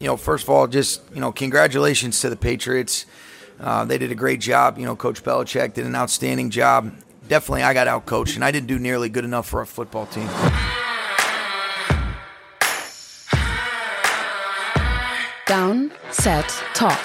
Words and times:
You 0.00 0.06
know, 0.06 0.16
first 0.16 0.44
of 0.44 0.50
all, 0.50 0.68
just, 0.68 1.02
you 1.12 1.20
know, 1.20 1.32
congratulations 1.32 2.20
to 2.20 2.30
the 2.30 2.36
Patriots. 2.36 3.04
Uh, 3.58 3.84
they 3.84 3.98
did 3.98 4.12
a 4.12 4.14
great 4.14 4.40
job. 4.40 4.78
You 4.78 4.86
know, 4.86 4.94
Coach 4.94 5.24
Belichick 5.24 5.74
did 5.74 5.86
an 5.86 5.96
outstanding 5.96 6.50
job. 6.50 6.94
Definitely, 7.26 7.64
I 7.64 7.74
got 7.74 7.88
out 7.88 8.06
coached, 8.06 8.36
and 8.36 8.44
I 8.44 8.52
didn't 8.52 8.68
do 8.68 8.78
nearly 8.78 9.08
good 9.08 9.24
enough 9.24 9.48
for 9.48 9.60
a 9.60 9.66
football 9.66 10.06
team. 10.06 10.28
Down, 15.46 15.90
Set, 16.12 16.46
Talk. 16.74 17.00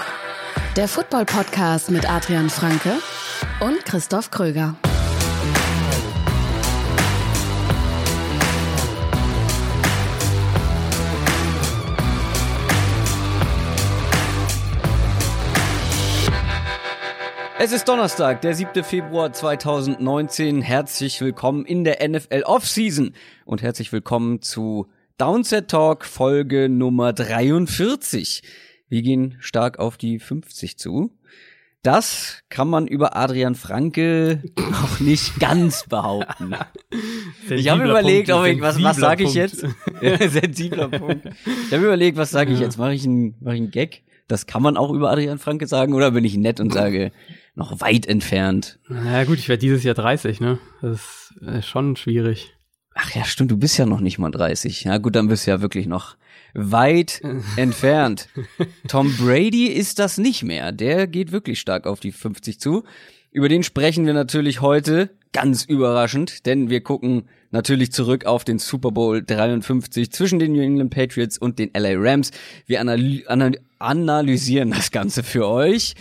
Der 0.76 0.88
Football-Podcast 0.88 1.90
mit 1.90 2.08
Adrian 2.08 2.48
Franke 2.48 3.02
und 3.60 3.84
Christoph 3.86 4.30
Kröger. 4.30 4.76
Es 17.64 17.72
ist 17.72 17.88
Donnerstag, 17.88 18.42
der 18.42 18.56
7. 18.56 18.84
Februar 18.84 19.32
2019. 19.32 20.62
Herzlich 20.62 21.22
willkommen 21.22 21.64
in 21.64 21.86
der 21.86 22.06
NFL 22.06 22.44
Offseason 22.44 23.14
und 23.46 23.62
herzlich 23.62 23.94
willkommen 23.94 24.42
zu 24.42 24.90
Downset 25.18 25.70
Talk 25.70 26.04
Folge 26.04 26.68
Nummer 26.68 27.14
43. 27.14 28.44
Wir 28.90 29.02
gehen 29.02 29.38
stark 29.40 29.80
auf 29.80 29.96
die 29.96 30.20
50 30.20 30.78
zu. 30.78 31.12
Das 31.84 32.44
kann 32.50 32.68
man 32.68 32.86
über 32.86 33.16
Adrian 33.16 33.56
Franke 33.56 34.44
noch 34.58 35.00
nicht 35.00 35.40
ganz 35.40 35.86
behaupten. 35.88 36.56
ich 37.50 37.70
habe 37.70 37.86
überlegt, 37.86 38.30
ob 38.30 38.46
ich, 38.46 38.60
was, 38.60 38.84
was 38.84 38.98
sage 38.98 39.24
ich 39.24 39.36
jetzt? 39.36 39.62
Sensibler 40.02 40.90
Punkt. 40.90 41.30
Ich 41.68 41.74
habe 41.74 41.86
überlegt, 41.86 42.18
was 42.18 42.30
sage 42.30 42.52
ich 42.52 42.60
jetzt? 42.60 42.78
Mache 42.78 42.94
ich 42.94 43.06
einen, 43.06 43.36
mach 43.40 43.54
ich 43.54 43.62
einen 43.62 43.72
Gag? 43.72 44.04
Das 44.28 44.46
kann 44.46 44.64
man 44.64 44.78
auch 44.78 44.92
über 44.92 45.12
Adrian 45.12 45.40
Franke 45.40 45.68
sagen 45.68 45.94
oder 45.94 46.12
bin 46.12 46.24
ich 46.24 46.38
nett 46.38 46.60
und 46.60 46.74
sage 46.74 47.12
noch 47.56 47.82
weit 47.82 48.06
entfernt? 48.06 48.80
Na 48.88 49.24
gut, 49.26 49.38
ich 49.38 49.50
werde 49.50 49.60
dieses 49.60 49.84
Jahr 49.84 49.96
30, 49.96 50.40
ne? 50.40 50.60
Das 50.82 51.34
ist 51.42 51.68
schon 51.68 51.96
schwierig. 51.96 52.54
Ach 52.96 53.12
ja, 53.16 53.26
stimmt, 53.26 53.52
du 53.52 53.58
bist 53.58 53.78
ja 53.78 53.86
noch 53.86 54.00
nicht 54.00 54.20
mal 54.20 54.32
30. 54.32 54.84
Ja 54.84 54.98
gut, 54.98 55.16
dann 55.16 55.28
bist 55.28 55.48
du 55.48 55.52
ja 55.52 55.62
wirklich 55.62 55.88
noch 55.88 56.16
weit 56.54 57.22
entfernt. 57.58 58.30
Tom 58.88 59.16
Brady 59.18 59.68
ist 59.68 60.00
das 60.00 60.18
nicht 60.18 60.44
mehr. 60.44 60.72
Der 60.72 61.08
geht 61.08 61.32
wirklich 61.32 61.60
stark 61.60 61.86
auf 61.88 62.00
die 62.00 62.12
50 62.12 62.60
zu. 62.60 62.84
Über 63.32 63.50
den 63.50 63.64
sprechen 63.64 64.06
wir 64.06 64.14
natürlich 64.14 64.62
heute 64.62 65.10
ganz 65.32 65.66
überraschend, 65.66 66.46
denn 66.46 66.70
wir 66.70 66.82
gucken 66.82 67.28
natürlich 67.54 67.92
zurück 67.92 68.26
auf 68.26 68.44
den 68.44 68.60
Super 68.60 68.92
Bowl 68.92 69.24
53 69.24 70.12
zwischen 70.12 70.40
den 70.40 70.54
New 70.54 70.62
England 70.62 70.94
Patriots 70.94 71.38
und 71.38 71.60
den 71.60 71.72
LA 71.74 71.94
Rams. 71.96 72.32
Wir 72.66 72.82
analy 72.82 73.24
anal 73.28 73.54
analysieren 73.80 74.72
das 74.72 74.92
Ganze 74.92 75.24
für 75.24 75.48
euch. 75.48 75.96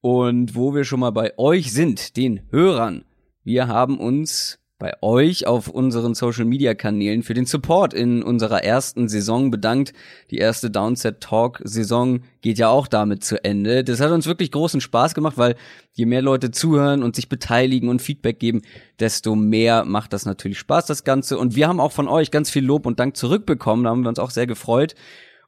Und 0.00 0.54
wo 0.54 0.74
wir 0.74 0.84
schon 0.84 1.00
mal 1.00 1.10
bei 1.10 1.38
euch 1.38 1.72
sind, 1.72 2.16
den 2.16 2.42
Hörern, 2.50 3.04
wir 3.42 3.68
haben 3.68 3.98
uns 3.98 4.58
bei 4.78 4.92
euch 5.02 5.46
auf 5.46 5.68
unseren 5.68 6.14
Social 6.14 6.44
Media 6.44 6.74
Kanälen 6.74 7.22
für 7.22 7.34
den 7.34 7.46
Support 7.46 7.94
in 7.94 8.22
unserer 8.22 8.64
ersten 8.64 9.08
Saison 9.08 9.50
bedankt. 9.50 9.92
Die 10.30 10.38
erste 10.38 10.70
Downset 10.70 11.20
Talk 11.20 11.60
Saison 11.64 12.20
geht 12.40 12.58
ja 12.58 12.68
auch 12.68 12.88
damit 12.88 13.22
zu 13.24 13.42
Ende. 13.44 13.84
Das 13.84 14.00
hat 14.00 14.10
uns 14.10 14.26
wirklich 14.26 14.50
großen 14.50 14.80
Spaß 14.80 15.14
gemacht, 15.14 15.38
weil 15.38 15.54
je 15.92 16.06
mehr 16.06 16.22
Leute 16.22 16.50
zuhören 16.50 17.02
und 17.02 17.14
sich 17.14 17.28
beteiligen 17.28 17.88
und 17.88 18.02
Feedback 18.02 18.40
geben, 18.40 18.62
desto 18.98 19.36
mehr 19.36 19.84
macht 19.84 20.12
das 20.12 20.26
natürlich 20.26 20.58
Spaß, 20.58 20.86
das 20.86 21.04
Ganze. 21.04 21.38
Und 21.38 21.54
wir 21.54 21.68
haben 21.68 21.80
auch 21.80 21.92
von 21.92 22.08
euch 22.08 22.30
ganz 22.30 22.50
viel 22.50 22.64
Lob 22.64 22.84
und 22.84 22.98
Dank 22.98 23.16
zurückbekommen. 23.16 23.84
Da 23.84 23.90
haben 23.90 24.02
wir 24.02 24.08
uns 24.08 24.18
auch 24.18 24.30
sehr 24.30 24.46
gefreut. 24.46 24.96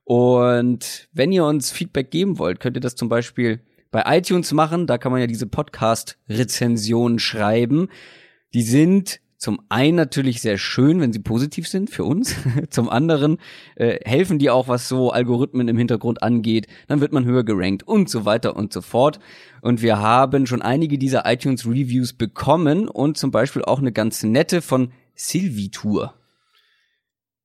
Und 0.05 1.09
wenn 1.13 1.33
ihr 1.33 1.45
uns 1.45 1.73
Feedback 1.73 2.13
geben 2.13 2.39
wollt, 2.39 2.61
könnt 2.61 2.77
ihr 2.77 2.81
das 2.81 2.95
zum 2.95 3.09
Beispiel 3.09 3.61
bei 3.91 4.05
iTunes 4.07 4.53
machen. 4.53 4.87
Da 4.87 4.99
kann 4.99 5.11
man 5.11 5.21
ja 5.21 5.27
diese 5.27 5.49
Podcast-Rezensionen 5.49 7.19
schreiben. 7.19 7.89
Die 8.57 8.63
sind 8.63 9.21
zum 9.37 9.61
einen 9.69 9.99
natürlich 9.99 10.41
sehr 10.41 10.57
schön, 10.57 10.99
wenn 10.99 11.13
sie 11.13 11.19
positiv 11.19 11.69
sind 11.69 11.91
für 11.91 12.05
uns. 12.05 12.35
zum 12.71 12.89
anderen 12.89 13.37
äh, 13.75 13.99
helfen 14.03 14.39
die 14.39 14.49
auch, 14.49 14.67
was 14.67 14.89
so 14.89 15.11
Algorithmen 15.11 15.69
im 15.69 15.77
Hintergrund 15.77 16.23
angeht. 16.23 16.67
Dann 16.89 17.03
wird 17.03 17.13
man 17.13 17.27
höher 17.27 17.45
gerankt 17.45 17.83
und 17.83 18.09
so 18.09 18.25
weiter 18.25 18.57
und 18.57 18.73
so 18.73 18.81
fort. 18.81 19.21
Und 19.61 19.83
wir 19.83 19.99
haben 19.99 20.47
schon 20.47 20.63
einige 20.63 20.97
dieser 20.97 21.31
iTunes 21.31 21.67
Reviews 21.67 22.15
bekommen 22.15 22.89
und 22.89 23.19
zum 23.19 23.31
Beispiel 23.31 23.63
auch 23.63 23.79
eine 23.79 23.93
ganz 23.93 24.23
nette 24.23 24.63
von 24.63 24.91
Silvitur. 25.15 26.15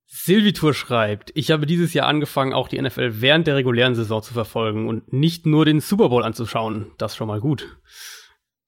Silvitur 0.05 0.73
schreibt, 0.73 1.33
ich 1.35 1.51
habe 1.51 1.65
dieses 1.65 1.93
Jahr 1.93 2.07
angefangen, 2.07 2.53
auch 2.53 2.69
die 2.69 2.81
NFL 2.81 3.15
während 3.19 3.47
der 3.47 3.57
regulären 3.57 3.95
Saison 3.95 4.23
zu 4.23 4.33
verfolgen 4.33 4.87
und 4.87 5.11
nicht 5.11 5.45
nur 5.45 5.65
den 5.65 5.81
Super 5.81 6.07
Bowl 6.07 6.23
anzuschauen. 6.23 6.91
Das 6.97 7.17
schon 7.17 7.27
mal 7.27 7.41
gut. 7.41 7.67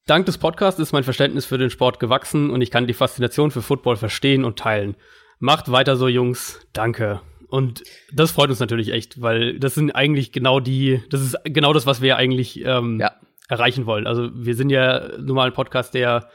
Dank 0.06 0.26
des 0.26 0.36
Podcasts 0.36 0.78
ist 0.80 0.92
mein 0.92 1.04
Verständnis 1.04 1.46
für 1.46 1.56
den 1.56 1.70
Sport 1.70 1.98
gewachsen 1.98 2.50
und 2.50 2.60
ich 2.60 2.70
kann 2.70 2.86
die 2.86 2.92
Faszination 2.92 3.50
für 3.50 3.62
Football 3.62 3.96
verstehen 3.96 4.44
und 4.44 4.58
teilen. 4.58 4.96
Macht 5.38 5.72
weiter 5.72 5.96
so, 5.96 6.08
Jungs. 6.08 6.60
Danke. 6.74 7.22
Und 7.48 7.84
das 8.12 8.32
freut 8.32 8.50
uns 8.50 8.60
natürlich 8.60 8.92
echt, 8.92 9.22
weil 9.22 9.58
das 9.58 9.74
sind 9.74 9.92
eigentlich 9.92 10.32
genau 10.32 10.60
die, 10.60 11.02
das 11.08 11.22
ist 11.22 11.36
genau 11.44 11.72
das, 11.72 11.86
was 11.86 12.02
wir 12.02 12.16
eigentlich 12.16 12.62
ähm, 12.64 13.00
ja. 13.00 13.12
erreichen 13.48 13.86
wollen. 13.86 14.06
Also 14.06 14.28
wir 14.34 14.54
sind 14.54 14.70
ja 14.70 15.16
nun 15.18 15.36
mal 15.36 15.46
ein 15.46 15.54
Podcast, 15.54 15.94
der 15.94 16.28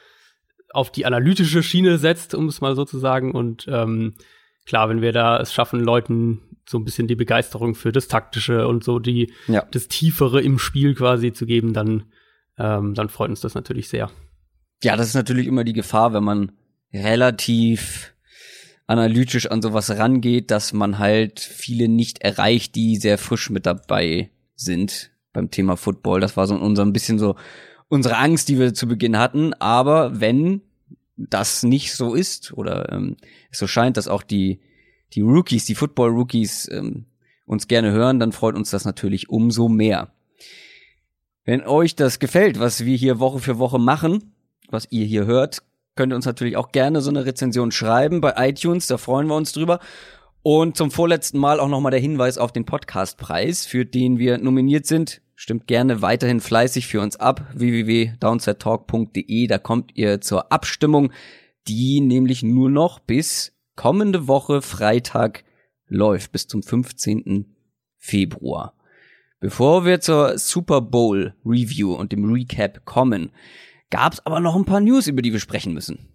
auf 0.71 0.91
die 0.91 1.05
analytische 1.05 1.61
Schiene 1.61 1.97
setzt, 1.97 2.33
um 2.33 2.47
es 2.47 2.61
mal 2.61 2.75
so 2.75 2.85
zu 2.85 2.97
sagen. 2.97 3.33
Und 3.33 3.67
ähm, 3.69 4.15
klar, 4.65 4.89
wenn 4.89 5.01
wir 5.01 5.11
da 5.11 5.39
es 5.39 5.53
schaffen, 5.53 5.83
Leuten 5.83 6.41
so 6.67 6.79
ein 6.79 6.85
bisschen 6.85 7.07
die 7.07 7.15
Begeisterung 7.15 7.75
für 7.75 7.91
das 7.91 8.07
Taktische 8.07 8.67
und 8.67 8.83
so 8.83 8.97
die 8.97 9.33
ja. 9.47 9.65
das 9.71 9.87
Tiefere 9.87 10.41
im 10.41 10.57
Spiel 10.57 10.95
quasi 10.95 11.33
zu 11.33 11.45
geben, 11.45 11.73
dann 11.73 12.05
ähm, 12.59 12.93
dann 12.93 13.09
freut 13.09 13.29
uns 13.29 13.41
das 13.41 13.55
natürlich 13.55 13.89
sehr. 13.89 14.11
Ja, 14.83 14.95
das 14.95 15.07
ist 15.07 15.15
natürlich 15.15 15.47
immer 15.47 15.63
die 15.63 15.73
Gefahr, 15.73 16.13
wenn 16.13 16.23
man 16.23 16.51
relativ 16.93 18.13
analytisch 18.87 19.49
an 19.49 19.61
sowas 19.61 19.89
rangeht, 19.91 20.51
dass 20.51 20.73
man 20.73 20.99
halt 20.99 21.39
viele 21.39 21.87
nicht 21.87 22.21
erreicht, 22.21 22.75
die 22.75 22.97
sehr 22.97 23.17
frisch 23.17 23.49
mit 23.49 23.65
dabei 23.65 24.29
sind 24.55 25.11
beim 25.31 25.51
Thema 25.51 25.77
Football. 25.77 26.19
Das 26.19 26.37
war 26.37 26.47
so 26.47 26.55
unser 26.55 26.83
ein 26.83 26.93
bisschen 26.93 27.19
so 27.19 27.35
unsere 27.87 28.17
Angst, 28.17 28.49
die 28.49 28.57
wir 28.57 28.73
zu 28.73 28.87
Beginn 28.87 29.17
hatten. 29.17 29.53
Aber 29.53 30.19
wenn 30.19 30.61
das 31.17 31.63
nicht 31.63 31.93
so 31.93 32.15
ist 32.15 32.53
oder 32.53 32.91
ähm, 32.91 33.17
es 33.51 33.59
so 33.59 33.67
scheint, 33.67 33.97
dass 33.97 34.07
auch 34.07 34.23
die 34.23 34.59
die 35.13 35.21
Rookies, 35.21 35.65
die 35.65 35.75
Football-Rookies 35.75 36.69
ähm, 36.71 37.05
uns 37.45 37.67
gerne 37.67 37.91
hören, 37.91 38.19
dann 38.19 38.31
freut 38.31 38.55
uns 38.55 38.69
das 38.69 38.85
natürlich 38.85 39.29
umso 39.29 39.69
mehr. 39.69 40.13
Wenn 41.49 41.65
euch 41.65 41.95
das 41.95 42.19
gefällt, 42.19 42.59
was 42.59 42.85
wir 42.85 42.95
hier 42.95 43.19
Woche 43.19 43.39
für 43.39 43.57
Woche 43.57 43.79
machen, 43.79 44.35
was 44.69 44.85
ihr 44.91 45.07
hier 45.07 45.25
hört, 45.25 45.63
könnt 45.95 46.13
ihr 46.13 46.15
uns 46.15 46.27
natürlich 46.27 46.57
auch 46.57 46.71
gerne 46.71 47.01
so 47.01 47.09
eine 47.09 47.25
Rezension 47.25 47.71
schreiben 47.71 48.21
bei 48.21 48.35
iTunes, 48.37 48.85
da 48.85 48.99
freuen 48.99 49.25
wir 49.25 49.35
uns 49.35 49.51
drüber. 49.51 49.79
Und 50.43 50.77
zum 50.77 50.91
vorletzten 50.91 51.39
Mal 51.39 51.59
auch 51.59 51.67
nochmal 51.67 51.89
der 51.89 51.99
Hinweis 51.99 52.37
auf 52.37 52.51
den 52.51 52.65
Podcastpreis, 52.65 53.65
für 53.65 53.83
den 53.83 54.19
wir 54.19 54.37
nominiert 54.37 54.85
sind. 54.85 55.23
Stimmt 55.33 55.65
gerne 55.65 56.03
weiterhin 56.03 56.39
fleißig 56.39 56.85
für 56.85 57.01
uns 57.01 57.15
ab. 57.15 57.43
www.downsettalk.de, 57.55 59.47
da 59.47 59.57
kommt 59.57 59.97
ihr 59.97 60.21
zur 60.21 60.51
Abstimmung, 60.51 61.11
die 61.67 61.99
nämlich 61.99 62.43
nur 62.43 62.69
noch 62.69 62.99
bis 62.99 63.53
kommende 63.75 64.27
Woche 64.27 64.61
Freitag 64.61 65.45
läuft, 65.87 66.31
bis 66.31 66.45
zum 66.45 66.61
15. 66.61 67.55
Februar. 67.97 68.75
Bevor 69.41 69.85
wir 69.85 70.01
zur 70.01 70.37
Super 70.37 70.81
Bowl 70.81 71.33
Review 71.45 71.93
und 71.93 72.11
dem 72.11 72.29
Recap 72.29 72.83
kommen, 72.83 73.31
gab's 73.89 74.19
aber 74.25 74.41
noch 74.41 74.53
ein 74.53 74.65
paar 74.65 74.81
News, 74.81 75.07
über 75.07 75.21
die 75.21 75.31
wir 75.31 75.39
sprechen 75.39 75.73
müssen. 75.73 76.09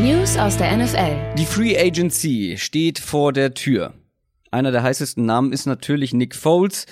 News 0.00 0.36
aus 0.36 0.56
der 0.56 0.76
NFL. 0.76 1.34
Die 1.36 1.44
Free 1.44 1.76
Agency 1.76 2.54
steht 2.56 3.00
vor 3.00 3.32
der 3.32 3.54
Tür. 3.54 3.94
Einer 4.52 4.70
der 4.70 4.84
heißesten 4.84 5.26
Namen 5.26 5.52
ist 5.52 5.66
natürlich 5.66 6.14
Nick 6.14 6.36
Foles. 6.36 6.86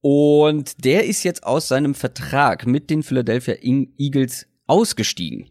Und 0.00 0.82
der 0.86 1.04
ist 1.04 1.24
jetzt 1.24 1.44
aus 1.44 1.68
seinem 1.68 1.94
Vertrag 1.94 2.66
mit 2.66 2.88
den 2.88 3.02
Philadelphia 3.02 3.56
Eagles 3.60 4.46
ausgestiegen. 4.66 5.50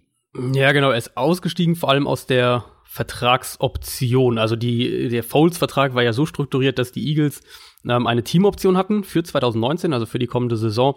Ja, 0.56 0.72
genau, 0.72 0.90
er 0.90 0.98
ist 0.98 1.16
ausgestiegen, 1.16 1.76
vor 1.76 1.90
allem 1.90 2.08
aus 2.08 2.26
der 2.26 2.66
Vertragsoption. 2.94 4.38
Also 4.38 4.56
die, 4.56 5.10
der 5.10 5.24
Foles-Vertrag 5.24 5.96
war 5.96 6.04
ja 6.04 6.14
so 6.14 6.28
strukturiert, 6.28 6.78
dass 6.78 6.92
die 6.92 7.08
Eagles 7.08 7.42
ähm, 7.90 8.06
eine 8.06 8.24
Teamoption 8.24 8.78
hatten 8.78 9.04
für 9.04 9.24
2019, 9.24 9.94
also 9.94 10.06
für 10.06 10.20
die 10.20 10.28
kommende 10.28 10.58
Saison, 10.58 10.94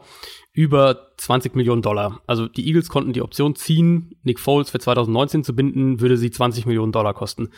über 0.52 1.12
20 1.16 1.54
Millionen 1.54 1.80
Dollar. 1.80 2.20
Also 2.26 2.48
die 2.48 2.66
Eagles 2.66 2.90
konnten 2.90 3.14
die 3.14 3.22
Option 3.22 3.54
ziehen, 3.56 4.14
Nick 4.24 4.40
Foles 4.40 4.68
für 4.68 4.78
2019 4.78 5.42
zu 5.42 5.56
binden, 5.56 6.00
würde 6.00 6.18
sie 6.18 6.30
20 6.30 6.66
Millionen 6.66 6.92
Dollar 6.92 7.14
kosten. 7.14 7.48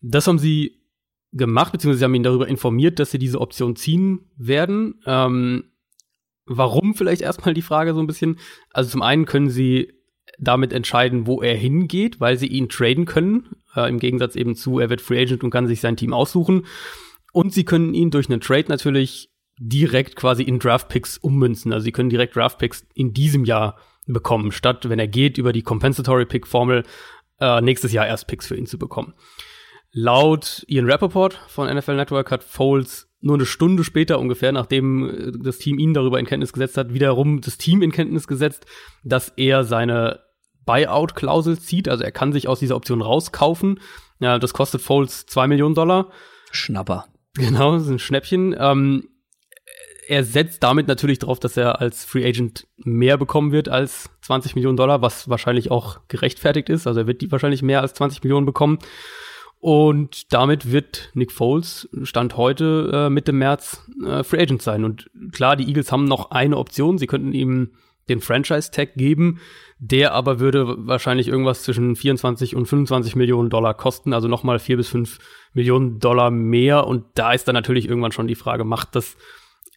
Das 0.00 0.26
haben 0.26 0.38
sie 0.38 0.80
gemacht, 1.32 1.72
beziehungsweise 1.72 1.98
sie 1.98 2.04
haben 2.06 2.14
ihn 2.14 2.22
darüber 2.22 2.48
informiert, 2.48 2.98
dass 2.98 3.10
sie 3.10 3.18
diese 3.18 3.38
Option 3.38 3.76
ziehen 3.76 4.30
werden. 4.38 4.98
Ähm, 5.04 5.64
warum 6.46 6.94
vielleicht 6.94 7.20
erstmal 7.20 7.52
die 7.52 7.60
Frage 7.60 7.92
so 7.92 8.00
ein 8.00 8.06
bisschen? 8.06 8.38
Also 8.70 8.88
zum 8.88 9.02
einen 9.02 9.26
können 9.26 9.50
sie 9.50 9.92
damit 10.38 10.72
entscheiden, 10.72 11.26
wo 11.26 11.42
er 11.42 11.56
hingeht, 11.56 12.20
weil 12.20 12.38
sie 12.38 12.46
ihn 12.46 12.68
traden 12.68 13.04
können. 13.04 13.56
Äh, 13.74 13.88
Im 13.88 13.98
Gegensatz 13.98 14.36
eben 14.36 14.54
zu, 14.54 14.78
er 14.78 14.90
wird 14.90 15.00
Free 15.00 15.20
Agent 15.20 15.44
und 15.44 15.50
kann 15.50 15.66
sich 15.66 15.80
sein 15.80 15.96
Team 15.96 16.12
aussuchen. 16.12 16.66
Und 17.32 17.52
sie 17.52 17.64
können 17.64 17.94
ihn 17.94 18.10
durch 18.10 18.28
einen 18.28 18.40
Trade 18.40 18.66
natürlich 18.68 19.30
direkt 19.58 20.16
quasi 20.16 20.42
in 20.42 20.58
Draftpicks 20.58 21.18
ummünzen. 21.18 21.72
Also 21.72 21.84
sie 21.84 21.92
können 21.92 22.10
direkt 22.10 22.36
Draftpicks 22.36 22.86
in 22.94 23.12
diesem 23.12 23.44
Jahr 23.44 23.78
bekommen, 24.06 24.52
statt 24.52 24.88
wenn 24.88 24.98
er 24.98 25.08
geht 25.08 25.38
über 25.38 25.52
die 25.52 25.62
Compensatory 25.62 26.26
Pick 26.26 26.46
Formel 26.46 26.84
äh, 27.40 27.60
nächstes 27.60 27.92
Jahr 27.92 28.06
erst 28.06 28.26
Picks 28.26 28.46
für 28.46 28.56
ihn 28.56 28.66
zu 28.66 28.78
bekommen. 28.78 29.14
Laut 29.92 30.64
Ian 30.66 30.90
Rappaport 30.90 31.34
von 31.48 31.72
NFL 31.72 31.96
Network 31.96 32.30
hat 32.30 32.42
Foles 32.42 33.08
nur 33.20 33.36
eine 33.36 33.46
Stunde 33.46 33.84
später 33.84 34.18
ungefähr, 34.18 34.52
nachdem 34.52 35.08
äh, 35.08 35.32
das 35.42 35.58
Team 35.58 35.78
ihn 35.78 35.94
darüber 35.94 36.18
in 36.18 36.26
Kenntnis 36.26 36.52
gesetzt 36.52 36.76
hat, 36.76 36.92
wiederum 36.92 37.40
das 37.40 37.56
Team 37.56 37.80
in 37.80 37.92
Kenntnis 37.92 38.26
gesetzt, 38.26 38.66
dass 39.02 39.30
er 39.30 39.64
seine 39.64 40.20
Buyout-Klausel 40.64 41.58
zieht. 41.58 41.88
Also 41.88 42.04
er 42.04 42.12
kann 42.12 42.32
sich 42.32 42.48
aus 42.48 42.60
dieser 42.60 42.76
Option 42.76 43.02
rauskaufen. 43.02 43.80
Ja, 44.20 44.38
das 44.38 44.52
kostet 44.52 44.80
Foles 44.80 45.26
zwei 45.26 45.46
Millionen 45.46 45.74
Dollar. 45.74 46.10
Schnapper. 46.50 47.06
Genau, 47.34 47.74
das 47.74 47.84
ist 47.84 47.90
ein 47.90 47.98
Schnäppchen. 47.98 48.54
Ähm, 48.58 49.08
er 50.06 50.24
setzt 50.24 50.62
damit 50.62 50.86
natürlich 50.86 51.18
darauf, 51.18 51.40
dass 51.40 51.56
er 51.56 51.80
als 51.80 52.04
Free 52.04 52.26
Agent 52.26 52.66
mehr 52.76 53.16
bekommen 53.16 53.52
wird 53.52 53.68
als 53.68 54.10
20 54.22 54.54
Millionen 54.54 54.76
Dollar, 54.76 55.02
was 55.02 55.28
wahrscheinlich 55.28 55.70
auch 55.70 56.00
gerechtfertigt 56.08 56.68
ist. 56.68 56.86
Also 56.86 57.00
er 57.00 57.06
wird 57.06 57.22
die 57.22 57.32
wahrscheinlich 57.32 57.62
mehr 57.62 57.80
als 57.80 57.94
20 57.94 58.22
Millionen 58.22 58.46
bekommen. 58.46 58.78
Und 59.58 60.32
damit 60.32 60.72
wird 60.72 61.10
Nick 61.14 61.32
Foles 61.32 61.88
Stand 62.02 62.36
heute 62.36 62.90
äh, 62.92 63.10
Mitte 63.10 63.32
März 63.32 63.82
äh, 64.06 64.22
Free 64.22 64.42
Agent 64.42 64.60
sein. 64.60 64.84
Und 64.84 65.10
klar, 65.32 65.56
die 65.56 65.66
Eagles 65.66 65.90
haben 65.90 66.04
noch 66.04 66.30
eine 66.30 66.58
Option. 66.58 66.98
Sie 66.98 67.06
könnten 67.06 67.32
ihm 67.32 67.70
den 68.08 68.20
Franchise-Tag 68.20 68.94
geben. 68.94 69.40
Der 69.78 70.12
aber 70.12 70.40
würde 70.40 70.86
wahrscheinlich 70.86 71.28
irgendwas 71.28 71.62
zwischen 71.62 71.96
24 71.96 72.56
und 72.56 72.66
25 72.66 73.16
Millionen 73.16 73.50
Dollar 73.50 73.74
kosten. 73.74 74.12
Also 74.12 74.28
nochmal 74.28 74.58
vier 74.58 74.76
bis 74.76 74.88
fünf 74.88 75.18
Millionen 75.52 75.98
Dollar 75.98 76.30
mehr. 76.30 76.86
Und 76.86 77.04
da 77.14 77.32
ist 77.32 77.46
dann 77.48 77.54
natürlich 77.54 77.88
irgendwann 77.88 78.12
schon 78.12 78.28
die 78.28 78.34
Frage, 78.34 78.64
macht 78.64 78.94
das 78.96 79.16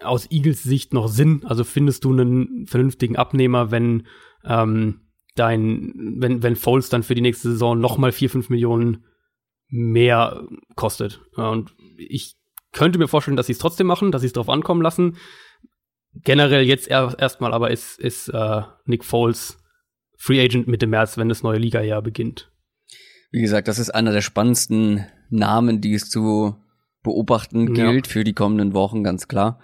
aus 0.02 0.30
Eagles 0.32 0.64
Sicht 0.64 0.94
noch 0.94 1.08
Sinn? 1.08 1.42
Also 1.46 1.64
findest 1.64 2.04
du 2.04 2.12
einen 2.12 2.68
vernünftigen 2.68 3.16
Abnehmer, 3.16 3.72
wenn 3.72 4.08
ähm, 4.46 5.02
dein, 5.36 5.94
wenn, 6.18 6.44
wenn 6.44 6.56
Foles 6.56 6.90
dann 6.90 7.04
für 7.04 7.16
die 7.16 7.22
nächste 7.22 7.52
Saison 7.52 7.80
nochmal 7.80 8.12
vier, 8.12 8.30
fünf 8.30 8.50
Millionen 8.50 9.04
mehr 9.70 10.48
kostet. 10.76 11.22
Und 11.36 11.76
ich 11.98 12.38
könnte 12.72 13.00
mir 13.00 13.08
vorstellen, 13.08 13.38
dass 13.38 13.48
sie 13.48 13.54
es 13.54 13.60
trotzdem 13.60 13.88
machen, 13.88 14.12
dass 14.12 14.22
sie 14.22 14.28
es 14.28 14.34
drauf 14.34 14.50
ankommen 14.50 14.82
lassen. 14.82 15.18
Generell 16.24 16.64
jetzt 16.64 16.88
erstmal 16.88 17.54
aber 17.54 17.72
ist, 17.72 18.00
ist 18.00 18.30
äh, 18.30 18.62
Nick 18.86 19.04
Foles 19.04 19.58
Free 20.18 20.44
Agent 20.44 20.68
Mitte 20.68 20.88
März, 20.88 21.18
wenn 21.18 21.30
das 21.30 21.44
neue 21.44 21.60
Liga-Jahr 21.60 22.02
beginnt. 22.02 22.52
Wie 23.32 23.42
gesagt, 23.42 23.68
das 23.68 23.80
ist 23.80 23.92
einer 23.92 24.12
der 24.12 24.22
spannendsten 24.22 25.06
Namen, 25.30 25.82
die 25.82 25.94
es 25.94 26.10
zu 26.10 26.56
beobachten 27.04 27.74
gilt 27.74 28.08
ja. 28.08 28.12
für 28.12 28.24
die 28.24 28.34
kommenden 28.34 28.74
Wochen, 28.74 29.04
ganz 29.04 29.28
klar. 29.28 29.60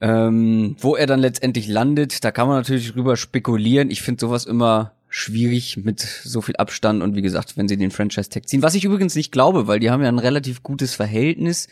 Ähm, 0.00 0.76
wo 0.78 0.94
er 0.94 1.06
dann 1.06 1.18
letztendlich 1.18 1.66
landet, 1.66 2.22
da 2.24 2.30
kann 2.30 2.46
man 2.46 2.58
natürlich 2.58 2.92
drüber 2.92 3.16
spekulieren. 3.16 3.90
Ich 3.90 4.02
finde 4.02 4.20
sowas 4.20 4.44
immer 4.44 4.92
schwierig 5.08 5.78
mit 5.78 6.00
so 6.00 6.40
viel 6.40 6.56
Abstand 6.56 7.02
und 7.02 7.16
wie 7.16 7.22
gesagt, 7.22 7.56
wenn 7.56 7.66
sie 7.66 7.76
den 7.76 7.90
Franchise-Tag 7.90 8.48
ziehen. 8.48 8.62
Was 8.62 8.74
ich 8.74 8.84
übrigens 8.84 9.16
nicht 9.16 9.32
glaube, 9.32 9.66
weil 9.66 9.80
die 9.80 9.90
haben 9.90 10.02
ja 10.02 10.08
ein 10.08 10.18
relativ 10.18 10.62
gutes 10.62 10.94
Verhältnis. 10.94 11.68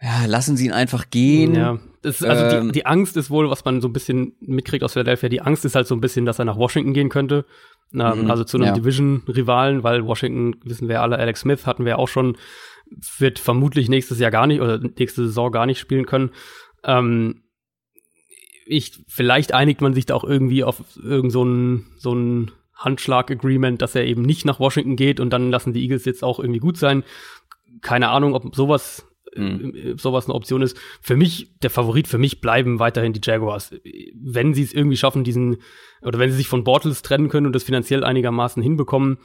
Ja, 0.00 0.24
lassen 0.26 0.56
sie 0.56 0.66
ihn 0.66 0.72
einfach 0.72 1.10
gehen. 1.10 1.54
Ja, 1.54 1.78
ist, 2.02 2.24
also 2.24 2.56
ähm, 2.56 2.66
die, 2.68 2.72
die 2.72 2.86
Angst 2.86 3.16
ist 3.16 3.30
wohl, 3.30 3.48
was 3.50 3.64
man 3.64 3.80
so 3.80 3.88
ein 3.88 3.92
bisschen 3.92 4.34
mitkriegt 4.40 4.82
aus 4.82 4.94
Philadelphia, 4.94 5.28
die 5.28 5.40
Angst 5.40 5.64
ist 5.64 5.74
halt 5.74 5.86
so 5.86 5.94
ein 5.94 6.00
bisschen, 6.00 6.26
dass 6.26 6.38
er 6.38 6.44
nach 6.44 6.56
Washington 6.56 6.94
gehen 6.94 7.08
könnte. 7.08 7.44
Ähm, 7.94 8.30
also 8.30 8.44
zu 8.44 8.56
einem 8.56 8.66
ja. 8.66 8.72
Division-Rivalen, 8.72 9.82
weil 9.82 10.04
Washington, 10.04 10.60
wissen 10.64 10.88
wir 10.88 11.02
alle, 11.02 11.18
Alex 11.18 11.40
Smith 11.40 11.66
hatten 11.66 11.84
wir 11.84 11.98
auch 11.98 12.08
schon, 12.08 12.36
wird 13.18 13.38
vermutlich 13.38 13.88
nächstes 13.88 14.18
Jahr 14.18 14.30
gar 14.30 14.46
nicht 14.46 14.60
oder 14.60 14.78
nächste 14.78 15.26
Saison 15.26 15.52
gar 15.52 15.66
nicht 15.66 15.78
spielen 15.78 16.06
können. 16.06 16.30
Ähm, 16.84 17.44
ich, 18.66 19.04
vielleicht 19.08 19.54
einigt 19.54 19.80
man 19.80 19.94
sich 19.94 20.06
da 20.06 20.14
auch 20.14 20.24
irgendwie 20.24 20.64
auf 20.64 20.82
irgend 21.02 21.32
so 21.32 21.44
ein, 21.44 21.86
so 21.98 22.14
ein 22.14 22.50
Handschlag-Agreement, 22.74 23.80
dass 23.80 23.94
er 23.94 24.06
eben 24.06 24.22
nicht 24.22 24.44
nach 24.44 24.60
Washington 24.60 24.96
geht 24.96 25.20
und 25.20 25.30
dann 25.30 25.50
lassen 25.50 25.72
die 25.72 25.82
Eagles 25.82 26.04
jetzt 26.04 26.24
auch 26.24 26.40
irgendwie 26.40 26.60
gut 26.60 26.76
sein. 26.76 27.04
Keine 27.80 28.08
Ahnung, 28.08 28.34
ob 28.34 28.54
sowas 28.54 29.06
mhm. 29.36 29.96
sowas 29.98 30.26
eine 30.26 30.34
Option 30.34 30.62
ist. 30.62 30.76
Für 31.00 31.16
mich, 31.16 31.48
der 31.62 31.70
Favorit 31.70 32.08
für 32.08 32.18
mich 32.18 32.40
bleiben 32.40 32.78
weiterhin 32.78 33.12
die 33.12 33.20
Jaguars. 33.22 33.74
Wenn 34.14 34.54
sie 34.54 34.62
es 34.62 34.72
irgendwie 34.72 34.96
schaffen, 34.96 35.24
diesen, 35.24 35.58
oder 36.02 36.18
wenn 36.18 36.30
sie 36.30 36.36
sich 36.36 36.48
von 36.48 36.64
Bortles 36.64 37.02
trennen 37.02 37.28
können 37.28 37.46
und 37.46 37.54
das 37.54 37.64
finanziell 37.64 38.04
einigermaßen 38.04 38.62
hinbekommen, 38.62 39.18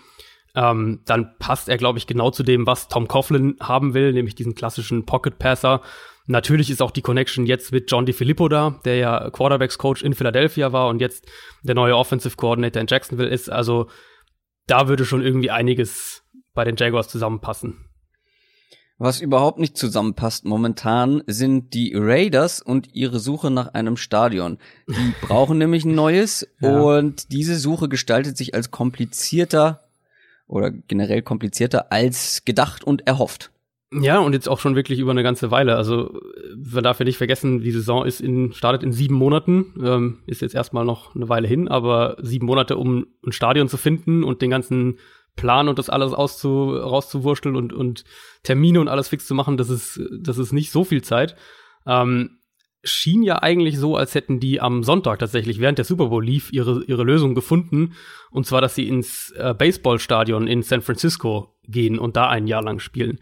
ähm, 0.56 1.01
dann 1.06 1.38
passt 1.39 1.69
er, 1.69 1.77
glaube 1.77 2.00
ich, 2.00 2.07
genau 2.07 2.31
zu 2.31 2.44
dem, 2.44 2.65
was 2.65 2.88
Tom 2.88 3.07
Coughlin 3.07 3.57
haben 3.59 3.94
will, 3.94 4.13
nämlich 4.13 4.36
diesen 4.36 4.56
klassischen 4.56 5.06
Pocket 5.06 5.38
Passer, 5.38 5.81
Natürlich 6.27 6.69
ist 6.69 6.81
auch 6.81 6.92
die 6.92 7.01
Connection 7.01 7.45
jetzt 7.45 7.71
mit 7.71 7.89
John 7.89 8.06
DiFilippo 8.06 8.50
da, 8.50 8.81
der 8.83 8.98
ja 8.98 9.30
Quarterbacks 9.30 9.77
Coach 9.77 10.04
in 10.04 10.13
Philadelphia 10.13 10.74
war 10.74 10.89
und 10.89 11.00
jetzt 11.00 11.25
der 11.63 11.74
neue 11.74 11.95
Offensive 11.95 12.36
Coordinator 12.36 12.81
in 12.81 12.88
Jacksonville 12.88 13.30
ist. 13.30 13.50
Also 13.50 13.88
da 14.68 14.89
würde 14.89 15.06
schon 15.06 15.24
irgendwie 15.24 15.51
einiges 15.51 16.24
bei 16.54 16.65
den 16.65 16.75
Jaguars 16.75 17.07
zusammenpassen. 17.07 17.87
Was 18.99 19.21
überhaupt 19.21 19.59
nicht 19.59 19.77
zusammenpasst 19.77 20.44
momentan 20.45 21.21
sind 21.27 21.75
die 21.75 21.94
Raiders 21.95 22.61
und 22.61 22.95
ihre 22.95 23.19
Suche 23.19 23.51
nach 23.51 23.73
einem 23.75 23.95
Stadion. 23.95 24.57
Die 24.88 25.13
brauchen 25.21 25.59
nämlich 25.59 25.85
ein 25.85 25.94
neues 25.94 26.47
ja. 26.59 26.79
und 26.79 27.31
diese 27.31 27.57
Suche 27.57 27.89
gestaltet 27.89 28.38
sich 28.38 28.55
als 28.55 28.71
komplizierter 28.71 29.83
oder 30.47 30.71
generell 30.71 31.21
komplizierter 31.21 31.91
als 31.91 32.44
gedacht 32.44 32.83
und 32.83 33.05
erhofft. 33.05 33.51
Ja, 33.91 34.19
und 34.19 34.33
jetzt 34.33 34.49
auch 34.49 34.59
schon 34.59 34.75
wirklich 34.75 34.99
über 34.99 35.11
eine 35.11 35.23
ganze 35.23 35.49
Weile. 35.49 35.77
Also 35.77 36.19
man 36.55 36.83
darf 36.83 36.99
ja 36.99 37.05
nicht 37.05 37.17
vergessen, 37.17 37.61
die 37.61 37.71
Saison 37.71 38.05
ist 38.05 38.19
in, 38.19 38.51
startet 38.51 38.83
in 38.83 38.91
sieben 38.91 39.15
Monaten, 39.15 39.73
ähm, 39.81 40.19
ist 40.25 40.41
jetzt 40.41 40.55
erstmal 40.55 40.83
noch 40.83 41.15
eine 41.15 41.29
Weile 41.29 41.47
hin, 41.47 41.69
aber 41.69 42.17
sieben 42.21 42.47
Monate, 42.47 42.75
um 42.75 43.07
ein 43.25 43.31
Stadion 43.31 43.69
zu 43.69 43.77
finden 43.77 44.23
und 44.25 44.41
den 44.41 44.49
ganzen 44.49 44.97
Plan 45.38 45.69
und 45.69 45.80
das 45.80 45.89
alles 45.89 46.12
auszu, 46.12 46.72
rauszuwursteln 46.75 47.56
und, 47.56 47.72
und 47.72 48.04
Termine 48.44 48.81
und 48.81 48.89
alles 48.89 49.07
fix 49.07 49.25
zu 49.25 49.34
machen, 49.34 49.56
das 49.56 49.69
ist, 49.69 50.01
das 50.19 50.38
ist 50.38 50.51
nicht 50.51 50.72
so 50.72 50.84
viel 50.84 51.01
Zeit. 51.01 51.38
Ähm, 51.86 52.39
schien 52.84 53.24
ja 53.24 53.42
eigentlich 53.42 53.78
so, 53.78 53.95
als 53.95 54.16
hätten 54.16 54.39
die 54.39 54.60
am 54.60 54.84
Sonntag 54.84 55.19
tatsächlich 55.19 55.60
während 55.60 55.78
der 55.78 55.86
Super 55.86 56.07
Bowl 56.07 56.24
lief 56.24 56.51
ihre, 56.51 56.84
ihre 56.86 57.04
Lösung 57.04 57.36
gefunden. 57.36 57.94
Und 58.31 58.45
zwar, 58.45 58.62
dass 58.62 58.75
sie 58.75 58.88
ins 58.88 59.31
äh, 59.31 59.54
Baseballstadion 59.54 60.48
in 60.48 60.62
San 60.62 60.81
Francisco 60.81 61.56
gehen 61.63 62.00
und 62.00 62.16
da 62.16 62.30
ein 62.30 62.48
Jahr 62.48 62.63
lang 62.63 62.80
spielen. 62.80 63.19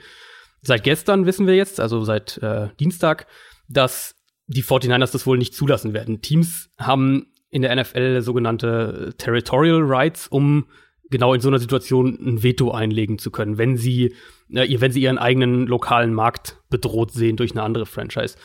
Seit 0.62 0.84
gestern 0.84 1.26
wissen 1.26 1.48
wir 1.48 1.56
jetzt, 1.56 1.80
also 1.80 2.04
seit 2.04 2.38
äh, 2.40 2.70
Dienstag, 2.80 3.28
dass 3.70 4.16
die 4.48 4.64
49ers 4.64 5.12
das 5.12 5.26
wohl 5.26 5.38
nicht 5.38 5.54
zulassen 5.54 5.94
werden. 5.94 6.22
Teams 6.22 6.70
haben 6.78 7.28
in 7.50 7.62
der 7.62 7.76
NFL 7.76 8.22
sogenannte 8.22 9.14
Territorial 9.18 9.82
Rights, 9.82 10.28
um 10.28 10.66
genau 11.10 11.34
in 11.34 11.42
so 11.42 11.50
einer 11.50 11.60
Situation 11.60 12.18
ein 12.20 12.44
Veto 12.44 12.72
einlegen 12.72 13.20
zu 13.20 13.32
können, 13.32 13.58
wenn 13.58 13.78
sie, 13.78 14.16
äh, 14.52 14.80
wenn 14.80 14.92
sie 14.92 15.02
ihren 15.02 15.18
eigenen 15.18 15.68
lokalen 15.68 16.14
Markt 16.14 16.58
bedroht 16.70 17.12
sehen 17.12 17.38
durch 17.38 17.52
eine 17.52 17.64
andere 17.64 17.86
Franchise. 17.86 18.38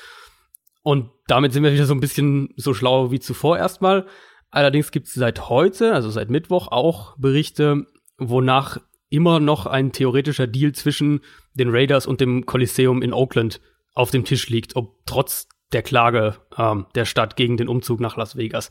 Und 0.83 1.11
damit 1.27 1.53
sind 1.53 1.63
wir 1.63 1.73
wieder 1.73 1.87
so 1.87 1.95
ein 1.95 2.01
bisschen 2.01 2.53
so 2.57 2.75
schlau 2.75 3.11
wie 3.11 3.21
zuvor 3.21 3.59
erstmal. 3.59 4.07
Allerdings 4.51 4.91
gibt 4.91 5.07
es 5.07 5.15
seit 5.15 5.49
heute, 5.49 5.95
also 5.95 6.11
seit 6.11 6.31
Mittwoch, 6.31 6.69
auch 6.69 7.17
Berichte, 7.19 7.87
wonach 8.19 8.79
immer 9.09 9.41
noch 9.41 9.67
ein 9.67 9.93
theoretischer 9.93 10.47
Deal 10.47 10.73
zwischen 10.73 11.21
den 11.55 11.71
Raiders 11.71 12.07
und 12.07 12.21
dem 12.21 12.47
Coliseum 12.47 13.03
in 13.03 13.13
Oakland 13.13 13.61
auf 13.95 14.11
dem 14.11 14.25
Tisch 14.25 14.49
liegt, 14.49 14.77
ob 14.77 15.05
trotz 15.07 15.49
der 15.73 15.83
Klage 15.83 16.37
ähm, 16.57 16.87
der 16.95 17.05
Stadt 17.05 17.37
gegen 17.37 17.57
den 17.57 17.69
Umzug 17.69 18.01
nach 18.01 18.17
Las 18.17 18.37
Vegas. 18.37 18.71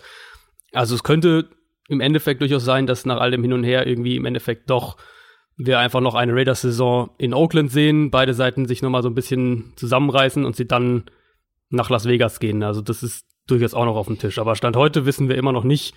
Also 0.74 0.96
es 0.96 1.04
könnte 1.04 1.50
im 1.90 2.02
Endeffekt 2.02 2.42
durchaus 2.42 2.64
sein, 2.64 2.88
dass 2.88 3.06
nach 3.06 3.20
all 3.20 3.32
dem 3.32 3.42
Hin 3.42 3.54
und 3.54 3.64
Her 3.64 3.88
irgendwie 3.88 4.16
im 4.16 4.26
Endeffekt 4.26 4.70
doch 4.70 4.98
wir 5.58 5.80
einfach 5.80 6.00
noch 6.00 6.16
eine 6.16 6.34
Raiders-Saison 6.34 7.10
in 7.18 7.34
Oakland 7.34 7.70
sehen, 7.70 8.12
beide 8.12 8.34
Seiten 8.34 8.66
sich 8.66 8.82
nochmal 8.82 9.04
so 9.04 9.10
ein 9.10 9.16
bisschen 9.16 9.74
zusammenreißen 9.76 10.46
und 10.46 10.56
sie 10.56 10.66
dann 10.66 11.04
nach 11.70 11.90
Las 11.90 12.06
Vegas 12.06 12.40
gehen. 12.40 12.64
Also 12.64 12.82
das 12.82 13.04
ist 13.04 13.26
durchaus 13.48 13.74
auch 13.74 13.84
noch 13.84 13.98
auf 13.98 14.08
dem 14.08 14.18
Tisch. 14.18 14.40
Aber 14.40 14.56
Stand 14.56 14.78
heute 14.78 15.06
wissen 15.06 15.28
wir 15.28 15.38
immer 15.38 15.52
noch 15.52 15.66
nicht, 15.66 15.96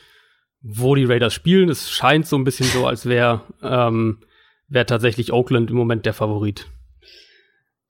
wo 0.63 0.97
die 0.97 1.05
Raiders 1.05 1.33
spielen. 1.33 1.69
Es 1.69 1.91
scheint 1.91 2.27
so 2.27 2.37
ein 2.37 2.45
bisschen 2.45 2.67
so, 2.67 2.87
als 2.87 3.07
wäre 3.07 3.43
ähm, 3.63 4.19
wäre 4.69 4.87
tatsächlich 4.87 5.33
Oakland 5.33 5.71
im 5.71 5.77
Moment 5.77 6.07
der 6.07 6.15
Favorit. 6.15 6.67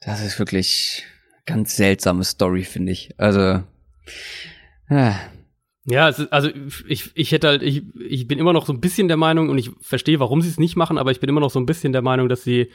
Das 0.01 0.21
ist 0.21 0.39
wirklich 0.39 1.05
ganz 1.47 1.77
seltsame 1.77 2.25
Story, 2.25 2.65
finde 2.65 2.93
ich. 2.93 3.15
Also, 3.19 3.63
ja. 4.91 5.21
Ja, 5.85 6.09
ist, 6.09 6.33
also 6.33 6.49
ich, 6.87 7.11
ich 7.15 7.33
hätte 7.33 7.49
halt, 7.49 7.63
ich, 7.63 7.83
ich 7.99 8.29
bin 8.29 8.39
immer 8.39 8.53
noch 8.53 8.67
so 8.67 8.73
ein 8.73 8.81
bisschen 8.81 9.09
der 9.09 9.17
Meinung 9.17 9.49
und 9.49 9.59
ich 9.59 9.71
verstehe, 9.81 10.21
warum 10.21 10.41
sie 10.41 10.49
es 10.49 10.59
nicht 10.59 10.77
machen, 10.77 10.97
aber 10.97 11.11
ich 11.11 11.19
bin 11.19 11.29
immer 11.29 11.41
noch 11.41 11.51
so 11.51 11.59
ein 11.59 11.67
bisschen 11.67 11.93
der 11.93 12.03
Meinung, 12.03 12.29
dass 12.29 12.45
sie, 12.45 12.71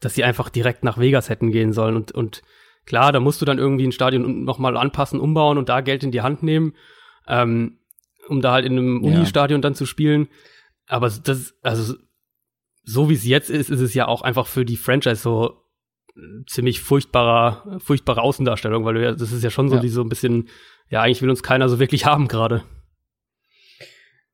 dass 0.00 0.14
sie 0.14 0.24
einfach 0.24 0.48
direkt 0.48 0.82
nach 0.82 0.98
Vegas 0.98 1.28
hätten 1.28 1.52
gehen 1.52 1.72
sollen 1.72 1.94
und, 1.94 2.12
und 2.12 2.42
klar, 2.84 3.12
da 3.12 3.20
musst 3.20 3.40
du 3.40 3.44
dann 3.44 3.58
irgendwie 3.58 3.86
ein 3.86 3.92
Stadion 3.92 4.44
nochmal 4.44 4.76
anpassen, 4.76 5.20
umbauen 5.20 5.58
und 5.58 5.68
da 5.68 5.82
Geld 5.82 6.02
in 6.02 6.10
die 6.10 6.22
Hand 6.22 6.42
nehmen, 6.42 6.74
ähm, 7.28 7.78
um 8.28 8.40
da 8.40 8.52
halt 8.52 8.64
in 8.64 8.72
einem 8.72 9.04
ja. 9.04 9.16
Unistadion 9.16 9.62
dann 9.62 9.74
zu 9.74 9.86
spielen. 9.86 10.28
Aber 10.86 11.10
das, 11.10 11.54
also 11.62 11.94
so 12.82 13.10
wie 13.10 13.14
es 13.14 13.26
jetzt 13.26 13.50
ist, 13.50 13.70
ist 13.70 13.80
es 13.80 13.94
ja 13.94 14.08
auch 14.08 14.22
einfach 14.22 14.46
für 14.46 14.64
die 14.64 14.78
Franchise 14.78 15.16
so 15.16 15.62
ziemlich 16.46 16.80
furchtbarer, 16.80 17.78
furchtbare 17.80 18.22
Außendarstellung, 18.22 18.84
weil 18.84 19.00
ja, 19.02 19.12
das 19.12 19.32
ist 19.32 19.44
ja 19.44 19.50
schon 19.50 19.68
so, 19.68 19.76
ja. 19.76 19.80
die 19.80 19.88
so 19.88 20.02
ein 20.02 20.08
bisschen, 20.08 20.48
ja, 20.88 21.02
eigentlich 21.02 21.22
will 21.22 21.30
uns 21.30 21.42
keiner 21.42 21.68
so 21.68 21.78
wirklich 21.78 22.04
haben 22.06 22.28
gerade. 22.28 22.64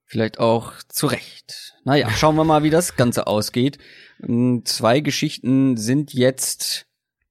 Vielleicht 0.06 0.38
auch 0.38 0.72
zu 0.88 1.06
Recht. 1.06 1.74
Naja, 1.84 2.10
schauen 2.10 2.36
wir 2.36 2.44
mal, 2.44 2.62
wie 2.62 2.70
das 2.70 2.96
Ganze 2.96 3.26
ausgeht. 3.26 3.78
Hm, 4.20 4.64
zwei 4.64 5.00
Geschichten 5.00 5.76
sind 5.76 6.14
jetzt 6.14 6.86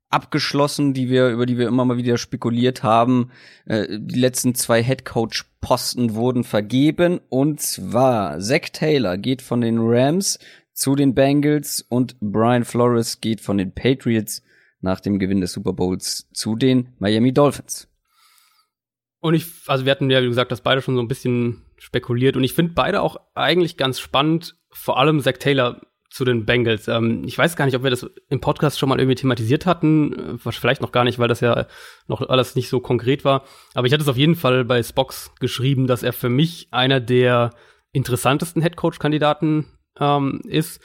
abgeschlossen, 0.10 0.94
die 0.94 1.10
wir, 1.10 1.30
über 1.30 1.46
die 1.46 1.58
wir 1.58 1.68
immer 1.68 1.86
mal 1.86 1.98
wieder 1.98 2.18
spekuliert 2.18 2.84
haben. 2.84 3.32
Äh, 3.66 3.88
die 4.00 4.20
letzten 4.20 4.54
zwei 4.54 4.84
Headcoach-Posten 4.84 6.14
wurden 6.14 6.44
vergeben. 6.44 7.20
Und 7.30 7.62
zwar 7.62 8.40
Zach 8.40 8.70
Taylor 8.72 9.18
geht 9.18 9.42
von 9.42 9.62
den 9.62 9.80
Rams 9.80 10.38
zu 10.74 10.96
den 10.96 11.14
Bengals 11.14 11.86
und 11.88 12.20
Brian 12.20 12.66
Flores 12.66 13.22
geht 13.22 13.42
von 13.42 13.58
den 13.58 13.74
Patriots 13.74 14.42
nach 14.82 15.00
dem 15.00 15.20
Gewinn 15.20 15.42
des 15.42 15.54
Super 15.54 15.74
Bowls 15.74 16.28
zu 16.34 16.56
den 16.56 16.90
Miami 17.00 17.34
Dolphins. 17.34 17.88
Und 19.20 19.36
ich, 19.36 19.46
also 19.68 19.86
wir 19.86 19.92
hatten 19.92 20.10
ja, 20.10 20.22
wie 20.22 20.28
gesagt, 20.28 20.52
das 20.52 20.62
beide 20.62 20.82
schon 20.82 20.96
so 20.96 21.02
ein 21.02 21.08
bisschen 21.08 21.64
spekuliert 21.78 22.36
und 22.36 22.44
ich 22.44 22.54
finde 22.54 22.74
beide 22.74 23.02
auch 23.02 23.18
eigentlich 23.36 23.78
ganz 23.78 24.00
spannend, 24.00 24.58
vor 24.70 25.00
allem 25.00 25.22
Zach 25.22 25.38
Taylor 25.40 25.82
zu 26.14 26.26
den 26.26 26.46
Bengals. 26.46 26.88
Ähm, 26.88 27.24
ich 27.26 27.38
weiß 27.38 27.56
gar 27.56 27.66
nicht, 27.66 27.76
ob 27.76 27.84
wir 27.84 27.90
das 27.90 28.06
im 28.30 28.40
Podcast 28.40 28.78
schon 28.78 28.90
mal 28.90 29.00
irgendwie 29.00 29.16
thematisiert 29.16 29.66
hatten. 29.66 30.38
Äh, 30.46 30.52
vielleicht 30.52 30.82
noch 30.82 30.92
gar 30.92 31.06
nicht, 31.06 31.18
weil 31.18 31.28
das 31.28 31.40
ja 31.40 31.66
noch 32.08 32.22
alles 32.30 32.56
nicht 32.56 32.70
so 32.70 32.80
konkret 32.80 33.26
war. 33.26 33.46
Aber 33.74 33.88
ich 33.88 33.94
hatte 33.94 34.04
es 34.04 34.10
auf 34.10 34.18
jeden 34.18 34.36
Fall 34.36 34.64
bei 34.64 34.84
Spox 34.84 35.34
geschrieben, 35.40 35.88
dass 35.88 36.04
er 36.04 36.14
für 36.14 36.30
mich 36.30 36.68
einer 36.72 37.00
der 37.00 37.50
interessantesten 37.94 38.62
Headcoach-Kandidaten 38.62 39.66
ähm, 40.00 40.42
ist. 40.46 40.82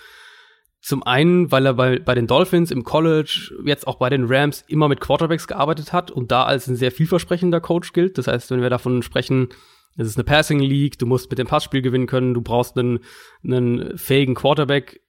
Zum 0.80 1.02
einen, 1.02 1.50
weil 1.50 1.66
er 1.66 1.74
bei, 1.74 1.98
bei 1.98 2.14
den 2.14 2.26
Dolphins 2.26 2.70
im 2.70 2.84
College, 2.84 3.52
jetzt 3.64 3.86
auch 3.86 3.96
bei 3.96 4.10
den 4.10 4.26
Rams, 4.26 4.64
immer 4.68 4.88
mit 4.88 5.00
Quarterbacks 5.00 5.48
gearbeitet 5.48 5.92
hat 5.92 6.10
und 6.10 6.30
da 6.30 6.44
als 6.44 6.68
ein 6.68 6.76
sehr 6.76 6.92
vielversprechender 6.92 7.60
Coach 7.60 7.92
gilt. 7.92 8.16
Das 8.16 8.28
heißt, 8.28 8.50
wenn 8.50 8.62
wir 8.62 8.70
davon 8.70 9.02
sprechen, 9.02 9.48
es 9.96 10.06
ist 10.06 10.16
eine 10.16 10.24
Passing 10.24 10.60
League, 10.60 10.98
du 10.98 11.06
musst 11.06 11.28
mit 11.30 11.38
dem 11.38 11.48
Passspiel 11.48 11.82
gewinnen 11.82 12.06
können, 12.06 12.32
du 12.32 12.40
brauchst 12.40 12.78
einen, 12.78 13.00
einen 13.42 13.98
fähigen 13.98 14.36
Quarterback, 14.36 15.00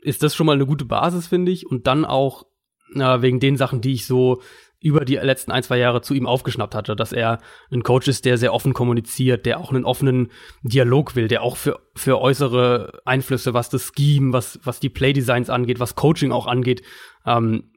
ist 0.00 0.22
das 0.22 0.34
schon 0.34 0.46
mal 0.46 0.54
eine 0.54 0.66
gute 0.66 0.86
Basis, 0.86 1.26
finde 1.26 1.52
ich. 1.52 1.66
Und 1.66 1.86
dann 1.86 2.06
auch 2.06 2.46
äh, 2.94 3.20
wegen 3.20 3.40
den 3.40 3.56
Sachen, 3.56 3.82
die 3.82 3.92
ich 3.92 4.06
so 4.06 4.40
über 4.80 5.04
die 5.04 5.16
letzten 5.16 5.50
ein, 5.50 5.62
zwei 5.62 5.78
Jahre 5.78 6.02
zu 6.02 6.14
ihm 6.14 6.26
aufgeschnappt 6.26 6.74
hatte, 6.74 6.94
dass 6.94 7.12
er 7.12 7.40
ein 7.72 7.82
Coach 7.82 8.06
ist, 8.06 8.24
der 8.24 8.38
sehr 8.38 8.54
offen 8.54 8.74
kommuniziert, 8.74 9.44
der 9.44 9.58
auch 9.58 9.70
einen 9.72 9.84
offenen 9.84 10.30
Dialog 10.62 11.16
will, 11.16 11.26
der 11.26 11.42
auch 11.42 11.56
für, 11.56 11.80
für 11.96 12.20
äußere 12.20 13.00
Einflüsse, 13.04 13.54
was 13.54 13.70
das 13.70 13.90
Scheme, 13.96 14.32
was, 14.32 14.60
was 14.62 14.78
die 14.78 14.88
Playdesigns 14.88 15.50
angeht, 15.50 15.80
was 15.80 15.96
Coaching 15.96 16.30
auch 16.30 16.46
angeht, 16.46 16.82
ähm, 17.26 17.72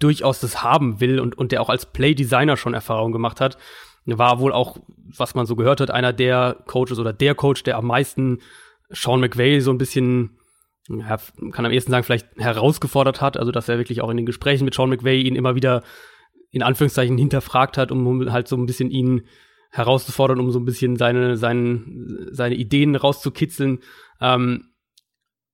durchaus 0.00 0.40
das 0.40 0.62
haben 0.62 1.00
will 1.00 1.18
und, 1.18 1.38
und 1.38 1.50
der 1.50 1.62
auch 1.62 1.70
als 1.70 1.86
Playdesigner 1.86 2.56
schon 2.56 2.74
Erfahrung 2.74 3.12
gemacht 3.12 3.40
hat. 3.40 3.56
War 4.04 4.38
wohl 4.38 4.52
auch, 4.52 4.76
was 5.16 5.34
man 5.34 5.46
so 5.46 5.56
gehört 5.56 5.80
hat, 5.80 5.90
einer 5.90 6.12
der 6.12 6.62
Coaches 6.66 6.98
oder 6.98 7.14
der 7.14 7.34
Coach, 7.34 7.62
der 7.62 7.78
am 7.78 7.86
meisten 7.86 8.40
Sean 8.90 9.20
McVay 9.20 9.60
so 9.60 9.70
ein 9.70 9.78
bisschen 9.78 10.38
ja, 10.88 11.16
kann 11.52 11.64
am 11.64 11.72
ehesten 11.72 11.90
sagen, 11.90 12.04
vielleicht 12.04 12.36
herausgefordert 12.36 13.22
hat, 13.22 13.38
also 13.38 13.50
dass 13.50 13.70
er 13.70 13.78
wirklich 13.78 14.02
auch 14.02 14.10
in 14.10 14.18
den 14.18 14.26
Gesprächen 14.26 14.66
mit 14.66 14.74
Sean 14.74 14.90
McVay 14.90 15.22
ihn 15.22 15.36
immer 15.36 15.54
wieder 15.54 15.82
in 16.54 16.62
Anführungszeichen 16.62 17.18
hinterfragt 17.18 17.76
hat, 17.76 17.90
um 17.90 18.30
halt 18.30 18.46
so 18.46 18.56
ein 18.56 18.66
bisschen 18.66 18.90
ihn 18.90 19.26
herauszufordern, 19.70 20.38
um 20.38 20.52
so 20.52 20.60
ein 20.60 20.64
bisschen 20.64 20.96
seine, 20.96 21.36
seine, 21.36 21.82
seine 22.30 22.54
Ideen 22.54 22.94
rauszukitzeln. 22.94 23.80
Ähm, 24.20 24.70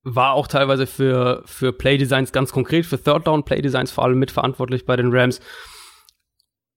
war 0.02 0.32
auch 0.34 0.46
teilweise 0.46 0.86
für, 0.86 1.42
für 1.46 1.72
Playdesigns 1.72 2.32
ganz 2.32 2.52
konkret, 2.52 2.84
für 2.84 3.02
Third 3.02 3.26
Down 3.26 3.44
Playdesigns 3.44 3.90
vor 3.90 4.04
allem 4.04 4.18
mitverantwortlich 4.18 4.84
bei 4.84 4.96
den 4.96 5.10
Rams. 5.10 5.40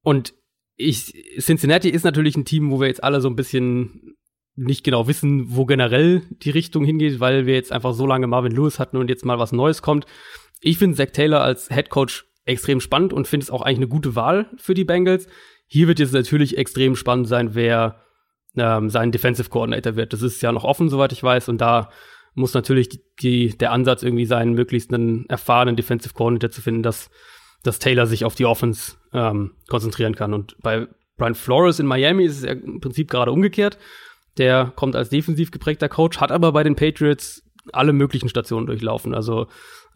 Und 0.04 0.34
ich, 0.76 1.14
Cincinnati 1.40 1.90
ist 1.90 2.04
natürlich 2.04 2.38
ein 2.38 2.46
Team, 2.46 2.72
wo 2.72 2.80
wir 2.80 2.88
jetzt 2.88 3.04
alle 3.04 3.20
so 3.20 3.30
ein 3.30 3.36
bisschen 3.36 4.16
nicht 4.56 4.86
genau 4.86 5.08
wissen, 5.08 5.56
wo 5.56 5.66
generell 5.66 6.22
die 6.30 6.50
Richtung 6.50 6.86
hingeht, 6.86 7.20
weil 7.20 7.46
wir 7.46 7.56
jetzt 7.56 7.74
einfach 7.74 7.94
so 7.94 8.06
lange 8.06 8.28
Marvin 8.28 8.54
Lewis 8.54 8.80
hatten 8.80 8.98
und 8.98 9.10
jetzt 9.10 9.26
mal 9.26 9.40
was 9.40 9.52
Neues 9.52 9.82
kommt. 9.82 10.06
Ich 10.62 10.78
finde 10.78 10.96
Zach 10.96 11.12
Taylor 11.12 11.42
als 11.42 11.68
Head 11.68 11.90
Coach 11.90 12.26
extrem 12.46 12.80
spannend 12.80 13.14
und 13.14 13.28
finde 13.28 13.44
es 13.44 13.52
auch 13.52 13.62
eigentlich 13.62 13.80
eine 13.80 13.88
gute 13.88 14.16
Wahl 14.16 14.50
für 14.58 14.74
die 14.74 14.84
Bengals. 14.84 15.28
Hier 15.68 15.88
wird 15.88 16.00
jetzt 16.00 16.14
natürlich 16.14 16.58
extrem 16.58 16.96
spannend 16.96 17.28
sein, 17.28 17.56
wer 17.56 18.02
ähm, 18.56 18.90
sein 18.90 19.12
Defensive 19.12 19.50
Coordinator 19.50 19.96
wird. 19.96 20.14
Das 20.14 20.22
ist 20.22 20.42
ja 20.42 20.52
noch 20.52 20.64
offen, 20.64 20.90
soweit 20.90 21.12
ich 21.12 21.24
weiß, 21.24 21.50
und 21.50 21.62
da 21.62 21.90
muss 22.36 22.54
natürlich 22.54 22.90
die, 22.90 23.02
die, 23.22 23.58
der 23.58 23.72
Ansatz 23.72 24.04
irgendwie 24.04 24.26
sein, 24.26 24.54
möglichst 24.54 24.94
einen 24.94 25.28
erfahrenen 25.30 25.76
Defensive 25.76 26.14
Coordinator 26.14 26.52
zu 26.52 26.62
finden, 26.62 26.84
dass, 26.84 27.10
dass 27.64 27.80
Taylor 27.80 28.08
sich 28.08 28.26
auf 28.26 28.36
die 28.36 28.46
Offense 28.46 28.96
ähm, 29.14 29.52
konzentrieren 29.68 30.16
kann. 30.16 30.34
Und 30.34 30.56
bei 30.62 30.88
Brian 31.18 31.36
Flores 31.36 31.80
in 31.80 31.86
Miami 31.86 32.26
ist 32.26 32.38
es 32.38 32.44
ja 32.44 32.52
im 32.52 32.82
Prinzip 32.82 33.10
gerade 33.10 33.32
umgekehrt. 33.32 33.78
Der 34.38 34.72
kommt 34.76 34.96
als 34.96 35.10
defensiv 35.10 35.52
geprägter 35.52 35.90
Coach, 35.90 36.20
hat 36.20 36.32
aber 36.32 36.52
bei 36.52 36.64
den 36.64 36.76
Patriots 36.76 37.43
alle 37.72 37.94
möglichen 37.94 38.30
Stationen 38.30 38.66
durchlaufen. 38.66 39.14
Also 39.14 39.48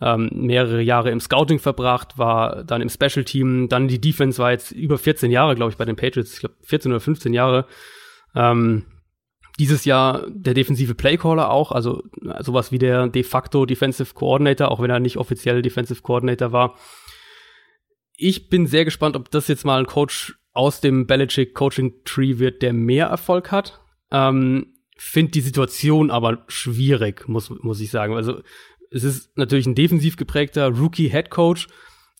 ähm, 0.02 0.30
mehrere 0.32 0.82
Jahre 0.82 1.12
im 1.12 1.20
Scouting 1.20 1.60
verbracht, 1.60 2.18
war 2.18 2.64
dann 2.64 2.82
im 2.82 2.90
Special 2.90 3.26
Team, 3.26 3.68
dann 3.68 3.88
die 3.88 4.00
Defense 4.00 4.42
war 4.42 4.52
jetzt 4.52 4.72
über 4.72 4.98
14 4.98 5.32
Jahre, 5.32 5.56
glaube 5.56 5.72
ich, 5.72 5.78
bei 5.78 5.86
den 5.86 5.96
Patriots, 5.96 6.34
ich 6.34 6.40
glaube 6.40 6.56
14 6.62 6.92
oder 6.92 7.00
15 7.00 7.34
Jahre. 7.34 7.66
Ähm, 8.36 8.86
dieses 9.60 9.86
Jahr 9.86 10.26
der 10.30 10.54
defensive 10.54 10.94
Playcaller 10.94 11.50
auch, 11.50 11.72
also 11.72 12.04
sowas 12.42 12.72
wie 12.72 12.78
der 12.78 13.08
de 13.08 13.24
facto 13.24 13.66
Defensive 13.66 14.14
Coordinator, 14.14 14.70
auch 14.70 14.80
wenn 14.82 14.92
er 14.92 15.00
nicht 15.00 15.18
offiziell 15.18 15.64
Defensive 15.64 16.02
Coordinator 16.04 16.52
war. 16.52 16.76
Ich 18.16 18.50
bin 18.50 18.68
sehr 18.68 18.86
gespannt, 18.86 19.16
ob 19.16 19.32
das 19.32 19.48
jetzt 19.48 19.66
mal 19.66 19.80
ein 19.80 19.88
Coach 19.88 20.38
aus 20.54 20.82
dem 20.82 21.08
Belichick 21.08 21.54
Coaching 21.56 22.04
Tree 22.04 22.38
wird, 22.38 22.62
der 22.62 22.74
mehr 22.74 23.08
Erfolg 23.08 23.52
hat. 23.52 23.82
Ähm, 24.12 24.77
Finde 24.98 25.32
die 25.32 25.42
Situation 25.42 26.12
aber 26.12 26.44
schwierig, 26.48 27.28
muss, 27.28 27.50
muss 27.50 27.80
ich 27.80 27.92
sagen. 27.92 28.16
Also 28.16 28.42
es 28.92 29.04
ist 29.04 29.38
natürlich 29.38 29.68
ein 29.68 29.76
defensiv 29.76 30.18
geprägter 30.18 30.70
Rookie-Head 30.70 31.30
Coach. 31.30 31.68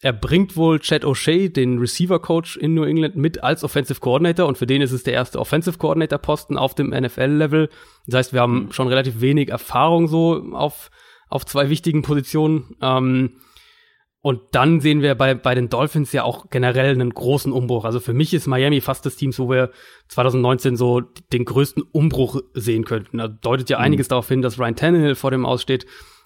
Er 0.02 0.14
bringt 0.14 0.56
wohl 0.56 0.80
Chad 0.80 1.04
O'Shea, 1.04 1.50
den 1.50 1.80
Receiver-Coach 1.80 2.58
in 2.58 2.76
New 2.76 2.84
England, 2.84 3.16
mit 3.16 3.44
als 3.44 3.64
Offensive 3.64 4.00
Coordinator 4.00 4.48
und 4.48 4.58
für 4.58 4.68
den 4.68 4.84
ist 4.84 4.92
es 4.92 5.02
der 5.02 5.14
erste 5.14 5.40
Offensive 5.40 5.80
Coordinator-Posten 5.80 6.56
auf 6.56 6.76
dem 6.76 6.90
NFL-Level. 6.90 7.70
Das 8.06 8.16
heißt, 8.16 8.34
wir 8.34 8.42
haben 8.42 8.70
schon 8.72 8.88
relativ 8.88 9.22
wenig 9.22 9.50
Erfahrung 9.50 10.08
so 10.08 10.52
auf, 10.54 10.92
auf 11.30 11.46
zwei 11.48 11.70
wichtigen 11.70 12.04
Positionen. 12.04 12.76
Ähm, 12.80 13.32
und 14.28 14.42
dann 14.52 14.82
sehen 14.82 15.02
wir 15.02 15.16
bei, 15.16 15.36
bei 15.36 15.56
den 15.56 15.70
Dolphins 15.70 16.12
ja 16.12 16.26
auch 16.26 16.50
generell 16.50 16.92
einen 16.92 17.14
großen 17.14 17.54
Umbruch. 17.54 17.86
Also 17.86 18.02
für 18.02 18.12
mich 18.12 18.34
ist 18.34 18.46
Miami 18.46 18.82
fast 18.82 19.06
das 19.06 19.16
Team, 19.16 19.32
wo 19.38 19.50
wir 19.50 19.72
2019 20.10 20.76
so 20.76 21.00
den 21.00 21.46
größten 21.46 21.82
Umbruch 21.82 22.42
sehen 22.54 22.84
könnten. 22.84 23.20
Da 23.20 23.30
deutet 23.30 23.70
ja 23.70 23.78
mhm. 23.78 23.86
einiges 23.86 24.10
darauf 24.10 24.28
hin, 24.28 24.42
dass 24.42 24.60
Ryan 24.60 24.76
Tannehill 24.76 25.16
vor 25.16 25.32
dem 25.32 25.46
aussteht. 25.46 25.86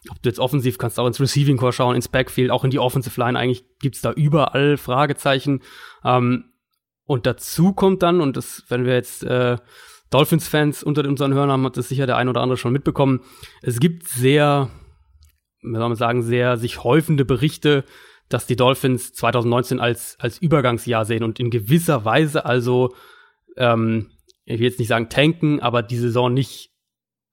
Ob 0.10 0.20
du 0.20 0.30
jetzt 0.30 0.40
offensiv 0.40 0.80
kannst 0.80 1.00
auch 1.00 1.06
ins 1.06 1.22
Receiving 1.22 1.58
Core 1.58 1.74
schauen, 1.74 1.96
ins 1.96 2.08
Backfield, 2.08 2.50
auch 2.50 2.64
in 2.64 2.72
die 2.72 2.80
Offensive 2.80 3.20
Line. 3.20 3.38
Eigentlich 3.38 3.66
gibt's 3.80 4.02
da 4.02 4.14
überall 4.14 4.78
Fragezeichen. 4.78 5.62
Ähm, 6.04 6.46
und 7.06 7.28
dazu 7.28 7.72
kommt 7.72 8.02
dann, 8.02 8.20
und 8.20 8.36
das, 8.36 8.64
wenn 8.70 8.84
wir 8.84 8.96
jetzt 8.96 9.24
äh, 9.26 9.58
Dolphins-Fans 10.10 10.82
unter 10.82 11.08
unseren 11.08 11.36
Hörern 11.36 11.52
haben, 11.52 11.66
hat 11.66 11.78
das 11.78 11.90
sicher 11.90 12.08
der 12.08 12.18
ein 12.18 12.30
oder 12.30 12.42
andere 12.42 12.58
schon 12.58 12.74
mitbekommen. 12.74 13.20
Es 13.62 13.80
gibt 13.80 14.08
sehr 14.08 14.72
wie 15.62 15.76
soll 15.76 15.90
man 15.90 15.96
sagen, 15.96 16.24
sehr 16.24 16.58
sich 16.58 16.84
häufende 16.84 17.26
Berichte, 17.26 17.84
dass 18.30 18.48
die 18.48 18.56
Dolphins 18.56 19.14
2019 19.14 19.80
als, 19.80 20.16
als 20.20 20.38
Übergangsjahr 20.38 21.06
sehen 21.06 21.24
und 21.24 21.40
in 21.40 21.50
gewisser 21.50 22.06
Weise 22.06 22.46
also, 22.46 22.96
ähm, 23.58 24.12
ich 24.46 24.60
will 24.60 24.68
jetzt 24.68 24.80
nicht 24.80 24.88
sagen 24.88 25.10
tanken, 25.10 25.60
aber 25.60 25.84
die 25.84 25.98
Saison 25.98 26.34
nicht 26.34 26.72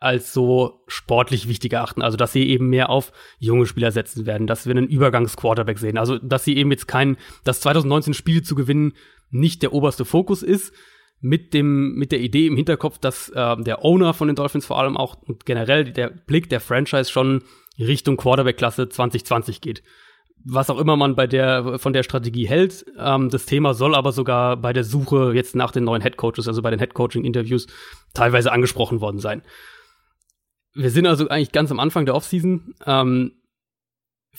als 0.00 0.32
so 0.32 0.85
sportlich 0.87 1.49
wichtig 1.49 1.73
erachten. 1.73 2.02
Also, 2.02 2.16
dass 2.16 2.32
sie 2.32 2.49
eben 2.49 2.68
mehr 2.68 2.88
auf 2.90 3.12
junge 3.38 3.66
Spieler 3.66 3.90
setzen 3.90 4.26
werden, 4.26 4.47
dass 4.47 4.66
wir 4.66 4.70
einen 4.70 4.87
Übergangsquarterback 4.87 5.78
sehen. 5.78 5.99
Also, 5.99 6.18
dass 6.18 6.44
sie 6.44 6.56
eben 6.56 6.70
jetzt 6.70 6.87
kein, 6.87 7.16
dass 7.44 7.61
2019 7.61 8.14
Spiele 8.14 8.42
zu 8.42 8.54
gewinnen 8.54 8.92
nicht 9.30 9.62
der 9.62 9.73
oberste 9.73 10.04
Fokus 10.04 10.42
ist, 10.42 10.73
mit 11.20 11.52
dem, 11.54 11.94
mit 11.94 12.12
der 12.12 12.20
Idee 12.20 12.46
im 12.46 12.56
Hinterkopf, 12.56 12.98
dass 12.98 13.28
äh, 13.30 13.56
der 13.62 13.84
Owner 13.84 14.14
von 14.14 14.28
den 14.28 14.37
Dolphins 14.37 14.66
vor 14.66 14.78
allem 14.78 14.96
auch 14.96 15.16
und 15.26 15.46
generell 15.46 15.84
der 15.84 16.10
Blick 16.10 16.48
der 16.48 16.60
Franchise 16.60 17.10
schon 17.10 17.42
Richtung 17.78 18.16
Quarterback-Klasse 18.16 18.88
2020 18.88 19.60
geht. 19.60 19.82
Was 20.44 20.70
auch 20.70 20.78
immer 20.78 20.96
man 20.96 21.16
bei 21.16 21.26
der, 21.26 21.80
von 21.80 21.92
der 21.92 22.04
Strategie 22.04 22.46
hält. 22.46 22.87
Ähm, 22.96 23.28
das 23.30 23.46
Thema 23.46 23.75
soll 23.75 23.94
aber 23.94 24.12
sogar 24.12 24.56
bei 24.56 24.72
der 24.72 24.84
Suche 24.84 25.32
jetzt 25.34 25.56
nach 25.56 25.72
den 25.72 25.84
neuen 25.84 26.02
Headcoaches, 26.02 26.46
also 26.46 26.62
bei 26.62 26.70
den 26.70 26.78
Headcoaching-Interviews, 26.78 27.66
teilweise 28.14 28.52
angesprochen 28.52 29.00
worden 29.00 29.18
sein. 29.18 29.42
Wir 30.75 30.90
sind 30.90 31.06
also 31.06 31.28
eigentlich 31.28 31.50
ganz 31.50 31.72
am 31.72 31.80
Anfang 31.80 32.06
der 32.06 32.14
Offseason. 32.14 32.75
Ähm, 32.87 33.32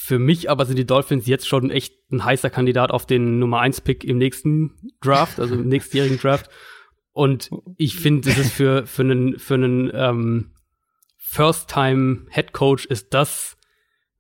für 0.02 0.18
mich 0.18 0.50
aber 0.50 0.66
sind 0.66 0.80
die 0.80 0.88
Dolphins 0.88 1.28
jetzt 1.28 1.46
schon 1.46 1.72
echt 1.72 1.94
ein 2.10 2.24
heißer 2.24 2.50
Kandidat 2.50 2.90
auf 2.92 3.06
den 3.06 3.38
Nummer 3.38 3.60
1 3.60 3.82
Pick 3.82 4.06
im 4.06 4.18
nächsten 4.18 4.72
Draft, 5.02 5.42
also 5.42 5.56
im 5.56 5.68
nächstjährigen 5.68 6.18
Draft. 6.18 6.50
Und 7.12 7.50
ich 7.76 7.98
finde, 7.98 8.30
es 8.30 8.38
ist 8.38 8.54
für, 8.54 8.88
für 8.88 9.02
einen, 9.02 9.38
für 9.38 9.56
einen 9.56 9.92
ähm, 9.94 10.52
First-Time-Head 11.18 12.54
Coach 12.54 12.86
ist 12.86 13.14
das 13.14 13.58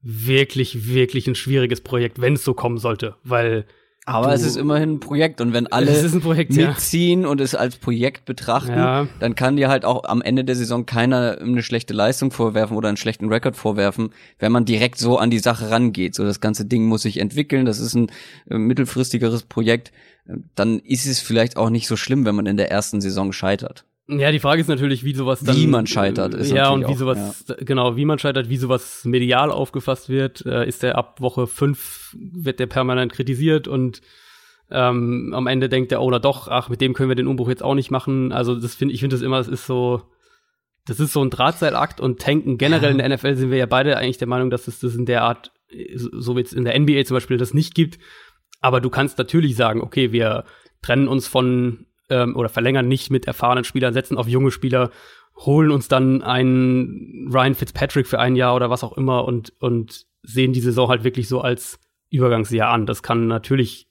wirklich, 0.01 0.85
wirklich 0.85 1.27
ein 1.27 1.35
schwieriges 1.35 1.79
Projekt, 1.79 2.19
wenn 2.19 2.33
es 2.33 2.43
so 2.43 2.53
kommen 2.53 2.77
sollte, 2.77 3.15
weil 3.23 3.65
aber 4.09 4.33
es 4.33 4.43
ist 4.43 4.55
immerhin 4.55 4.93
ein 4.93 4.99
Projekt 4.99 5.41
und 5.41 5.53
wenn 5.53 5.67
alle 5.67 5.91
Projekt, 6.19 6.55
mitziehen 6.55 7.21
ja. 7.21 7.27
und 7.27 7.41
es 7.41 7.55
als 7.55 7.77
Projekt 7.77 8.25
betrachten, 8.25 8.73
ja. 8.73 9.07
dann 9.19 9.35
kann 9.35 9.55
dir 9.55 9.69
halt 9.69 9.85
auch 9.85 10.03
am 10.05 10.21
Ende 10.21 10.43
der 10.43 10.55
Saison 10.55 10.85
keiner 10.85 11.37
eine 11.39 11.63
schlechte 11.63 11.93
Leistung 11.93 12.31
vorwerfen 12.31 12.75
oder 12.75 12.87
einen 12.87 12.97
schlechten 12.97 13.29
Rekord 13.29 13.55
vorwerfen, 13.55 14.09
wenn 14.39 14.51
man 14.51 14.65
direkt 14.65 14.97
so 14.97 15.17
an 15.17 15.29
die 15.29 15.39
Sache 15.39 15.69
rangeht. 15.71 16.15
So 16.15 16.23
das 16.23 16.41
ganze 16.41 16.65
Ding 16.65 16.85
muss 16.85 17.03
sich 17.03 17.19
entwickeln, 17.19 17.65
das 17.65 17.79
ist 17.79 17.93
ein 17.93 18.07
äh, 18.49 18.57
mittelfristigeres 18.57 19.43
Projekt, 19.43 19.91
dann 20.55 20.79
ist 20.79 21.05
es 21.05 21.19
vielleicht 21.19 21.57
auch 21.57 21.69
nicht 21.69 21.87
so 21.87 21.95
schlimm, 21.95 22.25
wenn 22.25 22.35
man 22.35 22.45
in 22.45 22.57
der 22.57 22.71
ersten 22.71 23.01
Saison 23.01 23.31
scheitert. 23.31 23.85
Ja, 24.11 24.31
die 24.31 24.39
Frage 24.39 24.61
ist 24.61 24.67
natürlich, 24.67 25.03
wie 25.03 25.13
sowas 25.13 25.41
dann. 25.41 25.55
Wie 25.55 25.67
man 25.67 25.85
scheitert, 25.85 26.33
ist 26.33 26.51
Ja, 26.51 26.71
und 26.71 26.81
wie 26.81 26.93
auch, 26.93 26.97
sowas, 26.97 27.45
ja. 27.47 27.55
genau, 27.59 27.95
wie 27.95 28.05
man 28.05 28.17
scheitert, 28.17 28.49
wie 28.49 28.57
sowas 28.57 29.05
medial 29.05 29.51
aufgefasst 29.51 30.09
wird. 30.09 30.43
Äh, 30.47 30.67
ist 30.67 30.81
der 30.81 30.97
ab 30.97 31.21
Woche 31.21 31.45
fünf 31.45 32.15
wird 32.17 32.59
der 32.59 32.65
permanent 32.65 33.13
kritisiert 33.13 33.67
und 33.67 34.01
ähm, 34.71 35.33
am 35.35 35.45
Ende 35.45 35.69
denkt 35.69 35.91
der 35.91 36.01
Owner 36.01 36.19
doch, 36.19 36.47
ach, 36.47 36.69
mit 36.69 36.81
dem 36.81 36.93
können 36.93 37.09
wir 37.09 37.15
den 37.15 37.27
Umbruch 37.27 37.49
jetzt 37.49 37.63
auch 37.63 37.75
nicht 37.75 37.91
machen. 37.91 38.31
Also, 38.31 38.55
das 38.55 38.73
finde 38.73 38.95
ich 38.95 39.01
finde 39.01 39.15
das 39.15 39.21
immer, 39.21 39.37
das 39.37 39.47
ist 39.47 39.67
so, 39.67 40.01
das 40.87 40.99
ist 40.99 41.13
so 41.13 41.23
ein 41.23 41.29
Drahtseilakt 41.29 42.01
und 42.01 42.19
tanken 42.19 42.57
generell 42.57 42.97
ja. 42.97 43.03
in 43.03 43.09
der 43.09 43.09
NFL 43.09 43.35
sind 43.35 43.51
wir 43.51 43.59
ja 43.59 43.67
beide 43.67 43.95
eigentlich 43.97 44.17
der 44.17 44.27
Meinung, 44.27 44.49
dass 44.49 44.67
es 44.67 44.79
das 44.79 44.95
in 44.95 45.05
der 45.05 45.23
Art, 45.23 45.51
so 45.95 46.35
wie 46.35 46.41
es 46.41 46.53
in 46.53 46.65
der 46.65 46.79
NBA 46.79 47.05
zum 47.05 47.15
Beispiel 47.15 47.37
das 47.37 47.53
nicht 47.53 47.75
gibt. 47.75 47.99
Aber 48.59 48.81
du 48.81 48.89
kannst 48.89 49.19
natürlich 49.19 49.55
sagen, 49.55 49.81
okay, 49.81 50.11
wir 50.11 50.45
trennen 50.81 51.07
uns 51.07 51.27
von 51.27 51.85
ähm, 52.09 52.35
oder 52.35 52.49
verlängern 52.49 52.87
nicht 52.87 53.09
mit 53.09 53.25
erfahrenen 53.25 53.63
Spielern, 53.63 53.93
setzen 53.93 54.17
auf 54.17 54.27
junge 54.27 54.51
Spieler, 54.51 54.91
holen 55.35 55.71
uns 55.71 55.87
dann 55.87 56.21
einen 56.21 57.29
Ryan 57.31 57.55
Fitzpatrick 57.55 58.07
für 58.07 58.19
ein 58.19 58.35
Jahr 58.35 58.55
oder 58.55 58.69
was 58.69 58.83
auch 58.83 58.97
immer 58.97 59.25
und, 59.25 59.53
und 59.59 60.05
sehen 60.23 60.53
die 60.53 60.59
Saison 60.59 60.89
halt 60.89 61.03
wirklich 61.03 61.27
so 61.27 61.41
als 61.41 61.79
Übergangsjahr 62.09 62.69
an. 62.69 62.85
Das 62.85 63.03
kann 63.03 63.27
natürlich 63.27 63.87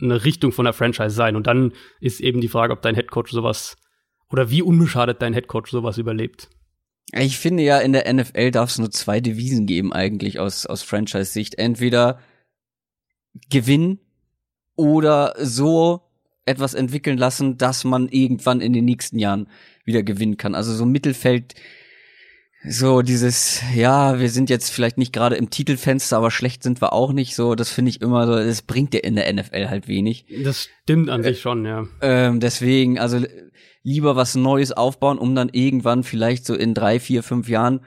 eine 0.00 0.24
Richtung 0.24 0.52
von 0.52 0.64
der 0.64 0.74
Franchise 0.74 1.10
sein. 1.10 1.36
Und 1.36 1.46
dann 1.46 1.72
ist 2.00 2.20
eben 2.20 2.40
die 2.40 2.48
Frage, 2.48 2.72
ob 2.72 2.82
dein 2.82 2.94
Headcoach 2.94 3.28
sowas 3.28 3.76
oder 4.30 4.50
wie 4.50 4.62
unbeschadet 4.62 5.22
dein 5.22 5.34
Headcoach 5.34 5.66
sowas 5.68 5.98
überlebt. 5.98 6.48
Ich 7.12 7.38
finde 7.38 7.64
ja, 7.64 7.78
in 7.78 7.92
der 7.92 8.12
NFL 8.12 8.52
darf 8.52 8.70
es 8.70 8.78
nur 8.78 8.90
zwei 8.90 9.20
Devisen 9.20 9.66
geben, 9.66 9.92
eigentlich 9.92 10.38
aus, 10.38 10.66
aus 10.66 10.82
Franchise-Sicht. 10.82 11.58
Entweder 11.58 12.20
Gewinn 13.48 13.98
oder 14.76 15.34
so 15.38 16.09
etwas 16.46 16.74
entwickeln 16.74 17.18
lassen, 17.18 17.58
dass 17.58 17.84
man 17.84 18.08
irgendwann 18.08 18.60
in 18.60 18.72
den 18.72 18.84
nächsten 18.84 19.18
Jahren 19.18 19.48
wieder 19.84 20.02
gewinnen 20.02 20.36
kann. 20.36 20.54
Also 20.54 20.74
so 20.74 20.84
Mittelfeld, 20.84 21.54
so 22.68 23.00
dieses, 23.00 23.62
ja, 23.74 24.20
wir 24.20 24.28
sind 24.28 24.50
jetzt 24.50 24.70
vielleicht 24.70 24.98
nicht 24.98 25.12
gerade 25.12 25.36
im 25.36 25.48
Titelfenster, 25.48 26.18
aber 26.18 26.30
schlecht 26.30 26.62
sind 26.62 26.82
wir 26.82 26.92
auch 26.92 27.12
nicht. 27.12 27.34
So, 27.34 27.54
das 27.54 27.70
finde 27.70 27.90
ich 27.90 28.02
immer 28.02 28.26
so, 28.26 28.34
das 28.34 28.62
bringt 28.62 28.92
dir 28.92 29.02
in 29.02 29.16
der 29.16 29.32
NFL 29.32 29.68
halt 29.68 29.88
wenig. 29.88 30.26
Das 30.44 30.68
stimmt 30.82 31.08
an 31.08 31.22
sich 31.22 31.40
schon, 31.40 31.64
ja. 31.64 31.86
Ähm, 32.02 32.40
deswegen, 32.40 32.98
also 32.98 33.24
lieber 33.82 34.14
was 34.14 34.34
Neues 34.34 34.72
aufbauen, 34.72 35.18
um 35.18 35.34
dann 35.34 35.48
irgendwann 35.50 36.04
vielleicht 36.04 36.44
so 36.44 36.54
in 36.54 36.74
drei, 36.74 37.00
vier, 37.00 37.22
fünf 37.22 37.48
Jahren 37.48 37.80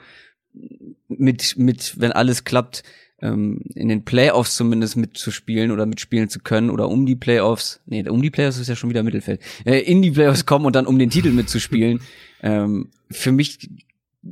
mit, 1.07 1.57
mit, 1.57 1.99
wenn 1.99 2.11
alles 2.11 2.43
klappt, 2.43 2.83
ähm, 3.23 3.61
in 3.73 3.87
den 3.87 4.03
Playoffs 4.03 4.55
zumindest 4.55 4.97
mitzuspielen 4.97 5.71
oder 5.71 5.85
mitspielen 5.85 6.29
zu 6.29 6.39
können 6.39 6.69
oder 6.69 6.89
um 6.89 7.05
die 7.05 7.15
Playoffs, 7.15 7.81
nee, 7.85 8.07
um 8.07 8.21
die 8.21 8.29
Playoffs 8.29 8.59
ist 8.59 8.67
ja 8.67 8.75
schon 8.75 8.89
wieder 8.89 9.01
Mittelfeld, 9.01 9.41
äh, 9.65 9.79
in 9.79 10.01
die 10.01 10.11
Playoffs 10.11 10.45
kommen 10.45 10.65
und 10.65 10.75
dann 10.75 10.85
um 10.85 10.99
den 10.99 11.09
Titel 11.09 11.31
mitzuspielen. 11.31 12.01
ähm, 12.43 12.89
für 13.09 13.31
mich 13.31 13.69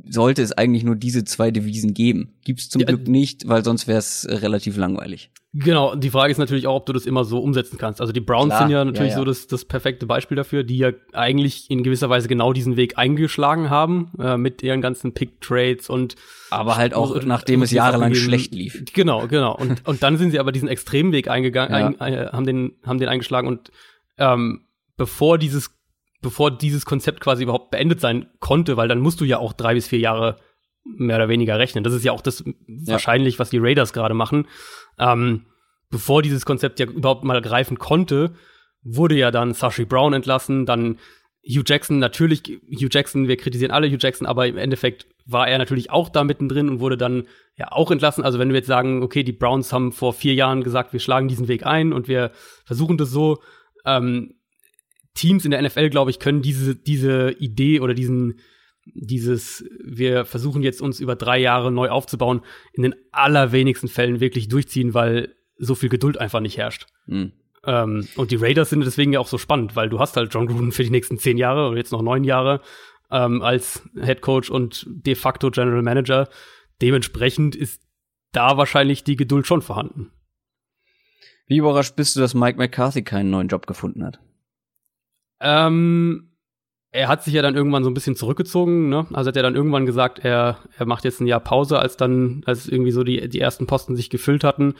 sollte 0.08 0.42
es 0.42 0.52
eigentlich 0.52 0.84
nur 0.84 0.96
diese 0.96 1.24
zwei 1.24 1.50
Devisen 1.50 1.92
geben. 1.92 2.34
Gibt's 2.44 2.70
zum 2.70 2.80
ja, 2.80 2.86
Glück 2.86 3.08
nicht, 3.08 3.46
weil 3.46 3.62
sonst 3.62 3.86
wäre 3.86 3.98
es 3.98 4.26
relativ 4.28 4.76
langweilig. 4.76 5.30
Genau, 5.54 5.94
die 5.94 6.08
Frage 6.08 6.32
ist 6.32 6.38
natürlich 6.38 6.66
auch, 6.66 6.76
ob 6.76 6.86
du 6.86 6.94
das 6.94 7.04
immer 7.04 7.24
so 7.24 7.38
umsetzen 7.38 7.76
kannst. 7.76 8.00
Also 8.00 8.10
die 8.10 8.20
Browns 8.20 8.48
Klar, 8.48 8.60
sind 8.60 8.70
ja 8.70 8.84
natürlich 8.86 9.12
ja, 9.12 9.18
ja. 9.18 9.18
so 9.18 9.24
das, 9.26 9.46
das 9.48 9.66
perfekte 9.66 10.06
Beispiel 10.06 10.34
dafür, 10.34 10.64
die 10.64 10.78
ja 10.78 10.92
eigentlich 11.12 11.70
in 11.70 11.82
gewisser 11.82 12.08
Weise 12.08 12.26
genau 12.26 12.54
diesen 12.54 12.76
Weg 12.76 12.96
eingeschlagen 12.96 13.68
haben, 13.68 14.12
äh, 14.18 14.38
mit 14.38 14.62
ihren 14.62 14.80
ganzen 14.80 15.12
Pick-Trades 15.12 15.90
und 15.90 16.16
aber 16.48 16.76
halt 16.76 16.94
auch, 16.94 17.10
und, 17.10 17.26
nachdem 17.26 17.60
und 17.60 17.64
es 17.64 17.70
jahrelang 17.70 18.14
schlecht 18.14 18.54
lief. 18.54 18.82
Genau, 18.94 19.26
genau. 19.26 19.54
Und, 19.54 19.86
und 19.86 20.02
dann 20.02 20.16
sind 20.16 20.30
sie 20.30 20.38
aber 20.38 20.52
diesen 20.52 20.68
extremen 20.68 21.12
Weg 21.12 21.28
eingegangen, 21.28 22.00
ein, 22.00 22.14
äh, 22.14 22.28
haben, 22.32 22.46
den, 22.46 22.72
haben 22.82 22.98
den 22.98 23.10
eingeschlagen 23.10 23.46
und 23.46 23.70
ähm, 24.16 24.62
bevor 24.96 25.36
dieses, 25.36 25.70
bevor 26.22 26.50
dieses 26.50 26.86
Konzept 26.86 27.20
quasi 27.20 27.42
überhaupt 27.42 27.70
beendet 27.70 28.00
sein 28.00 28.26
konnte, 28.40 28.76
weil 28.76 28.88
dann 28.88 29.00
musst 29.00 29.20
du 29.20 29.24
ja 29.24 29.38
auch 29.38 29.52
drei 29.52 29.74
bis 29.74 29.88
vier 29.88 29.98
Jahre 29.98 30.36
mehr 30.84 31.16
oder 31.16 31.28
weniger 31.28 31.58
rechnen. 31.58 31.84
Das 31.84 31.92
ist 31.92 32.04
ja 32.04 32.12
auch 32.12 32.22
das 32.22 32.42
wahrscheinlich, 32.66 33.38
was 33.38 33.50
die 33.50 33.58
Raiders 33.58 33.92
gerade 33.92 34.14
machen 34.14 34.46
ähm, 34.98 35.46
bevor 35.90 36.22
dieses 36.22 36.44
Konzept 36.44 36.80
ja 36.80 36.86
überhaupt 36.86 37.24
mal 37.24 37.40
greifen 37.42 37.78
konnte, 37.78 38.32
wurde 38.82 39.14
ja 39.16 39.30
dann 39.30 39.54
Sashi 39.54 39.84
Brown 39.84 40.12
entlassen, 40.12 40.66
dann 40.66 40.98
Hugh 41.44 41.64
Jackson, 41.66 41.98
natürlich 41.98 42.42
Hugh 42.46 42.88
Jackson, 42.90 43.26
wir 43.28 43.36
kritisieren 43.36 43.72
alle 43.72 43.88
Hugh 43.88 43.98
Jackson, 44.00 44.26
aber 44.26 44.46
im 44.46 44.56
Endeffekt 44.56 45.06
war 45.26 45.48
er 45.48 45.58
natürlich 45.58 45.90
auch 45.90 46.08
da 46.08 46.24
mittendrin 46.24 46.68
und 46.68 46.80
wurde 46.80 46.96
dann 46.96 47.26
ja 47.56 47.70
auch 47.72 47.90
entlassen. 47.90 48.24
Also 48.24 48.38
wenn 48.38 48.50
wir 48.50 48.56
jetzt 48.56 48.68
sagen, 48.68 49.02
okay, 49.02 49.22
die 49.22 49.32
Browns 49.32 49.72
haben 49.72 49.92
vor 49.92 50.12
vier 50.12 50.34
Jahren 50.34 50.62
gesagt, 50.62 50.92
wir 50.92 51.00
schlagen 51.00 51.28
diesen 51.28 51.48
Weg 51.48 51.66
ein 51.66 51.92
und 51.92 52.08
wir 52.08 52.30
versuchen 52.64 52.96
das 52.96 53.10
so, 53.10 53.40
ähm, 53.84 54.34
Teams 55.14 55.44
in 55.44 55.50
der 55.50 55.62
NFL, 55.62 55.90
glaube 55.90 56.10
ich, 56.10 56.18
können 56.18 56.42
diese, 56.42 56.74
diese 56.74 57.32
Idee 57.38 57.80
oder 57.80 57.94
diesen, 57.94 58.40
dieses, 58.84 59.64
wir 59.82 60.24
versuchen 60.24 60.62
jetzt 60.62 60.80
uns 60.80 61.00
über 61.00 61.16
drei 61.16 61.38
Jahre 61.38 61.70
neu 61.70 61.90
aufzubauen, 61.90 62.42
in 62.72 62.82
den 62.82 62.94
allerwenigsten 63.12 63.88
Fällen 63.88 64.20
wirklich 64.20 64.48
durchziehen, 64.48 64.94
weil 64.94 65.34
so 65.56 65.74
viel 65.74 65.88
Geduld 65.88 66.18
einfach 66.18 66.40
nicht 66.40 66.56
herrscht. 66.56 66.86
Mhm. 67.06 67.32
Ähm, 67.64 68.08
und 68.16 68.30
die 68.30 68.36
Raiders 68.36 68.70
sind 68.70 68.84
deswegen 68.84 69.12
ja 69.12 69.20
auch 69.20 69.28
so 69.28 69.38
spannend, 69.38 69.76
weil 69.76 69.88
du 69.88 70.00
hast 70.00 70.16
halt 70.16 70.34
John 70.34 70.46
Gruden 70.46 70.72
für 70.72 70.82
die 70.82 70.90
nächsten 70.90 71.18
zehn 71.18 71.38
Jahre 71.38 71.68
oder 71.68 71.76
jetzt 71.76 71.92
noch 71.92 72.02
neun 72.02 72.24
Jahre 72.24 72.60
ähm, 73.10 73.42
als 73.42 73.88
Head 73.94 74.20
Coach 74.20 74.50
und 74.50 74.86
de 74.88 75.14
facto 75.14 75.50
General 75.50 75.82
Manager. 75.82 76.28
Dementsprechend 76.80 77.54
ist 77.54 77.82
da 78.32 78.56
wahrscheinlich 78.56 79.04
die 79.04 79.16
Geduld 79.16 79.46
schon 79.46 79.62
vorhanden. 79.62 80.10
Wie 81.46 81.58
überrascht 81.58 81.94
bist 81.96 82.16
du, 82.16 82.20
dass 82.20 82.34
Mike 82.34 82.58
McCarthy 82.58 83.02
keinen 83.02 83.30
neuen 83.30 83.48
Job 83.48 83.66
gefunden 83.66 84.04
hat? 84.04 84.18
Ähm, 85.42 86.32
er 86.92 87.08
hat 87.08 87.24
sich 87.24 87.34
ja 87.34 87.42
dann 87.42 87.56
irgendwann 87.56 87.84
so 87.84 87.90
ein 87.90 87.94
bisschen 87.94 88.16
zurückgezogen, 88.16 88.88
ne? 88.88 89.06
Also 89.12 89.28
hat 89.28 89.36
er 89.36 89.42
dann 89.42 89.56
irgendwann 89.56 89.86
gesagt, 89.86 90.20
er, 90.20 90.58
er 90.76 90.86
macht 90.86 91.04
jetzt 91.04 91.20
ein 91.20 91.26
Jahr 91.26 91.40
Pause, 91.40 91.78
als 91.78 91.96
dann, 91.96 92.42
als 92.46 92.68
irgendwie 92.68 92.92
so 92.92 93.02
die, 93.02 93.28
die 93.28 93.40
ersten 93.40 93.66
Posten 93.66 93.96
sich 93.96 94.10
gefüllt 94.10 94.44
hatten. 94.44 94.74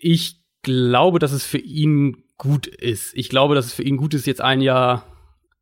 Ich 0.00 0.42
glaube, 0.62 1.20
dass 1.20 1.32
es 1.32 1.44
für 1.44 1.58
ihn 1.58 2.24
gut 2.38 2.66
ist. 2.66 3.16
Ich 3.16 3.28
glaube, 3.28 3.54
dass 3.54 3.66
es 3.66 3.72
für 3.72 3.84
ihn 3.84 3.96
gut 3.96 4.14
ist, 4.14 4.26
jetzt 4.26 4.40
ein 4.40 4.60
Jahr 4.60 5.06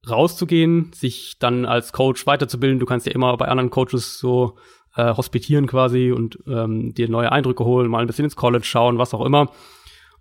rauszugehen, 0.09 0.93
sich 0.93 1.37
dann 1.39 1.67
als 1.67 1.93
Coach 1.93 2.27
weiterzubilden. 2.27 2.79
Du 2.79 2.87
kannst 2.87 3.07
ja 3.07 3.13
immer 3.13 3.37
bei 3.37 3.47
anderen 3.47 3.71
Coaches 3.71 4.19
so 4.19 4.57
äh, 4.97 5.15
hospitieren 5.15 5.67
quasi 5.67 6.11
und 6.11 6.39
ähm, 6.47 6.95
dir 6.95 7.09
neue 7.09 7.33
Eindrücke 7.33 7.65
holen, 7.65 7.91
mal 7.91 8.01
ein 8.01 8.07
bisschen 8.07 8.25
ins 8.25 8.37
College 8.37 8.65
schauen, 8.65 8.99
was 8.99 9.15
auch 9.15 9.25
immer. 9.25 9.51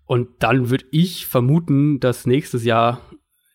Und 0.05 0.29
dann 0.39 0.69
würde 0.69 0.85
ich 0.91 1.27
vermuten, 1.27 1.99
dass 1.99 2.25
nächstes 2.25 2.65
Jahr 2.65 2.99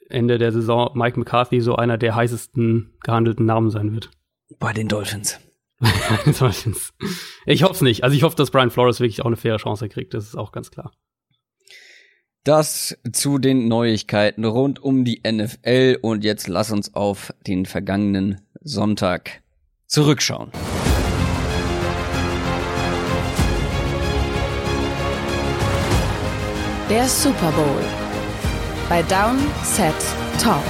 Ende 0.09 0.38
der 0.38 0.53
Saison 0.53 0.90
Mike 0.94 1.18
McCarthy 1.18 1.61
so 1.61 1.77
einer 1.77 1.99
der 1.99 2.14
heißesten 2.14 2.94
gehandelten 3.03 3.47
Namen 3.47 3.71
sein 3.71 3.92
wird. 3.92 4.11
Bei 4.59 4.73
den 4.73 4.88
Dolphins. 4.88 5.38
Dolphins. 6.38 6.92
Ich 7.47 7.62
hoffe 7.62 7.75
es 7.75 7.81
nicht. 7.83 8.05
Also 8.05 8.16
ich 8.16 8.23
hoffe, 8.23 8.37
dass 8.37 8.51
Brian 8.51 8.71
Flores 8.71 9.01
wirklich 9.01 9.21
auch 9.23 9.27
eine 9.27 9.37
faire 9.37 9.59
Chance 9.59 9.88
kriegt. 9.88 10.14
Das 10.14 10.25
ist 10.25 10.37
auch 10.37 10.53
ganz 10.53 10.71
klar. 10.71 10.92
Das 12.44 12.97
zu 13.12 13.38
den 13.38 13.68
Neuigkeiten 13.68 14.44
rund 14.44 14.83
um 14.83 15.05
die 15.05 15.21
NFL 15.27 15.99
und 16.01 16.25
jetzt 16.25 16.49
lass 16.49 16.71
uns 16.71 16.94
auf 16.94 17.35
den 17.47 17.66
vergangenen 17.66 18.40
Sonntag 18.61 19.42
zurückschauen. 19.87 20.51
Der 26.88 27.07
Super 27.07 27.53
Bowl 27.53 28.08
bei 28.88 29.03
Down, 29.03 29.38
Set, 29.64 29.94
Talk. 30.40 30.64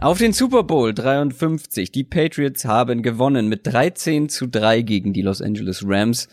Auf 0.00 0.18
den 0.18 0.32
Super 0.32 0.64
Bowl 0.64 0.92
53. 0.92 1.92
Die 1.92 2.02
Patriots 2.02 2.64
haben 2.64 3.02
gewonnen 3.02 3.48
mit 3.48 3.66
13 3.66 4.28
zu 4.28 4.48
3 4.48 4.82
gegen 4.82 5.12
die 5.12 5.22
Los 5.22 5.40
Angeles 5.40 5.84
Rams, 5.86 6.28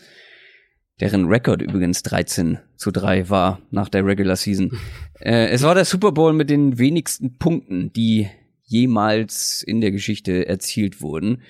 deren 1.00 1.26
Rekord 1.26 1.62
übrigens 1.62 2.02
13 2.02 2.58
zu 2.76 2.90
3 2.90 3.30
war 3.30 3.60
nach 3.70 3.88
der 3.88 4.04
Regular 4.04 4.36
Season. 4.36 4.72
äh, 5.20 5.48
es 5.48 5.62
war 5.62 5.76
der 5.76 5.84
Super 5.84 6.10
Bowl 6.10 6.32
mit 6.32 6.50
den 6.50 6.78
wenigsten 6.78 7.38
Punkten, 7.38 7.92
die 7.92 8.28
jemals 8.64 9.62
in 9.62 9.80
der 9.80 9.92
Geschichte 9.92 10.48
erzielt 10.48 11.00
wurden. 11.00 11.42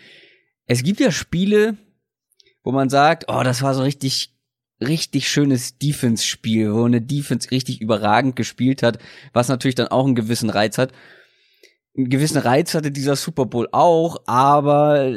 Es 0.67 0.83
gibt 0.83 1.01
ja 1.01 1.11
Spiele, 1.11 1.79
wo 2.63 2.73
man 2.73 2.91
sagt, 2.91 3.25
oh, 3.29 3.43
das 3.43 3.63
war 3.63 3.73
so 3.73 3.83
richtig 3.83 4.36
richtig 4.81 5.29
schönes 5.29 5.79
Defense-Spiel, 5.79 6.73
wo 6.73 6.85
eine 6.85 7.01
Defense 7.01 7.51
richtig 7.51 7.81
überragend 7.81 8.37
gespielt 8.37 8.83
hat, 8.83 8.99
was 9.33 9.49
natürlich 9.49 9.75
dann 9.75 9.89
auch 9.89 10.05
einen 10.05 10.15
gewissen 10.15 10.51
Reiz 10.51 10.79
hat. 10.79 10.93
Einen 11.97 12.11
gewissen 12.11 12.39
Reiz 12.39 12.75
hatte 12.75 12.91
dieser 12.91 13.17
Super 13.17 13.47
Bowl 13.47 13.69
auch, 13.73 14.19
aber 14.27 15.15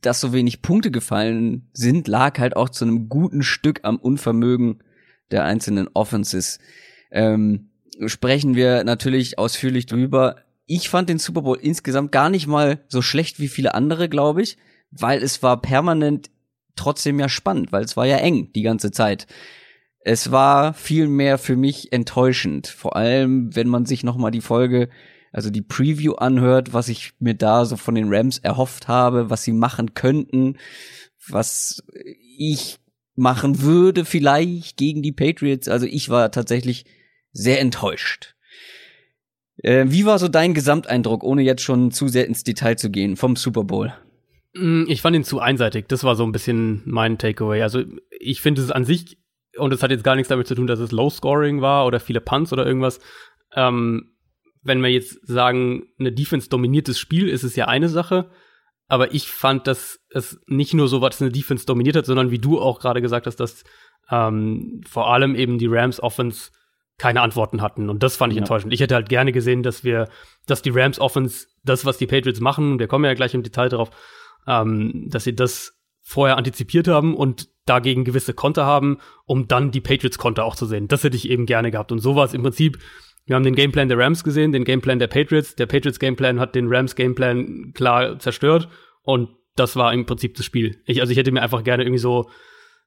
dass 0.00 0.20
so 0.20 0.32
wenig 0.32 0.62
Punkte 0.62 0.90
gefallen 0.90 1.68
sind, 1.72 2.06
lag 2.06 2.38
halt 2.38 2.54
auch 2.56 2.68
zu 2.68 2.84
einem 2.84 3.08
guten 3.08 3.42
Stück 3.42 3.80
am 3.82 3.96
Unvermögen 3.96 4.82
der 5.30 5.44
einzelnen 5.44 5.88
Offenses. 5.94 6.58
Ähm, 7.10 7.70
sprechen 8.06 8.54
wir 8.54 8.84
natürlich 8.84 9.38
ausführlich 9.38 9.86
drüber. 9.86 10.36
Ich 10.66 10.88
fand 10.88 11.08
den 11.08 11.18
Super 11.18 11.42
Bowl 11.42 11.58
insgesamt 11.60 12.12
gar 12.12 12.30
nicht 12.30 12.46
mal 12.46 12.84
so 12.88 13.02
schlecht 13.02 13.40
wie 13.40 13.48
viele 13.48 13.74
andere, 13.74 14.08
glaube 14.08 14.42
ich, 14.42 14.58
weil 14.90 15.22
es 15.22 15.42
war 15.42 15.60
permanent 15.60 16.30
trotzdem 16.78 17.18
ja 17.20 17.28
spannend, 17.28 17.72
weil 17.72 17.84
es 17.84 17.96
war 17.96 18.06
ja 18.06 18.16
eng 18.16 18.52
die 18.54 18.62
ganze 18.62 18.90
Zeit. 18.90 19.26
Es 20.00 20.30
war 20.30 20.74
viel 20.74 21.08
mehr 21.08 21.38
für 21.38 21.56
mich 21.56 21.92
enttäuschend, 21.92 22.66
vor 22.66 22.96
allem 22.96 23.54
wenn 23.54 23.68
man 23.68 23.84
sich 23.84 24.04
noch 24.04 24.16
mal 24.16 24.30
die 24.30 24.40
Folge, 24.40 24.88
also 25.32 25.50
die 25.50 25.62
Preview 25.62 26.14
anhört, 26.14 26.72
was 26.72 26.88
ich 26.88 27.12
mir 27.18 27.34
da 27.34 27.64
so 27.64 27.76
von 27.76 27.94
den 27.94 28.06
Rams 28.08 28.38
erhofft 28.38 28.88
habe, 28.88 29.28
was 29.28 29.42
sie 29.42 29.52
machen 29.52 29.94
könnten, 29.94 30.56
was 31.28 31.82
ich 32.38 32.78
machen 33.16 33.62
würde 33.62 34.04
vielleicht 34.04 34.76
gegen 34.76 35.02
die 35.02 35.12
Patriots. 35.12 35.68
Also 35.68 35.86
ich 35.86 36.08
war 36.08 36.30
tatsächlich 36.30 36.84
sehr 37.32 37.60
enttäuscht. 37.60 38.36
Äh, 39.62 39.86
wie 39.88 40.06
war 40.06 40.18
so 40.18 40.28
dein 40.28 40.54
Gesamteindruck, 40.54 41.24
ohne 41.24 41.42
jetzt 41.42 41.62
schon 41.62 41.90
zu 41.90 42.08
sehr 42.08 42.26
ins 42.26 42.44
Detail 42.44 42.76
zu 42.76 42.90
gehen, 42.90 43.16
vom 43.16 43.36
Super 43.36 43.64
Bowl? 43.64 43.92
Mm, 44.54 44.84
ich 44.88 45.02
fand 45.02 45.16
ihn 45.16 45.24
zu 45.24 45.40
einseitig. 45.40 45.86
Das 45.88 46.04
war 46.04 46.16
so 46.16 46.24
ein 46.24 46.32
bisschen 46.32 46.82
mein 46.84 47.18
Takeaway. 47.18 47.62
Also 47.62 47.82
ich 48.18 48.40
finde 48.40 48.62
es 48.62 48.70
an 48.70 48.84
sich, 48.84 49.18
und 49.56 49.72
es 49.72 49.82
hat 49.82 49.90
jetzt 49.90 50.04
gar 50.04 50.14
nichts 50.14 50.28
damit 50.28 50.46
zu 50.46 50.54
tun, 50.54 50.66
dass 50.66 50.78
es 50.78 50.92
Low 50.92 51.10
Scoring 51.10 51.60
war 51.60 51.86
oder 51.86 52.00
viele 52.00 52.20
Punts 52.20 52.52
oder 52.52 52.66
irgendwas. 52.66 53.00
Ähm, 53.54 54.14
wenn 54.62 54.82
wir 54.82 54.90
jetzt 54.90 55.26
sagen, 55.26 55.84
eine 55.98 56.12
Defense 56.12 56.48
dominiertes 56.48 56.98
Spiel, 56.98 57.28
ist 57.28 57.44
es 57.44 57.56
ja 57.56 57.66
eine 57.66 57.88
Sache. 57.88 58.30
Aber 58.88 59.12
ich 59.14 59.28
fand, 59.28 59.66
dass 59.66 60.00
es 60.10 60.40
nicht 60.46 60.74
nur 60.74 60.88
so 60.88 61.00
war, 61.00 61.10
dass 61.10 61.20
eine 61.20 61.30
Defense 61.30 61.66
dominiert 61.66 61.96
hat, 61.96 62.06
sondern 62.06 62.30
wie 62.30 62.38
du 62.38 62.58
auch 62.58 62.80
gerade 62.80 63.02
gesagt 63.02 63.26
hast, 63.26 63.36
dass 63.36 63.64
ähm, 64.10 64.80
vor 64.88 65.12
allem 65.12 65.34
eben 65.34 65.58
die 65.58 65.66
Rams 65.66 66.00
Offense 66.00 66.50
keine 66.96 67.20
Antworten 67.20 67.60
hatten. 67.60 67.90
Und 67.90 68.02
das 68.02 68.16
fand 68.16 68.32
ich 68.32 68.36
ja. 68.36 68.42
enttäuschend. 68.42 68.72
Ich 68.72 68.80
hätte 68.80 68.94
halt 68.94 69.08
gerne 69.08 69.32
gesehen, 69.32 69.62
dass 69.62 69.84
wir, 69.84 70.08
dass 70.46 70.62
die 70.62 70.70
Rams 70.70 70.98
Offense 70.98 71.46
das, 71.62 71.84
was 71.84 71.98
die 71.98 72.06
Patriots 72.06 72.40
machen, 72.40 72.78
wir 72.78 72.88
kommen 72.88 73.04
ja 73.04 73.14
gleich 73.14 73.34
im 73.34 73.42
Detail 73.42 73.68
drauf, 73.68 73.90
ähm, 74.48 75.04
dass 75.08 75.24
sie 75.24 75.34
das 75.34 75.78
vorher 76.02 76.38
antizipiert 76.38 76.88
haben 76.88 77.14
und 77.14 77.48
dagegen 77.66 78.04
gewisse 78.04 78.32
Konter 78.32 78.64
haben, 78.64 78.98
um 79.26 79.46
dann 79.46 79.70
die 79.70 79.82
Patriots-Konter 79.82 80.44
auch 80.44 80.56
zu 80.56 80.64
sehen. 80.64 80.88
Das 80.88 81.04
hätte 81.04 81.16
ich 81.16 81.28
eben 81.28 81.44
gerne 81.44 81.70
gehabt. 81.70 81.92
Und 81.92 81.98
so 81.98 82.16
war 82.16 82.24
es 82.24 82.32
im 82.32 82.42
Prinzip. 82.42 82.78
Wir 83.26 83.36
haben 83.36 83.44
den 83.44 83.54
Gameplan 83.54 83.88
der 83.88 83.98
Rams 83.98 84.24
gesehen, 84.24 84.52
den 84.52 84.64
Gameplan 84.64 84.98
der 84.98 85.06
Patriots. 85.06 85.54
Der 85.54 85.66
Patriots-Gameplan 85.66 86.40
hat 86.40 86.54
den 86.54 86.68
Rams-Gameplan 86.68 87.72
klar 87.74 88.18
zerstört. 88.18 88.68
Und 89.02 89.28
das 89.54 89.76
war 89.76 89.92
im 89.92 90.06
Prinzip 90.06 90.34
das 90.34 90.46
Spiel. 90.46 90.80
Ich, 90.86 91.02
also 91.02 91.12
ich 91.12 91.18
hätte 91.18 91.30
mir 91.30 91.42
einfach 91.42 91.62
gerne 91.62 91.82
irgendwie 91.82 91.98
so 91.98 92.30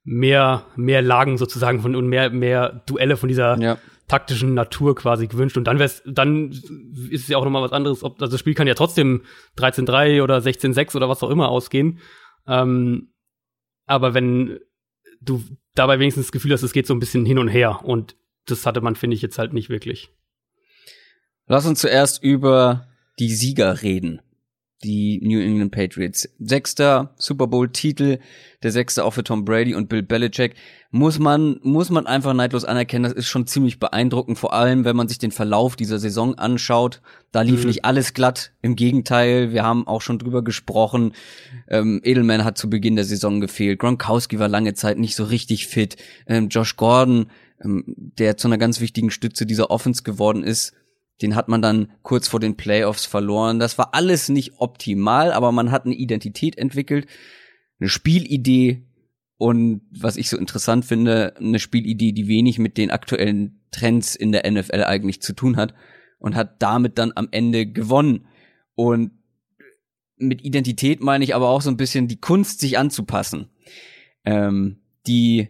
mehr, 0.04 0.65
mehr 0.76 1.04
Lagen 1.04 1.38
sozusagen 1.38 1.82
von 1.82 1.95
und 1.95 2.08
mehr, 2.08 2.32
mehr 2.32 2.82
Duelle 2.88 3.17
von 3.17 3.30
dieser 3.30 3.60
ja 3.60 3.78
taktischen 4.12 4.54
Natur 4.54 4.93
quasi 4.93 5.28
gewünscht. 5.28 5.56
Und 5.56 5.63
dann 5.63 5.80
wär's, 5.80 6.04
dann 6.06 6.52
ist 6.52 7.24
es 7.24 7.28
ja 7.30 7.38
auch 7.38 7.45
nochmal 7.45 7.63
was 7.63 7.71
anderes, 7.71 8.04
ob 8.04 8.21
also 8.21 8.34
das 8.34 8.41
Spiel 8.41 8.54
kann 8.54 8.67
ja 8.67 8.74
trotzdem 8.74 9.24
13-3 9.58 10.21
oder 10.21 10.39
16-6 10.39 10.97
oder 10.97 11.08
was 11.08 11.24
auch 11.24 11.30
immer 11.30 11.47
ausgehen. 11.47 12.00
Ähm, 12.45 13.13
aber 13.86 14.13
wenn 14.13 14.60
du 15.21 15.41
dabei 15.76 15.97
wenigstens 15.97 16.26
das 16.26 16.32
Gefühl 16.34 16.52
hast, 16.52 16.62
es 16.62 16.74
geht 16.74 16.88
so 16.88 16.93
ein 16.93 17.00
bisschen 17.00 17.26
hin 17.26 17.39
und 17.39 17.47
her 17.47 17.86
und 17.86 18.17
das 18.47 18.65
hatte 18.65 18.82
man, 18.82 18.97
finde 18.97 19.15
ich, 19.15 19.21
jetzt 19.21 19.39
halt 19.39 19.54
nicht 19.54 19.69
wirklich. 19.69 20.10
Lass 21.47 21.65
uns 21.65 21.80
zuerst 21.80 22.21
über 22.21 22.88
die 23.17 23.34
Sieger 23.34 23.82
reden 23.82 24.21
die 24.84 25.20
New 25.24 25.39
England 25.39 25.72
Patriots. 25.72 26.28
Sechster 26.39 27.13
Super 27.17 27.48
Bowl-Titel, 27.48 28.20
der 28.63 28.72
sechste 28.72 29.04
auch 29.04 29.12
für 29.12 29.24
Tom 29.24 29.46
Brady 29.46 29.76
und 29.76 29.89
Bill 29.89 30.04
Belichick. 30.04 30.56
Muss 30.91 31.20
man, 31.20 31.60
muss 31.63 31.89
man 31.89 32.08
einfach 32.08 32.34
neidlos 32.34 32.65
anerkennen, 32.65 33.04
das 33.04 33.13
ist 33.13 33.28
schon 33.28 33.48
ziemlich 33.48 33.80
beeindruckend, 33.80 34.38
vor 34.38 34.54
allem 34.54 34.84
wenn 34.84 34.96
man 34.96 35.08
sich 35.08 35.20
den 35.20 35.32
Verlauf 35.32 35.76
dieser 35.76 36.00
Saison 36.00 36.36
anschaut. 36.36 37.02
Da 37.32 37.41
lief 37.41 37.62
mhm. 37.62 37.67
nicht 37.67 37.86
alles 37.86 38.13
glatt, 38.13 38.52
im 38.62 38.76
Gegenteil, 38.76 39.54
wir 39.54 39.63
haben 39.63 39.88
auch 39.88 40.02
schon 40.02 40.20
drüber 40.20 40.44
gesprochen. 40.44 41.13
Ähm, 41.70 42.02
Edelman 42.04 42.44
hat 42.44 42.58
zu 42.58 42.70
Beginn 42.70 42.96
der 42.96 43.06
Saison 43.06 43.39
gefehlt, 43.39 43.80
Gronkowski 43.80 44.39
war 44.39 44.48
lange 44.48 44.74
Zeit 44.74 44.98
nicht 44.98 45.15
so 45.15 45.24
richtig 45.24 45.67
fit, 45.67 45.96
ähm, 46.28 46.50
Josh 46.50 46.76
Gordon, 46.76 47.28
ähm, 47.63 47.84
der 47.88 48.38
zu 48.38 48.48
einer 48.48 48.58
ganz 48.58 48.82
wichtigen 48.82 49.12
Stütze 49.12 49.46
dieser 49.46 49.72
Offense 49.72 50.04
geworden 50.04 50.44
ist, 50.44 50.74
den 51.21 51.36
hat 51.36 51.47
man 51.47 51.62
dann 51.62 51.91
kurz 52.01 52.27
vor 52.27 52.39
den 52.39 52.57
Playoffs 52.57 53.05
verloren. 53.05 53.60
Das 53.60 53.77
war 53.77 53.93
alles 53.93 54.29
nicht 54.29 54.53
optimal, 54.57 55.31
aber 55.31 55.51
man 55.51 55.71
hat 55.71 55.86
eine 55.86 55.95
Identität 55.95 56.57
entwickelt, 56.57 57.07
eine 57.79 57.89
Spielidee 57.89 58.84
und 59.41 59.81
was 59.89 60.17
ich 60.17 60.29
so 60.29 60.38
interessant 60.38 60.86
finde, 60.86 61.34
eine 61.38 61.57
Spielidee, 61.57 62.12
die 62.12 62.27
wenig 62.27 62.60
mit 62.60 62.77
den 62.77 62.91
aktuellen 62.91 63.60
Trends 63.71 64.15
in 64.15 64.31
der 64.31 64.49
NFL 64.49 64.84
eigentlich 64.84 65.19
zu 65.19 65.34
tun 65.34 65.57
hat 65.57 65.73
und 66.19 66.36
hat 66.36 66.62
damit 66.62 66.99
dann 66.99 67.12
am 67.15 67.27
Ende 67.31 67.65
gewonnen. 67.65 68.27
Und 68.75 69.13
mit 70.17 70.45
Identität 70.45 71.01
meine 71.01 71.23
ich 71.23 71.34
aber 71.34 71.49
auch 71.49 71.62
so 71.62 71.71
ein 71.71 71.77
bisschen 71.77 72.07
die 72.07 72.19
Kunst, 72.19 72.60
sich 72.60 72.77
anzupassen. 72.77 73.49
Ähm, 74.25 74.81
die, 75.07 75.47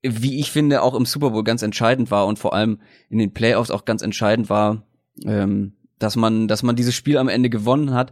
wie 0.00 0.40
ich 0.40 0.50
finde, 0.50 0.80
auch 0.80 0.94
im 0.94 1.04
Super 1.04 1.28
Bowl 1.28 1.44
ganz 1.44 1.60
entscheidend 1.60 2.10
war 2.10 2.26
und 2.26 2.38
vor 2.38 2.54
allem 2.54 2.80
in 3.10 3.18
den 3.18 3.34
Playoffs 3.34 3.70
auch 3.70 3.84
ganz 3.84 4.00
entscheidend 4.00 4.48
war, 4.48 4.86
ähm, 5.24 5.74
dass 5.98 6.16
man, 6.16 6.48
dass 6.48 6.62
man 6.62 6.76
dieses 6.76 6.94
Spiel 6.94 7.18
am 7.18 7.28
Ende 7.28 7.50
gewonnen 7.50 7.92
hat. 7.92 8.10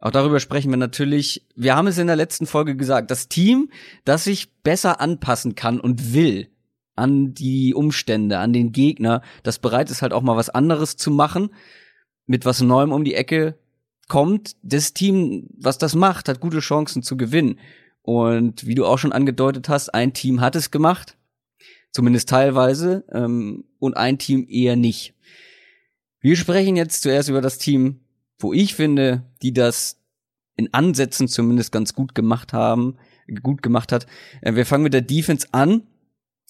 Auch 0.00 0.10
darüber 0.10 0.40
sprechen 0.40 0.70
wir 0.70 0.76
natürlich. 0.76 1.46
Wir 1.56 1.76
haben 1.76 1.86
es 1.86 1.98
in 1.98 2.06
der 2.06 2.16
letzten 2.16 2.46
Folge 2.46 2.76
gesagt. 2.76 3.10
Das 3.10 3.28
Team, 3.28 3.70
das 4.04 4.24
sich 4.24 4.52
besser 4.62 5.00
anpassen 5.00 5.54
kann 5.54 5.80
und 5.80 6.12
will 6.12 6.48
an 6.96 7.34
die 7.34 7.74
Umstände, 7.74 8.38
an 8.38 8.52
den 8.52 8.72
Gegner, 8.72 9.22
das 9.42 9.58
bereit 9.58 9.90
ist 9.90 10.02
halt 10.02 10.12
auch 10.12 10.22
mal 10.22 10.36
was 10.36 10.50
anderes 10.50 10.96
zu 10.96 11.10
machen, 11.10 11.50
mit 12.26 12.44
was 12.44 12.60
Neuem 12.60 12.92
um 12.92 13.04
die 13.04 13.14
Ecke 13.14 13.58
kommt. 14.08 14.56
Das 14.62 14.92
Team, 14.92 15.48
was 15.58 15.78
das 15.78 15.94
macht, 15.94 16.28
hat 16.28 16.40
gute 16.40 16.60
Chancen 16.60 17.02
zu 17.02 17.16
gewinnen. 17.16 17.58
Und 18.02 18.66
wie 18.66 18.74
du 18.74 18.84
auch 18.84 18.98
schon 18.98 19.12
angedeutet 19.12 19.68
hast, 19.68 19.94
ein 19.94 20.12
Team 20.12 20.40
hat 20.40 20.56
es 20.56 20.70
gemacht, 20.70 21.16
zumindest 21.90 22.28
teilweise, 22.28 23.04
ähm, 23.10 23.64
und 23.78 23.96
ein 23.96 24.18
Team 24.18 24.46
eher 24.48 24.76
nicht. 24.76 25.13
Wir 26.24 26.36
sprechen 26.36 26.74
jetzt 26.74 27.02
zuerst 27.02 27.28
über 27.28 27.42
das 27.42 27.58
Team, 27.58 28.00
wo 28.38 28.54
ich 28.54 28.74
finde, 28.74 29.24
die 29.42 29.52
das 29.52 30.00
in 30.56 30.72
Ansätzen 30.72 31.28
zumindest 31.28 31.70
ganz 31.70 31.92
gut 31.92 32.14
gemacht 32.14 32.54
haben, 32.54 32.96
gut 33.42 33.62
gemacht 33.62 33.92
hat. 33.92 34.06
Äh, 34.40 34.54
wir 34.54 34.64
fangen 34.64 34.84
mit 34.84 34.94
der 34.94 35.02
Defense 35.02 35.46
an. 35.52 35.82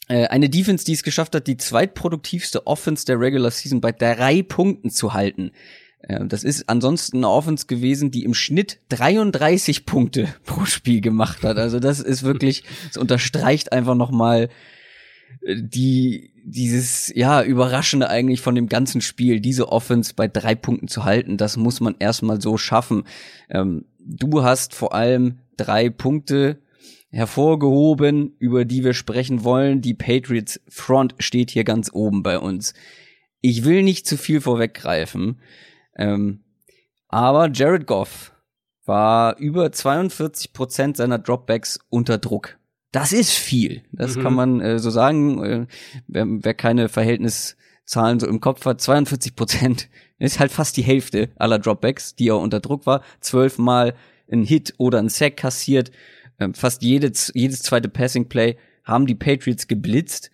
Äh, 0.07 0.29
eine 0.29 0.49
Defense, 0.49 0.85
die 0.85 0.93
es 0.93 1.03
geschafft 1.03 1.35
hat, 1.35 1.49
die 1.49 1.57
zweitproduktivste 1.57 2.69
Offense 2.69 3.05
der 3.05 3.19
Regular 3.19 3.51
Season 3.51 3.81
bei 3.81 3.91
drei 3.91 4.45
Punkten 4.45 4.91
zu 4.91 5.13
halten. 5.13 5.51
Äh, 6.03 6.25
das 6.25 6.45
ist 6.45 6.69
ansonsten 6.69 7.17
eine 7.17 7.31
Offense 7.31 7.67
gewesen, 7.67 8.13
die 8.13 8.23
im 8.23 8.35
Schnitt 8.35 8.79
33 8.91 9.87
Punkte 9.87 10.33
pro 10.45 10.67
Spiel 10.67 11.01
gemacht 11.01 11.43
hat. 11.43 11.59
Also 11.59 11.81
das 11.81 11.99
ist 11.99 12.23
wirklich, 12.23 12.63
es 12.93 12.97
unterstreicht 12.97 13.73
einfach 13.73 13.97
nochmal 13.97 14.51
die 15.43 16.33
dieses 16.45 17.11
ja 17.15 17.43
überraschende 17.43 18.09
eigentlich 18.09 18.41
von 18.41 18.55
dem 18.55 18.69
ganzen 18.69 19.01
Spiel, 19.01 19.41
diese 19.41 19.71
Offense 19.71 20.13
bei 20.15 20.29
drei 20.29 20.55
Punkten 20.55 20.89
zu 20.89 21.05
halten, 21.05 21.37
das 21.37 21.57
muss 21.57 21.81
man 21.81 21.97
erstmal 21.99 22.41
so 22.41 22.57
schaffen. 22.59 23.05
Ähm, 23.49 23.87
du 23.99 24.43
hast 24.43 24.75
vor 24.75 24.95
allem 24.95 25.39
drei 25.57 25.89
Punkte 25.89 26.59
hervorgehoben, 27.11 28.35
über 28.39 28.65
die 28.65 28.85
wir 28.85 28.93
sprechen 28.93 29.45
wollen. 29.45 29.81
Die 29.81 29.95
Patriots 29.95 30.61
Front 30.69 31.15
steht 31.19 31.51
hier 31.51 31.65
ganz 31.65 31.91
oben 31.93 32.23
bei 32.23 32.39
uns. 32.39 32.75
Ich 33.41 33.65
will 33.65 33.83
nicht 33.83 34.07
zu 34.07 34.17
viel 34.17 34.41
vorweggreifen, 34.41 35.41
ähm, 35.97 36.41
aber 37.09 37.51
Jared 37.53 37.87
Goff 37.87 38.33
war 38.85 39.39
über 39.39 39.73
42 39.73 40.53
Prozent 40.53 40.97
seiner 40.97 41.19
Dropbacks 41.19 41.79
unter 41.89 42.19
Druck. 42.19 42.59
Das 42.95 43.13
ist 43.13 43.33
viel. 43.33 43.83
Das 43.91 44.15
mhm. 44.15 44.23
kann 44.23 44.35
man 44.35 44.61
äh, 44.61 44.79
so 44.79 44.89
sagen. 44.89 45.43
Äh, 45.43 45.67
wer, 46.07 46.27
wer 46.29 46.55
keine 46.55 46.89
Verhältniszahlen 46.89 48.21
so 48.21 48.29
im 48.29 48.41
Kopf 48.41 48.65
hat, 48.67 48.81
42 48.81 49.35
Prozent 49.35 49.89
ist 50.21 50.39
halt 50.39 50.53
fast 50.53 50.77
die 50.77 50.85
Hälfte 50.85 51.31
aller 51.35 51.59
Dropbacks, 51.59 52.15
die 52.15 52.29
er 52.29 52.39
unter 52.39 52.61
Druck 52.61 52.87
war. 52.87 53.03
Zwölfmal 53.19 53.95
ein 54.31 54.45
Hit 54.45 54.75
oder 54.79 55.01
ein 55.01 55.09
Sack 55.09 55.39
kassiert. 55.39 55.91
Ähm, 56.39 56.55
fast 56.55 56.83
jedes, 56.83 57.33
jedes 57.35 57.63
zweite 57.63 57.89
Passing 57.89 58.29
Play 58.29 58.59
haben 58.85 59.09
die 59.09 59.17
Patriots 59.17 59.67
geblitzt. 59.67 60.31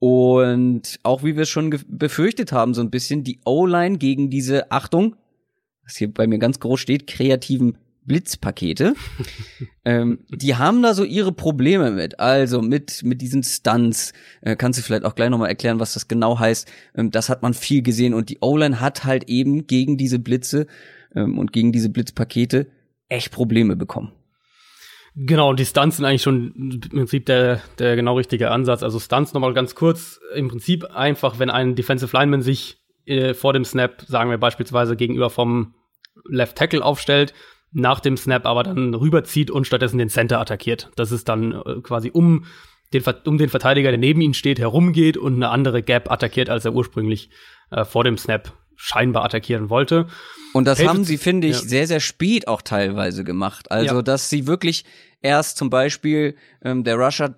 Und 0.00 0.98
auch 1.04 1.22
wie 1.22 1.36
wir 1.36 1.44
es 1.44 1.48
schon 1.48 1.78
befürchtet 1.86 2.50
haben, 2.50 2.74
so 2.74 2.80
ein 2.80 2.90
bisschen 2.90 3.22
die 3.22 3.38
O-Line 3.44 3.98
gegen 3.98 4.30
diese 4.30 4.72
Achtung, 4.72 5.14
was 5.84 5.94
hier 5.94 6.12
bei 6.12 6.26
mir 6.26 6.40
ganz 6.40 6.58
groß 6.58 6.80
steht, 6.80 7.06
kreativen 7.06 7.78
Blitzpakete. 8.04 8.94
ähm, 9.84 10.20
die 10.28 10.56
haben 10.56 10.82
da 10.82 10.94
so 10.94 11.04
ihre 11.04 11.32
Probleme 11.32 11.90
mit. 11.90 12.20
Also 12.20 12.62
mit, 12.62 13.02
mit 13.02 13.20
diesen 13.20 13.42
Stunts. 13.42 14.12
Äh, 14.40 14.56
kannst 14.56 14.78
du 14.78 14.82
vielleicht 14.82 15.04
auch 15.04 15.14
gleich 15.14 15.30
nochmal 15.30 15.48
erklären, 15.48 15.80
was 15.80 15.94
das 15.94 16.08
genau 16.08 16.38
heißt. 16.38 16.70
Ähm, 16.94 17.10
das 17.10 17.28
hat 17.28 17.42
man 17.42 17.54
viel 17.54 17.82
gesehen 17.82 18.14
und 18.14 18.28
die 18.28 18.38
O-Line 18.40 18.80
hat 18.80 19.04
halt 19.04 19.28
eben 19.28 19.66
gegen 19.66 19.96
diese 19.96 20.18
Blitze 20.18 20.66
ähm, 21.14 21.38
und 21.38 21.52
gegen 21.52 21.72
diese 21.72 21.88
Blitzpakete 21.88 22.66
echt 23.08 23.32
Probleme 23.32 23.76
bekommen. 23.76 24.12
Genau, 25.16 25.50
und 25.50 25.60
die 25.60 25.64
Stunts 25.64 25.96
sind 25.96 26.06
eigentlich 26.06 26.22
schon 26.22 26.80
im 26.82 26.90
Prinzip 26.90 27.26
der, 27.26 27.60
der 27.78 27.94
genau 27.94 28.16
richtige 28.16 28.50
Ansatz. 28.50 28.82
Also 28.82 28.98
Stunts 28.98 29.32
nochmal 29.32 29.54
ganz 29.54 29.76
kurz. 29.76 30.20
Im 30.34 30.48
Prinzip 30.48 30.84
einfach, 30.84 31.38
wenn 31.38 31.50
ein 31.50 31.76
Defensive 31.76 32.16
Lineman 32.16 32.42
sich 32.42 32.78
äh, 33.06 33.32
vor 33.32 33.52
dem 33.52 33.64
Snap, 33.64 34.02
sagen 34.08 34.30
wir 34.30 34.38
beispielsweise 34.38 34.96
gegenüber 34.96 35.30
vom 35.30 35.74
Left 36.28 36.56
Tackle 36.56 36.84
aufstellt, 36.84 37.32
nach 37.74 38.00
dem 38.00 38.16
Snap 38.16 38.46
aber 38.46 38.62
dann 38.62 38.94
rüberzieht 38.94 39.50
und 39.50 39.66
stattdessen 39.66 39.98
den 39.98 40.08
Center 40.08 40.40
attackiert. 40.40 40.90
Das 40.96 41.12
ist 41.12 41.28
dann 41.28 41.52
äh, 41.52 41.80
quasi 41.82 42.10
um 42.12 42.46
den, 42.92 43.02
um 43.26 43.36
den 43.36 43.50
Verteidiger, 43.50 43.90
der 43.90 43.98
neben 43.98 44.20
ihm 44.20 44.32
steht, 44.32 44.58
herumgeht 44.58 45.16
und 45.16 45.34
eine 45.34 45.50
andere 45.50 45.82
Gap 45.82 46.10
attackiert, 46.10 46.48
als 46.48 46.64
er 46.64 46.72
ursprünglich 46.72 47.30
äh, 47.70 47.84
vor 47.84 48.04
dem 48.04 48.16
Snap 48.16 48.52
scheinbar 48.76 49.24
attackieren 49.24 49.70
wollte. 49.70 50.06
Und 50.52 50.66
das 50.66 50.84
haben 50.86 51.04
sie, 51.04 51.18
finde 51.18 51.48
ich, 51.48 51.56
ja. 51.56 51.62
sehr, 51.62 51.86
sehr 51.88 52.00
spät 52.00 52.46
auch 52.46 52.62
teilweise 52.62 53.24
gemacht. 53.24 53.70
Also, 53.70 53.96
ja. 53.96 54.02
dass 54.02 54.30
sie 54.30 54.46
wirklich 54.46 54.84
erst 55.20 55.56
zum 55.56 55.68
Beispiel, 55.68 56.36
ähm, 56.62 56.84
der 56.84 56.96
Rusher 56.96 57.34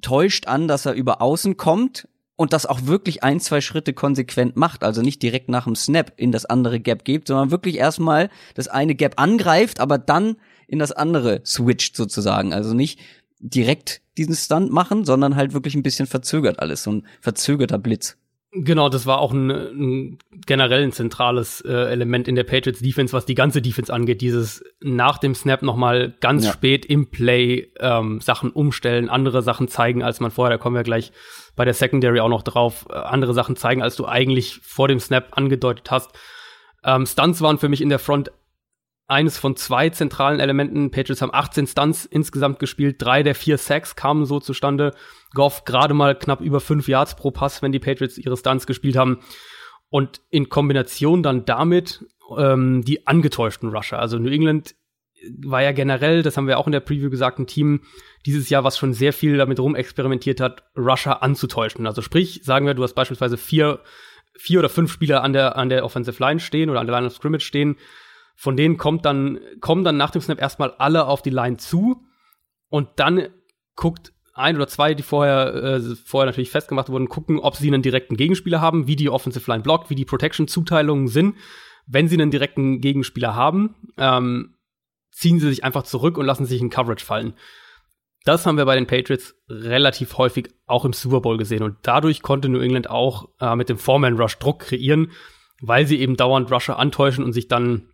täuscht 0.00 0.48
an, 0.48 0.66
dass 0.66 0.84
er 0.86 0.94
über 0.94 1.22
außen 1.22 1.56
kommt 1.56 2.08
und 2.36 2.52
das 2.52 2.66
auch 2.66 2.86
wirklich 2.86 3.22
ein, 3.22 3.40
zwei 3.40 3.60
Schritte 3.60 3.92
konsequent 3.92 4.56
macht. 4.56 4.82
Also 4.82 5.02
nicht 5.02 5.22
direkt 5.22 5.48
nach 5.48 5.64
dem 5.64 5.76
Snap 5.76 6.12
in 6.16 6.32
das 6.32 6.44
andere 6.44 6.80
Gap 6.80 7.04
gibt, 7.04 7.28
sondern 7.28 7.50
wirklich 7.50 7.76
erstmal 7.76 8.30
das 8.54 8.68
eine 8.68 8.94
Gap 8.94 9.20
angreift, 9.20 9.80
aber 9.80 9.98
dann 9.98 10.36
in 10.66 10.78
das 10.78 10.92
andere 10.92 11.42
switcht 11.44 11.96
sozusagen. 11.96 12.52
Also 12.52 12.74
nicht 12.74 12.98
direkt 13.38 14.00
diesen 14.16 14.34
Stunt 14.34 14.72
machen, 14.72 15.04
sondern 15.04 15.36
halt 15.36 15.52
wirklich 15.52 15.74
ein 15.74 15.82
bisschen 15.82 16.06
verzögert 16.06 16.58
alles, 16.58 16.82
so 16.82 16.92
ein 16.92 17.06
verzögerter 17.20 17.78
Blitz. 17.78 18.16
Genau, 18.56 18.88
das 18.88 19.04
war 19.04 19.18
auch 19.18 19.32
ein, 19.32 19.50
ein 19.50 20.18
generell 20.46 20.84
ein 20.84 20.92
zentrales 20.92 21.60
äh, 21.62 21.72
Element 21.72 22.28
in 22.28 22.36
der 22.36 22.44
Patriots 22.44 22.80
Defense, 22.80 23.12
was 23.12 23.26
die 23.26 23.34
ganze 23.34 23.60
Defense 23.60 23.92
angeht. 23.92 24.20
Dieses 24.20 24.62
nach 24.80 25.18
dem 25.18 25.34
Snap 25.34 25.62
noch 25.62 25.74
mal 25.74 26.14
ganz 26.20 26.44
ja. 26.44 26.52
spät 26.52 26.86
im 26.86 27.10
Play 27.10 27.72
ähm, 27.80 28.20
Sachen 28.20 28.50
umstellen, 28.50 29.08
andere 29.08 29.42
Sachen 29.42 29.66
zeigen, 29.66 30.04
als 30.04 30.20
man 30.20 30.30
vorher. 30.30 30.56
Da 30.56 30.62
kommen 30.62 30.76
wir 30.76 30.84
gleich 30.84 31.10
bei 31.56 31.64
der 31.64 31.74
Secondary 31.74 32.20
auch 32.20 32.28
noch 32.28 32.42
drauf. 32.42 32.86
Äh, 32.90 32.94
andere 32.94 33.34
Sachen 33.34 33.56
zeigen, 33.56 33.82
als 33.82 33.96
du 33.96 34.06
eigentlich 34.06 34.60
vor 34.62 34.86
dem 34.86 35.00
Snap 35.00 35.36
angedeutet 35.36 35.90
hast. 35.90 36.12
Ähm, 36.84 37.06
Stunts 37.06 37.40
waren 37.40 37.58
für 37.58 37.68
mich 37.68 37.80
in 37.80 37.88
der 37.88 37.98
Front 37.98 38.30
eines 39.06 39.38
von 39.38 39.56
zwei 39.56 39.90
zentralen 39.90 40.40
Elementen. 40.40 40.90
Patriots 40.90 41.20
haben 41.20 41.34
18 41.34 41.66
Stunts 41.66 42.04
insgesamt 42.06 42.58
gespielt, 42.58 42.96
drei 42.98 43.22
der 43.22 43.34
vier 43.34 43.58
Sacks 43.58 43.96
kamen 43.96 44.24
so 44.24 44.40
zustande. 44.40 44.94
Goff 45.34 45.64
gerade 45.64 45.94
mal 45.94 46.18
knapp 46.18 46.40
über 46.40 46.60
fünf 46.60 46.88
Yards 46.88 47.16
pro 47.16 47.30
Pass, 47.30 47.62
wenn 47.62 47.72
die 47.72 47.78
Patriots 47.78 48.18
ihre 48.18 48.36
Stunts 48.36 48.66
gespielt 48.66 48.96
haben. 48.96 49.20
Und 49.90 50.22
in 50.30 50.48
Kombination 50.48 51.22
dann 51.22 51.44
damit 51.44 52.04
ähm, 52.36 52.82
die 52.82 53.06
angetäuschten 53.06 53.68
Rusher. 53.68 53.98
Also 53.98 54.18
New 54.18 54.30
England 54.30 54.74
war 55.42 55.62
ja 55.62 55.72
generell, 55.72 56.22
das 56.22 56.36
haben 56.36 56.48
wir 56.48 56.58
auch 56.58 56.66
in 56.66 56.72
der 56.72 56.80
Preview 56.80 57.10
gesagt, 57.10 57.38
ein 57.38 57.46
Team 57.46 57.82
dieses 58.26 58.48
Jahr, 58.48 58.64
was 58.64 58.78
schon 58.78 58.92
sehr 58.92 59.12
viel 59.12 59.36
damit 59.36 59.60
rumexperimentiert 59.60 60.40
hat, 60.40 60.64
Rusher 60.76 61.22
anzutäuschen. 61.22 61.86
Also 61.86 62.02
sprich, 62.02 62.40
sagen 62.42 62.66
wir, 62.66 62.74
du 62.74 62.82
hast 62.82 62.94
beispielsweise 62.94 63.36
vier, 63.36 63.80
vier 64.36 64.58
oder 64.58 64.68
fünf 64.68 64.92
Spieler 64.92 65.22
an 65.22 65.32
der, 65.32 65.56
an 65.56 65.68
der 65.68 65.84
Offensive 65.84 66.22
Line 66.22 66.40
stehen 66.40 66.70
oder 66.70 66.80
an 66.80 66.86
der 66.86 66.96
Line 66.96 67.06
of 67.06 67.14
Scrimmage 67.14 67.44
stehen 67.44 67.76
von 68.34 68.56
denen 68.56 68.76
kommt 68.76 69.04
dann, 69.04 69.38
kommen 69.60 69.84
dann 69.84 69.96
nach 69.96 70.10
dem 70.10 70.22
Snap 70.22 70.40
erstmal 70.40 70.72
alle 70.72 71.06
auf 71.06 71.22
die 71.22 71.30
Line 71.30 71.56
zu 71.56 72.04
und 72.68 72.88
dann 72.96 73.28
guckt 73.76 74.12
ein 74.34 74.56
oder 74.56 74.66
zwei, 74.66 74.94
die 74.94 75.02
vorher, 75.02 75.54
äh, 75.54 75.80
vorher 76.04 76.26
natürlich 76.26 76.50
festgemacht 76.50 76.88
wurden, 76.88 77.08
gucken, 77.08 77.38
ob 77.38 77.54
sie 77.56 77.68
einen 77.68 77.82
direkten 77.82 78.16
Gegenspieler 78.16 78.60
haben, 78.60 78.86
wie 78.88 78.96
die 78.96 79.08
Offensive 79.08 79.48
Line 79.50 79.62
blockt, 79.62 79.90
wie 79.90 79.94
die 79.94 80.04
Protection-Zuteilungen 80.04 81.06
sind. 81.06 81.36
Wenn 81.86 82.08
sie 82.08 82.16
einen 82.16 82.30
direkten 82.32 82.80
Gegenspieler 82.80 83.36
haben, 83.36 83.76
ähm, 83.96 84.56
ziehen 85.12 85.38
sie 85.38 85.48
sich 85.48 85.62
einfach 85.62 85.84
zurück 85.84 86.18
und 86.18 86.26
lassen 86.26 86.46
sich 86.46 86.60
in 86.60 86.70
Coverage 86.70 87.04
fallen. 87.04 87.34
Das 88.24 88.46
haben 88.46 88.56
wir 88.56 88.64
bei 88.64 88.74
den 88.74 88.86
Patriots 88.86 89.36
relativ 89.48 90.16
häufig 90.18 90.48
auch 90.66 90.84
im 90.84 90.94
Super 90.94 91.20
Bowl 91.20 91.36
gesehen 91.36 91.62
und 91.62 91.76
dadurch 91.82 92.22
konnte 92.22 92.48
New 92.48 92.60
England 92.60 92.90
auch 92.90 93.28
äh, 93.38 93.54
mit 93.54 93.68
dem 93.68 93.78
Foreman 93.78 94.16
Rush 94.16 94.38
Druck 94.38 94.60
kreieren, 94.60 95.12
weil 95.60 95.86
sie 95.86 96.00
eben 96.00 96.16
dauernd 96.16 96.50
Rusher 96.50 96.78
antäuschen 96.78 97.22
und 97.22 97.34
sich 97.34 97.48
dann 97.48 97.90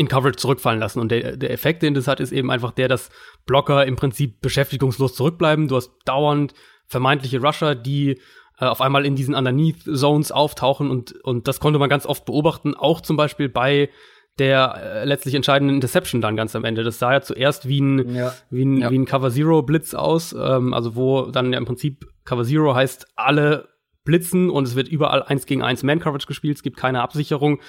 in 0.00 0.08
Coverage 0.08 0.38
zurückfallen 0.38 0.80
lassen. 0.80 0.98
Und 0.98 1.12
der, 1.12 1.36
der 1.36 1.50
Effekt, 1.50 1.82
den 1.82 1.92
das 1.92 2.08
hat, 2.08 2.20
ist 2.20 2.32
eben 2.32 2.50
einfach 2.50 2.72
der, 2.72 2.88
dass 2.88 3.10
Blocker 3.44 3.84
im 3.86 3.96
Prinzip 3.96 4.40
beschäftigungslos 4.40 5.14
zurückbleiben. 5.14 5.68
Du 5.68 5.76
hast 5.76 5.92
dauernd 6.06 6.54
vermeintliche 6.86 7.40
Rusher, 7.42 7.74
die 7.74 8.18
äh, 8.58 8.64
auf 8.64 8.80
einmal 8.80 9.04
in 9.04 9.14
diesen 9.14 9.34
Underneath 9.34 9.82
Zones 9.82 10.32
auftauchen 10.32 10.90
und, 10.90 11.12
und 11.22 11.48
das 11.48 11.60
konnte 11.60 11.78
man 11.78 11.90
ganz 11.90 12.06
oft 12.06 12.24
beobachten, 12.24 12.74
auch 12.74 13.02
zum 13.02 13.18
Beispiel 13.18 13.50
bei 13.50 13.90
der 14.38 14.74
äh, 14.82 15.04
letztlich 15.04 15.34
entscheidenden 15.34 15.74
Interception 15.74 16.22
dann 16.22 16.34
ganz 16.34 16.56
am 16.56 16.64
Ende. 16.64 16.82
Das 16.82 16.98
sah 16.98 17.12
ja 17.12 17.20
zuerst 17.20 17.68
wie 17.68 17.80
ein, 17.82 18.14
ja. 18.14 18.32
wie 18.48 18.64
ein, 18.64 18.76
ja. 18.78 18.90
wie 18.90 18.98
ein 18.98 19.04
Cover 19.04 19.30
Zero 19.30 19.62
Blitz 19.62 19.92
aus, 19.92 20.32
ähm, 20.32 20.72
also 20.72 20.96
wo 20.96 21.26
dann 21.26 21.52
ja 21.52 21.58
im 21.58 21.66
Prinzip 21.66 22.06
Cover 22.24 22.44
Zero 22.44 22.74
heißt, 22.74 23.06
alle 23.16 23.68
blitzen 24.04 24.48
und 24.48 24.66
es 24.66 24.76
wird 24.76 24.88
überall 24.88 25.22
eins 25.22 25.44
gegen 25.44 25.62
eins 25.62 25.82
Man 25.82 26.00
Coverage 26.00 26.26
gespielt, 26.26 26.56
es 26.56 26.62
gibt 26.62 26.78
keine 26.78 27.02
Absicherung 27.02 27.60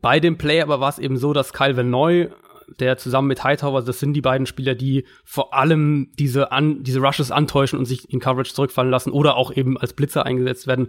bei 0.00 0.20
dem 0.20 0.38
Play 0.38 0.60
aber 0.60 0.80
war 0.80 0.90
es 0.90 0.98
eben 0.98 1.16
so, 1.16 1.32
dass 1.32 1.52
Kyle 1.52 1.76
Van 1.76 1.90
der 2.78 2.98
zusammen 2.98 3.28
mit 3.28 3.44
Hightower, 3.44 3.82
das 3.82 3.98
sind 3.98 4.12
die 4.12 4.20
beiden 4.20 4.46
Spieler, 4.46 4.74
die 4.74 5.04
vor 5.24 5.54
allem 5.54 6.10
diese, 6.18 6.52
an, 6.52 6.82
diese 6.82 7.00
Rushes 7.00 7.30
antäuschen 7.30 7.78
und 7.78 7.86
sich 7.86 8.12
in 8.12 8.20
Coverage 8.20 8.52
zurückfallen 8.52 8.90
lassen 8.90 9.10
oder 9.10 9.36
auch 9.36 9.50
eben 9.50 9.78
als 9.78 9.94
Blitzer 9.94 10.26
eingesetzt 10.26 10.66
werden. 10.66 10.88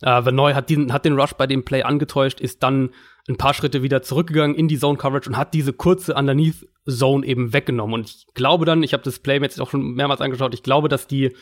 Äh, 0.00 0.24
Van 0.24 0.34
Noy 0.34 0.54
hat, 0.54 0.70
hat 0.70 1.04
den 1.04 1.20
Rush 1.20 1.34
bei 1.34 1.46
dem 1.46 1.64
Play 1.64 1.82
angetäuscht, 1.82 2.40
ist 2.40 2.62
dann 2.62 2.90
ein 3.28 3.36
paar 3.36 3.52
Schritte 3.52 3.82
wieder 3.82 4.00
zurückgegangen 4.00 4.56
in 4.56 4.68
die 4.68 4.78
Zone 4.78 4.96
Coverage 4.96 5.28
und 5.28 5.36
hat 5.36 5.52
diese 5.52 5.74
kurze 5.74 6.14
Underneath 6.14 6.66
Zone 6.88 7.26
eben 7.26 7.52
weggenommen. 7.52 7.94
Und 7.94 8.08
ich 8.08 8.26
glaube 8.32 8.64
dann, 8.64 8.82
ich 8.82 8.94
habe 8.94 9.02
das 9.02 9.18
Play 9.18 9.38
jetzt 9.38 9.60
auch 9.60 9.70
schon 9.70 9.94
mehrmals 9.94 10.22
angeschaut, 10.22 10.54
ich 10.54 10.62
glaube, 10.62 10.88
dass 10.88 11.06
die 11.06 11.36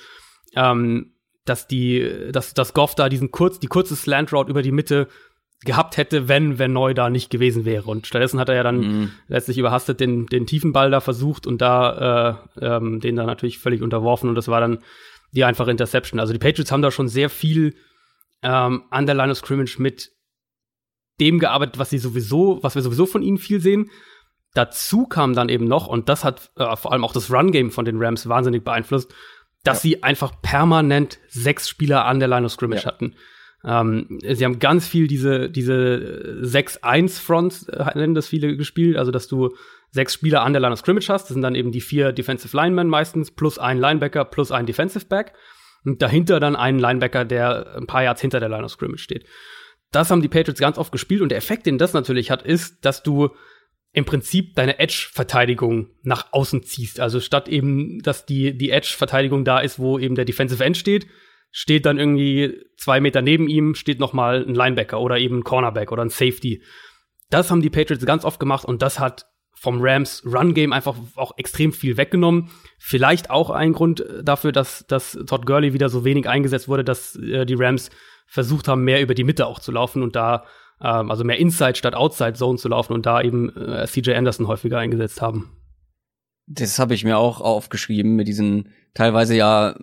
ähm, 0.57 1.13
dass 1.45 1.69
die, 1.69 2.29
dass, 2.33 2.55
dass 2.55 2.75
Goff 2.75 2.97
da 2.97 3.09
diesen 3.09 3.31
kurz, 3.31 3.61
die 3.61 3.69
kurze 3.69 3.95
Slant 3.95 4.33
Route 4.33 4.51
über 4.51 4.63
die 4.63 4.73
Mitte 4.73 5.07
gehabt 5.65 5.97
hätte, 5.97 6.29
wenn 6.29 6.59
wenn 6.59 6.73
Neu 6.73 6.95
da 6.95 7.11
nicht 7.11 7.31
gewesen 7.31 7.65
wäre. 7.65 7.85
Und 7.85 8.07
stattdessen 8.07 8.39
hat 8.39 8.49
er 8.49 8.57
ja 8.57 8.63
dann 8.63 8.79
mhm. 8.79 9.11
letztlich 9.29 9.59
überhastet 9.59 10.01
den, 10.01 10.27
den 10.27 10.47
tiefen 10.47 10.73
Ball 10.73 10.91
da 10.91 11.01
versucht 11.01 11.47
und 11.47 11.61
da 11.61 12.39
äh, 12.61 12.67
ähm, 12.67 13.01
den 13.01 13.17
dann 13.17 13.27
natürlich 13.27 13.59
völlig 13.59 13.83
unterworfen 13.83 14.29
und 14.29 14.35
das 14.35 14.49
war 14.49 14.61
dann 14.61 14.79
die 15.33 15.45
einfache 15.45 15.71
Interception. 15.71 16.21
Also 16.21 16.33
die 16.33 16.39
Patriots 16.39 16.73
haben 16.73 16.83
da 16.83 16.91
schon 16.91 17.09
sehr 17.09 17.31
viel 17.31 17.75
ähm, 18.43 18.85
an 18.91 19.07
der 19.07 19.15
Line 19.15 19.33
of 19.33 19.39
Scrimmage 19.39 19.79
mit 19.79 20.11
dem 21.21 21.39
gearbeitet, 21.39 21.79
was 21.79 21.91
sie 21.91 21.99
sowieso, 21.99 22.63
was 22.63 22.75
wir 22.75 22.83
sowieso 22.83 23.07
von 23.07 23.23
ihnen 23.23 23.39
viel 23.39 23.61
sehen. 23.61 23.91
Dazu 24.55 25.07
kam 25.07 25.35
dann 25.35 25.49
eben 25.49 25.67
noch, 25.67 25.87
und 25.87 26.09
das 26.09 26.25
hat 26.25 26.51
äh, 26.57 26.77
vor 26.77 26.93
allem 26.93 27.05
auch 27.05 27.13
das 27.13 27.31
Run-Game 27.31 27.71
von 27.71 27.85
den 27.85 28.03
Rams 28.03 28.29
wahnsinnig 28.29 28.65
beeinflusst, 28.65 29.13
dass 29.65 29.79
ja. 29.79 29.83
sie 29.83 30.03
einfach 30.03 30.41
permanent 30.41 31.19
sechs 31.29 31.69
Spieler 31.69 32.05
an 32.05 32.21
der 32.21 32.29
Line 32.29 32.47
of 32.47 32.53
Scrimmage 32.53 32.85
ja. 32.85 32.87
hatten. 32.87 33.17
Ähm, 33.67 34.21
sie 34.23 34.45
haben 34.45 34.61
ganz 34.61 34.87
viel 34.87 35.09
diese, 35.09 35.51
diese 35.51 36.39
6-1-Fronts, 36.43 37.69
äh, 37.69 37.99
nennen 37.99 38.15
das 38.15 38.29
viele 38.29 38.57
gespielt, 38.57 38.97
also 38.97 39.11
dass 39.11 39.27
du 39.27 39.57
sechs 39.91 40.15
Spieler 40.15 40.43
an 40.43 40.53
der 40.53 40.61
Line 40.61 40.73
of 40.73 40.79
Scrimmage 40.79 41.09
hast. 41.09 41.25
Das 41.25 41.33
sind 41.33 41.43
dann 41.43 41.57
eben 41.57 41.73
die 41.73 41.81
vier 41.81 42.13
Defensive 42.13 42.57
Linemen 42.57 42.89
meistens, 42.89 43.33
plus 43.33 43.59
ein 43.59 43.79
Linebacker, 43.79 44.25
plus 44.25 44.53
ein 44.53 44.67
Defensive 44.67 45.07
Back. 45.07 45.33
Und 45.85 46.01
dahinter 46.01 46.39
dann 46.39 46.55
einen 46.55 46.79
Linebacker, 46.79 47.25
der 47.25 47.77
ein 47.77 47.87
paar 47.87 48.05
Yards 48.05 48.21
hinter 48.21 48.39
der 48.39 48.49
Line 48.49 48.65
of 48.65 48.71
Scrimmage 48.71 49.03
steht. 49.03 49.27
Das 49.91 50.11
haben 50.11 50.23
die 50.23 50.29
Patriots 50.29 50.61
ganz 50.61 50.79
oft 50.79 50.93
gespielt 50.93 51.23
und 51.23 51.31
der 51.31 51.39
Effekt, 51.39 51.67
den 51.67 51.79
das 51.79 51.93
natürlich 51.93 52.31
hat, 52.31 52.43
ist, 52.43 52.85
dass 52.85 53.03
du 53.03 53.31
im 53.93 54.05
Prinzip 54.05 54.55
deine 54.55 54.79
Edge-Verteidigung 54.79 55.91
nach 56.03 56.33
außen 56.33 56.63
ziehst. 56.63 57.01
Also 57.01 57.19
statt 57.19 57.49
eben, 57.49 58.01
dass 58.03 58.27
die, 58.27 58.57
die 58.57 58.71
Edge-Verteidigung 58.71 59.45
da 59.45 59.59
ist, 59.61 59.79
wo 59.79 59.99
eben 59.99 60.15
der 60.15 60.25
Defensive 60.25 60.63
End 60.63 60.77
steht, 60.77 61.07
steht 61.59 61.87
dann 61.87 61.99
irgendwie 61.99 62.67
zwei 62.77 63.01
Meter 63.01 63.23
neben 63.23 63.49
ihm, 63.49 63.75
steht 63.75 63.99
noch 63.99 64.13
mal 64.13 64.45
ein 64.47 64.55
Linebacker 64.55 65.01
oder 65.01 65.17
eben 65.17 65.39
ein 65.39 65.43
Cornerback 65.43 65.91
oder 65.91 66.03
ein 66.03 66.11
Safety. 66.11 66.63
Das 67.31 67.51
haben 67.51 67.63
die 67.63 67.71
Patriots 67.71 68.05
ganz 68.05 68.27
oft 68.27 68.39
gemacht 68.39 68.67
und 68.67 68.83
das 68.83 69.01
hat 69.01 69.25
vom 69.55 69.79
Rams 69.81 70.23
Run 70.27 70.53
Game 70.53 70.75
einfach 70.75 70.97
auch 71.15 71.33
extrem 71.39 71.73
viel 71.73 71.97
weggenommen. 71.97 72.51
Vielleicht 72.79 73.31
auch 73.31 73.49
ein 73.49 73.73
Grund 73.73 74.05
dafür, 74.23 74.53
dass, 74.53 74.87
dass 74.87 75.19
Todd 75.27 75.47
Gurley 75.47 75.73
wieder 75.73 75.89
so 75.89 76.05
wenig 76.05 76.29
eingesetzt 76.29 76.69
wurde, 76.69 76.85
dass 76.85 77.17
äh, 77.17 77.47
die 77.47 77.55
Rams 77.55 77.89
versucht 78.27 78.69
haben, 78.69 78.85
mehr 78.85 79.01
über 79.01 79.15
die 79.15 79.25
Mitte 79.25 79.47
auch 79.47 79.59
zu 79.59 79.73
laufen 79.73 80.03
und 80.03 80.15
da 80.15 80.45
ähm, 80.83 81.11
also 81.11 81.25
mehr 81.25 81.39
Inside 81.39 81.77
statt 81.77 81.95
Outside 81.95 82.35
Zone 82.35 82.59
zu 82.59 82.69
laufen 82.69 82.93
und 82.93 83.07
da 83.07 83.23
eben 83.23 83.57
äh, 83.57 83.87
CJ 83.87 84.13
Anderson 84.13 84.47
häufiger 84.47 84.79
eingesetzt 84.79 85.23
haben. 85.23 85.57
Das 86.47 86.79
habe 86.79 86.93
ich 86.93 87.03
mir 87.03 87.17
auch 87.17 87.41
aufgeschrieben 87.41 88.15
mit 88.15 88.29
diesen 88.29 88.75
teilweise 88.97 89.37
ja, 89.37 89.77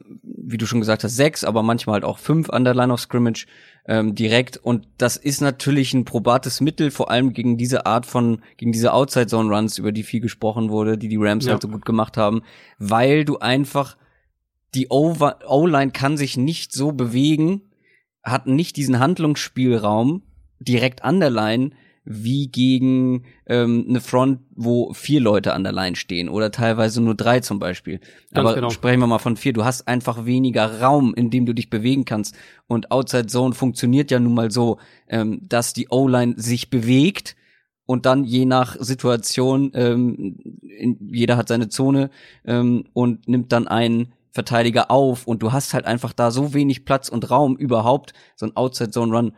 wie 0.45 0.57
du 0.57 0.65
schon 0.65 0.79
gesagt 0.79 1.03
hast, 1.03 1.15
sechs, 1.15 1.43
aber 1.43 1.63
manchmal 1.63 1.95
halt 1.95 2.03
auch 2.03 2.17
fünf 2.17 2.49
an 2.49 2.63
der 2.63 2.73
Line 2.73 2.91
of 2.91 2.99
Scrimmage 2.99 3.45
ähm, 3.85 4.15
direkt. 4.15 4.57
Und 4.57 4.87
das 4.97 5.17
ist 5.17 5.41
natürlich 5.41 5.93
ein 5.93 6.05
probates 6.05 6.61
Mittel, 6.61 6.91
vor 6.91 7.09
allem 7.09 7.33
gegen 7.33 7.57
diese 7.57 7.85
Art 7.85 8.05
von, 8.05 8.41
gegen 8.57 8.71
diese 8.71 8.93
Outside 8.93 9.27
Zone 9.27 9.53
Runs, 9.53 9.77
über 9.77 9.91
die 9.91 10.03
viel 10.03 10.21
gesprochen 10.21 10.69
wurde, 10.69 10.97
die 10.97 11.07
die 11.07 11.17
Rams 11.17 11.45
ja. 11.45 11.53
halt 11.53 11.61
so 11.61 11.67
gut 11.67 11.85
gemacht 11.85 12.17
haben, 12.17 12.41
weil 12.77 13.25
du 13.25 13.39
einfach 13.39 13.97
die 14.75 14.87
O-Line 14.89 15.91
kann 15.91 16.17
sich 16.17 16.35
nicht 16.35 16.73
so 16.73 16.91
bewegen, 16.91 17.61
hat 18.23 18.47
nicht 18.47 18.75
diesen 18.75 18.99
Handlungsspielraum 18.99 20.23
direkt 20.59 21.03
an 21.03 21.19
der 21.19 21.29
Line, 21.29 21.71
wie 22.05 22.47
gegen 22.47 23.23
ähm, 23.45 23.85
eine 23.87 24.01
Front, 24.01 24.39
wo 24.55 24.93
vier 24.93 25.21
Leute 25.21 25.53
an 25.53 25.63
der 25.63 25.71
Line 25.71 25.95
stehen 25.95 26.27
oder 26.27 26.51
teilweise 26.51 27.01
nur 27.01 27.15
drei 27.15 27.39
zum 27.39 27.59
Beispiel. 27.59 27.99
Ganz 27.99 28.09
Aber 28.33 28.55
genau. 28.55 28.69
sprechen 28.69 28.99
wir 28.99 29.07
mal 29.07 29.19
von 29.19 29.37
vier. 29.37 29.53
Du 29.53 29.63
hast 29.63 29.87
einfach 29.87 30.25
weniger 30.25 30.81
Raum, 30.81 31.13
in 31.13 31.29
dem 31.29 31.45
du 31.45 31.53
dich 31.53 31.69
bewegen 31.69 32.05
kannst. 32.05 32.35
Und 32.67 32.91
Outside 32.91 33.27
Zone 33.27 33.55
funktioniert 33.55 34.11
ja 34.11 34.19
nun 34.19 34.33
mal 34.33 34.51
so, 34.51 34.79
ähm, 35.07 35.41
dass 35.47 35.73
die 35.73 35.87
O-Line 35.89 36.35
sich 36.37 36.69
bewegt 36.69 37.35
und 37.85 38.05
dann 38.05 38.23
je 38.23 38.45
nach 38.45 38.75
Situation, 38.79 39.71
ähm, 39.73 40.37
in, 40.61 41.09
jeder 41.11 41.37
hat 41.37 41.47
seine 41.47 41.69
Zone 41.69 42.09
ähm, 42.45 42.85
und 42.93 43.27
nimmt 43.27 43.51
dann 43.51 43.67
einen 43.67 44.13
Verteidiger 44.31 44.89
auf 44.89 45.27
und 45.27 45.43
du 45.43 45.51
hast 45.51 45.73
halt 45.73 45.85
einfach 45.85 46.11
da 46.11 46.31
so 46.31 46.53
wenig 46.53 46.85
Platz 46.85 47.07
und 47.07 47.29
Raum 47.29 47.55
überhaupt, 47.55 48.13
so 48.35 48.45
ein 48.47 48.55
Outside 48.55 48.91
Zone 48.91 49.15
Run 49.15 49.33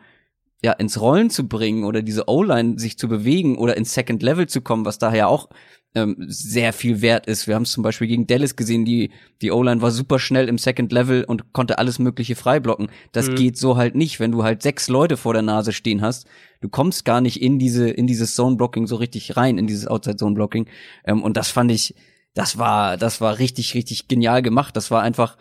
ja 0.62 0.72
ins 0.72 1.00
Rollen 1.00 1.30
zu 1.30 1.48
bringen 1.48 1.84
oder 1.84 2.02
diese 2.02 2.28
O-Line 2.28 2.78
sich 2.78 2.98
zu 2.98 3.08
bewegen 3.08 3.56
oder 3.58 3.76
ins 3.76 3.94
Second 3.94 4.22
Level 4.22 4.46
zu 4.48 4.60
kommen, 4.60 4.84
was 4.84 4.98
daher 4.98 5.28
auch 5.28 5.48
ähm, 5.94 6.16
sehr 6.28 6.72
viel 6.74 7.00
wert 7.00 7.26
ist. 7.26 7.46
Wir 7.46 7.54
haben 7.54 7.62
es 7.62 7.72
zum 7.72 7.82
Beispiel 7.82 8.06
gegen 8.06 8.26
Dallas 8.26 8.54
gesehen, 8.56 8.84
die 8.84 9.10
die 9.40 9.50
O-Line 9.50 9.80
war 9.80 9.90
super 9.90 10.18
schnell 10.18 10.48
im 10.48 10.58
Second 10.58 10.92
Level 10.92 11.24
und 11.24 11.52
konnte 11.54 11.78
alles 11.78 11.98
Mögliche 11.98 12.36
freiblocken. 12.36 12.88
Das 13.12 13.28
Mhm. 13.30 13.34
geht 13.36 13.56
so 13.56 13.76
halt 13.76 13.94
nicht, 13.94 14.20
wenn 14.20 14.32
du 14.32 14.42
halt 14.42 14.62
sechs 14.62 14.88
Leute 14.88 15.16
vor 15.16 15.32
der 15.32 15.42
Nase 15.42 15.72
stehen 15.72 16.02
hast. 16.02 16.26
Du 16.60 16.68
kommst 16.68 17.04
gar 17.04 17.20
nicht 17.20 17.40
in 17.40 17.58
diese 17.58 17.88
in 17.88 18.06
dieses 18.06 18.34
Zone 18.34 18.56
Blocking 18.56 18.86
so 18.86 18.96
richtig 18.96 19.36
rein, 19.36 19.56
in 19.56 19.66
dieses 19.66 19.86
Outside 19.86 20.16
Zone 20.16 20.34
Blocking. 20.34 20.68
Ähm, 21.04 21.22
und 21.22 21.36
das 21.36 21.50
fand 21.50 21.70
ich, 21.70 21.94
das 22.34 22.58
war 22.58 22.96
das 22.98 23.20
war 23.22 23.38
richtig 23.38 23.74
richtig 23.74 24.08
genial 24.08 24.42
gemacht. 24.42 24.76
Das 24.76 24.90
war 24.90 25.00
einfach 25.02 25.36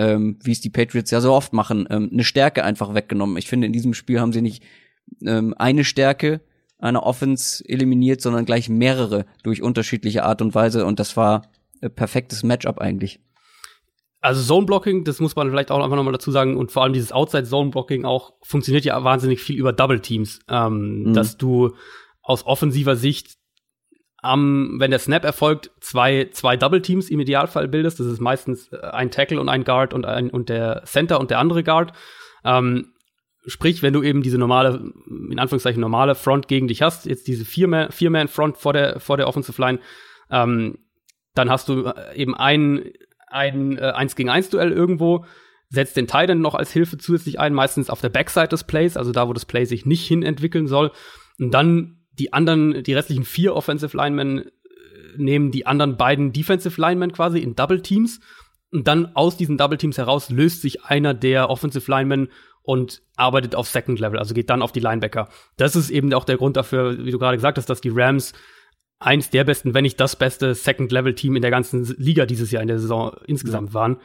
ähm, 0.00 0.38
wie 0.42 0.52
es 0.52 0.62
die 0.62 0.70
Patriots 0.70 1.10
ja 1.10 1.20
so 1.20 1.34
oft 1.34 1.52
machen, 1.52 1.86
ähm, 1.90 2.08
eine 2.10 2.24
Stärke 2.24 2.64
einfach 2.64 2.94
weggenommen. 2.94 3.36
Ich 3.36 3.48
finde, 3.48 3.66
in 3.66 3.72
diesem 3.74 3.92
Spiel 3.92 4.18
haben 4.18 4.32
sie 4.32 4.40
nicht 4.40 4.62
ähm, 5.26 5.54
eine 5.58 5.84
Stärke 5.84 6.40
einer 6.78 7.02
Offense 7.02 7.62
eliminiert, 7.68 8.22
sondern 8.22 8.46
gleich 8.46 8.70
mehrere 8.70 9.26
durch 9.42 9.60
unterschiedliche 9.60 10.24
Art 10.24 10.40
und 10.40 10.54
Weise. 10.54 10.86
Und 10.86 10.98
das 10.98 11.18
war 11.18 11.42
ein 11.82 11.94
perfektes 11.94 12.42
Matchup 12.42 12.78
eigentlich. 12.78 13.20
Also 14.22 14.42
Zone 14.42 14.64
Blocking, 14.64 15.04
das 15.04 15.20
muss 15.20 15.36
man 15.36 15.50
vielleicht 15.50 15.70
auch 15.70 15.82
einfach 15.82 15.96
nochmal 15.96 16.14
dazu 16.14 16.30
sagen, 16.30 16.56
und 16.56 16.72
vor 16.72 16.82
allem 16.82 16.94
dieses 16.94 17.12
Outside 17.12 17.44
Zone 17.44 17.70
Blocking 17.70 18.06
auch 18.06 18.32
funktioniert 18.42 18.86
ja 18.86 19.04
wahnsinnig 19.04 19.42
viel 19.42 19.56
über 19.56 19.74
Double 19.74 20.00
Teams, 20.00 20.38
ähm, 20.48 21.02
Mhm. 21.02 21.12
dass 21.12 21.36
du 21.36 21.74
aus 22.22 22.46
offensiver 22.46 22.96
Sicht 22.96 23.36
am, 24.22 24.76
wenn 24.78 24.90
der 24.90 25.00
Snap 25.00 25.24
erfolgt, 25.24 25.70
zwei, 25.80 26.28
zwei 26.32 26.56
Double 26.56 26.82
Teams 26.82 27.08
im 27.08 27.20
Idealfall 27.20 27.68
bildest. 27.68 28.00
Das 28.00 28.06
ist 28.06 28.20
meistens 28.20 28.68
äh, 28.72 28.78
ein 28.80 29.10
Tackle 29.10 29.40
und 29.40 29.48
ein 29.48 29.64
Guard 29.64 29.94
und 29.94 30.06
ein, 30.06 30.30
und 30.30 30.48
der 30.48 30.82
Center 30.84 31.20
und 31.20 31.30
der 31.30 31.38
andere 31.38 31.64
Guard. 31.64 31.92
Ähm, 32.44 32.92
sprich, 33.46 33.82
wenn 33.82 33.92
du 33.92 34.02
eben 34.02 34.22
diese 34.22 34.38
normale, 34.38 34.92
in 35.30 35.38
Anführungszeichen 35.38 35.80
normale 35.80 36.14
Front 36.14 36.48
gegen 36.48 36.68
dich 36.68 36.82
hast, 36.82 37.06
jetzt 37.06 37.26
diese 37.28 37.44
Vier-Man 37.44 37.90
Vier 37.92 38.28
Front 38.28 38.58
vor 38.58 38.72
der, 38.72 39.00
vor 39.00 39.16
der 39.16 39.28
Offensive 39.28 39.60
Line, 39.60 39.78
ähm, 40.30 40.78
dann 41.34 41.50
hast 41.50 41.68
du 41.68 41.86
äh, 41.86 42.16
eben 42.16 42.34
ein, 42.34 42.90
ein 43.26 43.78
äh, 43.78 43.92
1 43.92 44.16
gegen 44.16 44.28
1 44.28 44.50
Duell 44.50 44.72
irgendwo, 44.72 45.24
setzt 45.68 45.96
den 45.96 46.08
Titan 46.08 46.40
noch 46.40 46.54
als 46.54 46.72
Hilfe 46.72 46.98
zusätzlich 46.98 47.38
ein, 47.38 47.54
meistens 47.54 47.88
auf 47.88 48.00
der 48.00 48.08
Backside 48.08 48.48
des 48.48 48.64
Plays, 48.64 48.96
also 48.96 49.12
da, 49.12 49.28
wo 49.28 49.32
das 49.32 49.46
Play 49.46 49.64
sich 49.64 49.86
nicht 49.86 50.06
hin 50.06 50.22
entwickeln 50.22 50.66
soll. 50.66 50.90
Und 51.38 51.52
dann 51.54 51.99
die 52.18 52.32
anderen, 52.32 52.82
die 52.82 52.94
restlichen 52.94 53.24
vier 53.24 53.54
Offensive 53.54 53.96
Linemen 53.96 54.38
äh, 54.38 54.50
nehmen 55.16 55.50
die 55.50 55.66
anderen 55.66 55.96
beiden 55.96 56.32
Defensive 56.32 56.80
Linemen 56.80 57.12
quasi 57.12 57.38
in 57.38 57.54
Double 57.54 57.82
Teams. 57.82 58.20
Und 58.72 58.86
dann 58.86 59.16
aus 59.16 59.36
diesen 59.36 59.58
Double 59.58 59.78
Teams 59.78 59.98
heraus 59.98 60.30
löst 60.30 60.62
sich 60.62 60.84
einer 60.84 61.14
der 61.14 61.50
Offensive 61.50 61.90
Linemen 61.90 62.28
und 62.62 63.02
arbeitet 63.16 63.54
auf 63.54 63.68
Second 63.68 63.98
Level, 63.98 64.18
also 64.18 64.34
geht 64.34 64.50
dann 64.50 64.62
auf 64.62 64.70
die 64.70 64.80
Linebacker. 64.80 65.28
Das 65.56 65.74
ist 65.74 65.90
eben 65.90 66.12
auch 66.12 66.24
der 66.24 66.36
Grund 66.36 66.56
dafür, 66.56 67.04
wie 67.04 67.10
du 67.10 67.18
gerade 67.18 67.36
gesagt 67.36 67.58
hast, 67.58 67.68
dass 67.70 67.80
die 67.80 67.90
Rams 67.92 68.32
eins 69.00 69.30
der 69.30 69.44
besten, 69.44 69.74
wenn 69.74 69.82
nicht 69.82 69.98
das 69.98 70.14
beste 70.14 70.54
Second-Level-Team 70.54 71.34
in 71.34 71.42
der 71.42 71.50
ganzen 71.50 71.84
Liga 71.96 72.26
dieses 72.26 72.50
Jahr 72.50 72.62
in 72.62 72.68
der 72.68 72.78
Saison 72.78 73.16
insgesamt 73.26 73.72
waren. 73.72 73.96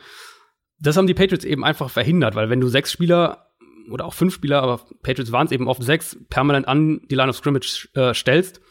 Das 0.80 0.98
haben 0.98 1.08
die 1.08 1.14
Patriots 1.14 1.46
eben 1.46 1.64
einfach 1.64 1.90
verhindert, 1.90 2.36
weil 2.36 2.50
wenn 2.50 2.62
du 2.62 2.68
sechs 2.70 2.92
Spieler 2.92 3.45
oder 3.90 4.06
auch 4.06 4.14
fünf 4.14 4.34
Spieler, 4.34 4.62
aber 4.62 4.82
Patriots 5.04 5.32
waren 5.32 5.46
es 5.46 5.52
eben 5.52 5.68
oft 5.68 5.84
sechs, 5.84 6.18
permanent 6.30 6.68
an 6.68 7.02
die 7.10 7.16
Line 7.16 7.30
of 7.30 7.36
Scrimmage 7.36 7.90
äh, 7.94 8.14
stellst, 8.14 8.62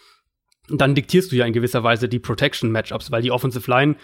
dann 0.68 0.94
diktierst 0.94 1.30
du 1.30 1.36
ja 1.36 1.44
in 1.44 1.52
gewisser 1.52 1.82
Weise 1.84 2.08
die 2.08 2.18
Protection-Matchups, 2.18 3.10
weil 3.10 3.22
die 3.22 3.30
Offensive 3.30 3.70
Line, 3.70 3.96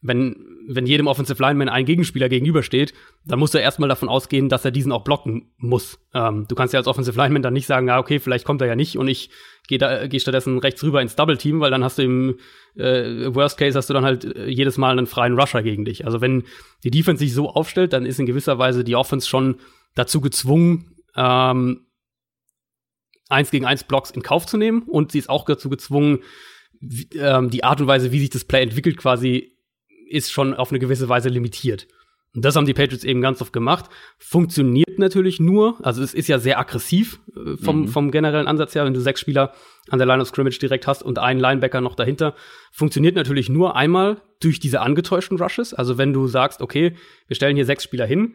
wenn, 0.00 0.36
wenn 0.68 0.86
jedem 0.86 1.06
Offensive 1.06 1.42
Lineman 1.42 1.68
ein 1.68 1.84
Gegenspieler 1.84 2.28
gegenübersteht, 2.28 2.94
dann 3.24 3.38
musst 3.38 3.54
du 3.54 3.58
erstmal 3.58 3.88
davon 3.88 4.08
ausgehen, 4.08 4.48
dass 4.48 4.64
er 4.64 4.70
diesen 4.70 4.92
auch 4.92 5.02
blocken 5.02 5.52
muss. 5.56 5.98
Ähm, 6.14 6.46
du 6.48 6.54
kannst 6.54 6.72
ja 6.72 6.78
als 6.78 6.86
Offensive 6.86 7.16
Lineman 7.16 7.42
dann 7.42 7.52
nicht 7.52 7.66
sagen, 7.66 7.88
ja, 7.88 7.98
okay, 7.98 8.20
vielleicht 8.20 8.44
kommt 8.44 8.60
er 8.60 8.68
ja 8.68 8.76
nicht 8.76 8.96
und 8.96 9.08
ich 9.08 9.30
gehe 9.66 10.08
geh 10.08 10.18
stattdessen 10.18 10.58
rechts 10.58 10.82
rüber 10.82 11.02
ins 11.02 11.16
Double 11.16 11.36
Team, 11.36 11.60
weil 11.60 11.70
dann 11.70 11.84
hast 11.84 11.98
du 11.98 12.02
im 12.02 12.38
äh, 12.76 13.34
Worst 13.34 13.58
Case 13.58 13.76
hast 13.76 13.90
du 13.90 13.94
dann 13.94 14.04
halt 14.04 14.24
äh, 14.24 14.48
jedes 14.48 14.78
Mal 14.78 14.92
einen 14.92 15.06
freien 15.06 15.38
Rusher 15.38 15.62
gegen 15.62 15.84
dich. 15.84 16.04
Also 16.04 16.20
wenn 16.20 16.44
die 16.84 16.90
Defense 16.90 17.20
sich 17.20 17.34
so 17.34 17.50
aufstellt, 17.50 17.92
dann 17.92 18.06
ist 18.06 18.20
in 18.20 18.26
gewisser 18.26 18.58
Weise 18.58 18.84
die 18.84 18.96
Offense 18.96 19.28
schon 19.28 19.56
dazu 19.94 20.20
gezwungen, 20.20 20.96
ähm, 21.16 21.86
eins 23.28 23.50
gegen 23.50 23.66
eins 23.66 23.84
Blocks 23.84 24.10
in 24.10 24.22
Kauf 24.22 24.46
zu 24.46 24.56
nehmen 24.56 24.82
und 24.82 25.12
sie 25.12 25.18
ist 25.18 25.28
auch 25.28 25.44
dazu 25.44 25.68
gezwungen, 25.68 26.20
wie, 26.80 27.08
ähm, 27.18 27.50
die 27.50 27.64
Art 27.64 27.80
und 27.80 27.86
Weise, 27.86 28.12
wie 28.12 28.20
sich 28.20 28.30
das 28.30 28.44
Play 28.44 28.62
entwickelt, 28.62 28.96
quasi 28.96 29.52
ist 30.08 30.30
schon 30.32 30.54
auf 30.54 30.70
eine 30.70 30.78
gewisse 30.78 31.08
Weise 31.08 31.28
limitiert. 31.28 31.86
Und 32.34 32.44
das 32.44 32.56
haben 32.56 32.66
die 32.66 32.74
Patriots 32.74 33.04
eben 33.04 33.20
ganz 33.20 33.40
oft 33.42 33.52
gemacht. 33.52 33.86
Funktioniert 34.18 34.98
natürlich 34.98 35.40
nur, 35.40 35.84
also 35.84 36.02
es 36.02 36.14
ist 36.14 36.28
ja 36.28 36.38
sehr 36.38 36.58
aggressiv 36.58 37.20
äh, 37.34 37.56
vom, 37.56 37.80
Mhm. 37.82 37.88
vom 37.88 38.10
generellen 38.10 38.46
Ansatz 38.46 38.74
her, 38.74 38.84
wenn 38.84 38.94
du 38.94 39.00
sechs 39.00 39.20
Spieler 39.20 39.54
an 39.88 39.98
der 39.98 40.06
Line 40.06 40.22
of 40.22 40.28
Scrimmage 40.28 40.58
direkt 40.58 40.86
hast 40.86 41.02
und 41.02 41.18
einen 41.18 41.40
Linebacker 41.40 41.80
noch 41.80 41.94
dahinter. 41.96 42.34
Funktioniert 42.70 43.16
natürlich 43.16 43.48
nur 43.48 43.76
einmal 43.76 44.20
durch 44.40 44.60
diese 44.60 44.80
angetäuschten 44.80 45.38
Rushes. 45.38 45.74
Also 45.74 45.98
wenn 45.98 46.12
du 46.12 46.26
sagst, 46.26 46.60
okay, 46.60 46.94
wir 47.26 47.34
stellen 47.34 47.56
hier 47.56 47.64
sechs 47.64 47.82
Spieler 47.84 48.06
hin, 48.06 48.34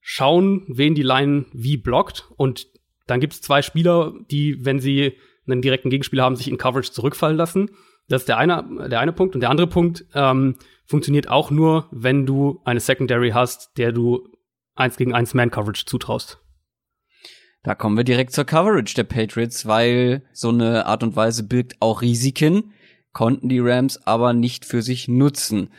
schauen, 0.00 0.64
wen 0.68 0.94
die 0.94 1.02
Line 1.02 1.46
wie 1.52 1.76
blockt 1.76 2.30
und 2.36 2.66
dann 3.06 3.20
gibt 3.20 3.32
es 3.32 3.42
zwei 3.42 3.60
Spieler, 3.60 4.14
die, 4.30 4.64
wenn 4.64 4.78
sie 4.78 5.16
einen 5.46 5.62
direkten 5.62 5.90
Gegenspieler 5.90 6.22
haben, 6.22 6.36
sich 6.36 6.48
in 6.48 6.58
Coverage 6.58 6.92
zurückfallen 6.92 7.36
lassen. 7.36 7.70
Das 8.08 8.22
ist 8.22 8.28
der 8.28 8.38
eine, 8.38 8.88
der 8.88 9.00
eine 9.00 9.12
Punkt. 9.12 9.34
Und 9.34 9.40
der 9.40 9.50
andere 9.50 9.66
Punkt 9.66 10.04
ähm, 10.14 10.56
funktioniert 10.86 11.28
auch 11.28 11.50
nur, 11.50 11.88
wenn 11.90 12.24
du 12.24 12.60
eine 12.64 12.80
Secondary 12.80 13.30
hast, 13.30 13.76
der 13.78 13.90
du 13.90 14.28
eins 14.74 14.96
gegen 14.96 15.12
eins 15.12 15.34
Man-Coverage 15.34 15.86
zutraust. 15.86 16.38
Da 17.62 17.74
kommen 17.74 17.96
wir 17.96 18.04
direkt 18.04 18.32
zur 18.32 18.44
Coverage 18.44 18.94
der 18.94 19.04
Patriots, 19.04 19.66
weil 19.66 20.22
so 20.32 20.48
eine 20.48 20.86
Art 20.86 21.02
und 21.02 21.14
Weise 21.14 21.42
birgt 21.42 21.76
auch 21.80 22.02
Risiken, 22.02 22.72
konnten 23.12 23.48
die 23.48 23.58
Rams 23.58 24.06
aber 24.06 24.32
nicht 24.32 24.64
für 24.64 24.82
sich 24.82 25.08
nutzen. 25.08 25.70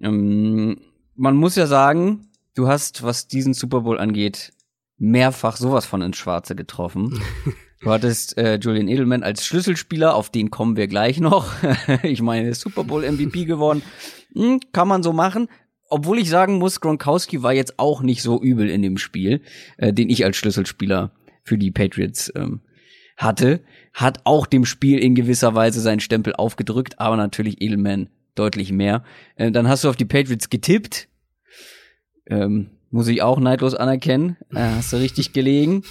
Ähm, 0.00 0.80
man 1.14 1.36
muss 1.36 1.56
ja 1.56 1.66
sagen, 1.66 2.28
du 2.54 2.68
hast, 2.68 3.02
was 3.02 3.26
diesen 3.26 3.54
Super 3.54 3.82
Bowl 3.82 3.98
angeht, 3.98 4.52
mehrfach 4.98 5.56
sowas 5.56 5.86
von 5.86 6.02
ins 6.02 6.16
Schwarze 6.16 6.54
getroffen. 6.54 7.20
Du 7.82 7.90
hattest 7.90 8.38
äh, 8.38 8.60
Julian 8.60 8.86
Edelman 8.86 9.24
als 9.24 9.44
Schlüsselspieler, 9.44 10.14
auf 10.14 10.30
den 10.30 10.52
kommen 10.52 10.76
wir 10.76 10.86
gleich 10.86 11.18
noch. 11.18 11.52
ich 12.04 12.22
meine, 12.22 12.54
Super 12.54 12.84
Bowl 12.84 13.02
MVP 13.02 13.44
geworden. 13.44 13.82
Hm, 14.36 14.60
kann 14.70 14.86
man 14.86 15.02
so 15.02 15.12
machen. 15.12 15.48
Obwohl 15.90 16.20
ich 16.20 16.30
sagen 16.30 16.58
muss, 16.58 16.80
Gronkowski 16.80 17.42
war 17.42 17.52
jetzt 17.52 17.80
auch 17.80 18.00
nicht 18.00 18.22
so 18.22 18.40
übel 18.40 18.70
in 18.70 18.82
dem 18.82 18.98
Spiel, 18.98 19.42
äh, 19.78 19.92
den 19.92 20.10
ich 20.10 20.24
als 20.24 20.36
Schlüsselspieler 20.36 21.10
für 21.42 21.58
die 21.58 21.72
Patriots 21.72 22.32
ähm, 22.36 22.60
hatte. 23.16 23.64
Hat 23.92 24.20
auch 24.24 24.46
dem 24.46 24.64
Spiel 24.64 25.00
in 25.00 25.16
gewisser 25.16 25.56
Weise 25.56 25.80
seinen 25.80 26.00
Stempel 26.00 26.34
aufgedrückt, 26.36 27.00
aber 27.00 27.16
natürlich 27.16 27.60
Edelman 27.60 28.10
deutlich 28.36 28.70
mehr. 28.70 29.02
Äh, 29.34 29.50
dann 29.50 29.66
hast 29.66 29.82
du 29.82 29.88
auf 29.88 29.96
die 29.96 30.04
Patriots 30.04 30.50
getippt. 30.50 31.08
Ähm, 32.32 32.70
muss 32.90 33.08
ich 33.08 33.22
auch 33.22 33.40
neidlos 33.40 33.74
anerkennen. 33.74 34.36
Äh, 34.54 34.60
hast 34.60 34.92
du 34.92 34.98
richtig 34.98 35.32
gelegen. 35.32 35.82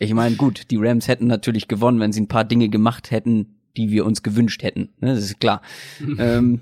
Ich 0.00 0.12
meine, 0.12 0.36
gut, 0.36 0.70
die 0.70 0.76
Rams 0.76 1.06
hätten 1.06 1.26
natürlich 1.26 1.68
gewonnen, 1.68 2.00
wenn 2.00 2.12
sie 2.12 2.20
ein 2.20 2.28
paar 2.28 2.44
Dinge 2.44 2.68
gemacht 2.68 3.10
hätten, 3.10 3.58
die 3.76 3.90
wir 3.90 4.04
uns 4.04 4.22
gewünscht 4.22 4.62
hätten. 4.62 4.90
Ne, 5.00 5.14
das 5.14 5.24
ist 5.24 5.40
klar. 5.40 5.62
ähm, 6.18 6.60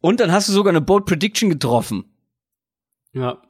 und 0.00 0.20
dann 0.20 0.32
hast 0.32 0.48
du 0.48 0.52
sogar 0.52 0.70
eine 0.70 0.80
Bold 0.80 1.06
Prediction 1.06 1.50
getroffen. 1.50 2.04
Ja. 3.12 3.42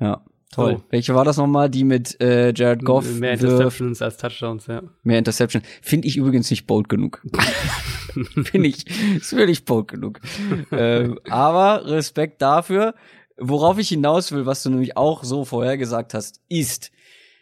Ja, 0.00 0.24
toll. 0.52 0.78
Oh. 0.78 0.84
Welche 0.90 1.14
war 1.14 1.24
das 1.24 1.36
nochmal? 1.36 1.70
Die 1.70 1.84
mit 1.84 2.20
äh, 2.20 2.52
Jared 2.52 2.84
Goff? 2.84 3.18
Mehr 3.18 3.34
Interceptions 3.34 4.02
als 4.02 4.16
Touchdowns, 4.18 4.66
ja. 4.66 4.82
mehr 5.04 5.18
Interception. 5.18 5.62
Finde 5.80 6.08
ich 6.08 6.16
übrigens 6.16 6.50
nicht 6.50 6.66
bold 6.66 6.88
genug. 6.88 7.22
Finde 8.44 8.68
ich, 8.68 8.86
ist 9.16 9.36
wirklich 9.36 9.64
bold 9.64 9.88
genug. 9.88 10.20
ähm, 10.72 11.18
aber 11.30 11.86
Respekt 11.86 12.42
dafür. 12.42 12.94
Worauf 13.38 13.78
ich 13.78 13.88
hinaus 13.88 14.32
will, 14.32 14.46
was 14.46 14.62
du 14.62 14.70
nämlich 14.70 14.96
auch 14.96 15.22
so 15.24 15.44
vorher 15.44 15.76
gesagt 15.76 16.14
hast, 16.14 16.40
ist, 16.48 16.90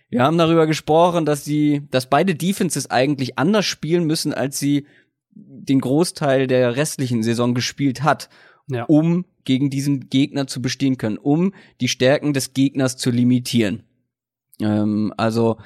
wir 0.09 0.23
haben 0.23 0.39
darüber 0.39 0.67
gesprochen, 0.67 1.25
dass 1.25 1.45
die, 1.45 1.83
dass 1.91 2.09
beide 2.11 2.35
Defenses 2.35 2.91
eigentlich 2.91 3.39
anders 3.39 3.65
spielen 3.67 4.05
müssen, 4.05 4.35
als 4.35 4.59
sie 4.59 4.87
den 5.35 5.81
Großteil 5.81 6.47
der 6.47 6.77
restlichen 6.77 7.23
Saison 7.23 7.55
gespielt 7.55 8.03
hat, 8.03 8.29
Ja. 8.69 8.85
um 8.85 9.25
gegen 9.45 9.69
diesen 9.71 10.09
Gegner 10.09 10.47
zu 10.47 10.63
bestehen 10.63 10.97
können, 10.97 11.19
um 11.19 11.53
die 11.81 11.89
Stärken 11.89 12.33
des 12.33 12.55
Gegners 12.55 12.97
zu 12.97 13.11
limitieren. 13.11 13.83
Ähm, 14.61 15.13
also 15.17 15.59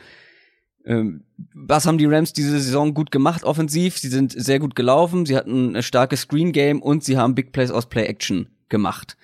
Ähm, 0.87 1.25
was 1.53 1.85
haben 1.85 1.99
die 1.99 2.07
Rams 2.07 2.33
diese 2.33 2.59
Saison 2.59 2.95
gut 2.95 3.11
gemacht 3.11 3.45
offensiv? 3.45 3.99
Sie 3.99 4.09
sind 4.09 4.33
sehr 4.33 4.59
gut 4.59 4.75
gelaufen, 4.75 5.27
sie 5.27 5.37
hatten 5.37 5.77
ein 5.77 5.83
starkes 5.83 6.23
Screen 6.23 6.51
Game 6.53 6.81
und 6.81 7.05
sie 7.05 7.19
haben 7.19 7.35
Big 7.35 7.53
Plays 7.53 7.71
aus 7.71 7.91
Play 7.91 8.07
Action 8.07 8.49
gemacht. 8.71 9.19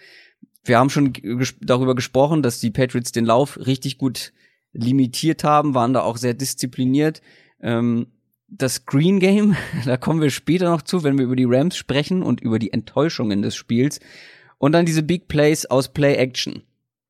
Wir 0.64 0.78
haben 0.78 0.90
schon 0.90 1.12
ges 1.12 1.54
darüber 1.60 1.94
gesprochen, 1.94 2.42
dass 2.42 2.60
die 2.60 2.70
Patriots 2.70 3.12
den 3.12 3.26
Lauf 3.26 3.58
richtig 3.58 3.98
gut 3.98 4.32
limitiert 4.72 5.44
haben, 5.44 5.74
waren 5.74 5.92
da 5.92 6.02
auch 6.02 6.16
sehr 6.16 6.34
diszipliniert. 6.34 7.20
Ähm, 7.60 8.08
das 8.48 8.76
Screen 8.76 9.20
Game, 9.20 9.56
da 9.84 9.96
kommen 9.96 10.20
wir 10.20 10.30
später 10.30 10.70
noch 10.70 10.82
zu, 10.82 11.04
wenn 11.04 11.18
wir 11.18 11.26
über 11.26 11.36
die 11.36 11.46
Rams 11.46 11.76
sprechen 11.76 12.22
und 12.22 12.40
über 12.40 12.58
die 12.58 12.72
Enttäuschungen 12.72 13.42
des 13.42 13.54
Spiels. 13.54 14.00
Und 14.58 14.72
dann 14.72 14.86
diese 14.86 15.02
Big 15.02 15.28
Plays 15.28 15.66
aus 15.66 15.92
Play 15.92 16.14
Action. 16.14 16.62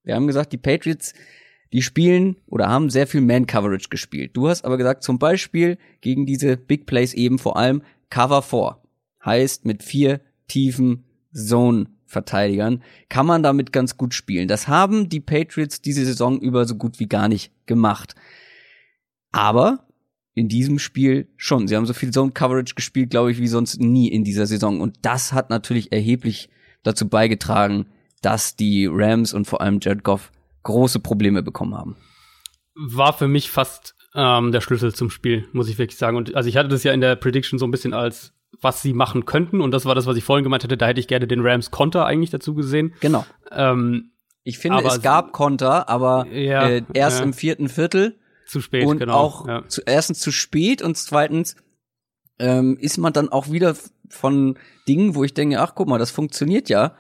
Wir 0.03 0.17
haben 0.17 0.27
gesagt, 0.27 0.53
die 0.53 0.59
Patriots, 0.59 1.15
die 1.73 1.83
spielen 1.83 2.37
oder 2.47 2.69
haben 2.69 2.91
sehr 2.91 3.07
viel 3.07 3.21
Man 3.21 3.47
Coverage 3.47 3.89
gespielt. 3.89 4.37
Du 4.37 4.49
hast 4.49 4.65
aber 4.65 4.77
gesagt, 4.77 5.03
zum 5.03 5.19
Beispiel 5.19 5.79
gegen 6.01 6.27
diese 6.27 6.57
Big 6.57 6.87
Plays 6.87 7.15
eben 7.15 7.39
vor 7.39 7.57
allem 7.57 7.83
Cover 8.11 8.43
4. 8.43 8.79
Heißt 9.25 9.65
mit 9.65 9.83
vier 9.83 10.21
tiefen 10.49 11.05
Zone 11.33 11.87
Verteidigern 12.07 12.83
kann 13.09 13.27
man 13.27 13.43
damit 13.43 13.73
ganz 13.73 13.97
gut 13.97 14.15
spielen. 14.15 14.49
Das 14.49 14.69
haben 14.69 15.09
die 15.09 15.21
Patriots 15.21 15.81
diese 15.81 16.05
Saison 16.05 16.41
über 16.41 16.65
so 16.65 16.77
gut 16.77 17.01
wie 17.01 17.07
gar 17.07 17.29
nicht 17.29 17.53
gemacht. 17.67 18.15
Aber 19.33 19.85
in 20.35 20.49
diesem 20.49 20.79
Spiel 20.79 21.29
schon. 21.37 21.69
Sie 21.69 21.77
haben 21.77 21.87
so 21.87 21.93
viel 21.93 22.11
Zone 22.11 22.33
Coverage 22.33 22.75
gespielt, 22.75 23.11
glaube 23.11 23.31
ich, 23.31 23.39
wie 23.39 23.49
sonst 23.49 23.81
nie 23.81 24.09
in 24.09 24.25
dieser 24.25 24.47
Saison. 24.47 24.81
Und 24.81 24.99
das 25.03 25.33
hat 25.33 25.49
natürlich 25.49 25.93
erheblich 25.93 26.51
dazu 26.83 27.09
beigetragen, 27.09 27.87
dass 28.21 28.57
die 28.57 28.89
Rams 28.91 29.33
und 29.33 29.47
vor 29.47 29.61
allem 29.61 29.79
Jared 29.81 30.03
Goff 30.03 30.33
große 30.65 31.01
Probleme 31.01 31.43
bekommen 31.43 31.75
haben. 31.75 31.97
War 32.75 33.13
für 33.13 33.29
mich 33.29 33.51
fast 33.51 33.95
ähm, 34.15 34.51
der 34.51 34.61
Schlüssel 34.61 34.95
zum 34.95 35.11
Spiel, 35.11 35.47
muss 35.53 35.69
ich 35.69 35.79
wirklich 35.79 35.99
sagen. 35.99 36.17
Und 36.17 36.35
also 36.35 36.49
ich 36.49 36.57
hatte 36.57 36.69
das 36.69 36.83
ja 36.83 36.93
in 36.93 37.01
der 37.01 37.17
Prediction 37.17 37.59
so 37.59 37.67
ein 37.67 37.71
bisschen 37.71 37.95
als 37.95 38.34
was 38.61 38.83
sie 38.83 38.93
machen 38.93 39.25
könnten. 39.25 39.61
Und 39.61 39.71
das 39.71 39.85
war 39.85 39.95
das, 39.95 40.07
was 40.07 40.17
ich 40.17 40.25
vorhin 40.25 40.45
gemeint 40.45 40.65
hätte. 40.65 40.77
Da 40.77 40.87
hätte 40.87 41.01
ich 41.01 41.09
gerne 41.09 41.27
den 41.27 41.41
Rams 41.41 41.71
Konter 41.71 42.07
eigentlich 42.07 42.31
dazu 42.31 42.55
gesehen. 42.55 42.95
Genau. 43.01 43.25
Ähm, 43.51 44.13
ich 44.43 44.59
finde, 44.59 44.85
es 44.85 45.01
gab 45.01 45.33
Konter, 45.33 45.89
aber 45.89 46.27
ja, 46.27 46.69
äh, 46.69 46.83
erst 46.93 47.21
ja. 47.21 47.25
im 47.25 47.33
vierten 47.33 47.69
Viertel. 47.69 48.19
Zu 48.47 48.61
spät, 48.61 48.87
und 48.87 48.99
genau. 48.99 49.15
Auch 49.15 49.49
ja. 49.49 49.67
zu, 49.69 49.81
erstens 49.87 50.21
zu 50.21 50.31
spät 50.31 50.83
und 50.83 50.99
zweitens 50.99 51.57
ähm, 52.39 52.77
ist 52.79 52.99
man 52.99 53.15
dann 53.15 53.31
auch 53.31 53.51
wieder 53.51 53.75
von 54.11 54.59
Dingen, 54.87 55.15
wo 55.15 55.25
ich 55.25 55.33
denke, 55.33 55.61
ach 55.61 55.75
guck 55.75 55.89
mal, 55.89 55.99
das 55.99 56.11
funktioniert 56.11 56.69
ja, 56.69 56.97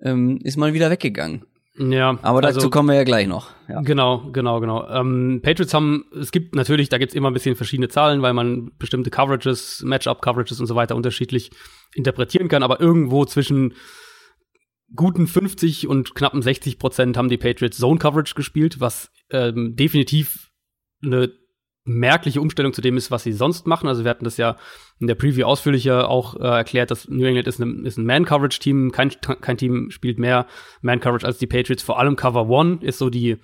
ähm, 0.00 0.38
ist 0.42 0.56
man 0.56 0.72
wieder 0.72 0.90
weggegangen. 0.90 1.44
Ja. 1.78 2.18
Aber 2.22 2.40
dazu 2.40 2.56
also, 2.56 2.70
kommen 2.70 2.88
wir 2.88 2.96
ja 2.96 3.04
gleich 3.04 3.26
noch. 3.26 3.50
Ja. 3.68 3.80
Genau, 3.82 4.30
genau, 4.32 4.60
genau. 4.60 4.88
Ähm, 4.88 5.40
Patriots 5.42 5.74
haben, 5.74 6.06
es 6.18 6.32
gibt 6.32 6.54
natürlich, 6.54 6.88
da 6.88 6.98
gibt's 6.98 7.14
immer 7.14 7.30
ein 7.30 7.34
bisschen 7.34 7.56
verschiedene 7.56 7.88
Zahlen, 7.88 8.22
weil 8.22 8.32
man 8.32 8.72
bestimmte 8.78 9.10
Coverages, 9.10 9.82
Matchup-Coverages 9.84 10.60
und 10.60 10.66
so 10.66 10.74
weiter 10.74 10.96
unterschiedlich 10.96 11.50
interpretieren 11.94 12.48
kann, 12.48 12.62
aber 12.62 12.80
irgendwo 12.80 13.24
zwischen 13.24 13.74
guten 14.94 15.26
50 15.26 15.88
und 15.88 16.14
knappen 16.14 16.42
60 16.42 16.78
Prozent 16.78 17.16
haben 17.16 17.28
die 17.28 17.38
Patriots 17.38 17.78
Zone 17.78 17.98
Coverage 17.98 18.34
gespielt, 18.34 18.80
was 18.80 19.10
ähm, 19.30 19.74
definitiv 19.76 20.50
eine 21.04 21.30
merkliche 21.86 22.40
Umstellung 22.40 22.72
zu 22.72 22.80
dem 22.80 22.96
ist, 22.96 23.10
was 23.10 23.22
sie 23.22 23.32
sonst 23.32 23.66
machen. 23.66 23.88
Also 23.88 24.04
wir 24.04 24.10
hatten 24.10 24.24
das 24.24 24.36
ja 24.36 24.56
in 24.98 25.06
der 25.06 25.14
Preview 25.14 25.46
ausführlicher 25.46 26.08
auch 26.08 26.34
äh, 26.34 26.44
erklärt, 26.44 26.90
dass 26.90 27.08
New 27.08 27.24
England 27.24 27.46
ist, 27.46 27.60
eine, 27.60 27.86
ist 27.86 27.96
ein 27.96 28.04
Man-Coverage-Team. 28.04 28.92
Kein, 28.92 29.12
kein 29.40 29.56
Team 29.56 29.90
spielt 29.90 30.18
mehr 30.18 30.46
Man-Coverage 30.82 31.26
als 31.26 31.38
die 31.38 31.46
Patriots. 31.46 31.82
Vor 31.82 31.98
allem 31.98 32.16
Cover 32.16 32.48
One 32.48 32.78
ist 32.82 32.98
so 32.98 33.08
die, 33.08 33.36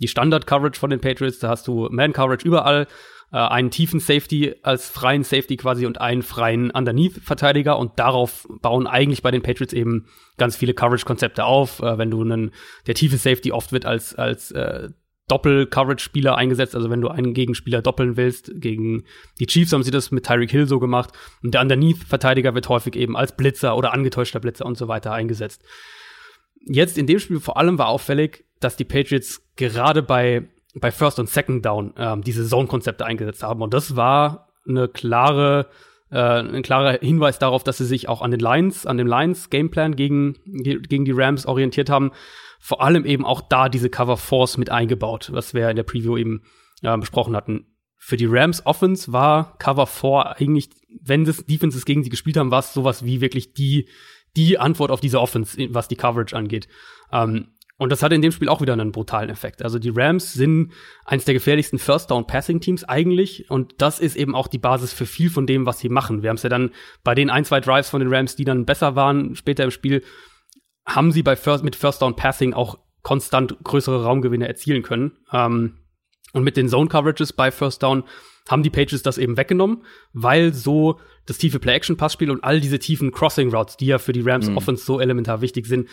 die 0.00 0.08
Standard-Coverage 0.08 0.78
von 0.78 0.90
den 0.90 1.00
Patriots. 1.00 1.40
Da 1.40 1.48
hast 1.48 1.66
du 1.66 1.88
Man-Coverage 1.90 2.46
überall, 2.46 2.86
äh, 3.32 3.36
einen 3.36 3.70
tiefen 3.70 4.00
Safety 4.00 4.54
als 4.62 4.88
freien 4.88 5.24
Safety 5.24 5.56
quasi 5.56 5.86
und 5.86 6.00
einen 6.00 6.22
freien 6.22 6.70
Underneath-Verteidiger. 6.70 7.78
Und 7.78 7.98
darauf 7.98 8.46
bauen 8.62 8.86
eigentlich 8.86 9.22
bei 9.22 9.30
den 9.30 9.42
Patriots 9.42 9.72
eben 9.72 10.06
ganz 10.36 10.56
viele 10.56 10.72
Coverage-Konzepte 10.72 11.44
auf. 11.44 11.80
Äh, 11.80 11.98
wenn 11.98 12.10
du 12.10 12.22
einen, 12.22 12.52
der 12.86 12.94
tiefe 12.94 13.16
Safety 13.16 13.52
oft 13.52 13.72
wird 13.72 13.86
als, 13.86 14.14
als 14.14 14.50
äh, 14.52 14.88
Doppel-Coverage-Spieler 15.28 16.36
eingesetzt. 16.36 16.74
Also 16.74 16.90
wenn 16.90 17.00
du 17.00 17.08
einen 17.08 17.34
Gegenspieler 17.34 17.82
doppeln 17.82 18.16
willst, 18.16 18.50
gegen 18.54 19.04
die 19.38 19.46
Chiefs 19.46 19.72
haben 19.72 19.82
sie 19.82 19.90
das 19.90 20.10
mit 20.10 20.26
Tyreek 20.26 20.50
Hill 20.50 20.66
so 20.66 20.78
gemacht. 20.78 21.12
Und 21.42 21.54
der 21.54 21.60
Underneath-Verteidiger 21.60 22.54
wird 22.54 22.68
häufig 22.68 22.96
eben 22.96 23.16
als 23.16 23.36
Blitzer 23.36 23.76
oder 23.76 23.92
angetäuschter 23.92 24.40
Blitzer 24.40 24.66
und 24.66 24.76
so 24.76 24.88
weiter 24.88 25.12
eingesetzt. 25.12 25.62
Jetzt 26.66 26.98
in 26.98 27.06
dem 27.06 27.18
Spiel 27.18 27.40
vor 27.40 27.56
allem 27.56 27.78
war 27.78 27.88
auffällig, 27.88 28.44
dass 28.60 28.76
die 28.76 28.84
Patriots 28.84 29.42
gerade 29.56 30.02
bei, 30.02 30.48
bei 30.74 30.90
First 30.90 31.18
und 31.18 31.28
Second 31.28 31.64
Down 31.64 31.94
ähm, 31.96 32.22
diese 32.22 32.46
Zone-Konzepte 32.46 33.04
eingesetzt 33.04 33.42
haben. 33.42 33.62
Und 33.62 33.74
das 33.74 33.96
war 33.96 34.48
eine 34.68 34.88
klare, 34.88 35.66
äh, 36.10 36.18
ein 36.18 36.62
klarer 36.62 36.98
Hinweis 37.00 37.38
darauf, 37.38 37.62
dass 37.62 37.78
sie 37.78 37.86
sich 37.86 38.08
auch 38.08 38.22
an 38.22 38.30
den 38.30 38.40
Lions, 38.40 38.86
an 38.86 38.98
dem 38.98 39.06
Lions-Gameplan 39.06 39.94
gegen, 39.94 40.34
gegen 40.44 41.04
die 41.04 41.12
Rams 41.12 41.46
orientiert 41.46 41.90
haben 41.90 42.10
vor 42.58 42.82
allem 42.82 43.04
eben 43.04 43.24
auch 43.24 43.40
da 43.40 43.68
diese 43.68 43.90
Cover 43.90 44.16
Force 44.16 44.58
mit 44.58 44.70
eingebaut, 44.70 45.30
was 45.32 45.54
wir 45.54 45.70
in 45.70 45.76
der 45.76 45.84
Preview 45.84 46.16
eben 46.16 46.42
äh, 46.82 46.96
besprochen 46.96 47.36
hatten. 47.36 47.66
Für 47.96 48.16
die 48.16 48.26
Rams 48.26 48.64
Offense 48.64 49.12
war 49.12 49.56
Cover 49.58 49.86
4 49.86 50.36
eigentlich, 50.38 50.70
wenn 51.02 51.24
das 51.24 51.44
Defenses 51.44 51.84
gegen 51.84 52.04
sie 52.04 52.10
gespielt 52.10 52.36
haben, 52.36 52.50
war 52.50 52.60
es 52.60 52.72
sowas 52.72 53.04
wie 53.04 53.20
wirklich 53.20 53.54
die, 53.54 53.88
die 54.36 54.58
Antwort 54.58 54.90
auf 54.90 55.00
diese 55.00 55.20
Offense, 55.20 55.56
was 55.70 55.88
die 55.88 55.96
Coverage 55.96 56.36
angeht. 56.36 56.68
Ähm, 57.12 57.48
und 57.78 57.90
das 57.90 58.02
hatte 58.02 58.16
in 58.16 58.22
dem 58.22 58.32
Spiel 58.32 58.48
auch 58.48 58.60
wieder 58.60 58.72
einen 58.72 58.90
brutalen 58.90 59.30
Effekt. 59.30 59.62
Also 59.62 59.78
die 59.78 59.92
Rams 59.94 60.34
sind 60.34 60.72
eines 61.04 61.24
der 61.24 61.34
gefährlichsten 61.34 61.78
First 61.78 62.10
Down 62.10 62.26
Passing 62.26 62.60
Teams 62.60 62.82
eigentlich. 62.82 63.48
Und 63.50 63.74
das 63.78 64.00
ist 64.00 64.16
eben 64.16 64.34
auch 64.34 64.48
die 64.48 64.58
Basis 64.58 64.92
für 64.92 65.06
viel 65.06 65.30
von 65.30 65.46
dem, 65.46 65.64
was 65.64 65.78
sie 65.78 65.88
machen. 65.88 66.22
Wir 66.22 66.30
haben 66.30 66.36
es 66.36 66.42
ja 66.42 66.48
dann 66.48 66.72
bei 67.04 67.14
den 67.14 67.30
ein, 67.30 67.44
zwei 67.44 67.60
Drives 67.60 67.88
von 67.88 68.00
den 68.00 68.12
Rams, 68.12 68.34
die 68.34 68.44
dann 68.44 68.66
besser 68.66 68.96
waren 68.96 69.36
später 69.36 69.62
im 69.62 69.70
Spiel, 69.70 70.02
haben 70.88 71.12
sie 71.12 71.22
bei 71.22 71.36
First, 71.36 71.62
mit 71.62 71.76
First 71.76 72.02
Down 72.02 72.16
Passing 72.16 72.54
auch 72.54 72.78
konstant 73.02 73.56
größere 73.62 74.04
Raumgewinne 74.04 74.48
erzielen 74.48 74.82
können. 74.82 75.12
Ähm, 75.32 75.78
und 76.32 76.44
mit 76.44 76.56
den 76.56 76.68
Zone 76.68 76.88
Coverages 76.88 77.32
bei 77.32 77.50
First 77.50 77.82
Down 77.82 78.04
haben 78.48 78.62
die 78.62 78.70
Pages 78.70 79.02
das 79.02 79.18
eben 79.18 79.36
weggenommen, 79.36 79.84
weil 80.12 80.54
so 80.54 81.00
das 81.26 81.38
tiefe 81.38 81.58
Play-Action-Passspiel 81.58 82.30
und 82.30 82.42
all 82.44 82.60
diese 82.60 82.78
tiefen 82.78 83.12
Crossing-Routes, 83.12 83.76
die 83.76 83.86
ja 83.86 83.98
für 83.98 84.12
die 84.12 84.22
Rams 84.22 84.48
mhm. 84.48 84.56
Offense 84.56 84.84
so 84.84 85.00
elementar 85.00 85.40
wichtig 85.42 85.66
sind, 85.66 85.88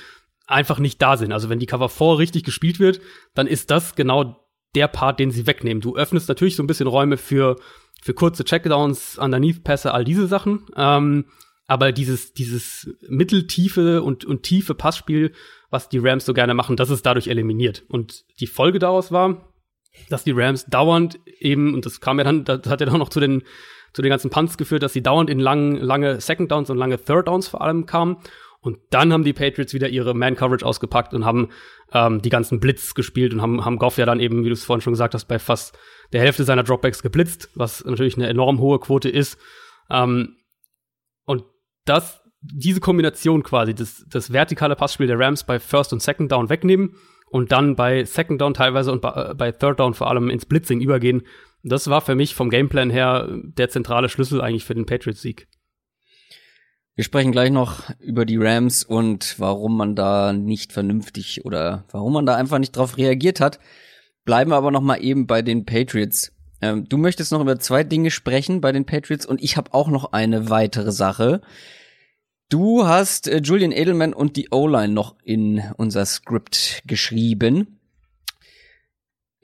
einfach 0.48 0.80
nicht 0.80 1.02
da 1.02 1.18
sind. 1.18 1.32
Also 1.32 1.50
wenn 1.50 1.60
die 1.60 1.66
Cover 1.66 1.90
4 1.90 2.18
richtig 2.18 2.44
gespielt 2.44 2.80
wird, 2.80 3.02
dann 3.34 3.48
ist 3.48 3.72
das 3.72 3.96
genau 3.96 4.46
der 4.76 4.88
Part, 4.88 5.20
den 5.20 5.32
sie 5.32 5.48
wegnehmen. 5.48 5.82
Du 5.82 5.96
öffnest 5.96 6.30
natürlich 6.30 6.56
so 6.56 6.64
ein 6.64 6.68
bisschen 6.68 6.88
Räume 6.88 7.18
für, 7.18 7.58
für 8.02 8.14
kurze 8.14 8.44
Checkdowns, 8.44 9.18
Underneath-Pässe, 9.18 9.94
all 9.94 10.04
diese 10.04 10.28
Sachen. 10.28 10.66
Ähm, 10.76 11.26
aber 11.68 11.92
dieses, 11.92 12.34
dieses 12.34 12.96
mitteltiefe 13.08 14.04
und, 14.04 14.26
und 14.26 14.44
tiefe 14.44 14.76
Passspiel, 14.76 15.32
was 15.70 15.90
die 15.90 15.98
Rams 15.98 16.26
so 16.26 16.34
gerne 16.34 16.54
machen, 16.54 16.76
das 16.76 16.90
ist 16.90 17.06
dadurch 17.06 17.28
eliminiert. 17.28 17.84
Und 17.90 18.24
die 18.40 18.48
Folge 18.48 18.80
daraus 18.80 19.12
war, 19.12 19.54
dass 20.10 20.24
die 20.24 20.32
Rams 20.32 20.66
dauernd 20.66 21.20
eben, 21.40 21.74
und 21.74 21.86
das 21.86 22.02
kam 22.02 22.18
ja 22.20 22.24
dann, 22.24 22.44
das 22.44 22.68
hat 22.68 22.82
ja 22.82 22.86
dann 22.86 23.00
noch 23.00 23.10
zu 23.10 23.20
den, 23.20 23.44
zu 23.94 24.02
den 24.02 24.10
ganzen 24.10 24.30
Punts 24.30 24.58
geführt, 24.58 24.84
dass 24.84 24.94
sie 24.94 25.02
dauernd 25.02 25.30
in 25.30 25.40
lang, 25.40 25.78
lange 25.78 26.20
Second 26.22 26.52
Downs 26.52 26.70
und 26.70 26.78
lange 26.78 27.04
Third 27.04 27.28
Downs 27.28 27.48
vor 27.48 27.62
allem 27.62 27.86
kamen. 27.86 28.18
Und 28.60 28.80
dann 28.90 29.14
haben 29.14 29.24
die 29.24 29.34
Patriots 29.34 29.74
wieder 29.74 29.90
ihre 29.90 30.16
Man-Coverage 30.16 30.66
ausgepackt 30.66 31.14
und 31.14 31.24
haben 31.24 31.50
ähm, 31.94 32.22
die 32.22 32.30
ganzen 32.30 32.60
Blitz 32.60 32.96
gespielt 32.96 33.32
und 33.34 33.42
haben, 33.42 33.64
haben 33.64 33.78
Goff 33.78 33.98
ja 33.98 34.06
dann 34.06 34.20
eben, 34.20 34.44
wie 34.44 34.50
du 34.50 34.54
es 34.54 34.66
vorhin 34.66 34.82
schon 34.82 34.94
gesagt 34.94 35.14
hast, 35.14 35.26
bei 35.26 35.40
fast 35.40 35.78
der 36.14 36.22
Hälfte 36.22 36.44
seiner 36.44 36.64
Dropbacks 36.64 37.04
geblitzt, 37.04 37.50
was 37.56 37.86
natürlich 37.86 38.18
eine 38.18 38.28
enorm 38.28 38.60
hohe 38.60 38.80
Quote 38.80 39.08
ist. 39.08 39.38
Ähm, 39.90 40.36
das, 41.86 42.22
diese 42.42 42.80
Kombination 42.80 43.44
quasi, 43.44 43.74
das, 43.74 44.06
das 44.10 44.34
vertikale 44.34 44.76
Passspiel 44.76 45.08
der 45.08 45.20
Rams 45.20 45.44
bei 45.44 45.60
First 45.60 45.94
und 45.94 46.02
Second 46.02 46.32
Down 46.32 46.50
wegnehmen 46.50 46.96
und 47.30 47.52
dann 47.52 47.76
bei 47.76 48.04
Second 48.04 48.42
Down 48.42 48.54
teilweise 48.54 48.92
und 48.92 49.02
bei, 49.02 49.34
bei 49.34 49.52
Third 49.52 49.80
Down 49.80 49.94
vor 49.94 50.10
allem 50.10 50.30
ins 50.30 50.46
Blitzing 50.46 50.82
übergehen, 50.82 51.24
das 51.64 51.90
war 51.90 52.02
für 52.02 52.16
mich 52.16 52.36
vom 52.36 52.50
Gameplan 52.50 52.92
her 52.92 53.28
der 53.32 53.70
zentrale 53.70 54.10
Schlüssel 54.10 54.42
eigentlich 54.42 54.66
für 54.66 54.76
den 54.76 54.86
Patriots-Sieg. 54.86 55.48
Wir 56.94 57.04
sprechen 57.04 57.34
gleich 57.34 57.52
noch 57.52 57.90
über 58.00 58.26
die 58.26 58.38
Rams 58.38 58.84
und 58.84 59.36
warum 59.38 59.76
man 59.76 59.96
da 59.96 60.32
nicht 60.32 60.72
vernünftig 60.72 61.44
oder 61.44 61.84
warum 61.92 62.14
man 62.14 62.26
da 62.26 62.36
einfach 62.36 62.60
nicht 62.60 62.78
drauf 62.78 62.98
reagiert 62.98 63.42
hat. 63.42 63.60
Bleiben 64.24 64.52
wir 64.52 64.56
aber 64.56 64.72
noch 64.72 64.82
mal 64.82 65.04
eben 65.04 65.28
bei 65.28 65.42
den 65.42 65.66
Patriots. 65.66 66.32
Ähm, 66.66 66.90
du 66.90 66.98
möchtest 66.98 67.32
noch 67.32 67.42
über 67.42 67.60
zwei 67.60 67.84
Dinge 67.84 68.10
sprechen 68.10 68.60
bei 68.60 68.72
den 68.72 68.86
Patriots 68.86 69.26
und 69.26 69.44
ich 69.44 69.56
habe 69.56 69.74
auch 69.74 69.88
noch 69.88 70.14
eine 70.14 70.50
weitere 70.50 70.92
Sache. 70.92 71.42
Du 72.50 72.88
hast 72.88 73.28
äh, 73.28 73.38
Julian 73.38 73.72
Edelman 73.72 74.14
und 74.14 74.36
die 74.36 74.50
O-Line 74.52 74.94
noch 74.94 75.16
in 75.24 75.62
unser 75.78 76.06
Skript 76.06 76.82
geschrieben. 76.88 77.80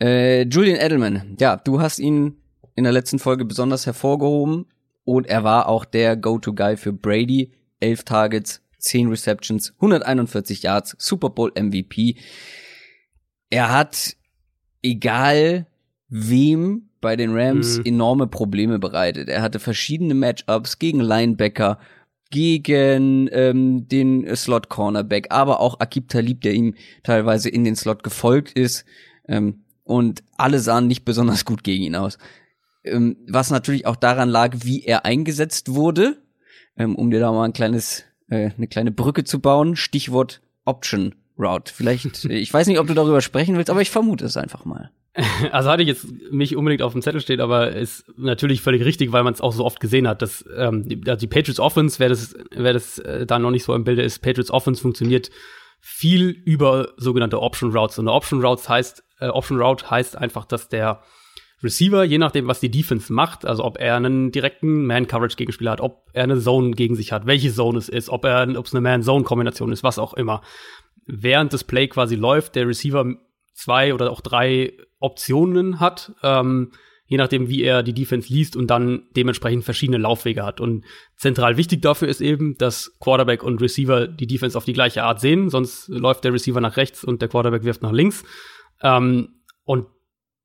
Äh, 0.02 0.44
Julian 0.44 0.80
Edelman, 0.80 1.38
ja, 1.40 1.58
du 1.58 1.80
hast 1.80 2.00
ihn 2.00 2.38
in 2.76 2.86
der 2.86 2.94
letzten 2.94 3.20
Folge 3.20 3.46
besonders 3.46 3.86
hervorgehoben 3.86 4.66
und 5.04 5.28
er 5.28 5.44
war 5.44 5.68
auch 5.68 5.86
der 5.86 6.16
Go-To-Guy 6.18 6.78
für 6.78 6.94
Brady. 6.94 7.52
Elf 7.80 8.04
Targets, 8.04 8.62
zehn 8.78 9.10
Receptions, 9.10 9.74
141 9.76 10.64
Yards, 10.64 10.96
Super 11.00 11.30
Bowl 11.30 11.52
MVP. 11.56 12.16
Er 13.50 13.72
hat, 13.72 14.16
egal 14.84 15.66
wem 16.08 16.91
bei 17.02 17.16
den 17.16 17.32
Rams 17.38 17.80
Mhm. 17.80 17.86
enorme 17.86 18.28
Probleme 18.28 18.80
bereitet. 18.80 19.28
Er 19.30 19.42
hatte 19.42 19.60
verschiedene 19.60 20.14
Matchups 20.14 20.80
gegen 20.80 21.00
Linebacker, 21.00 21.80
gegen 22.30 23.28
ähm, 23.32 23.88
den 23.90 24.34
Slot 24.36 24.70
Cornerback, 24.70 25.28
aber 25.32 25.60
auch 25.60 25.80
Akib 25.80 26.08
Talib, 26.08 26.42
der 26.42 26.54
ihm 26.54 26.76
teilweise 27.04 27.50
in 27.50 27.64
den 27.64 27.76
Slot 27.76 28.04
gefolgt 28.04 28.54
ist. 28.54 28.86
Ähm, 29.28 29.66
und 29.84 30.24
alle 30.38 30.60
sahen 30.60 30.88
nicht 30.88 31.04
besonders 31.04 31.44
gut 31.44 31.64
gegen 31.64 31.84
ihn 31.84 31.96
aus. 31.96 32.18
Ähm, 32.86 33.18
was 33.28 33.52
natürlich 33.52 33.86
auch 33.86 33.98
daran 33.98 34.30
lag, 34.30 34.56
wie 34.64 34.84
er 34.84 35.04
eingesetzt 35.06 35.74
wurde. 35.74 36.18
Ähm, 36.78 36.96
um 36.96 37.12
dir 37.12 37.20
da 37.20 37.32
mal 37.34 37.44
ein 37.44 37.54
kleines, 37.54 38.06
äh, 38.30 38.52
eine 38.56 38.68
kleine 38.68 38.92
Brücke 38.92 39.26
zu 39.26 39.40
bauen. 39.42 39.76
Stichwort 39.76 40.42
Option 40.64 41.16
Route. 41.38 41.74
Vielleicht, 41.74 42.24
ich 42.30 42.54
weiß 42.54 42.68
nicht, 42.68 42.80
ob 42.80 42.88
du 42.88 42.94
darüber 42.94 43.20
sprechen 43.20 43.58
willst, 43.58 43.70
aber 43.70 43.82
ich 43.82 43.90
vermute 43.92 44.24
es 44.26 44.38
einfach 44.38 44.64
mal. 44.64 44.92
Also 45.52 45.70
hatte 45.70 45.84
ich 45.84 45.90
jetzt 45.90 46.08
nicht 46.32 46.56
unbedingt 46.56 46.82
auf 46.82 46.94
dem 46.94 47.02
Zettel 47.02 47.22
steht, 47.22 47.40
aber 47.40 47.72
ist 47.74 48.06
natürlich 48.18 48.62
völlig 48.62 48.86
richtig, 48.86 49.12
weil 49.12 49.24
man 49.24 49.34
es 49.34 49.42
auch 49.42 49.54
so 49.54 49.66
oft 49.66 49.80
gesehen 49.80 50.08
hat, 50.08 50.22
dass 50.22 50.46
ähm, 50.56 50.88
die, 50.88 51.02
also 51.06 51.20
die 51.20 51.28
Patriots 51.28 51.60
Offense, 51.60 52.00
wer 52.00 52.10
das, 52.10 52.36
wer 52.52 52.74
das 52.74 53.00
äh, 53.00 53.26
da 53.26 53.40
noch 53.40 53.52
nicht 53.52 53.64
so 53.64 53.74
im 53.76 53.84
Bilde 53.84 54.04
ist, 54.04 54.20
Patriots 54.20 54.52
Offense 54.52 54.82
funktioniert 54.82 55.30
viel 55.80 56.30
über 56.30 56.94
sogenannte 56.98 57.42
Option 57.42 57.76
Routes. 57.76 57.98
Und 58.00 58.08
eine 58.08 58.16
Option 58.16 58.44
Routes 58.46 58.70
heißt, 58.70 59.04
äh, 59.20 59.28
Option 59.28 59.60
Route 59.60 59.90
heißt 59.90 60.18
einfach, 60.18 60.46
dass 60.46 60.70
der 60.70 61.02
Receiver, 61.64 62.04
je 62.04 62.18
nachdem, 62.18 62.48
was 62.48 62.60
die 62.60 62.72
Defense 62.72 63.12
macht, 63.12 63.46
also 63.46 63.64
ob 63.64 63.80
er 63.80 63.96
einen 63.96 64.32
direkten 64.32 64.86
Man-Coverage-Gegenspieler 64.86 65.72
hat, 65.72 65.82
ob 65.82 66.10
er 66.14 66.24
eine 66.24 66.40
Zone 66.40 66.72
gegen 66.72 66.96
sich 66.96 67.12
hat, 67.12 67.28
welche 67.28 67.54
Zone 67.54 67.78
es 67.78 67.90
ist, 67.90 68.10
ob 68.10 68.26
er, 68.26 68.48
ob 68.58 68.66
es 68.66 68.74
eine 68.74 68.82
Man-Zone-Kombination 68.82 69.72
ist, 69.72 69.84
was 69.84 70.00
auch 70.00 70.14
immer. 70.14 70.42
Während 71.06 71.54
das 71.54 71.64
Play 71.64 71.88
quasi 71.88 72.16
läuft, 72.16 72.56
der 72.56 72.68
Receiver 72.68 73.06
zwei 73.62 73.94
oder 73.94 74.12
auch 74.12 74.22
drei 74.22 74.74
Optionen 75.00 75.80
hat, 75.80 76.14
ähm, 76.24 76.72
je 77.06 77.18
nachdem, 77.18 77.50
wie 77.50 77.64
er 77.64 77.84
die 77.84 77.94
Defense 77.94 78.32
liest 78.34 78.56
und 78.56 78.68
dann 78.68 79.04
dementsprechend 79.16 79.64
verschiedene 79.64 79.98
Laufwege 79.98 80.44
hat. 80.44 80.60
Und 80.60 80.86
zentral 81.18 81.58
wichtig 81.58 81.82
dafür 81.82 82.08
ist 82.08 82.22
eben, 82.22 82.58
dass 82.58 82.98
Quarterback 83.00 83.44
und 83.44 83.62
Receiver 83.62 84.08
die 84.08 84.28
Defense 84.28 84.58
auf 84.58 84.66
die 84.66 84.74
gleiche 84.74 85.04
Art 85.04 85.20
sehen, 85.20 85.50
sonst 85.50 85.90
läuft 85.90 86.24
der 86.24 86.34
Receiver 86.34 86.62
nach 86.62 86.78
rechts 86.78 87.04
und 87.04 87.22
der 87.22 87.30
Quarterback 87.30 87.64
wirft 87.64 87.84
nach 87.84 87.92
links. 87.92 88.24
Ähm, 88.82 89.42
und 89.64 89.88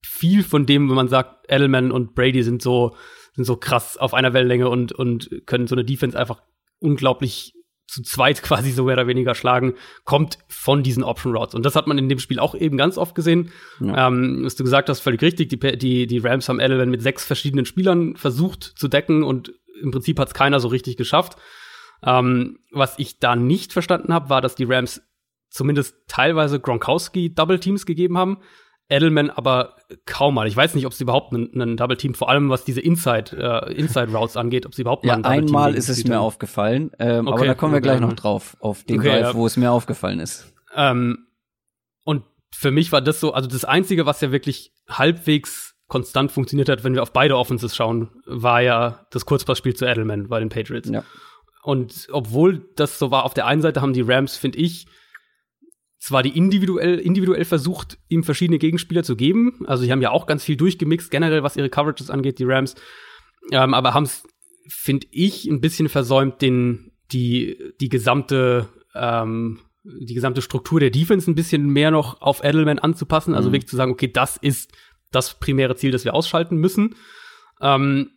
viel 0.04 0.42
von 0.42 0.66
dem, 0.66 0.88
wenn 0.88 0.96
man 0.96 1.08
sagt, 1.08 1.50
Edelman 1.50 1.92
und 1.92 2.14
Brady 2.14 2.42
sind 2.42 2.60
so, 2.60 2.96
sind 3.34 3.44
so 3.44 3.56
krass 3.56 3.96
auf 3.96 4.12
einer 4.12 4.34
Wellenlänge 4.34 4.68
und, 4.68 4.92
und 4.92 5.30
können 5.46 5.66
so 5.66 5.74
eine 5.74 5.84
Defense 5.84 6.18
einfach 6.18 6.42
unglaublich 6.80 7.54
zu 7.86 8.02
zweit 8.02 8.42
quasi 8.42 8.72
so 8.72 8.84
mehr 8.84 8.94
oder 8.94 9.06
weniger 9.06 9.34
schlagen, 9.34 9.74
kommt 10.04 10.38
von 10.48 10.82
diesen 10.82 11.04
Option 11.04 11.36
Routes. 11.36 11.54
Und 11.54 11.64
das 11.64 11.76
hat 11.76 11.86
man 11.86 11.98
in 11.98 12.08
dem 12.08 12.18
Spiel 12.18 12.38
auch 12.38 12.54
eben 12.54 12.76
ganz 12.76 12.98
oft 12.98 13.14
gesehen. 13.14 13.50
Ja. 13.80 14.08
Ähm, 14.08 14.42
was 14.44 14.56
du 14.56 14.64
gesagt 14.64 14.88
hast, 14.88 15.00
völlig 15.00 15.22
richtig. 15.22 15.48
Die, 15.48 15.58
die, 15.78 16.06
die 16.06 16.18
Rams 16.18 16.48
haben 16.48 16.60
Edelman 16.60 16.90
mit 16.90 17.02
sechs 17.02 17.24
verschiedenen 17.24 17.66
Spielern 17.66 18.16
versucht 18.16 18.62
zu 18.62 18.88
decken 18.88 19.22
und 19.22 19.52
im 19.80 19.90
Prinzip 19.90 20.18
hat 20.18 20.28
es 20.28 20.34
keiner 20.34 20.60
so 20.60 20.68
richtig 20.68 20.96
geschafft. 20.96 21.36
Ähm, 22.02 22.58
was 22.72 22.98
ich 22.98 23.18
da 23.18 23.36
nicht 23.36 23.72
verstanden 23.72 24.12
habe, 24.12 24.28
war, 24.28 24.40
dass 24.40 24.54
die 24.54 24.64
Rams 24.64 25.02
zumindest 25.48 25.96
teilweise 26.08 26.60
Gronkowski 26.60 27.34
Double 27.34 27.58
Teams 27.58 27.86
gegeben 27.86 28.18
haben. 28.18 28.38
Edelman 28.88 29.30
aber 29.30 29.74
kaum 30.04 30.34
mal. 30.34 30.46
Ich 30.46 30.56
weiß 30.56 30.74
nicht, 30.74 30.86
ob 30.86 30.92
sie 30.94 31.02
überhaupt 31.04 31.32
einen, 31.34 31.76
Double 31.76 31.96
Team, 31.96 32.14
vor 32.14 32.28
allem 32.28 32.50
was 32.50 32.64
diese 32.64 32.80
Inside 32.80 33.36
äh, 33.68 33.74
Inside 33.74 34.12
Routes 34.16 34.36
angeht, 34.36 34.64
ob 34.66 34.74
sie 34.74 34.82
überhaupt 34.82 35.04
mal 35.04 35.08
Ja, 35.08 35.14
einen 35.14 35.22
Double 35.24 35.36
Team 35.46 35.46
einmal 35.56 35.74
ist 35.74 35.88
es 35.88 36.04
mir 36.04 36.14
haben. 36.16 36.22
aufgefallen, 36.22 36.90
ähm, 36.98 37.26
aber 37.26 37.36
Okay, 37.38 37.46
da 37.46 37.54
kommen 37.54 37.72
wir 37.74 37.80
gleich 37.80 38.00
noch 38.00 38.12
drauf, 38.12 38.56
auf 38.60 38.84
den 38.84 38.98
Okay, 39.00 39.08
Drive, 39.08 39.20
ja. 39.22 39.34
wo 39.34 39.46
es 39.46 39.56
mir 39.56 39.72
aufgefallen 39.72 40.20
ist. 40.20 40.52
Ähm, 40.74 41.26
und 42.04 42.22
für 42.54 42.70
mich 42.70 42.92
war 42.92 43.00
das 43.00 43.18
so, 43.20 43.32
also 43.34 43.48
das 43.48 43.64
Einzige, 43.64 44.06
was 44.06 44.20
ja 44.20 44.30
wirklich 44.30 44.72
halbwegs 44.88 45.74
konstant 45.88 46.32
funktioniert 46.32 46.68
hat, 46.68 46.84
wenn 46.84 46.94
wir 46.94 47.02
auf 47.02 47.12
beide 47.12 47.36
Offenses 47.36 47.74
schauen, 47.76 48.10
war 48.26 48.60
ja 48.60 49.06
das 49.10 49.24
Kurzpassspiel 49.26 49.74
zu 49.74 49.84
Edelman 49.84 50.28
bei 50.28 50.38
den 50.40 50.48
Patriots. 50.48 50.88
Ja. 50.90 51.02
Und 51.62 52.08
obwohl 52.12 52.68
das 52.76 52.98
so 52.98 53.10
war, 53.10 53.24
auf 53.24 53.34
der 53.34 53.46
einen 53.46 53.62
Seite 53.62 53.80
haben 53.82 53.92
die 53.92 54.02
Rams, 54.02 54.36
finde 54.36 54.58
ich, 54.58 54.86
zwar 55.98 56.22
die 56.22 56.36
individuell, 56.36 56.98
individuell 56.98 57.44
versucht, 57.44 57.98
ihm 58.08 58.22
verschiedene 58.22 58.58
Gegenspieler 58.58 59.02
zu 59.02 59.16
geben. 59.16 59.64
Also 59.66 59.84
die 59.84 59.92
haben 59.92 60.02
ja 60.02 60.10
auch 60.10 60.26
ganz 60.26 60.44
viel 60.44 60.56
durchgemixt, 60.56 61.10
generell 61.10 61.42
was 61.42 61.56
ihre 61.56 61.70
Coverages 61.70 62.10
angeht, 62.10 62.38
die 62.38 62.44
Rams. 62.44 62.74
Ähm, 63.50 63.74
aber 63.74 63.94
haben 63.94 64.04
es, 64.04 64.24
finde 64.68 65.06
ich, 65.10 65.46
ein 65.46 65.60
bisschen 65.60 65.88
versäumt, 65.88 66.42
den, 66.42 66.92
die, 67.12 67.56
die 67.80 67.88
gesamte, 67.88 68.68
ähm, 68.94 69.60
die 69.84 70.14
gesamte 70.14 70.42
Struktur 70.42 70.80
der 70.80 70.90
Defense 70.90 71.30
ein 71.30 71.34
bisschen 71.36 71.68
mehr 71.68 71.90
noch 71.90 72.20
auf 72.20 72.42
Edelman 72.44 72.78
anzupassen. 72.78 73.34
Also 73.34 73.48
Mhm. 73.48 73.52
wirklich 73.54 73.68
zu 73.70 73.76
sagen, 73.76 73.92
okay, 73.92 74.10
das 74.12 74.36
ist 74.36 74.72
das 75.12 75.38
primäre 75.38 75.76
Ziel, 75.76 75.92
das 75.92 76.04
wir 76.04 76.14
ausschalten 76.14 76.56
müssen. 76.56 76.94
Ähm, 77.60 78.10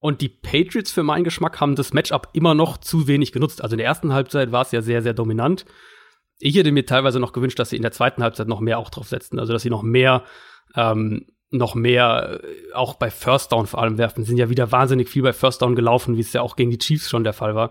und 0.00 0.20
die 0.20 0.28
Patriots 0.28 0.92
für 0.92 1.02
meinen 1.02 1.24
Geschmack 1.24 1.60
haben 1.60 1.74
das 1.74 1.92
Matchup 1.92 2.28
immer 2.32 2.54
noch 2.54 2.78
zu 2.78 3.08
wenig 3.08 3.32
genutzt. 3.32 3.62
Also 3.62 3.74
in 3.74 3.78
der 3.78 3.86
ersten 3.88 4.12
Halbzeit 4.12 4.52
war 4.52 4.62
es 4.62 4.70
ja 4.70 4.80
sehr, 4.80 5.02
sehr 5.02 5.12
dominant. 5.12 5.64
Ich 6.38 6.56
hätte 6.56 6.72
mir 6.72 6.86
teilweise 6.86 7.20
noch 7.20 7.32
gewünscht, 7.32 7.58
dass 7.58 7.70
sie 7.70 7.76
in 7.76 7.82
der 7.82 7.92
zweiten 7.92 8.22
Halbzeit 8.22 8.48
noch 8.48 8.60
mehr 8.60 8.78
auch 8.78 8.90
drauf 8.90 9.08
setzen. 9.08 9.38
Also 9.38 9.52
dass 9.52 9.62
sie 9.62 9.70
noch 9.70 9.82
mehr, 9.82 10.24
ähm, 10.74 11.26
noch 11.50 11.74
mehr, 11.74 12.40
äh, 12.42 12.72
auch 12.74 12.94
bei 12.94 13.10
First 13.10 13.52
Down 13.52 13.66
vor 13.66 13.82
allem 13.82 13.98
werfen. 13.98 14.22
Sie 14.22 14.28
sind 14.28 14.38
ja 14.38 14.50
wieder 14.50 14.70
wahnsinnig 14.70 15.08
viel 15.08 15.22
bei 15.22 15.32
First 15.32 15.62
Down 15.62 15.74
gelaufen, 15.74 16.16
wie 16.16 16.20
es 16.20 16.32
ja 16.32 16.42
auch 16.42 16.56
gegen 16.56 16.70
die 16.70 16.78
Chiefs 16.78 17.08
schon 17.08 17.24
der 17.24 17.32
Fall 17.32 17.54
war. 17.54 17.70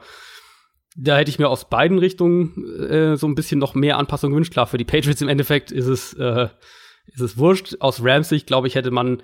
Da 0.95 1.17
hätte 1.17 1.29
ich 1.29 1.39
mir 1.39 1.47
aus 1.47 1.69
beiden 1.69 1.99
Richtungen 1.99 2.81
äh, 2.89 3.15
so 3.17 3.27
ein 3.27 3.35
bisschen 3.35 3.59
noch 3.59 3.75
mehr 3.75 3.97
Anpassung 3.97 4.31
gewünscht. 4.31 4.53
Klar, 4.53 4.67
für 4.67 4.79
die 4.79 4.85
Patriots 4.85 5.21
im 5.21 5.29
Endeffekt 5.29 5.71
ist 5.71 5.85
es, 5.85 6.13
äh, 6.13 6.49
ist 7.05 7.21
es 7.21 7.37
wurscht. 7.37 7.77
Aus 7.79 8.03
Rams 8.03 8.29
Sicht, 8.29 8.47
glaube 8.47 8.67
ich, 8.67 8.75
hätte 8.75 8.91
man 8.91 9.21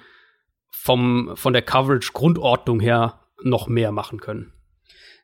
vom, 0.69 1.31
von 1.35 1.53
der 1.53 1.61
Coverage-Grundordnung 1.63 2.79
her 2.79 3.21
noch 3.41 3.67
mehr 3.67 3.91
machen 3.91 4.19
können. 4.19 4.53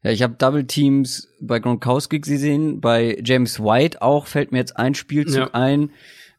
Ja, 0.04 0.12
ich 0.12 0.24
habe 0.24 0.36
Double 0.38 0.66
Teams 0.66 1.28
bei 1.41 1.60
Gronkowski 1.60 2.20
gesehen, 2.20 2.80
bei 2.80 3.18
James 3.24 3.60
White 3.60 4.02
auch 4.02 4.28
fällt 4.28 4.52
mir 4.52 4.60
jetzt 4.60 4.78
ein 4.78 4.95
Spielzug 4.95 5.38
Ja. 5.38 5.50
ein, 5.54 5.91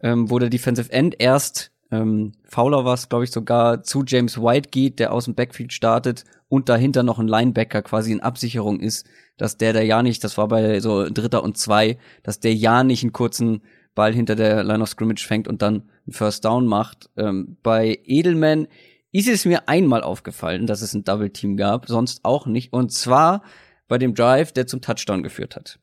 ähm, 0.03 0.31
wo 0.31 0.39
der 0.39 0.49
Defensive 0.49 0.91
End 0.93 1.17
erst 1.19 1.71
ähm, 1.91 2.33
Fowler 2.45 2.85
war 2.85 2.97
glaube 3.09 3.25
ich, 3.25 3.31
sogar 3.33 3.83
zu 3.83 4.05
James 4.07 4.41
White 4.41 4.71
geht, 4.71 4.99
der 4.99 5.13
aus 5.13 5.25
dem 5.25 5.35
Backfield 5.35 5.73
startet 5.73 6.25
und 6.49 6.69
dahinter 6.69 7.03
noch 7.03 7.19
ein 7.19 7.29
Linebacker 7.29 7.83
quasi 7.83 8.13
in 8.13 8.21
Absicherung 8.21 8.81
ist, 8.81 9.07
dass 9.37 9.57
der 9.57 9.73
da 9.73 9.81
ja 9.81 10.03
nicht, 10.03 10.23
das 10.25 10.39
war 10.39 10.49
bei 10.49 10.81
so 10.81 11.09
Dritter 11.11 11.43
und 11.43 11.59
Zwei, 11.59 11.99
dass 12.23 12.41
der 12.41 12.55
ja 12.55 12.85
nicht 12.85 13.03
einen 13.03 13.13
kurzen 13.13 13.63
Ball 13.95 14.15
hinter 14.15 14.37
der 14.37 14.63
Line 14.63 14.83
of 14.83 14.89
Scrimmage 14.89 15.27
fängt 15.27 15.49
und 15.49 15.63
dann 15.63 15.91
einen 16.07 16.13
First 16.13 16.45
Down 16.45 16.67
macht. 16.67 17.11
Ähm, 17.17 17.57
bei 17.63 17.99
Edelman 18.05 18.69
ist 19.13 19.29
es 19.29 19.45
mir 19.45 19.69
einmal 19.69 20.03
aufgefallen, 20.03 20.67
dass 20.67 20.83
es 20.83 20.95
ein 20.95 21.05
Double 21.05 21.31
Team 21.31 21.57
gab, 21.57 21.87
sonst 21.87 22.25
auch 22.25 22.47
nicht. 22.47 22.73
Und 22.73 22.93
zwar 22.93 23.43
bei 23.89 23.99
dem 23.99 24.15
Drive, 24.15 24.53
der 24.53 24.67
zum 24.67 24.81
Touchdown 24.81 25.23
geführt 25.23 25.57
hat. 25.57 25.79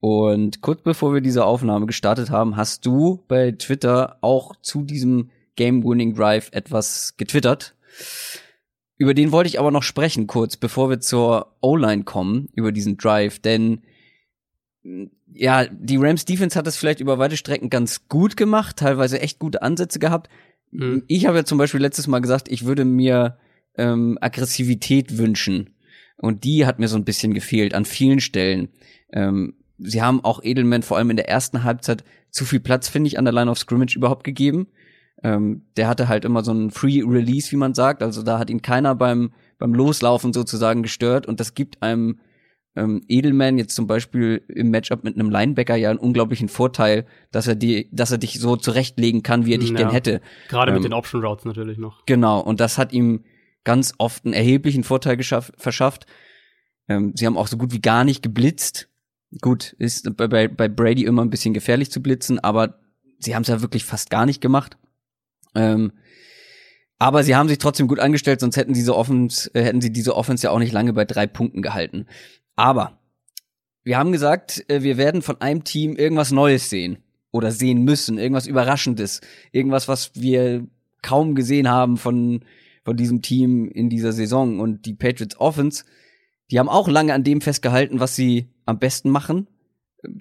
Und 0.00 0.60
kurz 0.60 0.82
bevor 0.82 1.14
wir 1.14 1.20
diese 1.20 1.44
Aufnahme 1.44 1.86
gestartet 1.86 2.30
haben, 2.30 2.56
hast 2.56 2.84
du 2.84 3.24
bei 3.28 3.52
Twitter 3.52 4.18
auch 4.20 4.54
zu 4.60 4.82
diesem 4.82 5.30
Game-Winning 5.56 6.14
Drive 6.14 6.50
etwas 6.52 7.16
getwittert. 7.16 7.74
Über 8.96 9.14
den 9.14 9.32
wollte 9.32 9.48
ich 9.48 9.58
aber 9.58 9.70
noch 9.70 9.82
sprechen, 9.82 10.26
kurz 10.26 10.56
bevor 10.56 10.90
wir 10.90 11.00
zur 11.00 11.56
O-Line 11.60 12.04
kommen, 12.04 12.48
über 12.54 12.70
diesen 12.70 12.96
Drive, 12.96 13.38
denn 13.38 13.82
mh, 14.82 15.10
ja, 15.32 15.66
die 15.66 15.96
Rams 15.96 16.24
Defense 16.24 16.56
hat 16.56 16.66
es 16.66 16.76
vielleicht 16.76 17.00
über 17.00 17.18
weite 17.18 17.36
Strecken 17.36 17.70
ganz 17.70 18.06
gut 18.08 18.36
gemacht, 18.36 18.76
teilweise 18.76 19.20
echt 19.20 19.38
gute 19.38 19.62
Ansätze 19.62 19.98
gehabt. 19.98 20.28
Mhm. 20.74 21.04
Ich 21.06 21.26
habe 21.26 21.38
ja 21.38 21.44
zum 21.44 21.58
Beispiel 21.58 21.80
letztes 21.80 22.06
Mal 22.06 22.20
gesagt, 22.20 22.50
ich 22.50 22.66
würde 22.66 22.84
mir 22.84 23.38
ähm, 23.76 24.18
Aggressivität 24.20 25.16
wünschen. 25.16 25.70
Und 26.16 26.44
die 26.44 26.66
hat 26.66 26.78
mir 26.78 26.88
so 26.88 26.96
ein 26.96 27.04
bisschen 27.04 27.34
gefehlt 27.34 27.74
an 27.74 27.84
vielen 27.84 28.20
Stellen. 28.20 28.68
Ähm, 29.12 29.54
sie 29.78 30.02
haben 30.02 30.22
auch 30.24 30.42
Edelman 30.42 30.82
vor 30.82 30.96
allem 30.96 31.10
in 31.10 31.16
der 31.16 31.28
ersten 31.28 31.64
Halbzeit 31.64 32.04
zu 32.30 32.44
viel 32.44 32.60
Platz, 32.60 32.88
finde 32.88 33.08
ich, 33.08 33.18
an 33.18 33.24
der 33.24 33.34
Line 33.34 33.50
of 33.50 33.58
Scrimmage 33.58 33.96
überhaupt 33.96 34.24
gegeben. 34.24 34.68
Ähm, 35.22 35.62
der 35.76 35.88
hatte 35.88 36.08
halt 36.08 36.24
immer 36.24 36.44
so 36.44 36.50
einen 36.50 36.70
Free 36.70 37.02
Release, 37.04 37.50
wie 37.50 37.56
man 37.56 37.74
sagt. 37.74 38.02
Also 38.02 38.22
da 38.22 38.38
hat 38.38 38.50
ihn 38.50 38.62
keiner 38.62 38.94
beim, 38.94 39.32
beim 39.58 39.74
Loslaufen 39.74 40.32
sozusagen 40.32 40.82
gestört. 40.82 41.26
Und 41.26 41.40
das 41.40 41.54
gibt 41.54 41.82
einem 41.82 42.18
ähm, 42.76 43.02
Edelman 43.08 43.58
jetzt 43.58 43.74
zum 43.74 43.86
Beispiel 43.86 44.42
im 44.48 44.70
Matchup 44.70 45.04
mit 45.04 45.14
einem 45.14 45.30
Linebacker 45.30 45.76
ja 45.76 45.90
einen 45.90 45.98
unglaublichen 45.98 46.48
Vorteil, 46.48 47.06
dass 47.30 47.46
er 47.46 47.54
die, 47.54 47.88
dass 47.92 48.10
er 48.10 48.18
dich 48.18 48.40
so 48.40 48.56
zurechtlegen 48.56 49.22
kann, 49.22 49.46
wie 49.46 49.54
er 49.54 49.58
dich 49.58 49.70
Ja. 49.70 49.76
gern 49.76 49.90
hätte. 49.90 50.20
Gerade 50.48 50.70
Ähm, 50.72 50.76
mit 50.76 50.84
den 50.84 50.92
Option 50.92 51.24
Routes 51.24 51.44
natürlich 51.44 51.78
noch. 51.78 52.04
Genau, 52.06 52.40
und 52.40 52.60
das 52.60 52.78
hat 52.78 52.92
ihm 52.92 53.24
ganz 53.62 53.94
oft 53.98 54.24
einen 54.24 54.34
erheblichen 54.34 54.84
Vorteil 54.84 55.16
verschafft. 55.22 56.06
Ähm, 56.88 57.12
sie 57.16 57.26
haben 57.26 57.36
auch 57.38 57.46
so 57.46 57.56
gut 57.56 57.72
wie 57.72 57.80
gar 57.80 58.04
nicht 58.04 58.22
geblitzt. 58.22 58.88
Gut, 59.40 59.74
ist 59.78 60.16
bei, 60.16 60.28
bei, 60.28 60.48
bei 60.48 60.68
Brady 60.68 61.04
immer 61.04 61.22
ein 61.22 61.30
bisschen 61.30 61.54
gefährlich 61.54 61.90
zu 61.90 62.02
blitzen, 62.02 62.38
aber 62.38 62.80
sie 63.18 63.34
haben 63.34 63.42
es 63.42 63.48
ja 63.48 63.62
wirklich 63.62 63.84
fast 63.84 64.10
gar 64.10 64.26
nicht 64.26 64.40
gemacht. 64.40 64.76
Ähm, 65.54 65.92
aber 66.98 67.22
sie 67.24 67.34
haben 67.34 67.48
sich 67.48 67.58
trotzdem 67.58 67.88
gut 67.88 67.98
angestellt, 67.98 68.40
sonst 68.40 68.56
hätten 68.56 68.72
diese 68.74 68.94
Offense, 68.94 69.50
äh, 69.54 69.62
hätten 69.62 69.80
sie 69.80 69.92
diese 69.92 70.14
Offense 70.16 70.44
ja 70.44 70.50
auch 70.50 70.58
nicht 70.58 70.72
lange 70.72 70.92
bei 70.92 71.04
drei 71.04 71.26
Punkten 71.26 71.62
gehalten. 71.62 72.06
Aber 72.56 72.98
wir 73.82 73.98
haben 73.98 74.12
gesagt, 74.12 74.64
äh, 74.68 74.82
wir 74.82 74.96
werden 74.96 75.22
von 75.22 75.40
einem 75.40 75.64
Team 75.64 75.96
irgendwas 75.96 76.30
Neues 76.30 76.70
sehen 76.70 76.98
oder 77.30 77.50
sehen 77.50 77.82
müssen, 77.82 78.18
irgendwas 78.18 78.46
Überraschendes, 78.46 79.20
irgendwas, 79.52 79.88
was 79.88 80.12
wir 80.14 80.66
kaum 81.02 81.34
gesehen 81.34 81.68
haben 81.68 81.96
von 81.96 82.44
von 82.84 82.96
diesem 82.96 83.22
Team 83.22 83.68
in 83.68 83.88
dieser 83.88 84.12
Saison. 84.12 84.60
Und 84.60 84.86
die 84.86 84.94
Patriots 84.94 85.38
Offense, 85.40 85.84
die 86.50 86.58
haben 86.58 86.68
auch 86.68 86.88
lange 86.88 87.14
an 87.14 87.24
dem 87.24 87.40
festgehalten, 87.40 88.00
was 88.00 88.14
sie 88.14 88.48
am 88.66 88.78
besten 88.78 89.10
machen. 89.10 89.48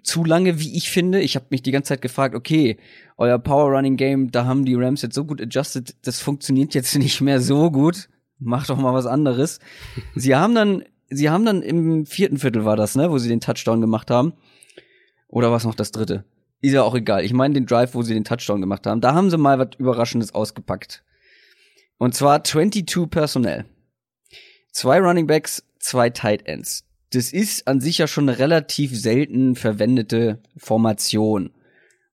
Zu 0.01 0.23
lange, 0.23 0.59
wie 0.59 0.77
ich 0.77 0.89
finde. 0.89 1.19
Ich 1.19 1.36
habe 1.36 1.47
mich 1.49 1.61
die 1.61 1.71
ganze 1.71 1.89
Zeit 1.89 2.01
gefragt, 2.01 2.36
okay, 2.36 2.77
euer 3.17 3.38
Power 3.38 3.75
Running 3.75 3.97
Game, 3.97 4.31
da 4.31 4.45
haben 4.45 4.63
die 4.63 4.75
Rams 4.75 5.01
jetzt 5.01 5.15
so 5.15 5.25
gut 5.25 5.41
adjusted, 5.41 5.95
das 6.03 6.21
funktioniert 6.21 6.73
jetzt 6.73 6.95
nicht 6.97 7.21
mehr 7.21 7.41
so 7.41 7.69
gut. 7.69 8.09
Macht 8.39 8.69
doch 8.69 8.77
mal 8.77 8.93
was 8.93 9.05
anderes. 9.05 9.59
sie 10.15 10.36
haben 10.36 10.55
dann, 10.55 10.84
sie 11.10 11.30
haben 11.30 11.45
dann 11.45 11.62
im 11.62 12.06
vierten 12.06 12.38
Viertel 12.38 12.66
war 12.66 12.76
das, 12.76 12.95
ne, 12.95 13.12
wo 13.12 13.18
sie 13.18 13.30
den 13.30 13.41
Touchdown 13.41 13.82
gemacht 13.82 14.10
haben. 14.10 14.34
Oder 15.28 15.51
was 15.51 15.64
noch 15.64 15.76
das 15.76 15.91
dritte? 15.91 16.26
Ist 16.62 16.74
ja 16.74 16.84
auch 16.84 16.95
egal. 16.95 17.26
Ich 17.26 17.34
meine 17.34 17.54
den 17.54 17.66
Drive, 17.66 17.93
wo 17.93 18.04
sie 18.04 18.14
den 18.14 18.24
Touchdown 18.24 18.62
gemacht 18.62 18.86
haben. 18.86 19.01
Da 19.01 19.14
haben 19.14 19.30
sie 19.30 19.38
mal 19.38 19.60
was 19.60 19.70
Überraschendes 19.78 20.34
ausgepackt. 20.34 21.04
Und 21.97 22.16
zwar 22.16 22.43
22 22.43 23.10
Personell. 23.10 23.66
Zwei 24.72 24.99
Running 24.99 25.28
Backs, 25.28 25.64
zwei 25.80 26.10
Tight 26.10 26.47
Ends. 26.47 26.86
Das 27.12 27.32
ist 27.32 27.68
an 27.68 27.80
sich 27.80 27.99
ja 27.99 28.08
schon 28.08 28.28
eine 28.28 28.39
relativ 28.39 28.97
selten 28.99 29.56
verwendete 29.56 30.41
Formation. 30.58 31.51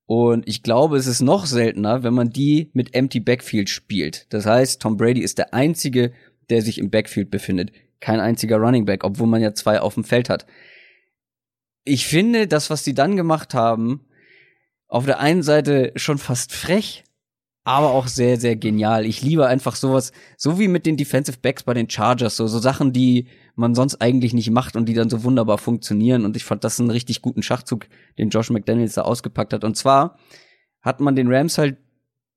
Und 0.05 0.49
ich 0.49 0.63
glaube, 0.63 0.97
es 0.97 1.07
ist 1.07 1.23
noch 1.23 1.47
seltener, 1.47 2.03
wenn 2.03 2.13
man 2.13 2.31
die 2.31 2.71
mit 2.73 2.95
Empty 2.95 3.21
Backfield 3.21 3.71
spielt. 3.71 4.27
Das 4.31 4.45
heißt, 4.45 4.83
Tom 4.83 4.97
Brady 4.97 5.21
ist 5.21 5.39
der 5.39 5.55
einzige, 5.55 6.13
der 6.51 6.63
sich 6.63 6.79
im 6.79 6.91
Backfield 6.91 7.31
befindet. 7.31 7.71
Kein 8.01 8.21
einziger 8.21 8.57
Running 8.57 8.85
Back, 8.85 9.05
obwohl 9.05 9.27
man 9.27 9.43
ja 9.43 9.55
zwei 9.55 9.81
auf 9.81 9.95
dem 9.95 10.05
Feld 10.05 10.29
hat. 10.29 10.47
Ich 11.85 12.07
finde, 12.07 12.47
das, 12.47 12.71
was 12.71 12.85
sie 12.85 12.95
dann 12.95 13.17
gemacht 13.17 13.55
haben, 13.55 14.07
auf 14.89 15.07
der 15.07 15.21
einen 15.21 15.43
Seite 15.43 15.93
schon 15.97 16.19
fast 16.19 16.53
frech, 16.53 17.05
aber 17.63 17.91
auch 17.91 18.09
sehr, 18.09 18.39
sehr 18.39 18.57
genial. 18.57 19.07
Ich 19.07 19.23
liebe 19.23 19.47
einfach 19.47 19.77
sowas, 19.77 20.13
so 20.37 20.59
wie 20.59 20.67
mit 20.67 20.87
den 20.87 20.97
Defensive 20.97 21.39
Backs 21.41 21.63
bei 21.63 21.75
den 21.75 21.89
Chargers, 21.89 22.37
so, 22.37 22.47
so 22.47 22.59
Sachen, 22.59 22.93
die 22.93 23.29
man 23.55 23.75
sonst 23.75 24.01
eigentlich 24.01 24.33
nicht 24.33 24.51
macht 24.51 24.77
und 24.77 24.87
die 24.87 24.95
dann 24.95 25.11
so 25.11 25.23
wunderbar 25.25 25.59
funktionieren. 25.59 26.25
Und 26.25 26.37
ich 26.37 26.45
fand 26.45 26.65
das 26.65 26.81
einen 26.81 26.91
richtig 26.91 27.23
guten 27.23 27.43
Schachzug, 27.43 27.87
den 28.19 28.31
Josh 28.31 28.51
McDaniels 28.51 28.95
da 28.95 29.03
ausgepackt 29.03 29.53
hat. 29.53 29.65
Und 29.65 29.77
zwar 29.77 30.19
hat 30.81 31.01
man 31.01 31.15
den 31.15 31.33
Rams 31.33 31.59
halt 31.59 31.77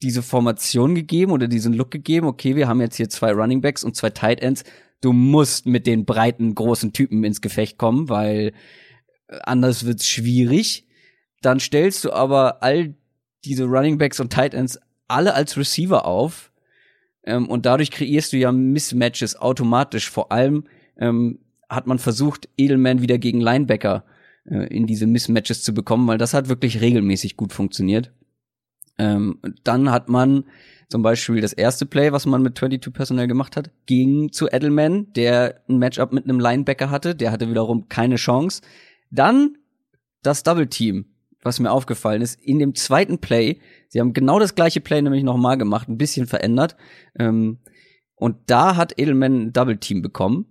diese 0.03 0.21
Formation 0.21 0.93
gegeben 0.95 1.31
oder 1.31 1.47
diesen 1.47 1.73
Look 1.73 1.91
gegeben. 1.91 2.27
Okay, 2.27 2.55
wir 2.55 2.67
haben 2.67 2.81
jetzt 2.81 2.97
hier 2.97 3.09
zwei 3.09 3.31
Running 3.31 3.61
Backs 3.61 3.83
und 3.83 3.95
zwei 3.95 4.09
Tight 4.09 4.41
Ends. 4.41 4.63
Du 5.01 5.13
musst 5.13 5.65
mit 5.65 5.87
den 5.87 6.05
breiten, 6.05 6.53
großen 6.53 6.93
Typen 6.93 7.23
ins 7.23 7.41
Gefecht 7.41 7.77
kommen, 7.77 8.09
weil 8.09 8.53
äh, 9.27 9.39
anders 9.43 9.85
wird's 9.85 10.07
schwierig. 10.07 10.85
Dann 11.41 11.59
stellst 11.59 12.05
du 12.05 12.11
aber 12.11 12.61
all 12.61 12.95
diese 13.45 13.65
Running 13.65 13.97
Backs 13.97 14.19
und 14.19 14.31
Tight 14.31 14.53
Ends 14.53 14.79
alle 15.07 15.33
als 15.33 15.57
Receiver 15.57 16.05
auf. 16.05 16.51
Ähm, 17.25 17.47
und 17.47 17.65
dadurch 17.65 17.91
kreierst 17.91 18.33
du 18.33 18.37
ja 18.37 18.51
Mismatches 18.51 19.35
automatisch. 19.35 20.09
Vor 20.09 20.31
allem 20.31 20.65
ähm, 20.97 21.39
hat 21.69 21.87
man 21.87 21.99
versucht, 21.99 22.49
Edelman 22.57 23.01
wieder 23.01 23.17
gegen 23.17 23.41
Linebacker 23.41 24.05
äh, 24.45 24.67
in 24.67 24.85
diese 24.85 25.07
Mismatches 25.07 25.63
zu 25.63 25.73
bekommen, 25.73 26.07
weil 26.07 26.17
das 26.17 26.33
hat 26.33 26.49
wirklich 26.49 26.81
regelmäßig 26.81 27.37
gut 27.37 27.53
funktioniert. 27.53 28.11
Ähm, 28.97 29.39
dann 29.63 29.91
hat 29.91 30.09
man 30.09 30.45
zum 30.89 31.01
Beispiel 31.01 31.41
das 31.41 31.53
erste 31.53 31.85
Play, 31.85 32.11
was 32.11 32.25
man 32.25 32.43
mit 32.43 32.57
22 32.57 32.93
Personell 32.93 33.27
gemacht 33.27 33.57
hat, 33.57 33.71
ging 33.85 34.31
zu 34.31 34.47
Edelman, 34.47 35.11
der 35.13 35.61
ein 35.67 35.77
Matchup 35.77 36.13
mit 36.13 36.25
einem 36.25 36.39
Linebacker 36.39 36.91
hatte. 36.91 37.15
Der 37.15 37.31
hatte 37.31 37.49
wiederum 37.49 37.89
keine 37.89 38.15
Chance. 38.15 38.61
Dann 39.09 39.57
das 40.21 40.43
Double 40.43 40.67
Team 40.67 41.05
was 41.43 41.59
mir 41.59 41.71
aufgefallen 41.71 42.21
ist, 42.21 42.41
in 42.41 42.59
dem 42.59 42.73
zweiten 42.73 43.19
Play, 43.19 43.59
sie 43.89 43.99
haben 43.99 44.13
genau 44.13 44.39
das 44.39 44.55
gleiche 44.55 44.81
Play 44.81 45.01
nämlich 45.01 45.23
nochmal 45.23 45.57
gemacht, 45.57 45.89
ein 45.89 45.97
bisschen 45.97 46.25
verändert. 46.25 46.75
Ähm, 47.19 47.59
und 48.15 48.37
da 48.47 48.75
hat 48.75 48.97
Edelman 48.97 49.47
ein 49.47 49.53
Double 49.53 49.77
Team 49.77 50.01
bekommen. 50.01 50.45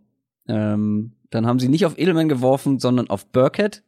Ähm, 0.48 1.12
dann 1.30 1.46
haben 1.46 1.58
sie 1.58 1.68
nicht 1.68 1.86
auf 1.86 1.98
Edelman 1.98 2.28
geworfen, 2.28 2.78
sondern 2.78 3.08
auf 3.08 3.26
Burkhead. 3.26 3.82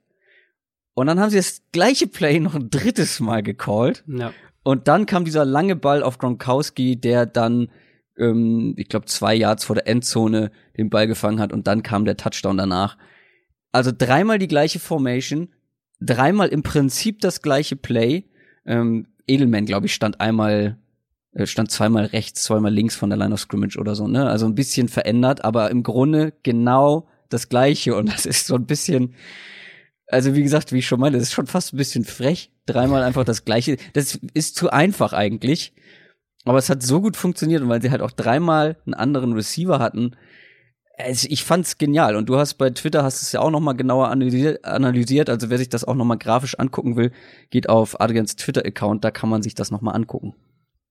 Und 0.95 1.09
dann 1.09 1.21
haben 1.21 1.31
sie 1.31 1.37
das 1.37 1.63
gleiche 1.73 2.07
Play 2.07 2.41
noch 2.41 2.55
ein 2.55 2.71
drittes 2.71 3.21
Mal 3.21 3.43
gecallt. 3.43 4.05
Ja. 4.07 4.33
Und 4.63 4.89
dann 4.89 5.07
kam 5.07 5.25
dieser 5.25 5.45
lange 5.45 5.77
Ball 5.77 6.03
auf 6.03 6.19
Gronkowski, 6.19 6.97
der 6.97 7.27
dann, 7.27 7.69
ähm, 8.17 8.75
ich 8.79 8.89
glaube, 8.89 9.07
zwei 9.07 9.35
Yards 9.35 9.65
vor 9.65 9.75
der 9.75 9.87
Endzone 9.87 10.51
den 10.79 10.91
Ball 10.91 11.07
gefangen 11.07 11.41
hat 11.41 11.53
und 11.53 11.67
dann 11.67 11.83
kam 11.83 12.05
der 12.05 12.17
Touchdown 12.17 12.57
danach. 12.57 12.97
Also 13.73 13.91
dreimal 13.97 14.39
die 14.39 14.49
gleiche 14.49 14.79
Formation, 14.79 15.49
dreimal 16.01 16.49
im 16.49 16.63
Prinzip 16.63 17.21
das 17.21 17.43
gleiche 17.43 17.77
Play. 17.77 18.25
Ähm, 18.65 19.09
Edelman, 19.27 19.67
glaube 19.67 19.87
ich, 19.87 19.95
stand 19.95 20.21
einmal, 20.21 20.79
äh, 21.33 21.45
stand 21.45 21.71
zweimal 21.71 22.07
rechts, 22.07 22.45
zweimal 22.45 22.73
links 22.73 22.95
von 22.95 23.11
der 23.11 23.19
Line 23.19 23.35
of 23.35 23.41
Scrimmage 23.41 23.79
oder 23.79 23.95
so, 23.95 24.07
ne? 24.07 24.29
Also 24.29 24.47
ein 24.47 24.55
bisschen 24.55 24.89
verändert, 24.89 25.45
aber 25.45 25.71
im 25.71 25.83
Grunde 25.83 26.33
genau 26.43 27.09
das 27.29 27.49
gleiche. 27.49 27.97
Und 27.97 28.11
das 28.11 28.27
ist 28.27 28.47
so 28.47 28.55
ein 28.55 28.67
bisschen, 28.67 29.15
also 30.07 30.35
wie 30.35 30.43
gesagt, 30.43 30.73
wie 30.73 30.79
ich 30.79 30.87
schon 30.87 31.01
meinte, 31.01 31.19
das 31.19 31.29
ist 31.29 31.35
schon 31.35 31.47
fast 31.47 31.73
ein 31.73 31.79
bisschen 31.79 32.05
frech. 32.05 32.51
Dreimal 32.67 33.03
einfach 33.03 33.25
das 33.25 33.45
gleiche. 33.45 33.77
Das 33.93 34.19
ist 34.35 34.57
zu 34.57 34.71
einfach 34.71 35.13
eigentlich. 35.13 35.73
Aber 36.45 36.59
es 36.59 36.69
hat 36.69 36.83
so 36.83 37.01
gut 37.01 37.17
funktioniert 37.17 37.63
und 37.63 37.69
weil 37.69 37.83
sie 37.83 37.91
halt 37.91 38.03
auch 38.03 38.11
dreimal 38.11 38.77
einen 38.85 38.95
anderen 38.95 39.33
Receiver 39.33 39.79
hatten, 39.79 40.17
ich 41.09 41.45
fand's 41.45 41.79
genial 41.79 42.15
und 42.15 42.29
du 42.29 42.37
hast 42.37 42.55
bei 42.55 42.71
Twitter 42.71 43.03
hast 43.03 43.23
es 43.23 43.33
ja 43.33 43.41
auch 43.41 43.51
noch 43.51 43.61
mal 43.61 43.73
genauer 43.73 44.11
analysiert, 44.11 45.29
also 45.29 45.51
wer 45.51 45.59
sich 45.59 45.69
das 45.69 45.85
auch 45.85 45.95
noch 45.95 46.05
mal 46.05 46.17
grafisch 46.17 46.59
angucken 46.59 46.97
will, 46.97 47.11
geht 47.51 47.69
auf 47.69 48.01
Adrians 48.01 48.37
Twitter 48.37 48.65
Account, 48.65 49.05
da 49.05 49.11
kann 49.11 49.29
man 49.29 49.43
sich 49.43 49.55
das 49.55 49.71
noch 49.71 49.81
mal 49.81 49.93
angucken. 49.93 50.35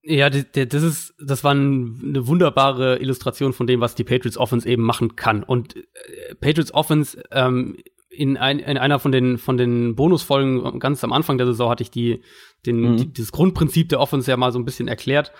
Ja, 0.05 0.29
das 0.29 0.83
ist 0.83 1.13
das 1.17 1.45
war 1.45 1.51
eine 1.51 2.27
wunderbare 2.27 2.99
Illustration 2.99 3.53
von 3.53 3.67
dem, 3.67 3.79
was 3.79 3.95
die 3.95 4.03
Patriots 4.03 4.37
Offense 4.37 4.67
eben 4.67 4.83
machen 4.83 5.15
kann 5.15 5.43
und 5.43 5.77
äh, 5.77 6.35
Patriots 6.35 6.73
Offense 6.73 7.23
ähm, 7.31 7.77
in, 8.15 8.37
ein, 8.37 8.59
in 8.59 8.77
einer 8.77 8.99
von 8.99 9.11
den 9.11 9.37
von 9.37 9.57
den 9.57 9.95
Bonusfolgen 9.95 10.79
ganz 10.79 11.03
am 11.03 11.13
Anfang 11.13 11.37
der 11.37 11.47
Saison 11.47 11.69
hatte 11.69 11.83
ich 11.83 11.91
die 11.91 12.21
den 12.65 12.81
mhm. 12.81 12.97
die, 12.97 13.13
dieses 13.13 13.31
Grundprinzip 13.31 13.89
der 13.89 13.99
Offense 13.99 14.29
ja 14.29 14.37
mal 14.37 14.51
so 14.51 14.59
ein 14.59 14.65
bisschen 14.65 14.87
erklärt. 14.87 15.31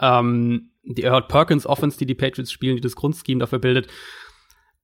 Ähm, 0.00 0.70
die 0.82 1.02
Earl 1.02 1.22
Perkins 1.22 1.66
Offense, 1.66 1.98
die 1.98 2.06
die 2.06 2.14
Patriots 2.14 2.52
spielen, 2.52 2.76
die 2.76 2.82
das 2.82 2.96
Grundscheme 2.96 3.40
dafür 3.40 3.58
bildet. 3.58 3.88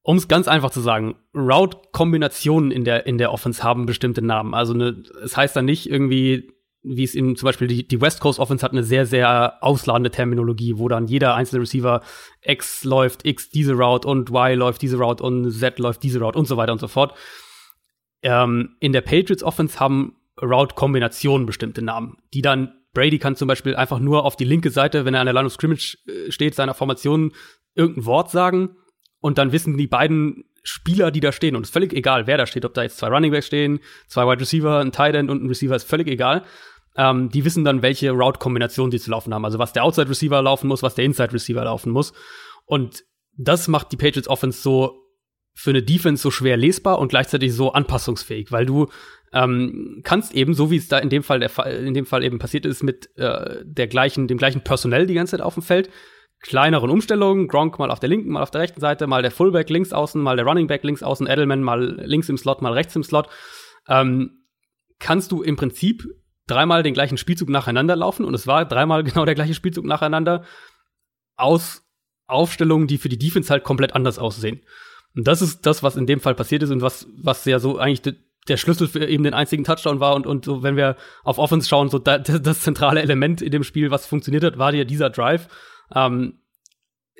Um 0.05 0.17
es 0.17 0.27
ganz 0.27 0.49
einfach 0.49 0.71
zu 0.71 0.81
sagen, 0.81 1.15
Route-Kombinationen 1.33 2.73
in 2.73 2.83
der, 2.85 3.07
in 3.07 3.19
der 3.19 3.33
Offense 3.33 3.63
haben 3.63 3.87
bestimmte 3.87 4.21
Namen. 4.21 4.53
Also 4.53 4.75
ne, 4.75 5.01
es 5.23 5.37
heißt 5.37 5.55
dann 5.55 5.65
nicht 5.65 5.89
irgendwie, 5.89 6.51
wie 6.83 7.05
es 7.05 7.15
in 7.15 7.37
zum 7.37 7.47
Beispiel 7.47 7.69
die, 7.69 7.87
die 7.87 8.01
West 8.01 8.21
Coast 8.21 8.39
Offense 8.39 8.65
hat 8.65 8.73
eine 8.73 8.83
sehr, 8.83 9.07
sehr 9.07 9.63
ausladende 9.63 10.11
Terminologie, 10.11 10.75
wo 10.77 10.89
dann 10.89 11.07
jeder 11.07 11.35
einzelne 11.35 11.63
Receiver 11.63 12.03
X 12.43 12.85
läuft 12.85 13.25
X 13.25 13.51
diese 13.51 13.75
Route 13.75 14.09
und 14.09 14.31
Y 14.31 14.59
läuft 14.59 14.83
diese 14.83 14.97
Route 14.99 15.23
und 15.23 15.51
Z 15.51 15.79
läuft 15.79 16.03
diese 16.03 16.21
Route 16.21 16.39
und 16.39 16.47
so 16.47 16.57
weiter 16.57 16.73
und 16.73 16.81
so 16.81 16.89
fort. 16.89 17.17
Ähm, 18.23 18.77
in 18.81 18.93
der 18.93 19.01
Patriots 19.01 19.43
Offense 19.43 19.79
haben 19.79 20.17
Route-Kombinationen 20.41 21.47
bestimmte 21.47 21.83
Namen, 21.83 22.19
die 22.35 22.43
dann 22.43 22.73
Brady 22.95 23.19
kann 23.19 23.37
zum 23.37 23.49
Beispiel 23.49 23.75
einfach 23.75 24.01
nur 24.01 24.25
auf 24.25 24.37
die 24.37 24.45
linke 24.45 24.71
Seite, 24.71 25.05
wenn 25.05 25.15
er 25.15 25.21
an 25.21 25.27
der 25.27 25.35
Line 25.35 25.47
of 25.47 25.53
Scrimmage 25.53 25.99
äh, 26.07 26.31
steht, 26.31 26.55
seiner 26.55 26.75
Formation 26.75 27.33
irgendein 27.75 28.05
Wort 28.07 28.31
sagen 28.31 28.77
und 29.21 29.39
dann 29.39 29.53
wissen 29.53 29.77
die 29.79 29.87
beiden 29.87 30.45
Spieler, 30.65 31.11
die 31.11 31.21
da 31.21 31.33
stehen, 31.33 31.57
und 31.57 31.63
es 31.63 31.69
ist 31.69 31.73
völlig 31.73 31.93
egal, 31.93 32.27
wer 32.27 32.39
da 32.39 32.47
steht, 32.47 32.65
ob 32.65 32.75
da 32.75 32.83
jetzt 32.83 32.99
zwei 32.99 33.09
Running 33.09 33.33
Backs 33.33 33.47
stehen, 33.47 33.81
zwei 34.07 34.27
Wide 34.27 34.41
Receiver, 34.41 34.79
ein 34.79 34.93
Tight 34.93 35.15
End 35.15 35.31
und 35.31 35.43
ein 35.43 35.49
Receiver, 35.49 35.75
ist 35.75 35.89
völlig 35.89 36.07
egal. 36.07 36.45
Ähm, 36.97 37.31
die 37.31 37.45
wissen 37.45 37.65
dann, 37.65 37.83
welche 37.83 38.11
Route-Kombination 38.11 38.91
sie 38.91 39.01
zu 39.01 39.11
laufen 39.11 39.33
haben. 39.33 39.45
Also 39.45 39.59
was 39.59 39.73
der 39.73 39.85
Outside 39.85 40.09
Receiver 40.09 40.43
laufen 40.43 40.69
muss, 40.69 40.83
was 40.83 40.95
der 40.95 41.05
Inside 41.05 41.33
Receiver 41.33 41.65
laufen 41.65 41.91
muss. 41.91 42.13
Und 42.67 43.05
das 43.37 43.69
macht 43.69 43.93
die 43.93 43.97
Patriots 43.97 44.29
Offense 44.29 44.61
so 44.61 44.99
für 45.55 45.71
eine 45.71 45.83
Defense 45.83 46.23
so 46.23 46.31
schwer 46.31 46.57
lesbar 46.57 46.99
und 46.99 47.09
gleichzeitig 47.09 47.55
so 47.55 47.73
anpassungsfähig, 47.73 48.53
weil 48.53 48.67
du 48.67 48.89
ähm, 49.33 50.01
kannst 50.03 50.35
eben, 50.35 50.55
so 50.55 50.71
wie 50.71 50.77
es 50.77 50.89
da 50.89 50.99
in 50.99 51.11
dem 51.11 51.23
Fall 51.23 51.41
der 51.41 51.49
Fall, 51.49 51.73
in 51.73 51.95
dem 51.95 52.07
Fall 52.07 52.25
eben 52.25 52.39
passiert 52.39 52.67
ist, 52.67 52.83
mit 52.83 53.11
äh, 53.19 53.63
der 53.65 53.87
gleichen, 53.87 54.29
dem 54.29 54.39
gleichen 54.39 54.63
Personell 54.63 55.07
die 55.07 55.15
ganze 55.15 55.33
Zeit 55.33 55.41
auf 55.41 55.55
dem 55.55 55.63
Feld, 55.63 55.91
kleineren 56.41 56.91
Umstellungen, 56.91 57.49
Gronk 57.49 57.79
mal 57.79 57.91
auf 57.91 58.01
der 58.01 58.09
linken, 58.09 58.31
mal 58.31 58.43
auf 58.43 58.51
der 58.51 58.63
rechten 58.63 58.81
Seite, 58.81 59.07
mal 59.07 59.23
der 59.23 59.31
Fullback 59.31 59.71
links 59.71 59.93
außen, 59.93 60.21
mal 60.21 60.37
der 60.37 60.45
Running 60.45 60.67
Back 60.67 60.83
links 60.85 61.03
außen, 61.03 61.27
Edelman 61.27 61.63
mal 61.63 62.01
links 62.05 62.29
im 62.29 62.37
Slot, 62.37 62.63
mal 62.63 62.73
rechts 62.73 62.97
im 62.97 63.05
Slot, 63.05 63.29
ähm, 63.89 64.45
kannst 64.99 65.33
du 65.33 65.43
im 65.43 65.57
Prinzip 65.57 66.05
dreimal 66.47 66.83
den 66.83 66.95
gleichen 66.95 67.17
Spielzug 67.17 67.49
nacheinander 67.49 67.97
laufen 67.97 68.25
und 68.25 68.35
es 68.35 68.47
war 68.47 68.65
dreimal 68.65 69.05
genau 69.05 69.25
der 69.25 69.35
gleiche 69.35 69.55
Spielzug 69.55 69.85
nacheinander 69.85 70.45
aus 71.37 71.83
Aufstellungen, 72.27 72.87
die 72.87 72.99
für 72.99 73.09
die 73.09 73.19
Defense 73.19 73.51
halt 73.51 73.65
komplett 73.65 73.95
anders 73.95 74.19
aussehen. 74.19 74.63
Und 75.15 75.27
das 75.27 75.43
ist 75.43 75.67
das, 75.67 75.83
was 75.83 75.97
in 75.97 76.07
dem 76.07 76.21
Fall 76.21 76.35
passiert 76.35 76.63
ist 76.63 76.71
und 76.71 76.81
was, 76.81 77.07
was 77.17 77.45
ja 77.45 77.59
so 77.59 77.79
eigentlich 77.79 78.17
der 78.49 78.57
Schlüssel 78.57 78.89
für 78.89 79.07
eben 79.07 79.25
den 79.25 79.35
einzigen 79.35 79.65
Touchdown 79.65 80.01
war 80.01 80.15
und, 80.15 80.27
und 80.27 80.45
so, 80.45 80.63
wenn 80.63 80.77
wir 80.77 80.97
auf 81.23 81.39
Offense 81.39 81.69
schauen, 81.69 81.89
so 81.89 81.99
da, 81.99 82.19
das 82.19 82.61
zentrale 82.61 83.03
Element 83.03 83.43
in 83.43 83.51
dem 83.51 83.65
Spiel, 83.65 83.91
was 83.91 84.07
funktioniert 84.07 84.45
hat, 84.45 84.59
war 84.59 84.75
ja 84.75 84.85
dieser 84.85 85.11
Drive. 85.11 85.49
Ähm, 85.95 86.41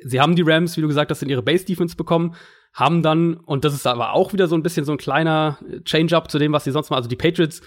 sie 0.03 0.19
haben 0.19 0.35
die 0.35 0.41
Rams, 0.41 0.75
wie 0.75 0.81
du 0.81 0.87
gesagt 0.87 1.11
hast, 1.11 1.21
in 1.21 1.29
ihre 1.29 1.43
Base-Defense 1.43 1.95
bekommen, 1.95 2.35
haben 2.73 3.03
dann, 3.03 3.35
und 3.35 3.63
das 3.65 3.73
ist 3.73 3.85
aber 3.85 4.13
auch 4.13 4.33
wieder 4.33 4.47
so 4.47 4.55
ein 4.55 4.63
bisschen 4.63 4.83
so 4.83 4.91
ein 4.91 4.97
kleiner 4.97 5.59
Change-up 5.85 6.29
zu 6.29 6.39
dem, 6.39 6.51
was 6.53 6.63
sie 6.63 6.71
sonst 6.71 6.89
mal, 6.89 6.97
also 6.97 7.07
die 7.07 7.15
Patriots 7.15 7.61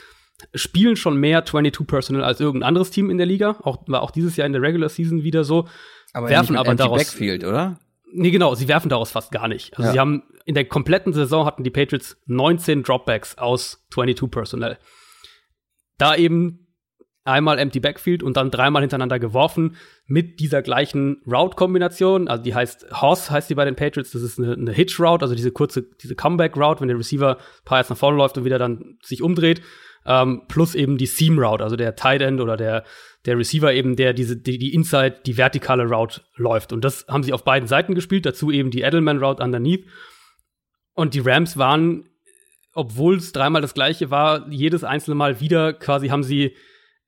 spielen 0.54 0.96
schon 0.96 1.16
mehr 1.16 1.44
22 1.44 1.86
Personal 1.86 2.24
als 2.24 2.40
irgendein 2.40 2.68
anderes 2.68 2.90
Team 2.90 3.10
in 3.10 3.18
der 3.18 3.26
Liga, 3.26 3.56
auch, 3.62 3.84
war 3.88 4.02
auch 4.02 4.10
dieses 4.10 4.36
Jahr 4.36 4.46
in 4.46 4.52
der 4.52 4.62
Regular 4.62 4.88
Season 4.88 5.22
wieder 5.22 5.44
so. 5.44 5.66
aber 6.12 6.28
werfen 6.28 6.56
aber 6.56 6.74
daraus 6.74 6.98
Backfield, 6.98 7.44
oder? 7.44 7.78
Nee, 8.12 8.30
genau, 8.30 8.54
sie 8.54 8.68
werfen 8.68 8.88
daraus 8.88 9.10
fast 9.10 9.32
gar 9.32 9.48
nicht. 9.48 9.76
Also 9.76 9.88
Ja. 9.88 9.92
sie 9.92 10.00
haben 10.00 10.22
in 10.44 10.54
der 10.54 10.64
kompletten 10.64 11.12
Saison 11.12 11.44
hatten 11.44 11.64
die 11.64 11.70
Patriots 11.70 12.16
19 12.26 12.82
Dropbacks 12.82 13.36
aus 13.36 13.84
22 13.90 14.30
Personnel. 14.30 14.78
Da 15.98 16.14
eben 16.14 16.66
einmal 17.24 17.58
Empty 17.58 17.80
Backfield 17.80 18.22
und 18.22 18.36
dann 18.36 18.52
dreimal 18.52 18.82
hintereinander 18.82 19.18
geworfen 19.18 19.76
mit 20.06 20.38
dieser 20.38 20.62
gleichen 20.62 21.20
Route-Kombination. 21.26 22.28
Also 22.28 22.44
die 22.44 22.54
heißt 22.54 22.86
Hoss, 23.02 23.30
heißt 23.30 23.50
die 23.50 23.56
bei 23.56 23.64
den 23.64 23.74
Patriots. 23.74 24.12
Das 24.12 24.22
ist 24.22 24.38
eine, 24.38 24.52
eine 24.52 24.72
Hitch-Route, 24.72 25.24
also 25.24 25.34
diese 25.34 25.50
kurze, 25.50 25.82
diese 26.00 26.14
Comeback-Route, 26.14 26.80
wenn 26.80 26.88
der 26.88 26.96
Receiver 26.98 27.36
ein 27.38 27.64
paar 27.64 27.78
Yards 27.78 27.90
nach 27.90 27.96
vorne 27.96 28.16
läuft 28.16 28.38
und 28.38 28.44
wieder 28.44 28.58
dann 28.58 28.98
sich 29.02 29.22
umdreht. 29.22 29.60
Ähm, 30.06 30.42
plus 30.48 30.74
eben 30.74 30.98
die 30.98 31.06
Seam-Route, 31.06 31.64
also 31.64 31.76
der 31.76 31.96
Tight 31.96 32.22
End 32.22 32.40
oder 32.40 32.56
der, 32.56 32.84
der 33.24 33.36
Receiver 33.36 33.72
eben, 33.72 33.96
der 33.96 34.12
diese, 34.12 34.36
die, 34.36 34.58
die 34.58 34.72
Inside, 34.72 35.22
die 35.26 35.36
vertikale 35.36 35.84
Route 35.84 36.22
läuft. 36.36 36.72
Und 36.72 36.84
das 36.84 37.06
haben 37.08 37.22
sie 37.22 37.32
auf 37.32 37.44
beiden 37.44 37.68
Seiten 37.68 37.94
gespielt. 37.94 38.24
Dazu 38.24 38.50
eben 38.50 38.70
die 38.70 38.82
Edelman-Route 38.82 39.42
underneath. 39.42 39.84
Und 40.94 41.14
die 41.14 41.20
Rams 41.20 41.56
waren, 41.56 42.08
obwohl 42.72 43.16
es 43.16 43.32
dreimal 43.32 43.62
das 43.62 43.74
gleiche 43.74 44.10
war, 44.10 44.48
jedes 44.50 44.84
einzelne 44.84 45.16
Mal 45.16 45.40
wieder 45.40 45.72
quasi 45.72 46.08
haben 46.08 46.22
sie 46.22 46.56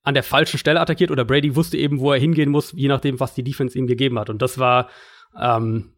an 0.02 0.14
der 0.14 0.22
falschen 0.22 0.58
Stelle 0.58 0.80
attackiert 0.80 1.10
oder 1.10 1.24
Brady 1.24 1.54
wusste 1.54 1.76
eben, 1.76 2.00
wo 2.00 2.12
er 2.12 2.18
hingehen 2.18 2.50
muss, 2.50 2.72
je 2.74 2.88
nachdem, 2.88 3.20
was 3.20 3.34
die 3.34 3.44
Defense 3.44 3.78
ihm 3.78 3.86
gegeben 3.86 4.18
hat. 4.18 4.30
Und 4.30 4.40
das 4.40 4.58
war 4.58 4.88
ähm, 5.38 5.92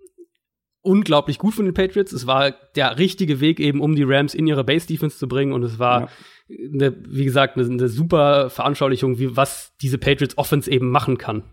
unglaublich 0.82 1.38
gut 1.38 1.54
von 1.54 1.64
den 1.64 1.74
Patriots. 1.74 2.12
Es 2.12 2.26
war 2.26 2.52
der 2.74 2.98
richtige 2.98 3.40
Weg 3.40 3.60
eben, 3.60 3.80
um 3.80 3.94
die 3.94 4.02
Rams 4.02 4.34
in 4.34 4.46
ihre 4.46 4.64
Base-Defense 4.64 5.18
zu 5.18 5.28
bringen. 5.28 5.52
Und 5.52 5.62
es 5.62 5.78
war, 5.78 6.08
eine, 6.50 6.96
wie 7.08 7.24
gesagt, 7.24 7.56
eine, 7.56 7.66
eine 7.66 7.88
super 7.88 8.50
Veranschaulichung, 8.50 9.18
wie 9.18 9.36
was 9.36 9.72
diese 9.80 9.98
Patriots 9.98 10.36
Offense 10.38 10.70
eben 10.70 10.90
machen 10.90 11.18
kann. 11.18 11.44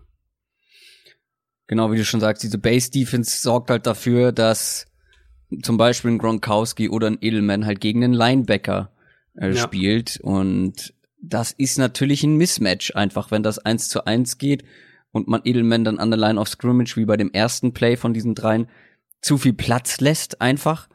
Genau, 1.66 1.92
wie 1.92 1.98
du 1.98 2.04
schon 2.04 2.20
sagst, 2.20 2.42
diese 2.42 2.58
Base-Defense 2.58 3.42
sorgt 3.42 3.70
halt 3.70 3.86
dafür, 3.86 4.32
dass 4.32 4.86
zum 5.62 5.76
Beispiel 5.76 6.10
ein 6.12 6.18
Gronkowski 6.18 6.88
oder 6.88 7.08
ein 7.08 7.18
Edelman 7.20 7.66
halt 7.66 7.80
gegen 7.80 8.02
einen 8.02 8.14
Linebacker 8.14 8.90
äh, 9.34 9.50
Ja. 9.50 9.56
spielt. 9.56 10.18
Und 10.22 10.94
das 11.20 11.52
ist 11.52 11.78
natürlich 11.78 12.22
ein 12.22 12.36
Mismatch 12.36 12.94
einfach, 12.94 13.30
wenn 13.30 13.42
das 13.42 13.58
eins 13.58 13.88
zu 13.88 14.06
eins 14.06 14.38
geht 14.38 14.64
und 15.12 15.28
man 15.28 15.42
Edelman 15.44 15.84
dann 15.84 15.98
an 15.98 16.10
der 16.10 16.18
Line 16.18 16.40
of 16.40 16.48
Scrimmage, 16.48 16.96
wie 16.96 17.04
bei 17.04 17.16
dem 17.16 17.32
ersten 17.32 17.72
Play 17.72 17.96
von 17.96 18.14
diesen 18.14 18.34
dreien, 18.34 18.68
zu 19.20 19.36
viel 19.36 19.52
Platz 19.52 20.00
lässt 20.00 20.40
einfach. 20.40 20.88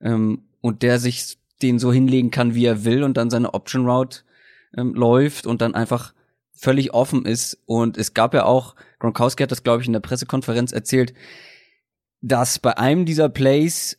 Ähm, 0.00 0.44
und 0.60 0.82
der 0.82 0.98
sich 0.98 1.38
den 1.62 1.78
so 1.78 1.92
hinlegen 1.92 2.30
kann, 2.30 2.54
wie 2.54 2.64
er 2.64 2.84
will 2.84 3.02
und 3.02 3.16
dann 3.16 3.30
seine 3.30 3.54
Option 3.54 3.88
Route 3.88 4.20
ähm, 4.76 4.94
läuft 4.94 5.46
und 5.46 5.60
dann 5.60 5.74
einfach 5.74 6.12
völlig 6.60 6.92
offen 6.92 7.24
ist. 7.24 7.58
Und 7.66 7.96
es 7.96 8.14
gab 8.14 8.34
ja 8.34 8.44
auch, 8.44 8.74
Gronkowski 8.98 9.42
hat 9.42 9.50
das, 9.50 9.62
glaube 9.62 9.80
ich, 9.80 9.86
in 9.86 9.94
der 9.94 10.00
Pressekonferenz 10.00 10.72
erzählt, 10.72 11.14
dass 12.20 12.58
bei 12.58 12.76
einem 12.76 13.06
dieser 13.06 13.30
Plays, 13.30 13.98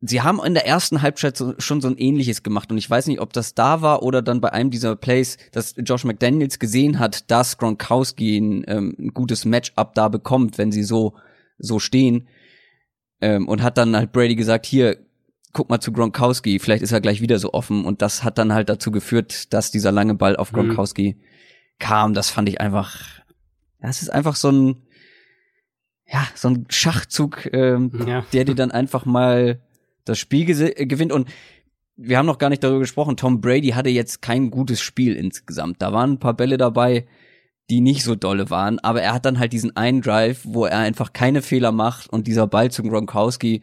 sie 0.00 0.20
haben 0.20 0.40
in 0.44 0.54
der 0.54 0.66
ersten 0.66 1.00
Halbzeit 1.00 1.36
so, 1.36 1.54
schon 1.58 1.80
so 1.80 1.88
ein 1.88 1.96
ähnliches 1.96 2.42
gemacht. 2.42 2.72
Und 2.72 2.78
ich 2.78 2.90
weiß 2.90 3.06
nicht, 3.06 3.20
ob 3.20 3.32
das 3.32 3.54
da 3.54 3.82
war 3.82 4.02
oder 4.02 4.20
dann 4.20 4.40
bei 4.40 4.52
einem 4.52 4.70
dieser 4.70 4.96
Plays, 4.96 5.38
dass 5.52 5.74
Josh 5.76 6.04
McDaniels 6.04 6.58
gesehen 6.58 6.98
hat, 6.98 7.30
dass 7.30 7.56
Gronkowski 7.56 8.36
ein, 8.38 8.64
ähm, 8.66 8.96
ein 8.98 9.14
gutes 9.14 9.44
Matchup 9.44 9.94
da 9.94 10.08
bekommt, 10.08 10.58
wenn 10.58 10.72
sie 10.72 10.82
so, 10.82 11.14
so 11.58 11.78
stehen. 11.78 12.26
Ähm, 13.20 13.46
und 13.46 13.62
hat 13.62 13.78
dann 13.78 13.94
halt 13.94 14.10
Brady 14.10 14.34
gesagt, 14.34 14.66
hier, 14.66 14.98
guck 15.52 15.68
mal 15.70 15.80
zu 15.80 15.92
Gronkowski, 15.92 16.58
vielleicht 16.58 16.82
ist 16.82 16.92
er 16.92 17.00
gleich 17.00 17.20
wieder 17.20 17.38
so 17.38 17.52
offen. 17.52 17.84
Und 17.84 18.02
das 18.02 18.24
hat 18.24 18.38
dann 18.38 18.52
halt 18.52 18.68
dazu 18.68 18.90
geführt, 18.90 19.52
dass 19.52 19.70
dieser 19.70 19.92
lange 19.92 20.14
Ball 20.14 20.36
auf 20.36 20.52
Mhm. 20.52 20.56
Gronkowski 20.56 21.16
kam. 21.78 22.14
Das 22.14 22.30
fand 22.30 22.48
ich 22.48 22.60
einfach, 22.60 23.00
das 23.80 24.02
ist 24.02 24.08
einfach 24.08 24.36
so 24.36 24.50
ein, 24.50 24.76
ja, 26.06 26.26
so 26.34 26.48
ein 26.48 26.66
Schachzug, 26.70 27.48
ähm, 27.52 27.90
Ja. 28.06 28.24
der 28.32 28.44
dir 28.44 28.54
dann 28.54 28.70
einfach 28.70 29.04
mal 29.04 29.60
das 30.04 30.18
Spiel 30.18 30.48
äh, 30.50 30.86
gewinnt. 30.86 31.12
Und 31.12 31.28
wir 31.96 32.18
haben 32.18 32.26
noch 32.26 32.38
gar 32.38 32.48
nicht 32.50 32.64
darüber 32.64 32.80
gesprochen. 32.80 33.16
Tom 33.16 33.40
Brady 33.40 33.68
hatte 33.70 33.90
jetzt 33.90 34.22
kein 34.22 34.50
gutes 34.50 34.80
Spiel 34.80 35.14
insgesamt. 35.14 35.80
Da 35.82 35.92
waren 35.92 36.12
ein 36.12 36.18
paar 36.18 36.34
Bälle 36.34 36.56
dabei, 36.56 37.06
die 37.70 37.80
nicht 37.80 38.02
so 38.02 38.14
dolle 38.14 38.50
waren, 38.50 38.78
aber 38.80 39.02
er 39.02 39.14
hat 39.14 39.24
dann 39.24 39.38
halt 39.38 39.52
diesen 39.52 39.76
einen 39.76 40.00
Drive, 40.02 40.40
wo 40.44 40.64
er 40.66 40.78
einfach 40.78 41.12
keine 41.12 41.42
Fehler 41.42 41.72
macht 41.72 42.08
und 42.10 42.26
dieser 42.26 42.46
Ball 42.46 42.70
zum 42.70 42.88
Gronkowski 42.88 43.62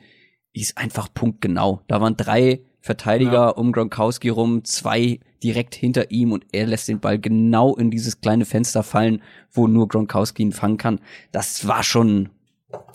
ist 0.62 0.78
einfach 0.78 1.08
punktgenau. 1.14 1.82
Da 1.88 2.02
waren 2.02 2.18
drei 2.18 2.62
Verteidiger 2.82 3.32
Ja. 3.34 3.50
um 3.50 3.72
Gronkowski 3.72 4.30
rum, 4.30 4.64
zwei 4.64 5.20
direkt 5.44 5.76
hinter 5.76 6.12
ihm 6.12 6.32
und 6.32 6.46
er 6.52 6.68
lässt 6.68 6.88
den 6.88 7.00
Ball 7.00 7.20
genau 7.20 7.76
in 7.76 7.92
dieses 7.92 8.22
kleine 8.22 8.46
Fenster 8.46 8.84
fallen, 8.84 9.22
wo 9.52 9.68
nur 9.68 9.88
Gronkowski 9.88 10.44
ihn 10.44 10.52
fangen 10.54 10.78
kann. 10.78 11.00
Das 11.32 11.68
war 11.68 11.84
schon, 11.84 12.30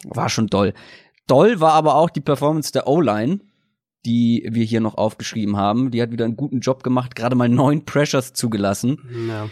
war 0.04 0.28
schon 0.28 0.46
doll. 0.48 0.72
Doll 1.26 1.60
war 1.60 1.72
aber 1.72 1.94
auch 1.96 2.10
die 2.10 2.20
Performance 2.20 2.72
der 2.72 2.86
O-Line, 2.86 3.40
die 4.04 4.46
wir 4.50 4.64
hier 4.64 4.80
noch 4.80 4.96
aufgeschrieben 4.98 5.56
haben. 5.56 5.90
Die 5.90 6.02
hat 6.02 6.12
wieder 6.12 6.26
einen 6.26 6.36
guten 6.36 6.60
Job 6.60 6.82
gemacht, 6.82 7.14
gerade 7.16 7.36
mal 7.36 7.48
neun 7.48 7.84
Pressures 7.86 8.34
zugelassen. 8.34 8.98
Ja. 9.28 9.48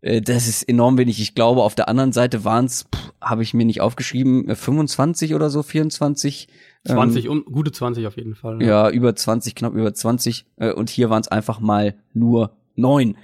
Äh, 0.00 0.20
Das 0.20 0.48
ist 0.48 0.64
enorm 0.64 0.98
wenig. 0.98 1.20
Ich 1.20 1.34
glaube, 1.36 1.62
auf 1.62 1.76
der 1.76 1.88
anderen 1.88 2.12
Seite 2.12 2.44
waren 2.44 2.64
es, 2.64 2.86
habe 3.20 3.44
ich 3.44 3.54
mir 3.54 3.64
nicht 3.64 3.80
aufgeschrieben, 3.80 4.48
äh, 4.48 4.56
25 4.56 5.34
oder 5.36 5.50
so, 5.50 5.62
24. 5.62 6.48
20, 6.84 7.24
Ähm, 7.26 7.30
um, 7.30 7.44
gute 7.44 7.72
20 7.72 8.06
auf 8.06 8.16
jeden 8.16 8.34
Fall. 8.34 8.62
ja, 8.62 8.90
über 8.90 9.14
20, 9.14 9.54
knapp 9.54 9.74
über 9.74 9.92
20. 9.94 10.46
Äh, 10.56 10.72
und 10.72 10.90
hier 10.90 11.10
waren 11.10 11.20
es 11.20 11.28
einfach 11.28 11.60
mal 11.60 11.94
nur 12.12 12.56
neun. 12.74 13.16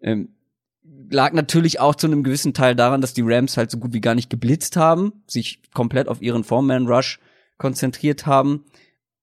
Ähm, 0.00 0.30
lag 1.10 1.32
natürlich 1.32 1.80
auch 1.80 1.94
zu 1.94 2.06
einem 2.06 2.22
gewissen 2.22 2.54
Teil 2.54 2.74
daran, 2.76 3.00
dass 3.00 3.14
die 3.14 3.22
Rams 3.24 3.56
halt 3.56 3.70
so 3.70 3.78
gut 3.78 3.92
wie 3.92 4.00
gar 4.00 4.14
nicht 4.14 4.30
geblitzt 4.30 4.76
haben, 4.76 5.12
sich 5.26 5.60
komplett 5.74 6.08
auf 6.08 6.22
ihren 6.22 6.44
Four-Man-Rush 6.44 7.18
konzentriert 7.58 8.26
haben. 8.26 8.64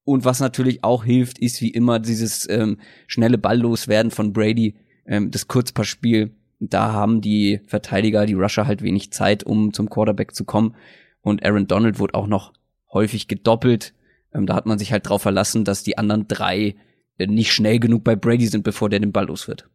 Und 0.03 0.25
was 0.25 0.39
natürlich 0.39 0.83
auch 0.83 1.03
hilft, 1.03 1.39
ist 1.39 1.61
wie 1.61 1.69
immer 1.69 1.99
dieses 1.99 2.47
ähm, 2.49 2.79
schnelle 3.07 3.37
Ballloswerden 3.37 4.11
von 4.11 4.33
Brady, 4.33 4.75
ähm, 5.05 5.31
das 5.31 5.47
Kurzpassspiel. 5.47 6.31
Da 6.59 6.91
haben 6.93 7.21
die 7.21 7.59
Verteidiger, 7.67 8.25
die 8.25 8.33
Rusher 8.33 8.67
halt 8.67 8.81
wenig 8.81 9.11
Zeit, 9.11 9.43
um 9.43 9.73
zum 9.73 9.89
Quarterback 9.89 10.33
zu 10.33 10.45
kommen. 10.45 10.75
Und 11.21 11.45
Aaron 11.45 11.67
Donald 11.67 11.99
wurde 11.99 12.15
auch 12.15 12.27
noch 12.27 12.53
häufig 12.97 13.27
gedoppelt. 13.27 13.93
Ähm, 14.33 14.45
da 14.45 14.55
hat 14.55 14.65
man 14.65 14.79
sich 14.79 14.91
halt 14.91 15.07
drauf 15.07 15.21
verlassen, 15.21 15.63
dass 15.63 15.83
die 15.83 15.97
anderen 15.97 16.27
drei 16.27 16.75
äh, 17.17 17.27
nicht 17.27 17.53
schnell 17.53 17.79
genug 17.79 18.03
bei 18.03 18.15
Brady 18.15 18.47
sind, 18.47 18.63
bevor 18.63 18.89
der 18.89 18.99
den 18.99 19.11
Ball 19.11 19.27
los 19.27 19.47
wird. 19.47 19.69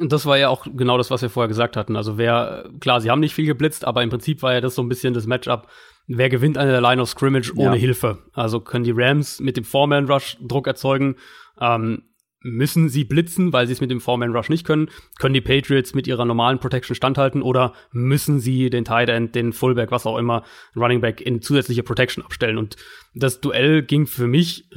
Und 0.00 0.12
das 0.12 0.26
war 0.26 0.36
ja 0.36 0.48
auch 0.48 0.66
genau 0.74 0.98
das, 0.98 1.10
was 1.10 1.22
wir 1.22 1.30
vorher 1.30 1.48
gesagt 1.48 1.76
hatten. 1.76 1.94
Also 1.94 2.18
wer, 2.18 2.68
klar, 2.80 3.00
sie 3.00 3.10
haben 3.10 3.20
nicht 3.20 3.34
viel 3.34 3.46
geblitzt, 3.46 3.84
aber 3.84 4.02
im 4.02 4.10
Prinzip 4.10 4.42
war 4.42 4.52
ja 4.52 4.60
das 4.60 4.74
so 4.74 4.82
ein 4.82 4.88
bisschen 4.88 5.14
das 5.14 5.26
Matchup. 5.26 5.68
Wer 6.08 6.28
gewinnt 6.28 6.58
an 6.58 6.66
der 6.66 6.80
Line 6.80 7.00
of 7.00 7.08
Scrimmage 7.08 7.52
ohne 7.54 7.76
Ja. 7.76 7.80
Hilfe? 7.80 8.18
Also 8.32 8.60
können 8.60 8.84
die 8.84 8.92
Rams 8.94 9.38
mit 9.40 9.56
dem 9.56 9.64
Four-Man-Rush 9.64 10.38
Druck 10.40 10.66
erzeugen? 10.66 11.14
Ähm, 11.60 12.02
müssen 12.44 12.88
sie 12.88 13.04
blitzen, 13.04 13.52
weil 13.52 13.66
sie 13.66 13.72
es 13.72 13.80
mit 13.80 13.90
dem 13.90 14.00
Four-Man-Rush 14.00 14.50
nicht 14.50 14.64
können? 14.64 14.90
Können 15.18 15.34
die 15.34 15.40
Patriots 15.40 15.94
mit 15.94 16.06
ihrer 16.06 16.24
normalen 16.24 16.60
Protection 16.60 16.94
standhalten? 16.94 17.42
Oder 17.42 17.72
müssen 17.90 18.38
sie 18.38 18.70
den 18.70 18.84
Tight 18.84 19.08
End, 19.08 19.34
den 19.34 19.52
Fullback, 19.52 19.90
was 19.90 20.06
auch 20.06 20.18
immer, 20.18 20.44
Running 20.76 21.00
Back 21.00 21.20
in 21.20 21.40
zusätzliche 21.40 21.82
Protection 21.82 22.22
abstellen? 22.22 22.58
Und 22.58 22.76
das 23.14 23.40
Duell 23.40 23.82
ging 23.82 24.06
für 24.06 24.26
mich 24.26 24.68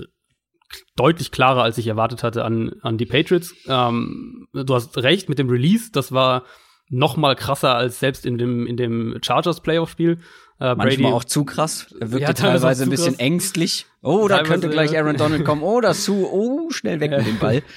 deutlich 0.96 1.32
klarer, 1.32 1.64
als 1.64 1.78
ich 1.78 1.88
erwartet 1.88 2.24
hatte 2.24 2.44
an, 2.44 2.74
an 2.82 2.98
die 2.98 3.06
Patriots. 3.06 3.54
Ähm, 3.68 4.48
du 4.54 4.74
hast 4.74 4.98
recht 4.98 5.30
mit 5.30 5.38
dem 5.38 5.50
Release, 5.50 5.92
das 5.92 6.12
war 6.12 6.44
noch 6.90 7.18
mal 7.18 7.36
krasser 7.36 7.76
als 7.76 8.00
selbst 8.00 8.26
in 8.26 8.38
dem, 8.38 8.66
in 8.66 8.78
dem 8.78 9.18
Chargers 9.22 9.62
Playoff-Spiel. 9.62 10.20
Äh, 10.60 10.76
Manchmal 10.76 11.14
auch 11.14 11.24
zu 11.24 11.46
krass. 11.46 11.94
Er 12.00 12.12
wirkte 12.12 12.28
Ja, 12.28 12.34
teilweise 12.34 12.84
ein 12.84 12.90
bisschen 12.90 13.14
krass. 13.14 13.20
ängstlich. 13.20 13.86
Oh, 14.02 14.28
da 14.28 14.38
Teilweise, 14.38 14.52
könnte 14.52 14.70
gleich. 14.70 14.98
Aaron 14.98 15.16
Donald 15.18 15.46
kommen. 15.46 15.62
Oh, 15.62 15.82
das 15.82 16.04
zu. 16.04 16.28
Oh, 16.28 16.70
schnell 16.72 17.00
weg 17.00 17.12
mit 17.12 17.28
dem 17.28 17.40
Ball. 17.40 17.64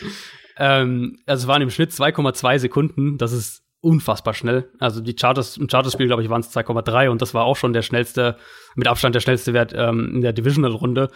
Ähm, 0.63 1.17
also 1.25 1.45
es 1.45 1.49
waren 1.49 1.63
im 1.63 1.71
Schnitt 1.71 1.91
2,2 1.91 2.59
Sekunden. 2.59 3.17
Das 3.17 3.33
ist 3.33 3.63
unfassbar 3.81 4.35
schnell. 4.35 4.71
Also 4.79 5.01
die 5.01 5.17
Chargers, 5.19 5.57
im 5.57 5.71
Chargers-Spiel, 5.71 6.07
glaube 6.07 6.23
ich, 6.23 6.29
waren 6.29 6.43
es 6.43 6.55
2,3 6.55 7.09
und 7.09 7.23
das 7.23 7.33
war 7.33 7.45
auch 7.45 7.57
schon 7.57 7.73
der 7.73 7.81
schnellste, 7.81 8.37
mit 8.75 8.87
Abstand 8.87 9.15
der 9.15 9.21
schnellste 9.21 9.55
Wert 9.55 9.73
ähm, 9.75 10.17
in 10.17 10.21
der 10.21 10.35
Divisional-Runde. 10.35 11.09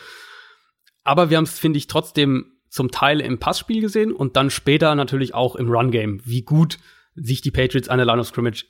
Aber 1.02 1.28
wir 1.28 1.36
haben 1.36 1.44
es, 1.44 1.58
finde 1.58 1.76
ich, 1.76 1.88
trotzdem 1.88 2.52
zum 2.70 2.90
Teil 2.90 3.20
im 3.20 3.38
Passspiel 3.38 3.82
gesehen 3.82 4.12
und 4.12 4.36
dann 4.36 4.48
später 4.48 4.94
natürlich 4.94 5.34
auch 5.34 5.56
im 5.56 5.70
Run-Game, 5.70 6.22
wie 6.24 6.40
gut 6.42 6.78
sich 7.14 7.42
die 7.42 7.50
Patriots 7.50 7.90
an 7.90 7.98
der 7.98 8.06
Line 8.06 8.20
of 8.20 8.28
Scrimmage 8.28 8.64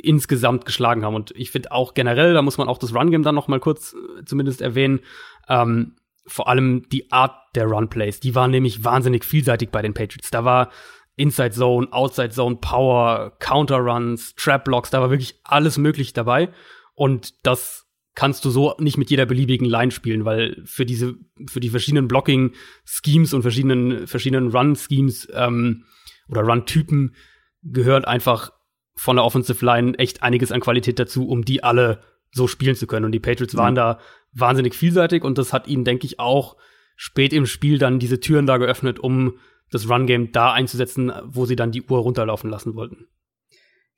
insgesamt 0.00 0.64
geschlagen 0.64 1.04
haben. 1.04 1.14
Und 1.14 1.32
ich 1.36 1.50
finde 1.50 1.72
auch 1.72 1.94
generell, 1.94 2.34
da 2.34 2.42
muss 2.42 2.58
man 2.58 2.68
auch 2.68 2.78
das 2.78 2.94
Run-Game 2.94 3.22
dann 3.22 3.34
noch 3.34 3.48
mal 3.48 3.60
kurz 3.60 3.94
äh, 3.94 4.24
zumindest 4.24 4.60
erwähnen, 4.60 5.00
ähm, 5.48 5.96
vor 6.26 6.48
allem 6.48 6.88
die 6.90 7.10
Art 7.12 7.36
der 7.54 7.66
Run-Plays, 7.66 8.20
die 8.20 8.34
war 8.34 8.48
nämlich 8.48 8.84
wahnsinnig 8.84 9.24
vielseitig 9.24 9.70
bei 9.70 9.80
den 9.80 9.94
Patriots. 9.94 10.30
Da 10.30 10.44
war 10.44 10.70
Inside 11.14 11.52
Zone, 11.52 11.92
Outside 11.92 12.30
Zone, 12.30 12.56
Power, 12.56 13.36
Counter 13.38 13.78
Runs, 13.78 14.34
Trap 14.34 14.64
Blocks, 14.64 14.90
da 14.90 15.00
war 15.00 15.10
wirklich 15.10 15.40
alles 15.44 15.78
möglich 15.78 16.12
dabei. 16.12 16.50
Und 16.94 17.46
das 17.46 17.86
kannst 18.14 18.44
du 18.44 18.50
so 18.50 18.74
nicht 18.78 18.96
mit 18.96 19.10
jeder 19.10 19.26
beliebigen 19.26 19.66
Line 19.66 19.90
spielen, 19.90 20.24
weil 20.24 20.62
für 20.64 20.84
diese, 20.84 21.14
für 21.48 21.60
die 21.60 21.68
verschiedenen 21.68 22.08
Blocking-Schemes 22.08 23.34
und 23.34 23.42
verschiedenen, 23.42 24.06
verschiedenen 24.06 24.50
Run-Schemes 24.50 25.28
ähm, 25.32 25.84
oder 26.28 26.42
Run-Typen 26.42 27.14
gehört 27.62 28.06
einfach 28.06 28.52
von 28.96 29.16
der 29.16 29.24
Offensive 29.24 29.64
Line 29.64 29.98
echt 29.98 30.22
einiges 30.22 30.50
an 30.50 30.60
Qualität 30.60 30.98
dazu, 30.98 31.28
um 31.28 31.44
die 31.44 31.62
alle 31.62 32.02
so 32.32 32.46
spielen 32.48 32.74
zu 32.76 32.86
können. 32.86 33.04
Und 33.04 33.12
die 33.12 33.20
Patriots 33.20 33.56
waren 33.56 33.74
da 33.74 34.00
wahnsinnig 34.32 34.74
vielseitig 34.74 35.22
und 35.22 35.38
das 35.38 35.52
hat 35.52 35.68
ihnen, 35.68 35.84
denke 35.84 36.06
ich, 36.06 36.18
auch 36.18 36.56
spät 36.96 37.32
im 37.32 37.46
Spiel 37.46 37.78
dann 37.78 37.98
diese 37.98 38.20
Türen 38.20 38.46
da 38.46 38.56
geöffnet, 38.56 38.98
um 38.98 39.38
das 39.70 39.88
Run-Game 39.88 40.32
da 40.32 40.52
einzusetzen, 40.52 41.12
wo 41.24 41.44
sie 41.44 41.56
dann 41.56 41.72
die 41.72 41.82
Uhr 41.82 41.98
runterlaufen 41.98 42.50
lassen 42.50 42.74
wollten. 42.74 43.06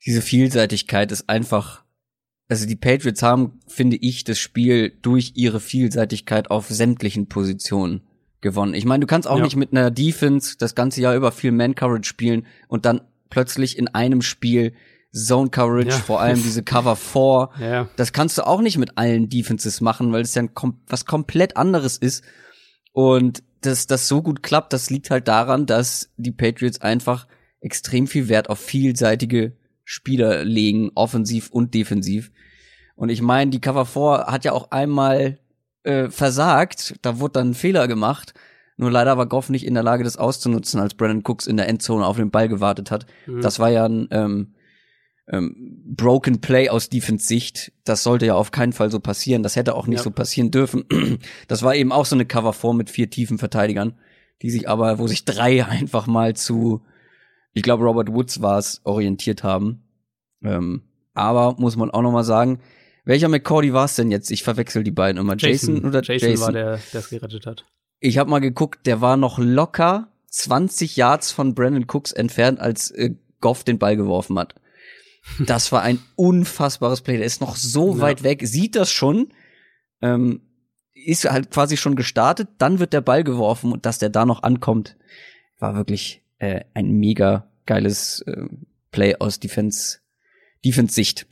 Diese 0.05 0.21
Vielseitigkeit 0.21 1.11
ist 1.11 1.29
einfach, 1.29 1.83
also 2.47 2.65
die 2.65 2.75
Patriots 2.75 3.21
haben, 3.21 3.59
finde 3.67 3.97
ich, 3.97 4.23
das 4.23 4.39
Spiel 4.39 4.97
durch 5.01 5.33
ihre 5.35 5.59
Vielseitigkeit 5.59 6.49
auf 6.51 6.67
sämtlichen 6.67 7.27
Positionen 7.27 8.01
gewonnen. 8.41 8.73
Ich 8.73 8.85
meine, 8.85 9.01
du 9.01 9.07
kannst 9.07 9.27
auch 9.27 9.37
Ja. 9.37 9.43
nicht 9.43 9.57
mit 9.57 9.71
einer 9.71 9.91
Defense 9.91 10.57
das 10.57 10.75
ganze 10.75 11.01
Jahr 11.01 11.15
über 11.15 11.31
viel 11.31 11.51
Man-Coverage 11.51 12.07
spielen 12.07 12.45
und 12.67 12.85
dann 12.85 13.01
plötzlich 13.29 13.77
in 13.77 13.87
einem 13.87 14.21
Spiel 14.21 14.73
Zone-Coverage, 15.13 15.89
Ja. 15.89 15.95
vor 15.97 16.21
allem 16.21 16.41
diese 16.41 16.63
Cover 16.63 16.95
4, 16.95 17.49
Ja, 17.59 17.89
das 17.95 18.13
kannst 18.13 18.37
du 18.37 18.45
auch 18.45 18.61
nicht 18.61 18.77
mit 18.77 18.97
allen 18.97 19.27
Defenses 19.29 19.81
machen, 19.81 20.11
weil 20.11 20.21
es 20.21 20.35
ja 20.35 20.45
kom 20.47 20.81
was 20.87 21.05
komplett 21.05 21.57
anderes 21.57 21.97
ist. 21.97 22.23
Und 22.93 23.43
dass 23.61 23.87
das 23.87 24.07
so 24.07 24.21
gut 24.21 24.43
klappt, 24.43 24.71
das 24.73 24.89
liegt 24.89 25.09
halt 25.09 25.27
daran, 25.27 25.65
dass 25.65 26.09
die 26.17 26.31
Patriots 26.31 26.81
einfach 26.81 27.27
extrem 27.59 28.07
viel 28.07 28.29
Wert 28.29 28.49
auf 28.49 28.59
vielseitige 28.59 29.53
Spieler 29.83 30.45
legen, 30.45 30.91
offensiv 30.95 31.49
und 31.49 31.73
defensiv. 31.73 32.31
Und 32.95 33.09
ich 33.09 33.21
meine, 33.21 33.49
die 33.51 33.61
Cover 33.61 33.85
4 33.85 34.25
hat 34.27 34.45
ja 34.45 34.51
auch 34.53 34.71
einmal 34.71 35.39
äh, 35.83 36.09
versagt, 36.09 36.95
da 37.01 37.19
wurde 37.19 37.33
dann 37.33 37.51
ein 37.51 37.53
Fehler 37.55 37.87
gemacht. 37.87 38.33
Nur 38.79 38.91
leider 38.91 39.17
war 39.17 39.25
Goff 39.25 39.49
nicht 39.49 39.65
in 39.65 39.73
der 39.73 39.83
Lage, 39.83 40.05
das 40.05 40.15
auszunutzen, 40.15 40.79
als 40.79 40.93
Brandon 40.93 41.21
Cooks 41.25 41.47
in 41.47 41.57
der 41.57 41.67
Endzone 41.67 42.05
auf 42.05 42.15
den 42.15 42.31
Ball 42.31 42.47
gewartet 42.47 42.91
hat. 42.91 43.05
Mhm. 43.27 43.41
Das 43.41 43.59
war 43.59 43.69
ja 43.69 43.83
ein 43.83 44.07
ähm, 44.11 44.53
ähm, 45.27 45.83
Broken 45.85 46.39
Play 46.39 46.69
aus 46.69 46.87
Defense-Sicht. 46.87 47.73
Das 47.83 48.03
sollte 48.03 48.25
ja 48.27 48.35
auf 48.35 48.51
keinen 48.51 48.71
Fall 48.71 48.89
so 48.89 49.01
passieren. 49.01 49.43
Das 49.43 49.57
hätte 49.57 49.75
auch 49.75 49.85
nicht 49.85 49.97
Ja. 49.99 50.03
so 50.05 50.11
passieren 50.11 50.49
dürfen. 50.49 50.85
Das 51.49 51.61
war 51.61 51.75
eben 51.75 51.91
auch 51.91 52.05
so 52.05 52.15
eine 52.15 52.25
Cover 52.25 52.53
4 52.53 52.73
mit 52.73 52.89
vier 52.89 53.09
tiefen 53.09 53.37
Verteidigern, 53.37 53.99
die 54.41 54.49
sich 54.49 54.69
aber, 54.69 54.97
wo 54.97 55.07
sich 55.07 55.25
drei 55.25 55.65
einfach 55.67 56.07
mal 56.07 56.37
zu, 56.37 56.81
ich 57.51 57.63
glaube 57.63 57.83
Robert 57.83 58.13
Woods 58.13 58.41
war 58.41 58.59
es, 58.59 58.79
orientiert 58.85 59.43
haben. 59.43 59.83
Ähm, 60.41 60.83
aber 61.13 61.57
muss 61.59 61.75
man 61.75 61.91
auch 61.91 62.01
noch 62.01 62.13
mal 62.13 62.23
sagen, 62.23 62.59
welcher 63.03 63.27
McCordy 63.27 63.73
war 63.73 63.83
es 63.83 63.95
denn 63.95 64.09
jetzt? 64.09 64.31
Ich 64.31 64.43
verwechsel 64.43 64.85
die 64.85 64.91
beiden 64.91 65.19
immer. 65.19 65.35
Jason, 65.37 65.83
oder 65.83 66.01
Jason, 66.01 66.29
Jason? 66.29 66.45
war 66.45 66.53
der, 66.53 66.79
der 66.93 66.99
es 67.01 67.09
gerettet 67.09 67.45
hat. 67.45 67.65
Ich 67.99 68.17
habe 68.17 68.29
mal 68.29 68.39
geguckt, 68.39 68.85
der 68.85 69.01
war 69.01 69.17
noch 69.17 69.39
locker 69.39 70.07
20 70.27 70.95
Yards 70.95 71.31
von 71.31 71.53
Brandon 71.55 71.85
Cooks 71.89 72.11
entfernt, 72.11 72.59
als 72.59 72.91
äh, 72.91 73.15
Goff 73.41 73.63
den 73.63 73.79
Ball 73.79 73.95
geworfen 73.95 74.37
hat. 74.37 74.55
Das 75.45 75.71
war 75.71 75.81
ein 75.81 75.99
unfassbares 76.15 77.01
Play. 77.01 77.17
Der 77.17 77.25
ist 77.25 77.41
noch 77.41 77.55
so 77.55 77.95
Ja. 77.95 78.01
weit 78.01 78.23
weg, 78.23 78.41
sieht 78.45 78.75
das 78.75 78.91
schon, 78.91 79.29
ähm, 80.01 80.41
ist 80.93 81.29
halt 81.29 81.51
quasi 81.51 81.77
schon 81.77 81.95
gestartet, 81.95 82.49
dann 82.57 82.79
wird 82.79 82.93
der 82.93 83.01
Ball 83.01 83.23
geworfen 83.23 83.71
und 83.71 83.85
dass 83.85 83.99
der 83.99 84.09
da 84.09 84.25
noch 84.25 84.43
ankommt, 84.43 84.97
war 85.59 85.75
wirklich 85.75 86.21
äh, 86.39 86.61
ein 86.73 86.91
mega 86.91 87.49
geiles 87.65 88.21
äh, 88.21 88.45
Play 88.91 89.15
aus 89.19 89.39
Defense 89.39 89.99
Defense-Sicht. 90.65 91.25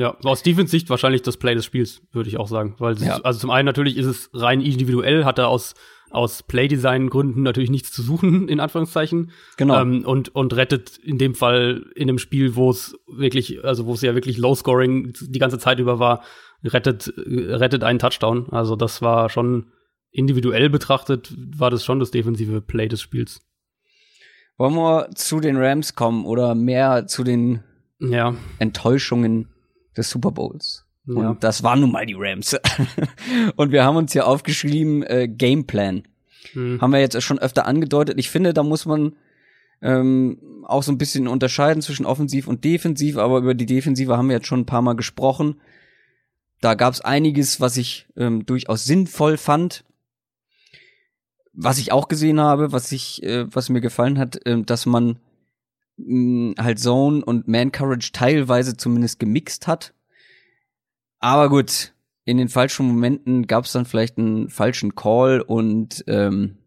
Ja, 0.00 0.16
aus 0.24 0.42
Defense-Sicht 0.42 0.88
wahrscheinlich 0.88 1.20
das 1.20 1.36
Play 1.36 1.54
des 1.54 1.66
Spiels, 1.66 2.00
würde 2.12 2.30
ich 2.30 2.38
auch 2.38 2.48
sagen. 2.48 2.74
Weil 2.78 2.96
Ja. 2.98 3.16
ist, 3.16 3.24
also 3.26 3.38
zum 3.40 3.50
einen 3.50 3.66
natürlich 3.66 3.98
ist 3.98 4.06
es 4.06 4.30
rein 4.32 4.62
individuell, 4.62 5.26
hat 5.26 5.38
er 5.38 5.48
aus, 5.48 5.74
aus 6.10 6.42
Playdesign-Gründen 6.42 7.42
natürlich 7.42 7.68
nichts 7.68 7.92
zu 7.92 8.00
suchen, 8.02 8.48
in 8.48 8.60
Anführungszeichen. 8.60 9.30
Genau. 9.58 9.78
Ähm, 9.82 10.06
und, 10.06 10.34
und 10.34 10.56
rettet 10.56 10.96
in 10.96 11.18
dem 11.18 11.34
Fall 11.34 11.84
in 11.94 12.08
einem 12.08 12.18
Spiel, 12.18 12.56
wo 12.56 12.70
es 12.70 12.96
wirklich, 13.06 13.62
also 13.62 13.84
wo 13.84 13.92
es 13.92 14.00
ja 14.00 14.14
wirklich 14.14 14.38
Low-Scoring 14.38 15.12
die 15.20 15.38
ganze 15.38 15.58
Zeit 15.58 15.78
über 15.80 15.98
war, 15.98 16.22
rettet, 16.64 17.12
rettet 17.16 17.84
einen 17.84 17.98
Touchdown. 17.98 18.48
Also 18.50 18.76
das 18.76 19.02
war 19.02 19.28
schon 19.28 19.66
individuell 20.12 20.70
betrachtet, 20.70 21.34
war 21.58 21.70
das 21.70 21.84
schon 21.84 22.00
das 22.00 22.10
defensive 22.10 22.62
Play 22.62 22.88
des 22.88 23.02
Spiels. 23.02 23.42
Wollen 24.56 24.74
wir 24.74 25.10
zu 25.14 25.40
den 25.40 25.56
Rams 25.56 25.94
kommen 25.94 26.24
oder 26.24 26.54
mehr 26.54 27.06
zu 27.06 27.22
den 27.22 27.62
Ja, 28.00 28.34
Enttäuschungen 28.58 29.48
des 29.96 30.10
Super 30.10 30.30
Bowls. 30.30 30.84
Und 31.06 31.22
Ja. 31.22 31.36
das 31.40 31.62
waren 31.62 31.80
nun 31.80 31.92
mal 31.92 32.06
die 32.06 32.16
Rams. 32.16 32.56
und 33.56 33.72
wir 33.72 33.84
haben 33.84 33.96
uns 33.96 34.12
hier 34.12 34.26
aufgeschrieben, 34.26 35.02
äh, 35.02 35.28
Gameplan. 35.28 36.02
Hm. 36.52 36.80
Haben 36.80 36.92
wir 36.92 37.00
jetzt 37.00 37.20
schon 37.22 37.38
öfter 37.38 37.66
angedeutet. 37.66 38.18
Ich 38.18 38.30
finde, 38.30 38.54
da 38.54 38.62
muss 38.62 38.86
man 38.86 39.14
ähm, 39.82 40.38
auch 40.66 40.82
so 40.82 40.92
ein 40.92 40.98
bisschen 40.98 41.26
unterscheiden 41.26 41.82
zwischen 41.82 42.06
offensiv 42.06 42.46
und 42.46 42.64
defensiv, 42.64 43.16
aber 43.16 43.38
über 43.38 43.54
die 43.54 43.66
Defensive 43.66 44.16
haben 44.16 44.28
wir 44.28 44.36
jetzt 44.36 44.46
schon 44.46 44.60
ein 44.60 44.66
paar 44.66 44.82
Mal 44.82 44.94
gesprochen. 44.94 45.60
Da 46.60 46.74
gab 46.74 46.92
es 46.92 47.00
einiges, 47.00 47.60
was 47.60 47.76
ich 47.78 48.06
ähm, 48.16 48.44
durchaus 48.44 48.84
sinnvoll 48.84 49.36
fand. 49.38 49.84
Was 51.52 51.78
ich 51.78 51.92
auch 51.92 52.08
gesehen 52.08 52.40
habe, 52.40 52.72
was 52.72 52.92
ich, 52.92 53.22
äh, 53.22 53.46
was 53.52 53.70
mir 53.70 53.80
gefallen 53.80 54.18
hat, 54.18 54.46
äh, 54.46 54.62
dass 54.62 54.86
man 54.86 55.18
mh, 56.06 56.62
halt 56.62 56.78
Zone 56.78 57.24
und 57.24 57.48
Man 57.48 57.72
Courage 57.72 58.10
teilweise 58.12 58.76
zumindest 58.76 59.18
gemixt 59.18 59.66
hat. 59.66 59.94
Aber 61.18 61.48
gut, 61.48 61.92
in 62.24 62.38
den 62.38 62.48
falschen 62.48 62.86
Momenten 62.86 63.46
gab 63.46 63.64
es 63.64 63.72
dann 63.72 63.86
vielleicht 63.86 64.18
einen 64.18 64.48
falschen 64.48 64.94
Call 64.94 65.40
und 65.40 66.04
ähm, 66.06 66.58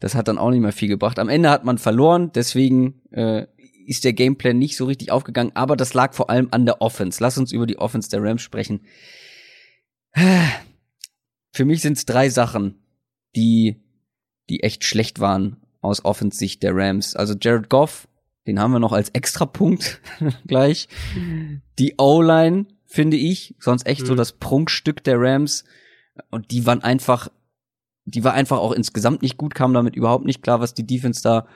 das 0.00 0.14
hat 0.14 0.28
dann 0.28 0.38
auch 0.38 0.50
nicht 0.50 0.60
mehr 0.60 0.72
viel 0.72 0.88
gebracht. 0.88 1.18
Am 1.18 1.28
Ende 1.28 1.50
hat 1.50 1.64
man 1.64 1.78
verloren, 1.78 2.30
deswegen 2.32 3.02
äh, 3.10 3.46
ist 3.86 4.04
der 4.04 4.12
Gameplan 4.12 4.58
nicht 4.58 4.76
so 4.76 4.84
richtig 4.84 5.10
aufgegangen, 5.10 5.52
aber 5.54 5.76
das 5.76 5.94
lag 5.94 6.14
vor 6.14 6.30
allem 6.30 6.48
an 6.50 6.66
der 6.66 6.80
Offense. 6.80 7.22
Lass 7.22 7.38
uns 7.38 7.52
über 7.52 7.66
die 7.66 7.78
Offense 7.78 8.10
der 8.10 8.22
Rams 8.22 8.42
sprechen. 8.42 8.80
Für 11.52 11.64
mich 11.64 11.80
sind 11.80 11.96
es 11.96 12.04
drei 12.04 12.28
Sachen, 12.28 12.82
die, 13.34 13.82
die 14.48 14.62
echt 14.62 14.84
schlecht 14.84 15.20
waren 15.20 15.56
aus 15.80 16.04
Offensicht 16.04 16.62
der 16.62 16.74
Rams. 16.74 17.16
Also 17.16 17.34
Jared 17.40 17.68
Goff, 17.68 18.08
den 18.46 18.58
haben 18.58 18.72
wir 18.72 18.80
noch 18.80 18.92
als 18.92 19.10
Extrapunkt 19.10 20.00
gleich. 20.46 20.88
Die 21.78 21.94
O-Line, 21.98 22.66
finde 22.86 23.16
ich, 23.16 23.54
sonst 23.58 23.86
echt 23.86 24.06
so 24.06 24.12
Mhm. 24.14 24.16
das 24.18 24.32
Prunkstück 24.32 25.02
der 25.04 25.20
Rams. 25.20 25.64
Und 26.30 26.50
die 26.50 26.66
waren 26.66 26.82
einfach, 26.82 27.28
die 28.04 28.24
war 28.24 28.34
einfach 28.34 28.58
auch 28.58 28.72
insgesamt 28.72 29.22
nicht 29.22 29.36
gut, 29.36 29.54
kam 29.54 29.72
damit 29.74 29.96
überhaupt 29.96 30.24
nicht 30.24 30.42
klar, 30.42 30.60
was 30.60 30.74
die 30.74 30.86
Defense 30.86 31.22
da 31.22 31.46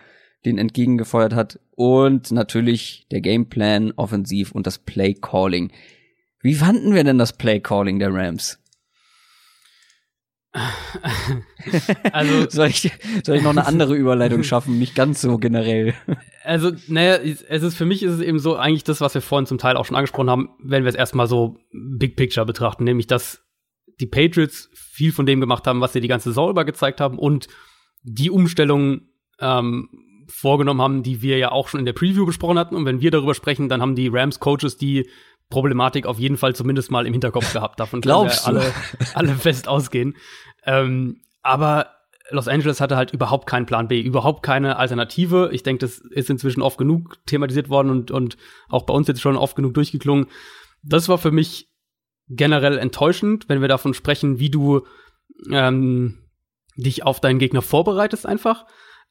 den 0.45 0.59
entgegengefeuert 0.59 1.35
hat. 1.35 1.59
Und 1.75 2.31
natürlich 2.31 3.07
der 3.11 3.21
Gameplan 3.21 3.93
offensiv 3.97 4.53
und 4.53 4.67
das 4.67 4.79
Play 4.79 5.15
Calling. 5.15 5.73
Wie 6.41 6.55
fanden 6.55 6.95
wir 6.95 7.03
denn 7.03 7.19
das 7.19 7.33
Play 7.37 7.61
Calling 7.61 7.99
der 7.99 8.15
Rams? 8.15 8.59
Also, 12.13 12.49
Soll 12.51 12.69
ich, 12.69 12.91
soll 13.25 13.37
ich 13.37 13.43
noch 13.43 13.51
eine 13.51 13.67
andere 13.67 13.95
Überleitung 13.95 14.43
schaffen? 14.43 14.79
Nicht 14.79 14.95
ganz 14.95 15.21
so 15.21 15.39
generell. 15.39 15.95
Also, 16.45 16.71
naja, 16.87 17.17
es 17.17 17.65
ist 17.65 17.77
für 17.77 17.87
mich 17.87 18.05
ist 18.05 18.13
es 18.13 18.21
eben 18.21 18.39
so 18.39 18.55
eigentlich 18.55 18.85
das, 18.85 19.01
was 19.01 19.15
wir 19.15 19.21
vorhin 19.21 19.47
zum 19.47 19.59
Teil 19.59 19.77
auch 19.77 19.85
schon 19.85 19.97
angesprochen 19.97 20.31
haben, 20.31 20.51
wenn 20.63 20.85
wir 20.85 20.89
es 20.89 20.95
erstmal 20.95 21.27
so 21.27 21.59
Big 21.73 22.15
Picture 22.15 22.47
betrachten, 22.47 22.85
nämlich 22.85 23.09
dass 23.09 23.45
die 23.99 24.07
Patriots 24.07 24.71
viel 24.73 25.11
von 25.11 25.27
dem 25.27 25.41
gemacht 25.41 25.67
haben, 25.67 25.81
was 25.81 25.93
sie 25.93 26.01
die 26.01 26.07
ganze 26.07 26.29
Saison 26.29 26.51
über 26.51 26.65
gezeigt 26.65 27.01
haben 27.01 27.19
und 27.19 27.49
die 28.05 28.31
Umstellung 28.31 29.09
ähm, 29.41 29.89
vorgenommen 30.29 30.81
haben, 30.81 31.03
die 31.03 31.21
wir 31.21 31.37
ja 31.39 31.51
auch 31.51 31.67
schon 31.67 31.81
in 31.81 31.87
der 31.87 31.95
Preview 31.95 32.27
besprochen 32.27 32.61
hatten. 32.61 32.77
Und 32.77 32.85
wenn 32.85 33.01
wir 33.01 33.11
darüber 33.11 33.35
sprechen, 33.35 33.69
dann 33.69 33.83
haben 33.83 33.97
die 33.97 34.07
Rams-Coaches 34.07 34.77
die 34.77 35.11
Problematik 35.49 36.07
auf 36.07 36.19
jeden 36.19 36.37
Fall 36.37 36.55
zumindest 36.55 36.91
mal 36.91 37.07
im 37.07 37.13
Hinterkopf 37.13 37.53
gehabt. 37.53 37.79
Davon 37.81 38.01
können 38.01 38.11
Glaubst 38.11 38.47
wir 38.47 38.55
du? 38.55 38.59
alle, 38.61 38.73
alle 39.15 39.35
fest 39.35 39.69
ausgehen. 39.69 40.17
Ähm, 40.65 41.21
aber 41.43 41.91
Los 42.31 42.49
Angeles 42.49 42.81
hatte 42.81 42.97
halt 42.97 43.13
überhaupt 43.13 43.47
keinen 43.47 43.67
Plan 43.67 43.87
B, 43.87 44.01
überhaupt 44.01 44.43
keine 44.43 44.77
Alternative. 44.77 45.51
Ich 45.53 45.63
denke, 45.63 45.87
das 45.87 45.99
ist 45.99 46.29
inzwischen 46.29 46.63
oft 46.63 46.79
genug 46.79 47.19
thematisiert 47.27 47.69
worden 47.69 47.91
und, 47.91 48.11
und 48.11 48.37
auch 48.69 48.83
bei 48.85 48.93
uns 48.93 49.07
jetzt 49.07 49.21
schon 49.21 49.37
oft 49.37 49.55
genug 49.55 49.75
durchgeklungen. 49.75 50.27
Das 50.83 51.09
war 51.09 51.19
für 51.19 51.31
mich 51.31 51.71
generell 52.29 52.79
enttäuschend, 52.79 53.49
wenn 53.49 53.61
wir 53.61 53.69
davon 53.69 53.95
sprechen, 53.95 54.41
wie 54.41 54.51
du 54.51 54.85
ähm, 55.53 56.19
dich 56.77 57.05
auf 57.05 57.21
deinen 57.21 57.39
Gegner 57.39 57.63
vorbereitest 57.63 58.27
einfach. 58.27 58.67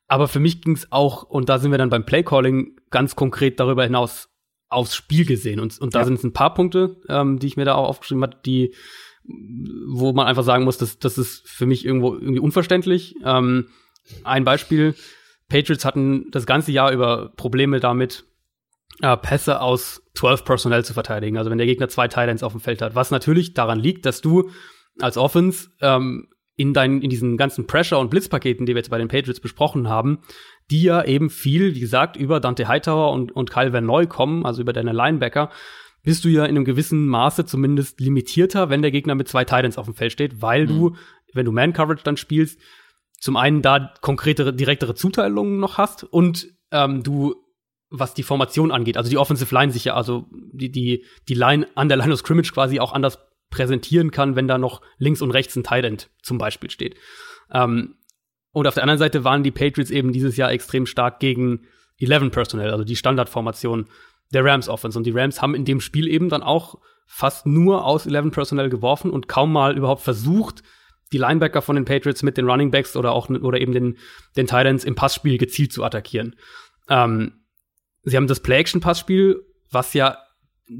Aber 0.07 0.27
für 0.27 0.39
mich 0.39 0.61
ging 0.61 0.75
es 0.75 0.91
auch, 0.91 1.23
und 1.23 1.47
da 1.47 1.57
sind 1.57 1.71
wir 1.71 1.77
dann 1.77 1.89
beim 1.89 2.05
Playcalling 2.05 2.75
ganz 2.91 3.15
konkret 3.15 3.59
darüber 3.59 3.83
hinaus 3.83 4.29
aufs 4.69 4.95
Spiel 4.95 5.25
gesehen. 5.25 5.59
Und, 5.59 5.79
und 5.79 5.95
da 5.95 5.99
Ja. 5.99 6.05
sind 6.05 6.15
es 6.15 6.23
ein 6.23 6.33
paar 6.33 6.53
Punkte, 6.53 6.97
ähm, 7.09 7.39
die 7.39 7.47
ich 7.47 7.57
mir 7.57 7.65
da 7.65 7.75
auch 7.75 7.87
aufgeschrieben 7.87 8.23
habe, 8.23 8.37
die, 8.45 8.73
wo 9.87 10.13
man 10.13 10.27
einfach 10.27 10.43
sagen 10.43 10.63
muss, 10.63 10.77
das, 10.77 10.99
das 10.99 11.17
ist 11.17 11.47
für 11.47 11.65
mich 11.65 11.85
irgendwo 11.85 12.13
irgendwie 12.13 12.39
unverständlich. 12.39 13.15
Ähm, 13.23 13.67
ein 14.23 14.43
Beispiel, 14.43 14.95
Patriots 15.49 15.85
hatten 15.85 16.29
das 16.31 16.45
ganze 16.45 16.71
Jahr 16.71 16.91
über 16.91 17.31
Probleme 17.35 17.79
damit, 17.79 18.25
äh, 19.01 19.17
Pässe 19.17 19.61
aus 19.61 20.01
12 20.15 20.45
Personell 20.45 20.85
zu 20.85 20.93
verteidigen. 20.93 21.37
Also 21.37 21.49
wenn 21.51 21.57
der 21.57 21.67
Gegner 21.67 21.89
zwei 21.89 22.07
Titans 22.07 22.43
auf 22.43 22.53
dem 22.53 22.61
Feld 22.61 22.81
hat. 22.81 22.95
Was 22.95 23.11
natürlich 23.11 23.53
daran 23.53 23.79
liegt, 23.79 24.05
dass 24.05 24.21
du 24.21 24.49
als 24.99 25.17
Offense 25.17 25.69
ähm, 25.81 26.29
in 26.55 26.73
deinen, 26.73 27.01
in 27.01 27.09
diesen 27.09 27.35
ganzen 27.35 27.67
Pressure- 27.67 27.99
und 27.99 28.09
Blitzpaketen, 28.09 28.65
die 28.65 28.73
wir 28.73 28.79
jetzt 28.79 28.89
bei 28.89 28.97
den 28.97 29.09
Patriots 29.09 29.41
besprochen 29.41 29.89
haben, 29.89 30.19
die 30.71 30.83
ja 30.83 31.03
eben 31.03 31.29
viel, 31.29 31.75
wie 31.75 31.79
gesagt, 31.79 32.15
über 32.17 32.39
Dante 32.39 32.67
Hightower 32.67 33.11
und, 33.11 33.31
und 33.31 33.51
Kyle 33.51 33.71
Van 33.71 33.85
Noy 33.85 34.07
kommen, 34.07 34.45
also 34.45 34.61
über 34.61 34.73
deine 34.73 34.93
Linebacker, 34.93 35.51
bist 36.03 36.23
du 36.23 36.29
ja 36.29 36.45
in 36.45 36.55
einem 36.55 36.65
gewissen 36.65 37.07
Maße 37.07 37.45
zumindest 37.45 37.99
limitierter, 37.99 38.69
wenn 38.69 38.81
der 38.81 38.91
Gegner 38.91 39.15
mit 39.15 39.27
zwei 39.27 39.43
Titans 39.43 39.77
auf 39.77 39.85
dem 39.85 39.95
Feld 39.95 40.11
steht, 40.11 40.41
weil 40.41 40.63
mhm. 40.63 40.67
du, 40.67 40.95
wenn 41.33 41.45
du 41.45 41.51
Man-Coverage 41.51 42.03
dann 42.03 42.17
spielst, 42.17 42.59
zum 43.19 43.37
einen 43.37 43.61
da 43.61 43.93
konkretere, 44.01 44.53
direktere 44.53 44.95
Zuteilungen 44.95 45.59
noch 45.59 45.77
hast 45.77 46.03
und 46.03 46.47
ähm, 46.71 47.03
du, 47.03 47.35
was 47.89 48.13
die 48.13 48.23
Formation 48.23 48.71
angeht, 48.71 48.97
also 48.97 49.09
die 49.09 49.17
Offensive 49.17 49.53
Line 49.53 49.71
sich 49.71 49.85
ja, 49.85 49.95
also 49.95 50.27
die, 50.31 50.71
die, 50.71 51.05
die 51.27 51.33
Line 51.33 51.67
an 51.75 51.89
der 51.89 51.97
Line 51.97 52.13
of 52.13 52.19
Scrimmage 52.19 52.51
quasi 52.53 52.79
auch 52.79 52.93
anders 52.93 53.19
präsentieren 53.49 54.11
kann, 54.11 54.35
wenn 54.35 54.47
da 54.47 54.57
noch 54.57 54.81
links 54.97 55.21
und 55.21 55.31
rechts 55.31 55.55
ein 55.55 55.63
Tight 55.63 55.85
End 55.85 56.09
zum 56.21 56.37
Beispiel 56.37 56.69
steht. 56.69 56.95
Ähm, 57.51 57.95
und 58.55 58.67
auf 58.67 58.73
der 58.73 58.83
anderen 58.83 58.99
Seite 58.99 59.25
waren 59.25 59.43
die 59.43 59.51
Patriots 59.51 59.91
eben 59.91 60.13
dieses 60.13 60.37
Jahr 60.37 60.49
extrem 60.49 60.85
stark 60.85 61.19
gegen 61.19 61.67
11 61.99 62.31
Personnel, 62.31 62.71
also 62.71 62.85
die 62.85 62.95
Standardformation 62.95 63.87
der 64.33 64.45
Rams 64.45 64.69
Offense. 64.69 64.97
Und 64.97 65.05
die 65.05 65.11
Rams 65.11 65.41
haben 65.41 65.55
in 65.55 65.65
dem 65.65 65.81
Spiel 65.81 66.07
eben 66.07 66.29
dann 66.29 66.41
auch 66.41 66.79
fast 67.05 67.45
nur 67.45 67.83
aus 67.83 68.05
11 68.05 68.31
Personnel 68.31 68.69
geworfen 68.69 69.11
und 69.11 69.27
kaum 69.27 69.51
mal 69.51 69.75
überhaupt 69.75 70.03
versucht, 70.03 70.63
die 71.11 71.17
Linebacker 71.17 71.61
von 71.61 71.75
den 71.75 71.83
Patriots 71.83 72.23
mit 72.23 72.37
den 72.37 72.49
Running 72.49 72.71
Backs 72.71 72.95
oder 72.95 73.11
auch 73.11 73.29
oder 73.29 73.59
eben 73.59 73.73
den, 73.73 73.97
den 74.37 74.47
Titans 74.47 74.85
im 74.85 74.95
Passspiel 74.95 75.37
gezielt 75.37 75.73
zu 75.73 75.83
attackieren. 75.83 76.37
Ähm, 76.87 77.41
sie 78.03 78.15
haben 78.15 78.27
das 78.27 78.39
Play-Action-Passspiel, 78.39 79.43
was 79.69 79.93
ja 79.93 80.17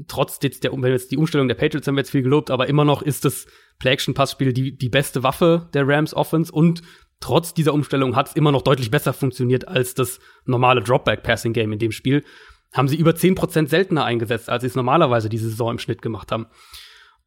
trotz 0.08 0.38
jetzt 0.40 0.64
der, 0.64 0.72
wenn 0.72 0.92
jetzt 0.92 1.10
die 1.10 1.18
Umstellung 1.18 1.46
der 1.46 1.56
Patriots 1.56 1.86
haben 1.86 1.96
wir 1.96 2.00
jetzt 2.00 2.10
viel 2.10 2.22
gelobt, 2.22 2.50
aber 2.50 2.68
immer 2.68 2.86
noch 2.86 3.02
ist 3.02 3.26
das 3.26 3.46
Play-Action-Passspiel 3.80 4.54
die, 4.54 4.78
die 4.78 4.88
beste 4.88 5.22
Waffe 5.22 5.68
der 5.74 5.86
Rams 5.86 6.14
Offense 6.14 6.50
und 6.50 6.80
trotz 7.20 7.54
dieser 7.54 7.74
Umstellung 7.74 8.16
hat 8.16 8.28
es 8.28 8.36
immer 8.36 8.52
noch 8.52 8.62
deutlich 8.62 8.90
besser 8.90 9.12
funktioniert 9.12 9.68
als 9.68 9.94
das 9.94 10.18
normale 10.44 10.82
Dropback-Passing-Game 10.82 11.72
in 11.72 11.78
dem 11.78 11.92
Spiel 11.92 12.24
haben 12.72 12.88
sie 12.88 12.96
über 12.96 13.12
10% 13.12 13.68
seltener 13.68 14.04
eingesetzt, 14.04 14.50
als 14.50 14.62
sie 14.62 14.66
es 14.66 14.74
normalerweise 14.74 15.28
diese 15.28 15.48
Saison 15.48 15.72
im 15.72 15.78
Schnitt 15.78 16.02
gemacht 16.02 16.30
haben. 16.32 16.46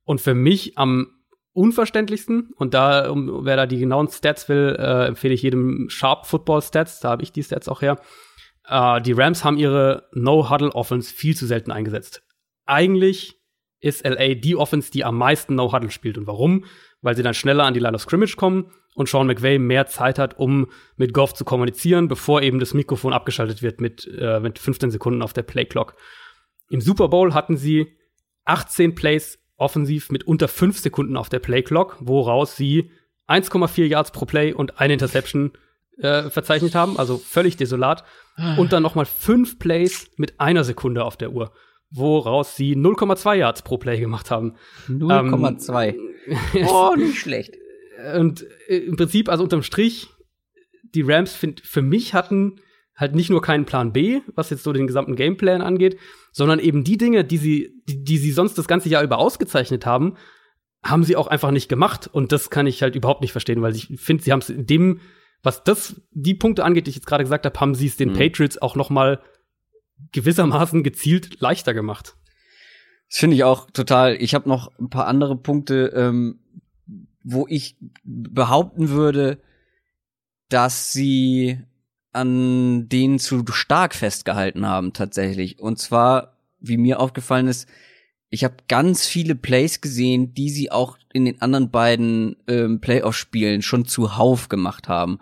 Und 0.03 0.21
für 0.21 0.33
mich 0.33 0.77
am 0.77 1.07
unverständlichsten, 1.53 2.51
und 2.55 2.73
da, 2.73 3.09
um, 3.09 3.45
wer 3.45 3.55
da 3.55 3.65
die 3.65 3.79
genauen 3.79 4.07
Stats 4.07 4.47
will, 4.47 4.75
äh, 4.77 5.07
empfehle 5.07 5.33
ich 5.33 5.41
jedem 5.41 5.89
Sharp 5.89 6.25
Football 6.25 6.61
Stats, 6.61 6.99
da 6.99 7.09
habe 7.09 7.23
ich 7.23 7.31
die 7.31 7.43
Stats 7.43 7.67
auch 7.67 7.81
her. 7.81 7.99
Äh, 8.67 9.01
die 9.01 9.13
Rams 9.13 9.43
haben 9.43 9.57
ihre 9.57 10.07
No-Huddle-Offense 10.13 11.13
viel 11.13 11.35
zu 11.35 11.47
selten 11.47 11.71
eingesetzt. 11.71 12.23
Eigentlich 12.65 13.38
ist 13.79 14.05
LA 14.05 14.35
die 14.35 14.55
Offense, 14.55 14.91
die 14.91 15.03
am 15.03 15.17
meisten 15.17 15.55
No-Huddle 15.55 15.91
spielt. 15.91 16.17
Und 16.17 16.27
warum? 16.27 16.65
Weil 17.01 17.15
sie 17.15 17.23
dann 17.23 17.33
schneller 17.33 17.63
an 17.63 17.73
die 17.73 17.79
Line 17.79 17.95
of 17.95 18.01
Scrimmage 18.01 18.35
kommen 18.35 18.71
und 18.95 19.07
Sean 19.07 19.27
McVay 19.27 19.59
mehr 19.59 19.87
Zeit 19.87 20.19
hat, 20.19 20.37
um 20.37 20.67
mit 20.97 21.13
Goff 21.13 21.33
zu 21.33 21.45
kommunizieren, 21.45 22.07
bevor 22.07 22.41
eben 22.41 22.59
das 22.59 22.73
Mikrofon 22.73 23.13
abgeschaltet 23.13 23.61
wird 23.61 23.79
mit, 23.79 24.09
äh, 24.19 24.39
mit 24.39 24.59
15 24.59 24.91
Sekunden 24.91 25.21
auf 25.21 25.33
der 25.33 25.43
Playclock. 25.43 25.95
Im 26.69 26.81
Super 26.81 27.07
Bowl 27.07 27.33
hatten 27.33 27.57
sie 27.57 27.87
18 28.45 28.95
Plays 28.95 29.39
offensiv 29.55 30.09
mit 30.09 30.25
unter 30.25 30.47
5 30.47 30.79
Sekunden 30.79 31.17
auf 31.17 31.29
der 31.29 31.39
Playclock, 31.39 31.97
woraus 31.99 32.55
sie 32.55 32.91
1,4 33.27 33.85
Yards 33.85 34.11
pro 34.11 34.25
Play 34.25 34.53
und 34.53 34.79
eine 34.79 34.93
Interception 34.93 35.51
äh, 35.97 36.29
verzeichnet 36.29 36.75
haben, 36.75 36.97
also 36.97 37.17
völlig 37.17 37.57
desolat. 37.57 38.03
Ah. 38.35 38.55
Und 38.55 38.73
dann 38.73 38.83
noch 38.83 38.95
mal 38.95 39.05
5 39.05 39.59
Plays 39.59 40.09
mit 40.17 40.39
einer 40.39 40.63
Sekunde 40.63 41.03
auf 41.03 41.17
der 41.17 41.31
Uhr, 41.31 41.53
woraus 41.91 42.55
sie 42.55 42.75
0,2 42.75 43.35
Yards 43.35 43.61
pro 43.61 43.77
Play 43.77 43.99
gemacht 43.99 44.31
haben. 44.31 44.55
0,2. 44.87 45.87
Ähm, 45.87 46.67
oh, 46.67 46.95
nicht 46.95 47.19
schlecht 47.19 47.55
und 48.15 48.45
äh, 48.67 48.77
im 48.77 48.95
Prinzip, 48.95 49.29
also 49.29 49.43
unterm 49.43 49.63
Strich, 49.63 50.09
die 50.95 51.01
Rams 51.01 51.33
find, 51.33 51.61
für 51.61 51.81
mich 51.81 52.13
hatten 52.13 52.61
halt 52.95 53.15
nicht 53.15 53.29
nur 53.29 53.41
keinen 53.41 53.65
Plan 53.65 53.93
B, 53.93 54.21
was 54.35 54.49
jetzt 54.49 54.63
so 54.63 54.73
den 54.73 54.87
gesamten 54.87 55.15
Gameplan 55.15 55.61
angeht, 55.61 55.97
sondern 56.31 56.59
eben 56.59 56.83
die 56.83 56.97
Dinge, 56.97 57.23
die 57.23 57.37
sie, 57.37 57.81
die, 57.87 58.03
die 58.03 58.17
sie 58.17 58.31
sonst 58.31 58.57
das 58.57 58.67
ganze 58.67 58.89
Jahr 58.89 59.03
über 59.03 59.19
ausgezeichnet 59.19 59.85
haben, 59.85 60.15
haben 60.83 61.03
sie 61.03 61.15
auch 61.15 61.27
einfach 61.27 61.51
nicht 61.51 61.69
gemacht. 61.69 62.09
Und 62.11 62.31
das 62.31 62.49
kann 62.49 62.67
ich 62.67 62.81
halt 62.81 62.95
überhaupt 62.95 63.21
nicht 63.21 63.31
verstehen, 63.31 63.61
weil 63.61 63.75
ich 63.75 63.87
finde, 63.95 64.23
sie 64.23 64.31
haben 64.31 64.39
es 64.39 64.49
in 64.49 64.65
dem, 64.65 64.99
was 65.43 65.63
das, 65.63 66.01
die 66.11 66.33
Punkte 66.33 66.65
angeht, 66.65 66.87
die 66.87 66.89
ich 66.89 66.97
jetzt 66.97 67.07
gerade 67.07 67.23
gesagt 67.23 67.45
habe, 67.45 67.59
haben 67.59 67.75
sie 67.75 67.87
es 67.87 67.95
den 67.95 68.09
mhm. 68.09 68.17
Patriots 68.17 68.61
auch 68.61 68.75
noch 68.75 68.89
mal 68.89 69.21
gewissermaßen 70.11 70.83
gezielt 70.83 71.39
leichter 71.39 71.73
gemacht. 71.73 72.15
Das 73.09 73.19
finde 73.19 73.35
ich 73.35 73.43
auch 73.43 73.69
total. 73.71 74.15
Ich 74.21 74.35
habe 74.35 74.47
noch 74.47 74.71
ein 74.79 74.89
paar 74.89 75.07
andere 75.07 75.35
Punkte, 75.35 75.91
ähm, 75.95 76.39
wo 77.23 77.47
ich 77.47 77.77
behaupten 78.03 78.89
würde, 78.89 79.41
dass 80.49 80.91
sie 80.91 81.59
an 82.11 82.89
denen 82.89 83.19
zu 83.19 83.43
stark 83.51 83.93
festgehalten 83.93 84.65
haben 84.65 84.93
tatsächlich. 84.93 85.59
Und 85.59 85.79
zwar, 85.79 86.37
wie 86.59 86.77
mir 86.77 86.99
aufgefallen 86.99 87.47
ist, 87.47 87.67
ich 88.29 88.43
habe 88.43 88.55
ganz 88.67 89.07
viele 89.07 89.35
Plays 89.35 89.81
gesehen, 89.81 90.33
die 90.33 90.49
sie 90.49 90.71
auch 90.71 90.97
in 91.13 91.25
den 91.25 91.41
anderen 91.41 91.71
beiden 91.71 92.35
ähm, 92.47 92.79
Playoff-Spielen 92.79 93.61
schon 93.61 93.85
zuhauf 93.85 94.49
gemacht 94.49 94.87
haben 94.87 95.19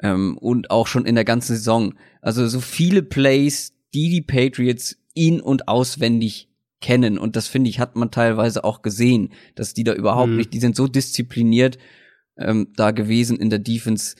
ähm, 0.00 0.36
und 0.38 0.70
auch 0.70 0.86
schon 0.86 1.06
in 1.06 1.14
der 1.14 1.24
ganzen 1.24 1.54
Saison. 1.56 1.94
Also 2.20 2.46
so 2.48 2.60
viele 2.60 3.02
Plays, 3.02 3.74
die 3.94 4.10
die 4.10 4.22
Patriots 4.22 4.96
in 5.14 5.40
und 5.40 5.68
auswendig 5.68 6.48
kennen. 6.80 7.18
Und 7.18 7.36
das 7.36 7.46
finde 7.46 7.70
ich, 7.70 7.78
hat 7.78 7.96
man 7.96 8.10
teilweise 8.10 8.64
auch 8.64 8.82
gesehen, 8.82 9.32
dass 9.54 9.74
die 9.74 9.84
da 9.84 9.92
überhaupt 9.92 10.30
mhm. 10.30 10.36
nicht, 10.36 10.52
die 10.52 10.60
sind 10.60 10.76
so 10.76 10.86
diszipliniert 10.86 11.78
ähm, 12.36 12.68
da 12.76 12.90
gewesen 12.90 13.38
in 13.38 13.50
der 13.50 13.58
Defense. 13.58 14.16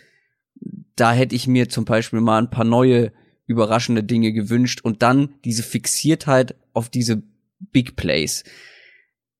Da 0.94 1.12
hätte 1.12 1.34
ich 1.34 1.46
mir 1.46 1.68
zum 1.68 1.84
Beispiel 1.84 2.20
mal 2.20 2.38
ein 2.38 2.50
paar 2.50 2.64
neue, 2.64 3.12
überraschende 3.46 4.04
Dinge 4.04 4.32
gewünscht 4.32 4.80
und 4.82 5.02
dann 5.02 5.34
diese 5.44 5.62
Fixiertheit 5.62 6.54
auf 6.72 6.88
diese 6.88 7.22
Big 7.58 7.96
Plays. 7.96 8.44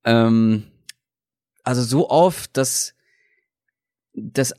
Ähm, 0.04 0.64
also 1.62 1.82
so 1.82 2.08
oft, 2.08 2.56
dass, 2.56 2.94
dass 4.14 4.54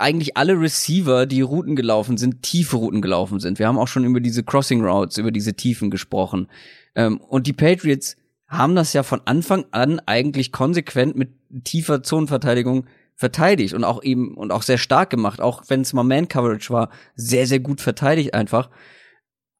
eigentlich 0.00 0.36
alle 0.36 0.60
Receiver, 0.60 1.26
die 1.26 1.40
Routen 1.40 1.76
gelaufen 1.76 2.16
sind, 2.16 2.42
tiefe 2.42 2.76
Routen 2.76 3.02
gelaufen 3.02 3.40
sind. 3.40 3.58
Wir 3.58 3.68
haben 3.68 3.78
auch 3.78 3.88
schon 3.88 4.04
über 4.04 4.20
diese 4.20 4.42
Crossing 4.42 4.84
Routes, 4.84 5.18
über 5.18 5.30
diese 5.30 5.54
Tiefen 5.54 5.90
gesprochen. 5.90 6.48
Ähm, 6.94 7.18
und 7.18 7.46
die 7.46 7.52
Patriots 7.52 8.16
haben 8.46 8.74
das 8.74 8.92
ja 8.92 9.02
von 9.02 9.20
Anfang 9.24 9.66
an 9.72 10.00
eigentlich 10.06 10.52
konsequent 10.52 11.16
mit 11.16 11.30
tiefer 11.64 12.02
Zonenverteidigung 12.02 12.86
verteidigt 13.14 13.74
und 13.74 13.84
auch 13.84 14.02
eben 14.02 14.36
und 14.36 14.52
auch 14.52 14.62
sehr 14.62 14.78
stark 14.78 15.10
gemacht, 15.10 15.40
auch 15.40 15.64
wenn 15.68 15.80
es 15.80 15.92
mal 15.92 16.04
Man-Coverage 16.04 16.72
war, 16.72 16.90
sehr, 17.14 17.46
sehr 17.46 17.60
gut 17.60 17.80
verteidigt 17.80 18.32
einfach. 18.32 18.70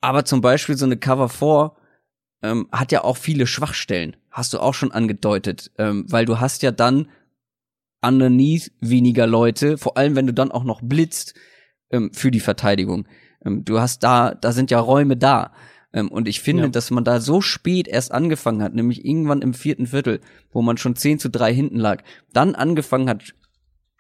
Aber 0.01 0.25
zum 0.25 0.41
Beispiel 0.41 0.77
so 0.77 0.87
eine 0.87 0.97
Cover 0.97 1.29
4 1.29 1.73
ähm, 2.43 2.69
hat 2.71 2.93
ja 2.93 3.03
auch 3.03 3.17
viele 3.17 3.47
Schwachstellen, 3.47 4.17
hast 4.31 4.53
du 4.55 4.61
auch 4.61 4.75
schon 4.75 4.93
angedeutet, 4.93 5.73
ähm, 5.77 6.05
weil 6.09 6.25
du 6.25 6.39
hast 6.39 6.63
ja 6.63 6.71
dann 6.71 7.09
underneath 8.03 8.71
weniger 8.81 9.27
Leute, 9.27 9.79
vor 9.79 9.97
allem 9.97 10.17
wenn 10.17 10.27
du 10.27 10.35
dann 10.35 10.51
auch 10.53 10.65
noch 10.65 10.81
blitzt 10.83 11.35
ähm, 11.91 12.13
für 12.13 12.31
die 12.31 12.41
Verteidigung. 12.41 13.07
Ähm, 13.45 13.65
du 13.65 13.81
hast 13.81 14.03
da, 14.03 14.35
da 14.35 14.53
sind 14.53 14.71
ja 14.71 14.79
Räume 14.79 15.17
da. 15.17 15.53
Ähm, 15.93 16.09
und 16.09 16.29
ich 16.29 16.41
finde, 16.41 16.65
ja. 16.65 16.69
dass 16.69 16.91
man 16.91 17.05
da 17.05 17.21
so 17.21 17.41
spät 17.41 17.89
erst 17.89 18.13
angefangen 18.13 18.63
hat, 18.63 18.75
nämlich 18.75 19.05
irgendwann 19.05 19.43
im 19.43 19.55
vierten 19.55 19.87
Viertel, 19.87 20.21
wo 20.53 20.63
man 20.63 20.77
schon 20.77 20.97
10 20.97 21.19
zu 21.19 21.31
3 21.31 21.53
hinten 21.53 21.79
lag, 21.79 22.03
dann 22.33 22.55
angefangen 22.55 23.09
hat, 23.09 23.35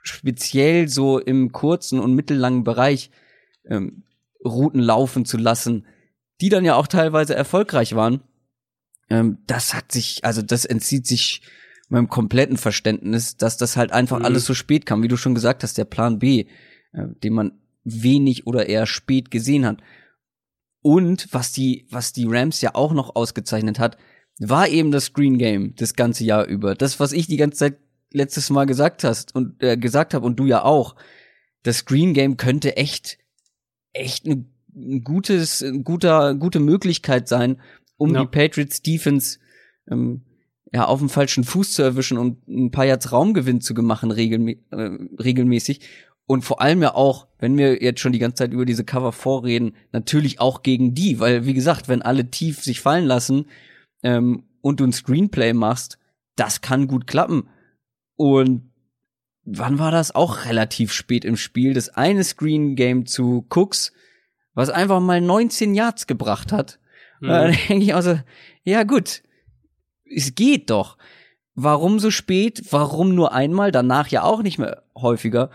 speziell 0.02 0.88
so 0.88 1.18
im 1.18 1.52
kurzen 1.52 1.98
und 1.98 2.14
mittellangen 2.14 2.64
Bereich 2.64 3.10
ähm, 3.66 4.04
Routen 4.44 4.80
laufen 4.80 5.24
zu 5.24 5.36
lassen, 5.36 5.86
die 6.40 6.48
dann 6.48 6.64
ja 6.64 6.76
auch 6.76 6.86
teilweise 6.86 7.34
erfolgreich 7.34 7.94
waren. 7.94 8.22
Ähm, 9.10 9.38
das 9.46 9.74
hat 9.74 9.90
sich, 9.90 10.24
also 10.24 10.42
das 10.42 10.64
entzieht 10.64 11.06
sich 11.06 11.42
meinem 11.88 12.08
kompletten 12.08 12.56
Verständnis, 12.56 13.36
dass 13.36 13.56
das 13.56 13.76
halt 13.76 13.92
einfach 13.92 14.18
mhm. 14.18 14.24
alles 14.24 14.44
so 14.44 14.54
spät 14.54 14.86
kam, 14.86 15.02
wie 15.02 15.08
du 15.08 15.16
schon 15.16 15.34
gesagt 15.34 15.62
hast, 15.62 15.78
der 15.78 15.84
Plan 15.84 16.18
B, 16.18 16.46
äh, 16.92 17.06
den 17.22 17.32
man 17.32 17.52
wenig 17.84 18.46
oder 18.46 18.68
eher 18.68 18.86
spät 18.86 19.30
gesehen 19.30 19.64
hat. 19.64 19.80
Und 20.82 21.32
was 21.32 21.52
die, 21.52 21.86
was 21.90 22.12
die 22.12 22.26
Rams 22.28 22.60
ja 22.60 22.74
auch 22.74 22.92
noch 22.92 23.16
ausgezeichnet 23.16 23.78
hat, 23.78 23.96
war 24.38 24.68
eben 24.68 24.90
das 24.90 25.06
Screen 25.06 25.38
Game 25.38 25.74
das 25.76 25.94
ganze 25.94 26.24
Jahr 26.24 26.46
über. 26.46 26.74
Das, 26.74 27.00
was 27.00 27.12
ich 27.12 27.26
die 27.26 27.36
ganze 27.36 27.58
Zeit 27.58 27.78
letztes 28.12 28.50
Mal 28.50 28.66
gesagt 28.66 29.04
hast 29.04 29.34
und 29.34 29.62
äh, 29.62 29.76
gesagt 29.76 30.14
habe 30.14 30.24
und 30.26 30.38
du 30.38 30.46
ja 30.46 30.64
auch. 30.64 30.94
Das 31.62 31.78
Screen 31.78 32.14
Game 32.14 32.36
könnte 32.36 32.76
echt, 32.76 33.18
echt 33.92 34.26
ein, 34.26 34.54
ein 34.74 35.02
gutes, 35.02 35.62
ein 35.62 35.82
guter, 35.82 36.34
gute 36.34 36.60
Möglichkeit 36.60 37.28
sein, 37.28 37.60
um 37.96 38.14
ja. 38.14 38.20
die 38.20 38.28
Patriots 38.28 38.80
Defense 38.80 39.38
ähm, 39.90 40.22
ja 40.72 40.84
auf 40.84 40.98
dem 40.98 41.08
falschen 41.08 41.44
Fuß 41.44 41.72
zu 41.72 41.82
erwischen 41.82 42.18
und 42.18 42.46
ein 42.48 42.70
paar 42.70 42.84
Yards 42.84 43.12
Raumgewinn 43.12 43.60
zu 43.60 43.74
machen 43.74 44.10
regelmä 44.10 44.58
äh, 44.70 44.90
regelmäßig 45.18 45.80
und 46.28 46.42
vor 46.42 46.60
allem 46.60 46.82
ja 46.82 46.94
auch, 46.94 47.26
wenn 47.38 47.56
wir 47.56 47.82
jetzt 47.82 48.00
schon 48.00 48.12
die 48.12 48.18
ganze 48.18 48.44
Zeit 48.44 48.52
über 48.52 48.66
diese 48.66 48.84
Cover 48.84 49.12
vorreden, 49.12 49.74
natürlich 49.92 50.40
auch 50.40 50.62
gegen 50.62 50.94
die, 50.94 51.20
weil 51.20 51.46
wie 51.46 51.54
gesagt, 51.54 51.88
wenn 51.88 52.02
alle 52.02 52.30
tief 52.30 52.62
sich 52.62 52.82
fallen 52.82 53.06
lassen 53.06 53.46
ähm, 54.02 54.44
und 54.60 54.80
du 54.80 54.84
ein 54.84 54.92
Screenplay 54.92 55.54
machst, 55.54 55.98
das 56.36 56.60
kann 56.60 56.86
gut 56.86 57.06
klappen. 57.06 57.48
Und 58.14 58.70
wann 59.44 59.78
war 59.78 59.90
das 59.90 60.14
auch 60.14 60.44
relativ 60.44 60.92
spät 60.92 61.24
im 61.24 61.38
Spiel? 61.38 61.72
Das 61.72 61.88
eine 61.88 62.22
Screen 62.24 62.76
Game 62.76 63.06
zu 63.06 63.46
Cooks, 63.48 63.94
was 64.52 64.68
einfach 64.68 65.00
mal 65.00 65.22
19 65.22 65.74
Yards 65.74 66.06
gebracht 66.06 66.52
hat. 66.52 66.78
Mhm. 67.20 67.26
Da 67.28 67.48
denke 67.48 67.84
ich 67.84 67.94
also, 67.94 68.20
ja 68.64 68.82
gut, 68.82 69.22
es 70.14 70.34
geht 70.34 70.70
doch. 70.70 70.96
Warum 71.54 71.98
so 71.98 72.10
spät? 72.10 72.62
Warum 72.70 73.14
nur 73.14 73.32
einmal? 73.32 73.72
Danach 73.72 74.08
ja 74.08 74.22
auch 74.22 74.42
nicht 74.42 74.58
mehr 74.58 74.82
häufiger. 74.96 75.50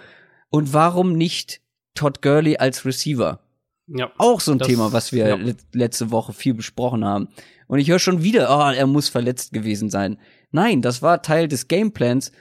Und 0.49 0.73
warum 0.73 1.13
nicht 1.13 1.61
Todd 1.95 2.21
Gurley 2.21 2.57
als 2.57 2.85
Receiver? 2.85 3.39
Ja, 3.87 4.11
Auch 4.17 4.39
so 4.41 4.51
ein 4.51 4.59
das- 4.59 4.67
Thema, 4.67 4.91
was 4.93 5.11
wir 5.11 5.27
ja. 5.27 5.35
le- 5.35 5.55
letzte 5.73 6.11
Woche 6.11 6.33
viel 6.33 6.53
besprochen 6.53 7.03
haben. 7.05 7.27
Und 7.67 7.79
ich 7.79 7.89
höre 7.89 7.99
schon 7.99 8.23
wieder, 8.23 8.49
oh, 8.49 8.71
er 8.71 8.87
muss 8.87 9.09
verletzt 9.09 9.53
gewesen 9.53 9.89
sein. 9.89 10.17
Nein, 10.51 10.81
das 10.81 11.01
war 11.01 11.21
Teil 11.21 11.47
des 11.47 11.67
Gameplans, 11.67 12.31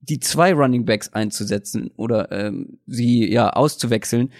die 0.00 0.18
zwei 0.18 0.52
Running 0.52 0.84
Backs 0.84 1.12
einzusetzen 1.12 1.90
oder 1.96 2.32
ähm, 2.32 2.78
sie 2.86 3.30
ja 3.30 3.50
auszuwechseln. 3.50 4.32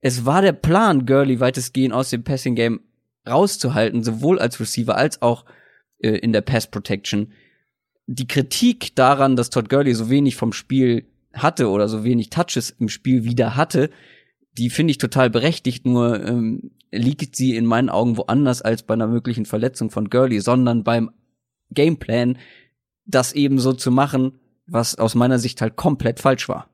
Es 0.00 0.24
war 0.24 0.40
der 0.42 0.52
Plan, 0.52 1.04
Gurley 1.06 1.40
weitestgehend 1.40 1.92
aus 1.94 2.10
dem 2.10 2.24
Passing 2.24 2.54
Game 2.54 2.80
rauszuhalten, 3.28 4.02
sowohl 4.02 4.38
als 4.38 4.58
Receiver 4.60 4.96
als 4.96 5.20
auch 5.22 5.44
äh, 6.02 6.10
in 6.10 6.32
der 6.32 6.42
Pass 6.42 6.70
Protection. 6.70 7.32
Die 8.06 8.26
Kritik 8.26 8.94
daran, 8.94 9.36
dass 9.36 9.50
Todd 9.50 9.68
Gurley 9.68 9.94
so 9.94 10.10
wenig 10.10 10.36
vom 10.36 10.52
Spiel 10.52 11.06
hatte 11.32 11.70
oder 11.70 11.88
so 11.88 12.04
wenig 12.04 12.30
Touches 12.30 12.70
im 12.70 12.88
Spiel 12.88 13.24
wieder 13.24 13.56
hatte, 13.56 13.90
die 14.58 14.70
finde 14.70 14.90
ich 14.90 14.98
total 14.98 15.30
berechtigt, 15.30 15.86
nur 15.86 16.22
ähm, 16.26 16.72
liegt 16.90 17.36
sie 17.36 17.56
in 17.56 17.64
meinen 17.64 17.88
Augen 17.88 18.16
woanders 18.16 18.60
als 18.60 18.82
bei 18.82 18.94
einer 18.94 19.06
möglichen 19.06 19.46
Verletzung 19.46 19.90
von 19.90 20.10
Gurley, 20.10 20.40
sondern 20.40 20.84
beim 20.84 21.10
Gameplan, 21.70 22.38
das 23.06 23.32
eben 23.32 23.58
so 23.58 23.72
zu 23.72 23.90
machen, 23.90 24.38
was 24.66 24.96
aus 24.96 25.14
meiner 25.14 25.38
Sicht 25.38 25.62
halt 25.62 25.76
komplett 25.76 26.20
falsch 26.20 26.48
war. 26.48 26.68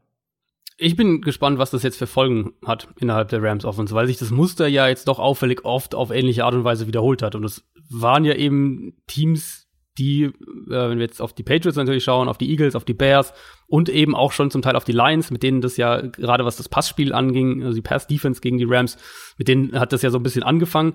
Ich 0.81 0.95
bin 0.95 1.22
gespannt, 1.22 1.59
was 1.59 1.72
das 1.72 1.83
jetzt 1.83 1.99
für 1.99 2.07
Folgen 2.07 2.53
hat 2.64 2.87
innerhalb 3.01 3.29
der 3.31 3.43
Rams 3.43 3.64
Offense, 3.64 3.93
weil 3.97 4.07
sich 4.07 4.16
das 4.16 4.31
Muster 4.31 4.68
ja 4.68 4.87
jetzt 4.87 5.09
doch 5.09 5.18
auffällig 5.18 5.64
oft 5.64 5.97
auf 5.97 6.12
ähnliche 6.12 6.45
Art 6.45 6.55
und 6.55 6.62
Weise 6.62 6.87
wiederholt 6.87 7.20
hat. 7.20 7.35
Und 7.35 7.45
es 7.45 7.68
waren 7.91 8.24
ja 8.24 8.35
eben 8.35 8.97
Teams, 9.09 9.66
die, 9.99 10.22
äh, 10.22 10.33
wenn 10.68 10.99
wir 10.99 11.07
jetzt 11.07 11.20
auf 11.20 11.33
die 11.33 11.43
Patriots 11.43 11.76
natürlich 11.76 12.05
schauen, 12.05 12.29
auf 12.29 12.39
die 12.39 12.49
Eagles, 12.49 12.76
auf 12.76 12.85
die 12.85 12.95
Bears 12.95 13.35
und 13.66 13.89
eben 13.89 14.14
auch 14.14 14.31
schon 14.31 14.53
zum 14.53 14.62
Teil 14.62 14.76
auf 14.76 14.85
die 14.85 14.93
Lions, 14.93 15.33
mit 15.33 15.43
denen 15.43 15.61
das 15.61 15.76
ja 15.79 16.01
gerade 16.01 16.45
was 16.45 16.57
das 16.57 16.68
Passspiel 16.68 17.12
anging, 17.12 17.64
also 17.64 17.74
die 17.74 17.83
Pass-Defense 17.83 18.41
gegen 18.41 18.59
die 18.59 18.66
Rams, 18.68 18.99
mit 19.37 19.49
denen 19.49 19.79
hat 19.81 19.93
das 19.93 20.03
ja 20.03 20.11
so 20.11 20.18
ein 20.18 20.22
bisschen 20.22 20.45
angefangen. 20.45 20.95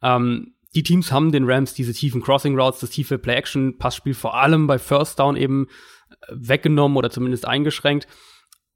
Ähm, 0.00 0.54
die 0.76 0.84
Teams 0.84 1.10
haben 1.10 1.32
den 1.32 1.50
Rams 1.50 1.74
diese 1.74 1.92
tiefen 1.92 2.22
Crossing 2.22 2.56
Routes, 2.56 2.78
das 2.78 2.90
tiefe 2.90 3.18
Play-Action-Passspiel 3.18 4.14
vor 4.14 4.36
allem 4.36 4.68
bei 4.68 4.78
First 4.78 5.18
Down 5.18 5.34
eben 5.34 5.66
äh, 6.10 6.14
weggenommen 6.30 6.96
oder 6.96 7.10
zumindest 7.10 7.48
eingeschränkt. 7.48 8.06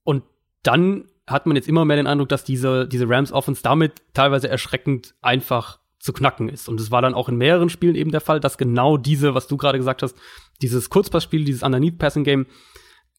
Und 0.02 0.24
dann 0.62 1.04
hat 1.26 1.46
man 1.46 1.56
jetzt 1.56 1.68
immer 1.68 1.84
mehr 1.84 1.96
den 1.96 2.06
Eindruck, 2.06 2.28
dass 2.30 2.44
diese, 2.44 2.88
diese 2.88 3.08
Rams 3.08 3.32
Offense 3.32 3.62
damit 3.62 3.92
teilweise 4.14 4.48
erschreckend 4.48 5.14
einfach 5.20 5.78
zu 5.98 6.12
knacken 6.12 6.48
ist. 6.48 6.68
Und 6.68 6.80
es 6.80 6.90
war 6.90 7.02
dann 7.02 7.14
auch 7.14 7.28
in 7.28 7.36
mehreren 7.36 7.68
Spielen 7.68 7.96
eben 7.96 8.10
der 8.12 8.20
Fall, 8.20 8.40
dass 8.40 8.56
genau 8.56 8.96
diese, 8.96 9.34
was 9.34 9.46
du 9.46 9.56
gerade 9.56 9.78
gesagt 9.78 10.02
hast, 10.02 10.16
dieses 10.62 10.90
Kurzpassspiel, 10.90 11.44
dieses 11.44 11.62
Underneath 11.62 11.98
Passing 11.98 12.24
Game 12.24 12.46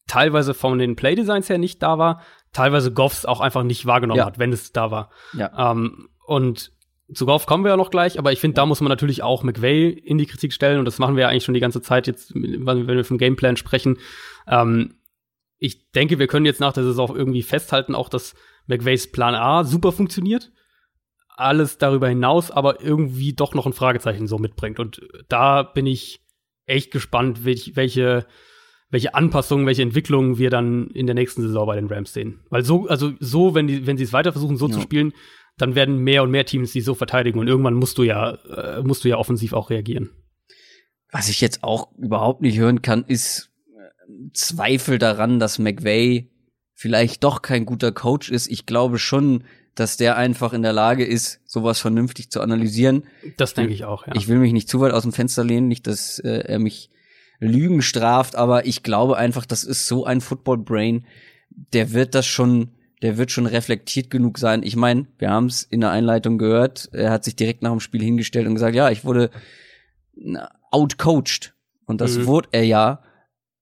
teilweise 0.06 0.54
von 0.54 0.78
den 0.78 0.96
Playdesigns 0.96 1.48
her 1.48 1.58
nicht 1.58 1.82
da 1.82 1.98
war, 1.98 2.22
teilweise 2.52 2.92
Goffs 2.92 3.24
auch 3.24 3.40
einfach 3.40 3.62
nicht 3.62 3.86
wahrgenommen 3.86 4.18
Ja. 4.18 4.26
hat, 4.26 4.38
wenn 4.38 4.52
es 4.52 4.72
da 4.72 4.90
war. 4.90 5.10
Ja. 5.34 5.70
Ähm, 5.72 6.08
und 6.26 6.72
zu 7.14 7.26
Goff 7.26 7.46
kommen 7.46 7.64
wir 7.64 7.70
ja 7.70 7.76
noch 7.76 7.90
gleich, 7.90 8.18
aber 8.18 8.32
ich 8.32 8.40
finde, 8.40 8.54
da 8.54 8.66
muss 8.66 8.80
man 8.80 8.88
natürlich 8.88 9.22
auch 9.22 9.42
McVay 9.42 9.88
in 9.88 10.18
die 10.18 10.26
Kritik 10.26 10.52
stellen 10.52 10.78
und 10.78 10.84
das 10.84 10.98
machen 10.98 11.16
wir 11.16 11.22
ja 11.22 11.28
eigentlich 11.28 11.44
schon 11.44 11.54
die 11.54 11.60
ganze 11.60 11.82
Zeit 11.82 12.06
jetzt, 12.06 12.34
wenn 12.34 12.86
wir 12.86 13.04
vom 13.04 13.18
Gameplan 13.18 13.56
sprechen. 13.56 13.98
Ähm, 14.48 14.94
ich 15.60 15.92
denke, 15.92 16.18
wir 16.18 16.26
können 16.26 16.46
jetzt 16.46 16.58
nach 16.60 16.72
der 16.72 16.82
Saison 16.82 17.14
irgendwie 17.14 17.42
festhalten, 17.42 17.94
auch 17.94 18.08
dass 18.08 18.34
McVays 18.66 19.12
Plan 19.12 19.34
A 19.34 19.62
super 19.62 19.92
funktioniert. 19.92 20.50
Alles 21.36 21.78
darüber 21.78 22.08
hinaus 22.08 22.50
aber 22.50 22.82
irgendwie 22.82 23.34
doch 23.34 23.54
noch 23.54 23.66
ein 23.66 23.72
Fragezeichen 23.72 24.26
so 24.26 24.38
mitbringt. 24.38 24.80
Und 24.80 25.00
da 25.28 25.62
bin 25.62 25.86
ich 25.86 26.20
echt 26.66 26.90
gespannt, 26.90 27.44
welch, 27.44 27.76
welche, 27.76 28.26
welche 28.88 29.14
Anpassungen, 29.14 29.66
welche 29.66 29.82
Entwicklungen 29.82 30.38
wir 30.38 30.50
dann 30.50 30.88
in 30.88 31.06
der 31.06 31.14
nächsten 31.14 31.42
Saison 31.42 31.66
bei 31.66 31.76
den 31.76 31.88
Rams 31.88 32.12
sehen. 32.12 32.40
Weil 32.48 32.64
so, 32.64 32.88
also 32.88 33.12
so, 33.20 33.54
wenn 33.54 33.66
die, 33.66 33.86
wenn 33.86 33.96
sie 33.98 34.04
es 34.04 34.12
weiter 34.12 34.32
versuchen, 34.32 34.56
so 34.56 34.66
Ja. 34.66 34.74
zu 34.74 34.80
spielen, 34.80 35.12
dann 35.58 35.74
werden 35.74 35.98
mehr 35.98 36.22
und 36.22 36.30
mehr 36.30 36.46
Teams 36.46 36.72
die 36.72 36.80
so 36.80 36.94
verteidigen 36.94 37.38
und 37.38 37.48
irgendwann 37.48 37.74
musst 37.74 37.98
du 37.98 38.02
ja, 38.02 38.32
äh, 38.46 38.82
musst 38.82 39.04
du 39.04 39.08
ja 39.08 39.16
offensiv 39.18 39.52
auch 39.52 39.68
reagieren. 39.68 40.10
Was 41.12 41.28
ich 41.28 41.40
jetzt 41.40 41.62
auch 41.64 41.92
überhaupt 41.98 42.40
nicht 42.40 42.58
hören 42.58 42.82
kann, 42.82 43.04
ist 43.04 43.49
Zweifel 44.32 44.98
daran, 44.98 45.38
dass 45.38 45.58
McVay 45.58 46.28
vielleicht 46.74 47.24
doch 47.24 47.42
kein 47.42 47.66
guter 47.66 47.92
Coach 47.92 48.30
ist. 48.30 48.48
Ich 48.50 48.66
glaube 48.66 48.98
schon, 48.98 49.44
dass 49.74 49.96
der 49.96 50.16
einfach 50.16 50.52
in 50.52 50.62
der 50.62 50.72
Lage 50.72 51.04
ist, 51.04 51.40
sowas 51.46 51.78
vernünftig 51.80 52.30
zu 52.30 52.40
analysieren. 52.40 53.04
Das 53.36 53.54
denke 53.54 53.72
ich 53.72 53.84
auch, 53.84 54.06
ja. 54.06 54.14
Ich 54.16 54.28
will 54.28 54.38
mich 54.38 54.52
nicht 54.52 54.68
zu 54.68 54.80
weit 54.80 54.92
aus 54.92 55.02
dem 55.02 55.12
Fenster 55.12 55.44
lehnen, 55.44 55.68
nicht, 55.68 55.86
dass 55.86 56.18
äh, 56.18 56.40
er 56.46 56.58
mich 56.58 56.90
Lügen 57.38 57.80
straft, 57.80 58.36
aber 58.36 58.66
ich 58.66 58.82
glaube 58.82 59.16
einfach, 59.16 59.46
das 59.46 59.64
ist 59.64 59.86
so 59.86 60.04
ein 60.04 60.20
Football 60.20 60.58
Brain, 60.58 61.06
der 61.72 61.92
wird 61.92 62.14
das 62.14 62.26
schon, 62.26 62.72
der 63.00 63.16
wird 63.16 63.30
schon 63.30 63.46
reflektiert 63.46 64.10
genug 64.10 64.38
sein. 64.38 64.62
Ich 64.62 64.76
meine, 64.76 65.06
wir 65.18 65.30
haben 65.30 65.46
es 65.46 65.62
in 65.62 65.80
der 65.80 65.90
Einleitung 65.90 66.36
gehört, 66.36 66.90
er 66.92 67.10
hat 67.10 67.24
sich 67.24 67.36
direkt 67.36 67.62
nach 67.62 67.70
dem 67.70 67.80
Spiel 67.80 68.02
hingestellt 68.02 68.46
und 68.46 68.54
gesagt, 68.54 68.74
ja, 68.74 68.90
ich 68.90 69.04
wurde 69.04 69.30
outcoached 70.70 71.54
und 71.86 72.00
das 72.00 72.18
Mhm. 72.18 72.26
wurde 72.26 72.48
er 72.52 72.64
ja, 72.64 73.02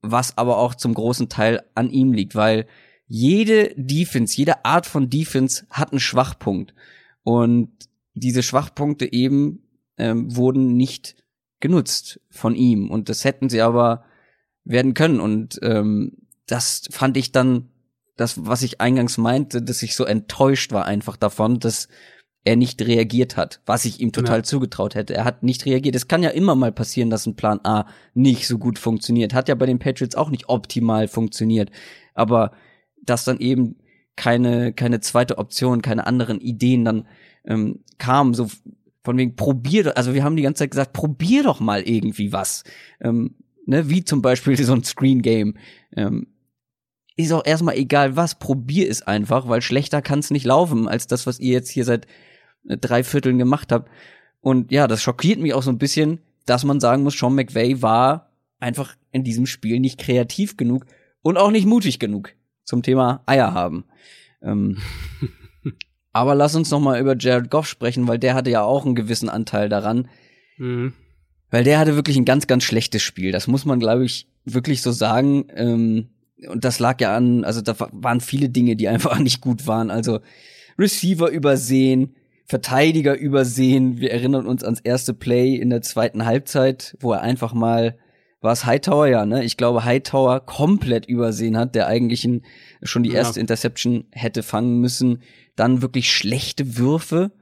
was 0.03 0.39
aber 0.39 0.59
auch 0.59 0.75
zum 0.75 0.95
großen 0.95 1.29
Teil 1.29 1.63
an 1.75 1.91
ihm 1.91 2.13
liegt, 2.13 2.35
weil 2.35 2.67
jede 3.07 3.75
Defense, 3.77 4.37
jede 4.37 4.65
Art 4.65 4.87
von 4.87 5.11
Defense 5.11 5.67
hat 5.71 5.93
einen 5.93 6.01
Schwachpunkt. 6.01 6.75
Und 7.23 7.71
diese 8.15 8.43
Schwachpunkte 8.43 9.13
eben 9.13 9.63
ähm, 9.97 10.35
wurden 10.37 10.77
nicht 10.77 11.17
genutzt 11.61 12.21
von 12.31 12.55
ihm. 12.55 12.91
Und 12.91 13.09
das 13.09 13.25
hätten 13.25 13.49
sie 13.49 13.63
aber 13.63 14.05
werden 14.65 14.95
können. 14.95 15.21
Und 15.21 15.59
ähm, 15.63 16.19
das 16.47 16.83
fand 16.91 17.17
ich 17.17 17.33
dann 17.33 17.71
das, 18.17 18.47
was 18.47 18.63
ich 18.63 18.81
eingangs 18.81 19.17
meinte, 19.17 19.63
dass 19.63 19.83
ich 19.83 19.95
so 19.95 20.05
enttäuscht 20.05 20.73
war 20.73 20.85
einfach 20.85 21.17
davon, 21.17 21.61
dass 21.61 21.89
er 22.49 22.57
nicht 22.57 22.83
reagiert 22.83 23.37
hat, 23.37 23.61
was 23.67 23.85
ich 23.85 24.01
ihm 24.01 24.13
total 24.13 24.39
Ja. 24.39 24.43
zugetraut 24.43 24.95
hätte. 24.95 25.15
Er 25.15 25.25
hat 25.25 25.43
nicht 25.43 25.67
reagiert. 25.67 25.95
Es 25.95 26.09
kann 26.09 26.23
ja 26.23 26.31
immer 26.31 26.55
mal 26.55 26.73
passieren, 26.73 27.11
dass 27.11 27.27
ein 27.27 27.37
Plan 27.37 27.61
A 27.65 27.87
nicht 28.15 28.47
so 28.49 28.59
gut 28.59 28.79
funktioniert. 28.79 29.35
Hat 29.35 29.49
ja 29.49 29.55
bei 29.55 29.67
den 29.67 29.79
Patriots 29.79 30.17
auch 30.17 30.31
nicht 30.31 30.49
optimal 30.49 31.09
funktioniert. 31.09 31.71
Aber 32.15 32.53
dass 33.03 33.25
dann 33.25 33.39
eben 33.39 33.77
keine, 34.17 34.73
keine 34.73 35.01
zweite 35.01 35.39
Option, 35.39 35.83
keine 35.83 36.07
anderen 36.07 36.41
Ideen 36.41 36.85
dann 36.85 37.07
ähm, 37.45 37.81
kamen, 37.99 38.35
so 38.35 38.49
von 39.05 39.17
wegen 39.17 39.37
probier, 39.37 39.85
doch- 39.85 39.97
also 39.97 40.13
wir 40.13 40.25
haben 40.25 40.37
die 40.37 40.43
ganze 40.43 40.61
Zeit 40.65 40.71
gesagt, 40.73 40.93
probier 40.93 41.43
doch 41.45 41.61
mal 41.61 41.83
irgendwie 41.83 42.33
was. 42.33 42.65
Ähm, 43.01 43.37
ne, 43.67 43.89
wie 43.89 44.05
zum 44.05 44.21
Beispiel 44.23 44.57
so 44.65 44.73
ein 44.75 44.85
Screen 44.85 45.23
Game. 45.23 45.55
Ähm, 45.97 46.27
ist 47.17 47.33
auch 47.33 47.45
erstmal 47.45 47.77
egal 47.77 48.15
was, 48.17 48.39
probier 48.39 48.89
es 48.89 49.03
einfach, 49.03 49.49
weil 49.49 49.61
schlechter 49.63 50.03
kann 50.03 50.21
es 50.21 50.31
nicht 50.31 50.45
laufen 50.47 50.87
als 50.87 51.07
das, 51.09 51.27
was 51.27 51.41
ihr 51.41 51.53
jetzt 51.53 51.69
hier 51.71 51.85
seit 51.85 52.07
drei 52.77 53.03
Vierteln 53.03 53.39
gemacht 53.39 53.73
habt. 53.73 53.91
Und 54.41 54.71
ja, 54.71 54.87
das 54.87 55.03
schockiert 55.03 55.41
mich 55.41 55.55
auch 55.55 55.63
so 55.63 55.71
ein 55.71 55.79
bisschen, 55.79 56.21
dass 56.47 56.65
man 56.65 56.81
sagen 56.81 57.03
muss, 57.03 57.19
Sean 57.19 57.35
McVay 57.35 57.83
war 57.83 58.31
einfach 58.61 58.97
in 59.13 59.25
diesem 59.25 59.47
Spiel 59.47 59.81
nicht 59.81 59.99
kreativ 59.99 60.57
genug 60.57 60.87
und 61.23 61.37
auch 61.37 61.51
nicht 61.51 61.67
mutig 61.67 61.99
genug 61.99 62.35
zum 62.65 62.83
Thema 62.83 63.23
Eier 63.27 63.55
haben. 63.55 63.85
Ähm, 64.43 64.79
aber 66.13 66.35
lass 66.35 66.55
uns 66.55 66.71
noch 66.71 66.81
mal 66.81 67.01
über 67.01 67.17
Jared 67.17 67.51
Goff 67.51 67.67
sprechen, 67.69 68.09
weil 68.09 68.19
der 68.19 68.35
hatte 68.35 68.51
ja 68.51 68.63
auch 68.63 68.85
einen 68.85 68.95
gewissen 68.95 69.29
Anteil 69.29 69.69
daran. 69.69 70.09
Mhm. 70.57 70.93
Weil 71.51 71.65
der 71.65 71.79
hatte 71.79 71.95
wirklich 71.97 72.17
ein 72.17 72.25
ganz, 72.25 72.47
ganz 72.47 72.65
schlechtes 72.65 73.03
Spiel. 73.03 73.33
Das 73.33 73.47
muss 73.47 73.65
man, 73.65 73.81
glaube 73.81 74.05
ich, 74.05 74.27
wirklich 74.45 74.83
so 74.83 74.93
sagen. 74.93 75.47
Ähm, 75.55 76.09
und 76.49 76.65
das 76.65 76.79
lag 76.79 77.01
ja 77.01 77.17
an, 77.17 77.45
also 77.45 77.61
da 77.63 77.79
wa- 77.81 77.89
waren 77.93 78.21
viele 78.21 78.49
Dinge, 78.49 78.77
die 78.77 78.89
einfach 78.89 79.19
nicht 79.19 79.41
gut 79.41 79.67
waren. 79.67 79.91
Also 79.91 80.21
Receiver 80.79 81.31
übersehen, 81.31 82.15
Verteidiger 82.49 83.17
übersehen. 83.17 83.99
Wir 83.99 84.11
erinnern 84.11 84.47
uns 84.47 84.65
ans 84.65 84.81
erste 84.81 85.13
Play 85.13 85.55
in 85.55 85.69
der 85.69 85.83
zweiten 85.83 86.25
Halbzeit, 86.25 86.97
wo 87.01 87.13
er 87.13 87.21
einfach 87.21 87.53
mal, 87.53 87.99
war 88.41 88.53
es 88.53 88.65
Hightower, 88.65 89.07
ja, 89.07 89.27
ne? 89.27 89.45
Ich 89.45 89.59
glaube, 89.59 89.85
Hightower 89.85 90.41
komplett 90.41 91.05
übersehen 91.07 91.59
hat, 91.59 91.75
der 91.75 91.87
eigentlich 91.89 92.25
ein, 92.25 92.43
schon 92.83 93.03
die 93.03 93.11
Ja. 93.11 93.17
erste 93.17 93.39
Interception 93.39 94.07
hätte 94.13 94.43
fangen 94.43 94.81
müssen. 94.81 95.23
Dann 95.57 95.83
wirklich 95.83 96.11
schlechte 96.11 96.79
Würfe. 96.79 97.33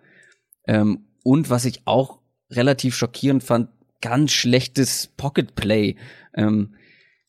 Ähm, 0.67 1.07
und 1.23 1.51
was 1.51 1.67
ich 1.67 1.83
auch 1.85 2.19
relativ 2.51 2.97
schockierend 2.97 3.45
fand, 3.45 3.69
ganz 4.01 4.33
schlechtes 4.33 5.09
Pocket 5.17 5.55
Play. 5.55 5.95
Ähm, 6.35 6.75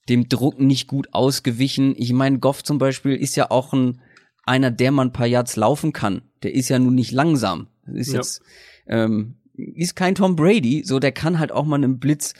dem 0.09 0.29
Druck 0.29 0.59
nicht 0.59 0.87
gut 0.87 1.09
ausgewichen. 1.13 1.93
Ich 1.97 2.13
meine, 2.13 2.39
Goff 2.39 2.63
zum 2.63 2.79
Beispiel 2.79 3.15
ist 3.15 3.35
ja 3.35 3.51
auch 3.51 3.73
ein 3.73 3.99
einer, 4.47 4.71
der 4.71 4.91
man 4.91 5.09
ein 5.09 5.13
paar 5.13 5.27
Yards 5.27 5.55
laufen 5.55 5.93
kann. 5.93 6.21
Der 6.43 6.53
ist 6.53 6.69
ja 6.69 6.79
nun 6.79 6.95
nicht 6.95 7.11
langsam. 7.11 7.67
Ist 7.93 8.11
Ja. 8.11 8.17
jetzt 8.17 8.41
ähm, 8.87 9.35
ist 9.55 9.95
kein 9.95 10.15
Tom 10.15 10.35
Brady, 10.35 10.83
so 10.85 10.99
der 10.99 11.11
kann 11.11 11.39
halt 11.39 11.51
auch 11.51 11.65
mal 11.65 11.77
einem 11.77 11.99
Blitz 11.99 12.33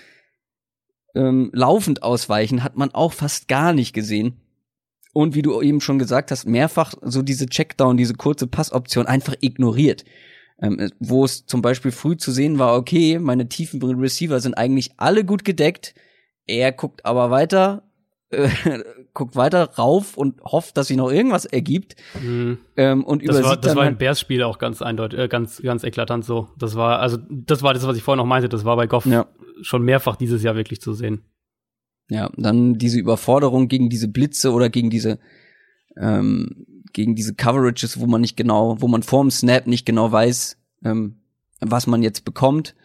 ähm, 1.15 1.49
laufend 1.53 2.03
ausweichen, 2.03 2.63
hat 2.63 2.77
man 2.77 2.93
auch 2.93 3.13
fast 3.13 3.47
gar 3.47 3.73
nicht 3.73 3.93
gesehen. 3.93 4.37
Und 5.13 5.33
wie 5.33 5.41
du 5.41 5.61
eben 5.61 5.81
schon 5.81 5.97
gesagt 5.97 6.29
hast, 6.29 6.45
mehrfach 6.45 6.93
so 7.01 7.23
diese 7.23 7.47
Checkdown, 7.47 7.97
diese 7.97 8.13
kurze 8.13 8.45
Passoption 8.45 9.07
einfach 9.07 9.35
ignoriert. 9.41 10.05
Ähm, 10.61 10.91
wo 10.99 11.25
es 11.25 11.45
zum 11.45 11.61
Beispiel 11.61 11.91
früh 11.91 12.17
zu 12.17 12.31
sehen 12.31 12.59
war, 12.59 12.75
okay, 12.75 13.19
meine 13.19 13.47
tiefen 13.47 13.81
Receiver 13.81 14.39
sind 14.39 14.55
eigentlich 14.55 14.91
alle 14.97 15.23
gut 15.23 15.43
gedeckt. 15.43 15.95
Er 16.45 16.71
guckt 16.71 17.05
aber 17.05 17.29
weiter, 17.31 17.83
äh, 18.29 18.49
guckt 19.17 19.35
weiter 19.35 19.71
rauf 19.77 20.15
und 20.15 20.41
hofft, 20.43 20.77
dass 20.77 20.87
sich 20.87 20.95
noch 20.97 21.11
irgendwas 21.11 21.45
ergibt. 21.45 21.95
Mhm. 22.21 22.59
Ähm, 22.77 23.03
und 23.03 23.27
Das 23.27 23.41
war, 23.43 23.57
das 23.57 23.75
war 23.75 23.83
halt 23.83 23.93
im 23.93 23.97
Bears-Spiel 23.97 24.43
auch 24.43 24.59
ganz 24.59 24.83
eindeutig, 24.83 25.17
äh, 25.19 25.27
ganz, 25.27 25.59
ganz 25.61 25.83
eklatant 25.83 26.23
so. 26.23 26.49
Das 26.57 26.75
war, 26.75 26.99
also, 26.99 27.17
das 27.29 27.63
war 27.63 27.73
das, 27.73 27.87
was 27.87 27.97
ich 27.97 28.03
vorhin 28.03 28.19
noch 28.19 28.27
meinte. 28.27 28.47
Das 28.47 28.63
war 28.63 28.75
bei 28.75 28.85
Goff 28.85 29.07
Ja. 29.07 29.25
schon 29.61 29.81
mehrfach 29.81 30.17
dieses 30.17 30.43
Jahr 30.43 30.55
wirklich 30.55 30.81
zu 30.81 30.93
sehen. 30.93 31.23
Ja, 32.09 32.29
dann 32.37 32.75
diese 32.75 32.99
Überforderung 32.99 33.67
gegen 33.67 33.89
diese 33.89 34.07
Blitze 34.07 34.51
oder 34.53 34.69
gegen 34.69 34.89
diese 34.91 35.19
ähm, 35.97 36.67
gegen 36.93 37.15
diese 37.15 37.33
Coverages, 37.33 37.99
wo 37.99 38.05
man 38.05 38.21
nicht 38.21 38.37
genau, 38.37 38.79
wo 38.79 38.87
man 38.87 39.01
vorm 39.03 39.31
Snap 39.31 39.65
nicht 39.67 39.85
genau 39.85 40.11
weiß, 40.11 40.57
ähm, 40.85 41.21
was 41.59 41.87
man 41.87 42.03
jetzt 42.03 42.23
bekommt. 42.23 42.75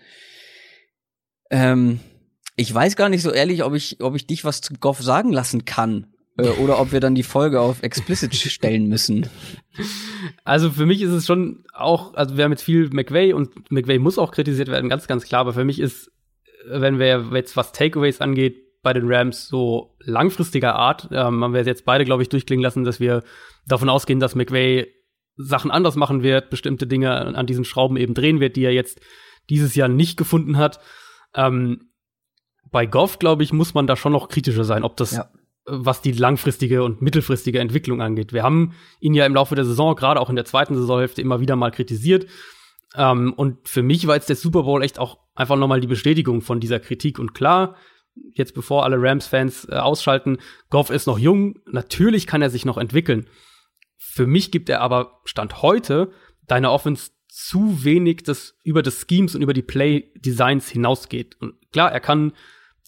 Ähm, 1.50 2.00
ich 2.56 2.72
weiß 2.74 2.96
gar 2.96 3.08
nicht 3.08 3.22
so 3.22 3.30
ehrlich, 3.30 3.64
ob 3.64 3.74
ich, 3.74 4.00
ob 4.02 4.14
ich 4.14 4.26
dich 4.26 4.44
was 4.44 4.60
zu 4.60 4.74
Goff 4.74 5.02
sagen 5.02 5.32
lassen 5.32 5.64
kann. 5.64 6.11
Äh, 6.36 6.48
oder 6.62 6.80
ob 6.80 6.92
wir 6.92 7.00
dann 7.00 7.14
die 7.14 7.22
Folge 7.22 7.60
auf 7.60 7.82
explicit 7.82 8.34
stellen 8.34 8.88
müssen. 8.88 9.28
Also 10.44 10.70
für 10.70 10.86
mich 10.86 11.02
ist 11.02 11.12
es 11.12 11.26
schon 11.26 11.64
auch, 11.74 12.14
also 12.14 12.36
wir 12.36 12.44
haben 12.44 12.52
jetzt 12.52 12.62
viel 12.62 12.88
McVay 12.90 13.32
und 13.32 13.70
McVay 13.70 13.98
muss 13.98 14.18
auch 14.18 14.32
kritisiert 14.32 14.68
werden, 14.68 14.88
ganz, 14.88 15.06
ganz 15.06 15.24
klar. 15.24 15.42
Aber 15.42 15.52
für 15.52 15.64
mich 15.64 15.78
ist, 15.78 16.10
wenn 16.66 16.98
wir 16.98 17.30
jetzt 17.34 17.56
was 17.56 17.72
Takeaways 17.72 18.20
angeht, 18.20 18.56
bei 18.82 18.92
den 18.92 19.04
Rams 19.06 19.46
so 19.46 19.96
langfristiger 20.00 20.74
Art, 20.74 21.08
ähm, 21.12 21.44
haben 21.44 21.54
wir 21.54 21.62
jetzt 21.62 21.84
beide, 21.84 22.04
glaube 22.04 22.22
ich, 22.22 22.28
durchklingen 22.28 22.62
lassen, 22.62 22.84
dass 22.84 22.98
wir 22.98 23.22
davon 23.66 23.88
ausgehen, 23.88 24.18
dass 24.18 24.34
McVay 24.34 24.88
Sachen 25.36 25.70
anders 25.70 25.96
machen 25.96 26.22
wird, 26.22 26.50
bestimmte 26.50 26.86
Dinge 26.86 27.12
an 27.12 27.34
an 27.36 27.46
diesen 27.46 27.64
Schrauben 27.64 27.96
eben 27.96 28.14
drehen 28.14 28.40
wird, 28.40 28.56
die 28.56 28.64
er 28.64 28.72
jetzt 28.72 29.00
dieses 29.48 29.74
Jahr 29.74 29.88
nicht 29.88 30.16
gefunden 30.16 30.58
hat. 30.58 30.80
Ähm, 31.34 31.92
bei 32.70 32.86
Goff, 32.86 33.18
glaube 33.18 33.42
ich, 33.42 33.52
muss 33.52 33.74
man 33.74 33.86
da 33.86 33.96
schon 33.96 34.12
noch 34.12 34.28
kritischer 34.28 34.64
sein, 34.64 34.82
ob 34.82 34.96
das 34.96 35.12
Ja. 35.12 35.28
Was 35.64 36.02
die 36.02 36.12
langfristige 36.12 36.82
und 36.82 37.02
mittelfristige 37.02 37.60
Entwicklung 37.60 38.02
angeht. 38.02 38.32
Wir 38.32 38.42
haben 38.42 38.74
ihn 39.00 39.14
ja 39.14 39.26
im 39.26 39.34
Laufe 39.34 39.54
der 39.54 39.64
Saison, 39.64 39.94
gerade 39.94 40.20
auch 40.20 40.30
in 40.30 40.36
der 40.36 40.44
zweiten 40.44 40.74
Saisonhälfte, 40.74 41.22
immer 41.22 41.40
wieder 41.40 41.56
mal 41.56 41.70
kritisiert. 41.70 42.26
Ähm, 42.94 43.32
und 43.34 43.68
für 43.68 43.82
mich 43.82 44.06
war 44.06 44.16
jetzt 44.16 44.28
der 44.28 44.36
Super 44.36 44.64
Bowl 44.64 44.82
echt 44.82 44.98
auch 44.98 45.18
einfach 45.34 45.56
nochmal 45.56 45.80
die 45.80 45.86
Bestätigung 45.86 46.42
von 46.42 46.60
dieser 46.60 46.80
Kritik. 46.80 47.18
Und 47.18 47.32
klar, 47.34 47.76
jetzt 48.34 48.54
bevor 48.54 48.84
alle 48.84 49.00
Rams-Fans 49.00 49.68
äh, 49.68 49.74
ausschalten, 49.74 50.38
Goff 50.68 50.90
ist 50.90 51.06
noch 51.06 51.18
jung, 51.18 51.58
natürlich 51.66 52.26
kann 52.26 52.42
er 52.42 52.50
sich 52.50 52.64
noch 52.64 52.76
entwickeln. 52.76 53.28
Für 53.96 54.26
mich 54.26 54.50
gibt 54.50 54.68
er 54.68 54.80
aber 54.80 55.20
Stand 55.24 55.62
heute 55.62 56.10
deiner 56.46 56.72
Offense 56.72 57.12
zu 57.28 57.82
wenig, 57.84 58.24
das 58.24 58.58
über 58.62 58.82
das 58.82 59.06
Schemes 59.08 59.34
und 59.34 59.42
über 59.42 59.54
die 59.54 59.62
Play-Designs 59.62 60.68
hinausgeht. 60.68 61.36
Und 61.40 61.54
klar, 61.72 61.90
er 61.90 62.00
kann 62.00 62.32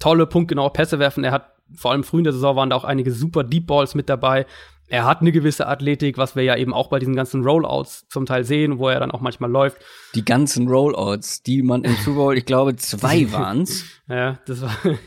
tolle, 0.00 0.26
punktgenaue 0.26 0.70
Pässe 0.70 0.98
werfen. 0.98 1.24
Er 1.24 1.32
hat 1.32 1.53
vor 1.74 1.92
allem 1.92 2.04
früh 2.04 2.18
in 2.18 2.24
der 2.24 2.32
Saison 2.32 2.56
waren 2.56 2.70
da 2.70 2.76
auch 2.76 2.84
einige 2.84 3.12
super 3.12 3.44
Deep 3.44 3.66
Balls 3.66 3.94
mit 3.94 4.08
dabei. 4.08 4.46
Er 4.86 5.06
hat 5.06 5.22
eine 5.22 5.32
gewisse 5.32 5.66
Athletik, 5.66 6.18
was 6.18 6.36
wir 6.36 6.42
ja 6.42 6.56
eben 6.56 6.74
auch 6.74 6.88
bei 6.88 6.98
diesen 6.98 7.16
ganzen 7.16 7.42
Rollouts 7.42 8.06
zum 8.08 8.26
Teil 8.26 8.44
sehen, 8.44 8.78
wo 8.78 8.88
er 8.88 9.00
dann 9.00 9.10
auch 9.10 9.22
manchmal 9.22 9.50
läuft. 9.50 9.78
Die 10.14 10.24
ganzen 10.24 10.68
Rollouts, 10.68 11.42
die 11.42 11.62
man 11.62 11.84
im 11.84 11.96
Super 11.96 12.16
Bowl, 12.16 12.36
ich 12.36 12.44
glaube, 12.44 12.76
zwei 12.76 13.26
waren's. 13.32 13.84
Ja, 14.08 14.38
das 14.46 14.60
war 14.60 14.76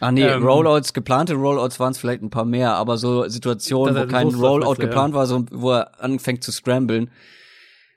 Ah 0.00 0.12
nee, 0.12 0.22
Ähm, 0.22 0.44
Rollouts, 0.44 0.92
geplante 0.92 1.34
Rollouts 1.34 1.80
waren 1.80 1.90
es 1.90 1.98
vielleicht 1.98 2.22
ein 2.22 2.30
paar 2.30 2.44
mehr, 2.44 2.74
aber 2.74 2.98
so 2.98 3.28
Situationen, 3.28 3.96
wo 3.96 4.06
kein 4.06 4.28
Rollout 4.28 4.70
lässt, 4.70 4.82
ja. 4.82 4.86
geplant 4.86 5.14
war, 5.14 5.26
so, 5.26 5.44
wo 5.50 5.72
er 5.72 6.00
anfängt 6.00 6.44
zu 6.44 6.52
scramblen. 6.52 7.10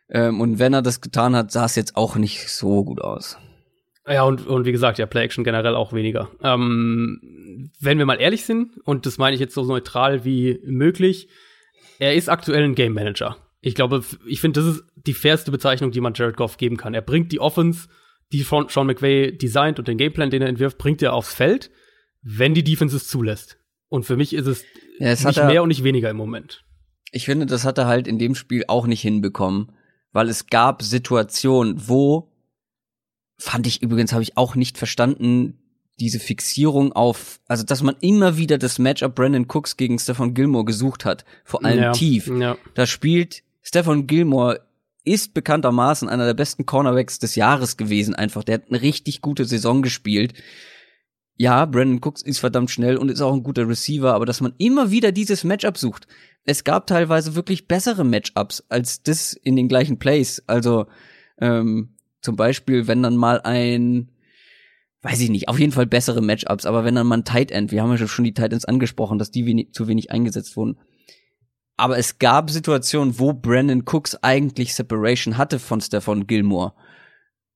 Ähm, 0.09 0.41
und 0.41 0.57
wenn 0.57 0.73
er 0.73 0.81
das 0.81 0.99
getan 0.99 1.35
hat, 1.35 1.51
sah 1.51 1.65
es 1.65 1.75
jetzt 1.75 1.95
auch 1.95 2.15
nicht 2.15 2.49
so 2.49 2.83
gut 2.83 3.01
aus. 3.01 3.37
Ja, 4.09 4.23
und, 4.23 4.47
und 4.47 4.65
wie 4.65 4.71
gesagt, 4.71 4.97
ja, 4.97 5.05
Play-Action 5.05 5.43
generell 5.43 5.75
auch 5.75 5.93
weniger. 5.93 6.29
Ähm, 6.43 7.69
wenn 7.79 7.97
wir 7.99 8.05
mal 8.05 8.19
ehrlich 8.19 8.45
sind, 8.45 8.77
und 8.85 9.05
das 9.05 9.17
meine 9.17 9.35
ich 9.35 9.39
jetzt 9.39 9.53
so 9.53 9.63
neutral 9.63 10.25
wie 10.25 10.59
möglich, 10.65 11.29
er 11.99 12.15
ist 12.15 12.29
aktuell 12.29 12.63
ein 12.63 12.75
Game 12.75 12.93
Manager. 12.93 13.37
Ich 13.61 13.75
glaube, 13.75 14.03
ich 14.25 14.41
finde, 14.41 14.61
das 14.61 14.75
ist 14.75 14.83
die 14.95 15.13
fairste 15.13 15.51
Bezeichnung, 15.51 15.91
die 15.91 16.01
man 16.01 16.13
Jared 16.15 16.37
Goff 16.37 16.57
geben 16.57 16.77
kann. 16.77 16.93
Er 16.93 17.01
bringt 17.01 17.31
die 17.31 17.39
Offense, 17.39 17.87
die 18.31 18.41
Sean 18.41 18.67
Sean 18.69 18.87
McVay 18.87 19.37
designt 19.37 19.79
und 19.79 19.87
den 19.87 19.97
Gameplan, 19.97 20.29
den 20.29 20.41
er 20.41 20.47
entwirft, 20.47 20.77
bringt 20.77 21.01
er 21.01 21.13
aufs 21.13 21.33
Feld, 21.33 21.69
wenn 22.21 22.53
die 22.53 22.63
Defense 22.63 22.95
es 22.95 23.07
zulässt. 23.07 23.57
Und 23.89 24.05
für 24.05 24.15
mich 24.17 24.33
ist 24.33 24.45
es 24.47 24.63
Ja, 24.99 25.09
nicht 25.11 25.37
er- 25.37 25.47
mehr 25.47 25.61
und 25.63 25.69
nicht 25.69 25.83
weniger 25.83 26.09
im 26.09 26.17
Moment. 26.17 26.63
Ich 27.11 27.25
finde, 27.25 27.45
das 27.47 27.65
hat 27.65 27.77
er 27.77 27.87
halt 27.87 28.07
in 28.07 28.17
dem 28.19 28.35
Spiel 28.35 28.63
auch 28.67 28.85
nicht 28.87 29.01
hinbekommen, 29.01 29.71
weil 30.13 30.29
es 30.29 30.47
gab 30.47 30.81
Situationen, 30.83 31.87
wo 31.87 32.28
fand 33.39 33.65
ich 33.65 33.81
übrigens, 33.81 34.13
habe 34.13 34.23
ich 34.23 34.37
auch 34.37 34.55
nicht 34.55 34.77
verstanden, 34.77 35.57
diese 35.99 36.19
Fixierung 36.19 36.93
auf, 36.93 37.39
also 37.47 37.63
dass 37.63 37.81
man 37.81 37.95
immer 37.99 38.37
wieder 38.37 38.57
das 38.57 38.79
Matchup 38.79 39.15
Brandon 39.15 39.47
Cooks 39.47 39.75
gegen 39.75 39.99
Stefan 39.99 40.33
Gilmore 40.33 40.65
gesucht 40.65 41.05
hat, 41.05 41.25
vor 41.43 41.65
allem 41.65 41.79
ja, 41.79 41.91
tief. 41.91 42.27
Ja. 42.27 42.57
Da 42.73 42.85
spielt 42.85 43.43
Stefan 43.61 44.07
Gilmore 44.07 44.61
ist 45.03 45.33
bekanntermaßen 45.33 46.07
einer 46.09 46.25
der 46.25 46.33
besten 46.33 46.65
Cornerbacks 46.65 47.19
des 47.19 47.35
Jahres 47.35 47.77
gewesen 47.77 48.15
einfach. 48.15 48.43
Der 48.43 48.55
hat 48.55 48.69
eine 48.69 48.81
richtig 48.81 49.21
gute 49.21 49.45
Saison 49.45 49.81
gespielt. 49.81 50.33
Ja, 51.35 51.65
Brandon 51.65 52.01
Cooks 52.01 52.21
ist 52.21 52.39
verdammt 52.39 52.69
schnell 52.69 52.97
und 52.97 53.09
ist 53.09 53.21
auch 53.21 53.33
ein 53.33 53.43
guter 53.43 53.67
Receiver, 53.67 54.13
aber 54.13 54.25
dass 54.25 54.41
man 54.41 54.53
immer 54.57 54.91
wieder 54.91 55.11
dieses 55.11 55.43
Matchup 55.43 55.77
sucht. 55.77 56.07
Es 56.45 56.63
gab 56.63 56.85
teilweise 56.87 57.35
wirklich 57.35 57.67
bessere 57.67 58.03
Matchups 58.03 58.63
als 58.69 59.03
das 59.03 59.33
in 59.33 59.55
den 59.55 59.67
gleichen 59.67 59.99
Plays. 59.99 60.43
Also 60.47 60.87
ähm, 61.39 61.95
zum 62.21 62.35
Beispiel, 62.35 62.87
wenn 62.87 63.03
dann 63.03 63.15
mal 63.15 63.41
ein, 63.41 64.11
weiß 65.01 65.21
ich 65.21 65.29
nicht, 65.29 65.47
auf 65.47 65.59
jeden 65.59 65.71
Fall 65.71 65.85
bessere 65.85 66.21
Matchups, 66.21 66.65
aber 66.65 66.83
wenn 66.83 66.95
dann 66.95 67.07
mal 67.07 67.17
ein 67.19 67.25
Tight 67.25 67.51
End, 67.51 67.71
wir 67.71 67.81
haben 67.81 67.95
ja 67.95 68.07
schon 68.07 68.25
die 68.25 68.33
Tight 68.33 68.53
Ends 68.53 68.65
angesprochen, 68.65 69.19
dass 69.19 69.31
die 69.31 69.45
wenig, 69.45 69.73
zu 69.73 69.87
wenig 69.87 70.11
eingesetzt 70.11 70.57
wurden. 70.57 70.77
Aber 71.77 71.97
es 71.97 72.19
gab 72.19 72.49
Situationen, 72.49 73.19
wo 73.19 73.31
Brandon 73.31 73.83
Cooks 73.85 74.15
eigentlich 74.21 74.75
Separation 74.75 75.37
hatte 75.37 75.59
von 75.59 75.79
Stefan 75.79 76.27
Gilmore. 76.27 76.73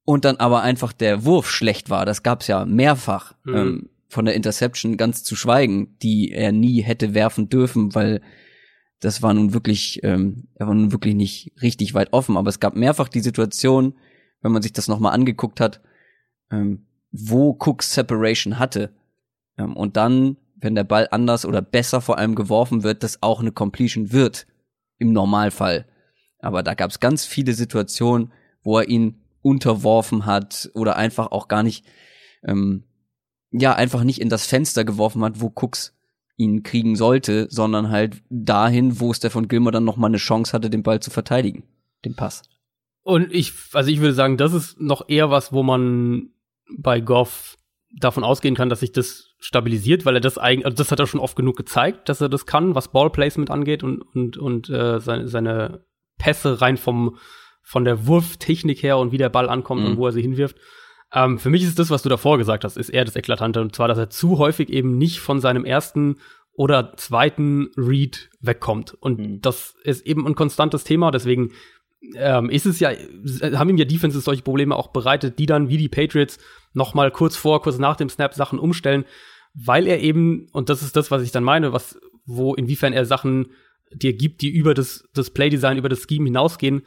Und 0.06 0.24
dann 0.24 0.36
aber 0.36 0.62
einfach 0.62 0.92
der 0.92 1.24
Wurf 1.24 1.50
schlecht 1.50 1.90
war. 1.90 2.06
Das 2.06 2.22
gab's 2.22 2.46
ja 2.46 2.64
mehrfach. 2.64 3.34
Mhm. 3.44 3.54
Ähm, 3.54 3.90
von 4.08 4.24
der 4.24 4.34
Interception 4.34 4.96
ganz 4.96 5.24
zu 5.24 5.34
schweigen, 5.34 5.98
die 6.02 6.30
er 6.30 6.52
nie 6.52 6.82
hätte 6.82 7.14
werfen 7.14 7.48
dürfen, 7.48 7.94
weil 7.94 8.22
das 9.00 9.22
war 9.22 9.34
nun 9.34 9.52
wirklich, 9.52 10.00
ähm, 10.04 10.48
er 10.54 10.68
war 10.68 10.74
nun 10.74 10.92
wirklich 10.92 11.14
nicht 11.14 11.52
richtig 11.60 11.92
weit 11.94 12.12
offen. 12.12 12.36
Aber 12.36 12.48
es 12.48 12.60
gab 12.60 12.76
mehrfach 12.76 13.08
die 13.08 13.20
Situation, 13.20 13.94
wenn 14.44 14.52
man 14.52 14.62
sich 14.62 14.74
das 14.74 14.88
nochmal 14.88 15.14
angeguckt 15.14 15.58
hat, 15.58 15.80
ähm, 16.52 16.86
wo 17.10 17.56
Cooks 17.58 17.94
Separation 17.94 18.58
hatte. 18.58 18.94
Ähm, 19.56 19.74
und 19.74 19.96
dann, 19.96 20.36
wenn 20.56 20.74
der 20.74 20.84
Ball 20.84 21.08
anders 21.10 21.46
oder 21.46 21.62
besser 21.62 22.02
vor 22.02 22.18
allem 22.18 22.34
geworfen 22.34 22.82
wird, 22.82 23.02
das 23.02 23.22
auch 23.22 23.40
eine 23.40 23.52
Completion 23.52 24.12
wird. 24.12 24.46
Im 24.98 25.12
Normalfall. 25.12 25.86
Aber 26.38 26.62
da 26.62 26.74
gab 26.74 26.90
es 26.90 27.00
ganz 27.00 27.24
viele 27.24 27.54
Situationen, 27.54 28.32
wo 28.62 28.78
er 28.78 28.88
ihn 28.88 29.22
unterworfen 29.42 30.26
hat 30.26 30.70
oder 30.74 30.96
einfach 30.96 31.32
auch 31.32 31.48
gar 31.48 31.62
nicht, 31.62 31.86
ähm, 32.44 32.84
ja, 33.50 33.74
einfach 33.74 34.04
nicht 34.04 34.20
in 34.20 34.28
das 34.28 34.46
Fenster 34.46 34.84
geworfen 34.84 35.24
hat, 35.24 35.40
wo 35.40 35.50
Cooks 35.54 35.96
ihn 36.36 36.62
kriegen 36.62 36.96
sollte, 36.96 37.48
sondern 37.50 37.90
halt 37.90 38.22
dahin, 38.28 39.00
wo 39.00 39.12
Stefan 39.14 39.48
Gilmer 39.48 39.70
dann 39.70 39.84
noch 39.84 39.96
mal 39.96 40.08
eine 40.08 40.18
Chance 40.18 40.52
hatte, 40.52 40.68
den 40.68 40.82
Ball 40.82 41.00
zu 41.00 41.10
verteidigen, 41.10 41.64
den 42.04 42.14
Pass. 42.14 42.42
Und 43.04 43.32
ich, 43.32 43.52
also 43.74 43.90
ich 43.90 44.00
würde 44.00 44.14
sagen, 44.14 44.36
das 44.36 44.52
ist 44.52 44.80
noch 44.80 45.08
eher 45.08 45.30
was, 45.30 45.52
wo 45.52 45.62
man 45.62 46.30
bei 46.76 47.00
Goff 47.00 47.56
davon 47.96 48.24
ausgehen 48.24 48.56
kann, 48.56 48.68
dass 48.70 48.80
sich 48.80 48.90
das 48.92 49.34
stabilisiert, 49.38 50.04
weil 50.04 50.16
er 50.16 50.20
das 50.20 50.38
eigentlich, 50.38 50.64
also 50.66 50.76
das 50.76 50.90
hat 50.90 50.98
er 50.98 51.06
schon 51.06 51.20
oft 51.20 51.36
genug 51.36 51.56
gezeigt, 51.56 52.08
dass 52.08 52.20
er 52.20 52.28
das 52.28 52.46
kann, 52.46 52.74
was 52.74 52.90
Ballplacement 52.90 53.50
angeht 53.50 53.82
und 53.84 54.00
und 54.02 54.36
und 54.36 54.68
äh, 54.70 54.98
seine, 55.00 55.28
seine 55.28 55.84
Pässe 56.18 56.60
rein 56.60 56.76
vom 56.76 57.18
von 57.62 57.84
der 57.84 58.06
Wurftechnik 58.06 58.82
her 58.82 58.98
und 58.98 59.12
wie 59.12 59.18
der 59.18 59.28
Ball 59.28 59.48
ankommt 59.48 59.82
Mhm. 59.82 59.86
und 59.86 59.96
wo 59.98 60.06
er 60.06 60.12
sie 60.12 60.22
hinwirft. 60.22 60.56
Ähm, 61.12 61.38
für 61.38 61.50
mich 61.50 61.62
ist 61.62 61.78
das, 61.78 61.90
was 61.90 62.02
du 62.02 62.08
davor 62.08 62.38
gesagt 62.38 62.64
hast, 62.64 62.76
ist 62.76 62.88
eher 62.88 63.04
das 63.04 63.16
Eklatante 63.16 63.60
und 63.60 63.76
zwar, 63.76 63.86
dass 63.88 63.98
er 63.98 64.10
zu 64.10 64.38
häufig 64.38 64.70
eben 64.70 64.96
nicht 64.98 65.20
von 65.20 65.40
seinem 65.40 65.64
ersten 65.64 66.16
oder 66.56 66.96
zweiten 66.96 67.70
Read 67.76 68.30
wegkommt 68.40 68.94
und 68.94 69.18
Mhm. 69.18 69.40
das 69.42 69.76
ist 69.84 70.06
eben 70.06 70.26
ein 70.26 70.34
konstantes 70.34 70.84
Thema, 70.84 71.10
deswegen 71.10 71.52
ähm, 72.16 72.50
ist 72.50 72.66
es 72.66 72.80
ja, 72.80 72.90
haben 73.54 73.70
ihm 73.70 73.78
ja 73.78 73.84
Defenses 73.84 74.24
solche 74.24 74.42
Probleme 74.42 74.76
auch 74.76 74.88
bereitet, 74.88 75.38
die 75.38 75.46
dann 75.46 75.68
wie 75.68 75.76
die 75.76 75.88
Patriots 75.88 76.38
noch 76.72 76.94
mal 76.94 77.10
kurz 77.10 77.36
vor, 77.36 77.62
kurz 77.62 77.78
nach 77.78 77.96
dem 77.96 78.08
Snap 78.08 78.34
Sachen 78.34 78.58
umstellen, 78.58 79.04
weil 79.54 79.86
er 79.86 80.00
eben, 80.00 80.48
und 80.52 80.68
das 80.68 80.82
ist 80.82 80.96
das, 80.96 81.10
was 81.10 81.22
ich 81.22 81.32
dann 81.32 81.44
meine, 81.44 81.72
was, 81.72 81.98
wo, 82.26 82.54
inwiefern 82.54 82.92
er 82.92 83.04
Sachen 83.04 83.48
dir 83.92 84.12
gibt, 84.12 84.42
die 84.42 84.50
über 84.50 84.74
das, 84.74 85.08
das 85.14 85.30
Playdesign, 85.30 85.78
über 85.78 85.88
das 85.88 86.06
Scheme 86.08 86.26
hinausgehen. 86.26 86.82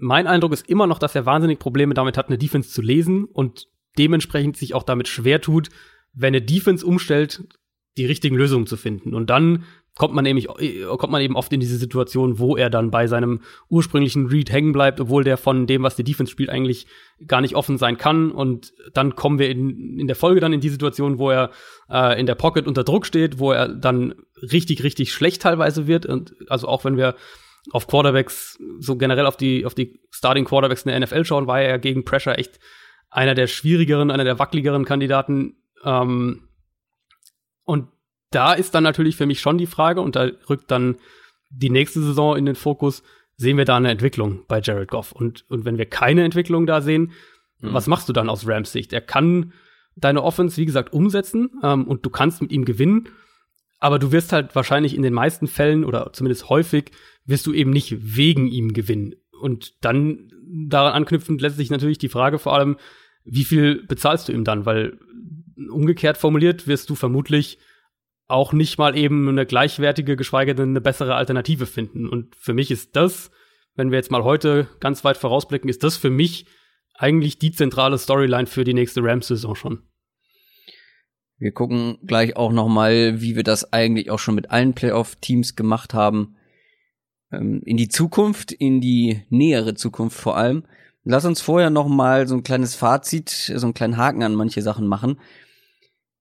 Mein 0.00 0.26
Eindruck 0.26 0.52
ist 0.52 0.68
immer 0.68 0.86
noch, 0.86 0.98
dass 0.98 1.14
er 1.14 1.26
wahnsinnig 1.26 1.58
Probleme 1.58 1.94
damit 1.94 2.16
hat, 2.16 2.28
eine 2.28 2.38
Defense 2.38 2.70
zu 2.70 2.82
lesen 2.82 3.24
und 3.24 3.68
dementsprechend 3.98 4.56
sich 4.56 4.74
auch 4.74 4.82
damit 4.82 5.06
schwer 5.06 5.40
tut, 5.40 5.68
wenn 6.12 6.34
eine 6.34 6.42
Defense 6.42 6.84
umstellt, 6.84 7.44
die 7.96 8.06
richtigen 8.06 8.36
Lösungen 8.36 8.66
zu 8.66 8.76
finden. 8.76 9.14
Und 9.14 9.30
dann 9.30 9.64
kommt 9.96 10.14
man 10.14 10.24
nämlich 10.24 10.48
kommt 10.48 11.12
man 11.12 11.20
eben 11.20 11.36
oft 11.36 11.52
in 11.52 11.60
diese 11.60 11.76
Situation, 11.76 12.38
wo 12.38 12.56
er 12.56 12.70
dann 12.70 12.90
bei 12.90 13.06
seinem 13.06 13.40
ursprünglichen 13.68 14.26
Read 14.26 14.50
hängen 14.50 14.72
bleibt, 14.72 15.00
obwohl 15.00 15.22
der 15.22 15.36
von 15.36 15.66
dem, 15.66 15.82
was 15.82 15.96
die 15.96 16.04
Defense 16.04 16.32
spielt, 16.32 16.48
eigentlich 16.48 16.86
gar 17.26 17.40
nicht 17.42 17.54
offen 17.54 17.76
sein 17.76 17.98
kann. 17.98 18.30
Und 18.30 18.72
dann 18.94 19.16
kommen 19.16 19.38
wir 19.38 19.50
in, 19.50 19.98
in 19.98 20.06
der 20.06 20.16
Folge 20.16 20.40
dann 20.40 20.52
in 20.52 20.60
die 20.60 20.70
Situation, 20.70 21.18
wo 21.18 21.30
er 21.30 21.50
äh, 21.90 22.18
in 22.18 22.26
der 22.26 22.34
Pocket 22.34 22.66
unter 22.66 22.84
Druck 22.84 23.04
steht, 23.04 23.38
wo 23.38 23.52
er 23.52 23.68
dann 23.68 24.14
richtig, 24.40 24.82
richtig 24.82 25.12
schlecht 25.12 25.42
teilweise 25.42 25.86
wird. 25.86 26.06
Und 26.06 26.34
also 26.48 26.68
auch 26.68 26.84
wenn 26.84 26.96
wir 26.96 27.14
auf 27.70 27.86
Quarterbacks, 27.86 28.58
so 28.78 28.96
generell 28.96 29.26
auf 29.26 29.36
die, 29.36 29.66
auf 29.66 29.74
die 29.74 30.00
Starting 30.10 30.46
Quarterbacks 30.46 30.82
in 30.82 30.90
der 30.90 31.00
NFL 31.00 31.24
schauen, 31.24 31.46
war 31.46 31.60
er 31.60 31.68
ja 31.68 31.76
gegen 31.76 32.04
Pressure 32.04 32.38
echt 32.38 32.58
einer 33.10 33.34
der 33.34 33.46
schwierigeren, 33.46 34.10
einer 34.10 34.24
der 34.24 34.38
wackeligeren 34.38 34.86
Kandidaten. 34.86 35.56
Ähm, 35.84 36.48
und 37.64 37.88
da 38.34 38.52
ist 38.52 38.74
dann 38.74 38.84
natürlich 38.84 39.16
für 39.16 39.26
mich 39.26 39.40
schon 39.40 39.58
die 39.58 39.66
Frage, 39.66 40.00
und 40.00 40.16
da 40.16 40.28
rückt 40.48 40.70
dann 40.70 40.96
die 41.50 41.70
nächste 41.70 42.00
Saison 42.00 42.36
in 42.36 42.46
den 42.46 42.54
Fokus, 42.54 43.02
sehen 43.36 43.56
wir 43.56 43.64
da 43.64 43.76
eine 43.76 43.90
Entwicklung 43.90 44.44
bei 44.48 44.60
Jared 44.60 44.90
Goff? 44.90 45.12
Und, 45.12 45.44
und 45.50 45.64
wenn 45.64 45.78
wir 45.78 45.86
keine 45.86 46.24
Entwicklung 46.24 46.66
da 46.66 46.80
sehen, 46.80 47.12
mhm. 47.60 47.72
was 47.72 47.86
machst 47.86 48.08
du 48.08 48.12
dann 48.12 48.28
aus 48.28 48.46
Rams 48.46 48.72
Sicht? 48.72 48.92
Er 48.92 49.00
kann 49.00 49.52
deine 49.96 50.22
Offense, 50.22 50.56
wie 50.56 50.66
gesagt, 50.66 50.92
umsetzen 50.92 51.50
ähm, 51.62 51.86
und 51.86 52.04
du 52.06 52.10
kannst 52.10 52.40
mit 52.40 52.52
ihm 52.52 52.64
gewinnen, 52.64 53.08
aber 53.78 53.98
du 53.98 54.12
wirst 54.12 54.32
halt 54.32 54.54
wahrscheinlich 54.54 54.94
in 54.94 55.02
den 55.02 55.12
meisten 55.12 55.46
Fällen 55.48 55.84
oder 55.84 56.12
zumindest 56.12 56.48
häufig 56.48 56.92
wirst 57.24 57.46
du 57.46 57.52
eben 57.52 57.70
nicht 57.70 58.16
wegen 58.16 58.46
ihm 58.46 58.72
gewinnen. 58.72 59.14
Und 59.40 59.84
dann 59.84 60.30
daran 60.68 60.92
anknüpfend 60.92 61.40
lässt 61.40 61.56
sich 61.56 61.70
natürlich 61.70 61.98
die 61.98 62.08
Frage 62.08 62.38
vor 62.38 62.54
allem, 62.54 62.76
wie 63.24 63.44
viel 63.44 63.84
bezahlst 63.86 64.28
du 64.28 64.32
ihm 64.32 64.44
dann? 64.44 64.66
Weil 64.66 64.98
umgekehrt 65.70 66.16
formuliert 66.16 66.66
wirst 66.66 66.90
du 66.90 66.94
vermutlich 66.94 67.58
auch 68.32 68.52
nicht 68.52 68.78
mal 68.78 68.96
eben 68.96 69.28
eine 69.28 69.46
gleichwertige, 69.46 70.16
geschweige 70.16 70.54
denn 70.54 70.70
eine 70.70 70.80
bessere 70.80 71.14
Alternative 71.14 71.66
finden. 71.66 72.08
Und 72.08 72.34
für 72.36 72.54
mich 72.54 72.70
ist 72.70 72.96
das, 72.96 73.30
wenn 73.74 73.90
wir 73.90 73.98
jetzt 73.98 74.10
mal 74.10 74.24
heute 74.24 74.68
ganz 74.80 75.04
weit 75.04 75.16
vorausblicken, 75.16 75.70
ist 75.70 75.84
das 75.84 75.96
für 75.96 76.10
mich 76.10 76.46
eigentlich 76.94 77.38
die 77.38 77.52
zentrale 77.52 77.98
Storyline 77.98 78.46
für 78.46 78.64
die 78.64 78.74
nächste 78.74 79.02
Rams-Saison 79.02 79.54
schon. 79.54 79.82
Wir 81.38 81.52
gucken 81.52 81.98
gleich 82.06 82.36
auch 82.36 82.52
noch 82.52 82.68
mal, 82.68 83.20
wie 83.20 83.34
wir 83.34 83.42
das 83.42 83.72
eigentlich 83.72 84.10
auch 84.10 84.18
schon 84.18 84.36
mit 84.36 84.50
allen 84.50 84.74
Playoff-Teams 84.74 85.56
gemacht 85.56 85.92
haben, 85.92 86.36
ähm, 87.32 87.62
in 87.64 87.76
die 87.76 87.88
Zukunft, 87.88 88.52
in 88.52 88.80
die 88.80 89.22
nähere 89.28 89.74
Zukunft 89.74 90.18
vor 90.18 90.36
allem. 90.36 90.64
Lass 91.04 91.24
uns 91.24 91.40
vorher 91.40 91.70
noch 91.70 91.88
mal 91.88 92.28
so 92.28 92.36
ein 92.36 92.44
kleines 92.44 92.76
Fazit, 92.76 93.28
so 93.28 93.66
einen 93.66 93.74
kleinen 93.74 93.96
Haken 93.96 94.22
an 94.22 94.36
manche 94.36 94.62
Sachen 94.62 94.86
machen. 94.86 95.18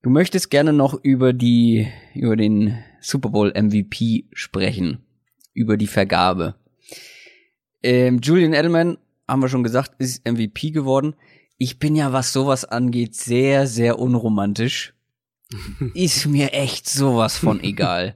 Du 0.01 0.09
möchtest 0.09 0.49
gerne 0.49 0.73
noch 0.73 0.95
über 1.03 1.31
die, 1.31 1.87
über 2.15 2.35
den 2.35 2.83
Super 3.01 3.29
Bowl 3.29 3.53
MVP 3.55 4.25
sprechen, 4.33 5.03
über 5.53 5.77
die 5.77 5.87
Vergabe. 5.87 6.55
Ähm, 7.83 8.19
Julian 8.19 8.53
Edelman, 8.53 8.97
haben 9.27 9.41
wir 9.43 9.49
schon 9.49 9.63
gesagt, 9.63 9.93
ist 9.99 10.27
MVP 10.27 10.71
geworden. 10.71 11.15
Ich 11.59 11.77
bin 11.77 11.95
ja, 11.95 12.11
was 12.13 12.33
sowas 12.33 12.65
angeht, 12.65 13.15
sehr, 13.15 13.67
sehr 13.67 13.99
unromantisch. 13.99 14.95
ist 15.93 16.25
mir 16.25 16.53
echt 16.53 16.89
sowas 16.89 17.37
von 17.37 17.61
egal. 17.61 18.15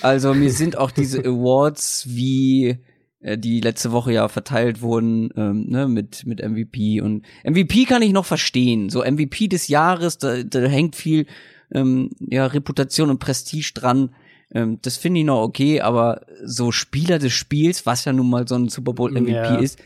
Also 0.00 0.34
mir 0.34 0.50
sind 0.50 0.76
auch 0.76 0.90
diese 0.90 1.20
Awards 1.24 2.06
wie 2.08 2.78
die 3.22 3.60
letzte 3.60 3.92
Woche 3.92 4.12
ja 4.12 4.28
verteilt 4.28 4.82
wurden, 4.82 5.30
ähm, 5.36 5.66
ne, 5.68 5.86
mit, 5.88 6.26
mit 6.26 6.40
MVP. 6.42 7.00
Und 7.00 7.24
MVP 7.44 7.84
kann 7.84 8.02
ich 8.02 8.12
noch 8.12 8.24
verstehen. 8.26 8.90
So 8.90 9.04
MVP 9.04 9.48
des 9.48 9.68
Jahres, 9.68 10.18
da, 10.18 10.42
da 10.42 10.60
hängt 10.60 10.96
viel 10.96 11.26
ähm, 11.72 12.10
ja, 12.18 12.46
Reputation 12.46 13.10
und 13.10 13.18
Prestige 13.18 13.72
dran. 13.74 14.14
Ähm, 14.52 14.78
das 14.82 14.96
finde 14.96 15.20
ich 15.20 15.26
noch 15.26 15.42
okay, 15.42 15.80
aber 15.80 16.22
so 16.44 16.72
Spieler 16.72 17.18
des 17.18 17.32
Spiels, 17.32 17.86
was 17.86 18.04
ja 18.04 18.12
nun 18.12 18.28
mal 18.28 18.46
so 18.48 18.56
ein 18.56 18.68
Super 18.68 18.92
Bowl 18.92 19.10
MVP 19.12 19.32
ja, 19.32 19.54
ist, 19.56 19.78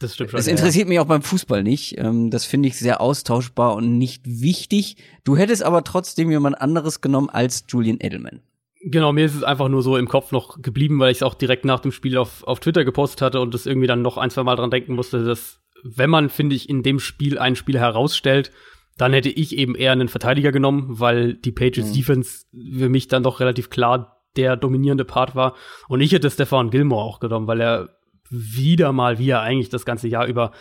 das, 0.00 0.14
stimmt 0.14 0.30
schon, 0.30 0.38
das 0.38 0.46
interessiert 0.46 0.86
ja. 0.86 0.88
mich 0.88 0.98
auch 0.98 1.06
beim 1.06 1.22
Fußball 1.22 1.62
nicht. 1.62 1.98
Ähm, 1.98 2.30
das 2.30 2.44
finde 2.44 2.68
ich 2.68 2.78
sehr 2.78 3.00
austauschbar 3.00 3.74
und 3.74 3.98
nicht 3.98 4.22
wichtig. 4.24 4.96
Du 5.24 5.36
hättest 5.36 5.62
aber 5.62 5.84
trotzdem 5.84 6.30
jemand 6.30 6.60
anderes 6.60 7.00
genommen 7.00 7.28
als 7.28 7.64
Julian 7.68 7.98
Edelman. 8.00 8.40
Genau, 8.82 9.12
mir 9.12 9.26
ist 9.26 9.34
es 9.34 9.42
einfach 9.42 9.68
nur 9.68 9.82
so 9.82 9.96
im 9.96 10.08
Kopf 10.08 10.32
noch 10.32 10.62
geblieben, 10.62 10.98
weil 10.98 11.10
ich 11.10 11.18
es 11.18 11.22
auch 11.22 11.34
direkt 11.34 11.64
nach 11.64 11.80
dem 11.80 11.92
Spiel 11.92 12.16
auf, 12.16 12.44
auf 12.44 12.60
Twitter 12.60 12.84
gepostet 12.84 13.20
hatte 13.20 13.40
und 13.40 13.52
das 13.52 13.66
irgendwie 13.66 13.86
dann 13.86 14.02
noch 14.02 14.16
ein, 14.16 14.30
zwei 14.30 14.42
Mal 14.42 14.56
dran 14.56 14.70
denken 14.70 14.94
musste, 14.94 15.22
dass 15.22 15.60
wenn 15.82 16.10
man, 16.10 16.28
finde 16.30 16.56
ich, 16.56 16.68
in 16.68 16.82
dem 16.82 16.98
Spiel 16.98 17.38
einen 17.38 17.56
Spieler 17.56 17.80
herausstellt, 17.80 18.50
dann 18.96 19.12
hätte 19.12 19.30
ich 19.30 19.56
eben 19.56 19.74
eher 19.74 19.92
einen 19.92 20.08
Verteidiger 20.08 20.52
genommen, 20.52 21.00
weil 21.00 21.34
die 21.34 21.52
Patriots 21.52 21.90
mhm. 21.90 21.94
Defense 21.94 22.46
für 22.52 22.88
mich 22.88 23.08
dann 23.08 23.22
doch 23.22 23.40
relativ 23.40 23.70
klar 23.70 24.22
der 24.36 24.56
dominierende 24.56 25.04
Part 25.04 25.34
war. 25.34 25.56
Und 25.88 26.00
ich 26.00 26.12
hätte 26.12 26.30
Stefan 26.30 26.70
Gilmore 26.70 27.04
auch 27.04 27.20
genommen, 27.20 27.46
weil 27.46 27.60
er 27.60 27.88
wieder 28.30 28.92
mal, 28.92 29.18
wie 29.18 29.30
er 29.30 29.40
eigentlich 29.40 29.70
das 29.70 29.84
ganze 29.84 30.08
Jahr 30.08 30.26
über 30.26 30.52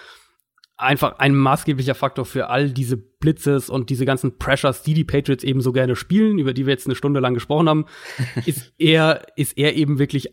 einfach 0.80 1.20
ein 1.20 1.36
maßgeblicher 1.36 1.94
Faktor 1.94 2.26
für 2.26 2.50
all 2.50 2.72
diese 2.72 2.96
Blitzes 2.96 3.70
und 3.70 3.90
diese 3.90 4.06
ganzen 4.06 4.38
Pressures, 4.38 4.82
die 4.82 4.94
die 4.94 5.04
Patriots 5.04 5.44
eben 5.44 5.62
so 5.62 5.74
gerne 5.74 5.96
spielen, 5.96 6.40
über 6.40 6.54
die 6.54 6.66
wir 6.66 6.72
jetzt 6.72 6.88
eine 6.88 6.96
Stunde 6.96 7.20
lang 7.20 7.34
gesprochen 7.34 7.68
haben, 7.68 7.86
ist 8.46 8.74
er, 8.78 9.28
ist 9.36 9.58
er 9.58 9.76
eben 9.76 10.00
wirklich 10.00 10.30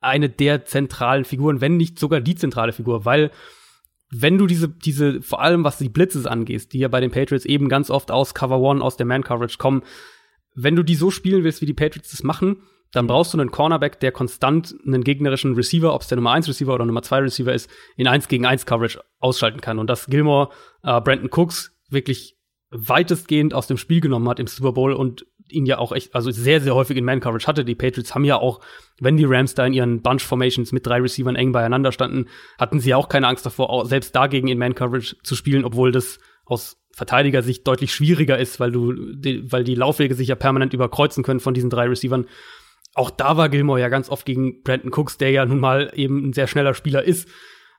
eine 0.00 0.30
der 0.30 0.64
zentralen 0.64 1.26
Figuren, 1.26 1.60
wenn 1.60 1.76
nicht 1.76 1.98
sogar 1.98 2.22
die 2.22 2.34
zentrale 2.34 2.72
Figur, 2.72 3.04
weil 3.04 3.30
wenn 4.10 4.38
du 4.38 4.46
diese, 4.46 4.68
diese, 4.68 5.20
vor 5.20 5.42
allem 5.42 5.64
was 5.64 5.76
die 5.76 5.90
Blitzes 5.90 6.26
angeht, 6.26 6.72
die 6.72 6.78
ja 6.78 6.88
bei 6.88 7.00
den 7.00 7.10
Patriots 7.10 7.44
eben 7.44 7.68
ganz 7.68 7.90
oft 7.90 8.10
aus 8.10 8.34
Cover 8.34 8.58
One, 8.58 8.82
aus 8.82 8.96
der 8.96 9.06
Man 9.06 9.22
Coverage 9.22 9.58
kommen, 9.58 9.82
wenn 10.54 10.74
du 10.74 10.82
die 10.82 10.96
so 10.96 11.10
spielen 11.10 11.44
willst, 11.44 11.60
wie 11.60 11.66
die 11.66 11.74
Patriots 11.74 12.10
das 12.10 12.22
machen, 12.22 12.62
dann 12.92 13.06
brauchst 13.06 13.32
du 13.32 13.38
einen 13.38 13.50
Cornerback, 13.50 14.00
der 14.00 14.12
konstant 14.12 14.74
einen 14.86 15.04
gegnerischen 15.04 15.54
Receiver, 15.54 15.94
ob 15.94 16.02
es 16.02 16.08
der 16.08 16.16
Nummer 16.16 16.32
1 16.32 16.48
Receiver 16.48 16.74
oder 16.74 16.84
Nummer 16.84 17.02
2 17.02 17.18
Receiver 17.18 17.52
ist, 17.52 17.70
in 17.96 18.08
1 18.08 18.28
gegen 18.28 18.46
1 18.46 18.66
Coverage 18.66 19.00
ausschalten 19.18 19.60
kann. 19.60 19.78
Und 19.78 19.88
dass 19.88 20.06
Gilmore 20.06 20.50
äh, 20.82 21.00
Brandon 21.00 21.30
Cooks 21.30 21.72
wirklich 21.88 22.36
weitestgehend 22.70 23.54
aus 23.54 23.66
dem 23.66 23.76
Spiel 23.76 24.00
genommen 24.00 24.28
hat 24.28 24.40
im 24.40 24.46
Super 24.46 24.72
Bowl 24.72 24.92
und 24.92 25.26
ihn 25.48 25.66
ja 25.66 25.78
auch 25.78 25.92
echt, 25.92 26.14
also 26.14 26.30
sehr, 26.30 26.60
sehr 26.60 26.74
häufig 26.74 26.96
in 26.96 27.04
Man-Coverage 27.04 27.46
hatte. 27.46 27.64
Die 27.64 27.74
Patriots 27.74 28.14
haben 28.14 28.24
ja 28.24 28.36
auch, 28.36 28.60
wenn 29.00 29.16
die 29.16 29.24
Rams 29.24 29.54
da 29.54 29.66
in 29.66 29.72
ihren 29.72 30.02
Bunch-Formations 30.02 30.70
mit 30.72 30.86
drei 30.86 31.00
Receivern 31.00 31.34
eng 31.34 31.50
beieinander 31.50 31.90
standen, 31.90 32.26
hatten 32.58 32.78
sie 32.78 32.90
ja 32.90 32.96
auch 32.96 33.08
keine 33.08 33.26
Angst 33.26 33.44
davor, 33.44 33.86
selbst 33.86 34.14
dagegen 34.14 34.48
in 34.48 34.58
Man-Coverage 34.58 35.16
zu 35.22 35.34
spielen, 35.34 35.64
obwohl 35.64 35.90
das 35.90 36.20
aus 36.44 36.76
Verteidigersicht 36.92 37.66
deutlich 37.66 37.92
schwieriger 37.92 38.38
ist, 38.38 38.60
weil 38.60 38.72
du, 38.72 39.14
die, 39.14 39.50
weil 39.50 39.64
die 39.64 39.74
Laufwege 39.74 40.14
sich 40.14 40.28
ja 40.28 40.34
permanent 40.34 40.72
überkreuzen 40.72 41.22
können 41.22 41.40
von 41.40 41.54
diesen 41.54 41.70
drei 41.70 41.86
Receivern 41.86 42.26
auch 43.00 43.10
da 43.10 43.38
war 43.38 43.48
Gilmore 43.48 43.80
ja 43.80 43.88
ganz 43.88 44.10
oft 44.10 44.26
gegen 44.26 44.62
Brandon 44.62 44.92
Cooks, 44.92 45.16
der 45.16 45.30
ja 45.30 45.46
nun 45.46 45.58
mal 45.58 45.90
eben 45.94 46.28
ein 46.28 46.32
sehr 46.34 46.46
schneller 46.46 46.74
Spieler 46.74 47.02
ist. 47.02 47.26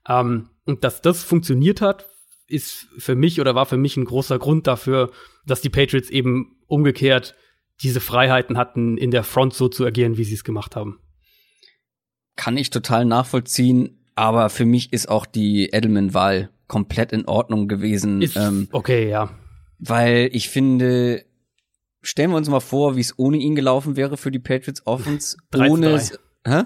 Ähm, 0.10 0.50
und 0.66 0.84
dass 0.84 1.02
das 1.02 1.24
funktioniert 1.24 1.80
hat, 1.80 2.10
ist 2.48 2.88
für 2.98 3.16
mich 3.16 3.40
oder 3.40 3.54
war 3.54 3.68
für 3.68 3.78
mich 3.78 3.98
ein 3.98 4.06
großer 4.06 4.40
Grund 4.40 4.66
dafür, 4.66 5.12
dass 5.46 5.62
die 5.62 5.70
Patriots 5.70 6.10
eben 6.10 6.58
umgekehrt 6.66 7.36
diese 7.84 8.00
Freiheiten 8.00 8.58
hatten, 8.58 8.98
in 8.98 9.12
der 9.12 9.24
Front 9.24 9.54
so 9.54 9.70
zu 9.70 9.86
agieren, 9.86 10.18
wie 10.18 10.24
sie 10.24 10.34
es 10.34 10.44
gemacht 10.44 10.76
haben. 10.76 11.00
Kann 12.36 12.58
ich 12.58 12.72
total 12.72 13.06
nachvollziehen, 13.06 14.04
aber 14.16 14.50
für 14.50 14.66
mich 14.66 14.92
ist 14.92 15.08
auch 15.08 15.28
die 15.28 15.70
Edelman-Wahl 15.72 16.50
komplett 16.66 17.12
in 17.12 17.28
Ordnung 17.28 17.68
gewesen. 17.68 18.24
Ist, 18.24 18.38
ähm, 18.38 18.70
okay, 18.72 19.08
ja. 19.08 19.30
Weil 19.78 20.30
ich 20.34 20.50
finde, 20.50 21.26
stellen 22.02 22.32
wir 22.32 22.38
uns 22.38 22.50
mal 22.50 22.60
vor, 22.60 22.96
wie 22.96 23.02
es 23.02 23.18
ohne 23.18 23.38
ihn 23.38 23.56
gelaufen 23.56 23.96
wäre 23.96 24.18
für 24.18 24.32
die 24.32 24.40
Patriots 24.40 24.86
Offense. 24.86 25.38
3 25.52 25.70
ohne. 25.70 26.00
Zu 26.00 26.20
3. 26.44 26.52
Hä? 26.52 26.64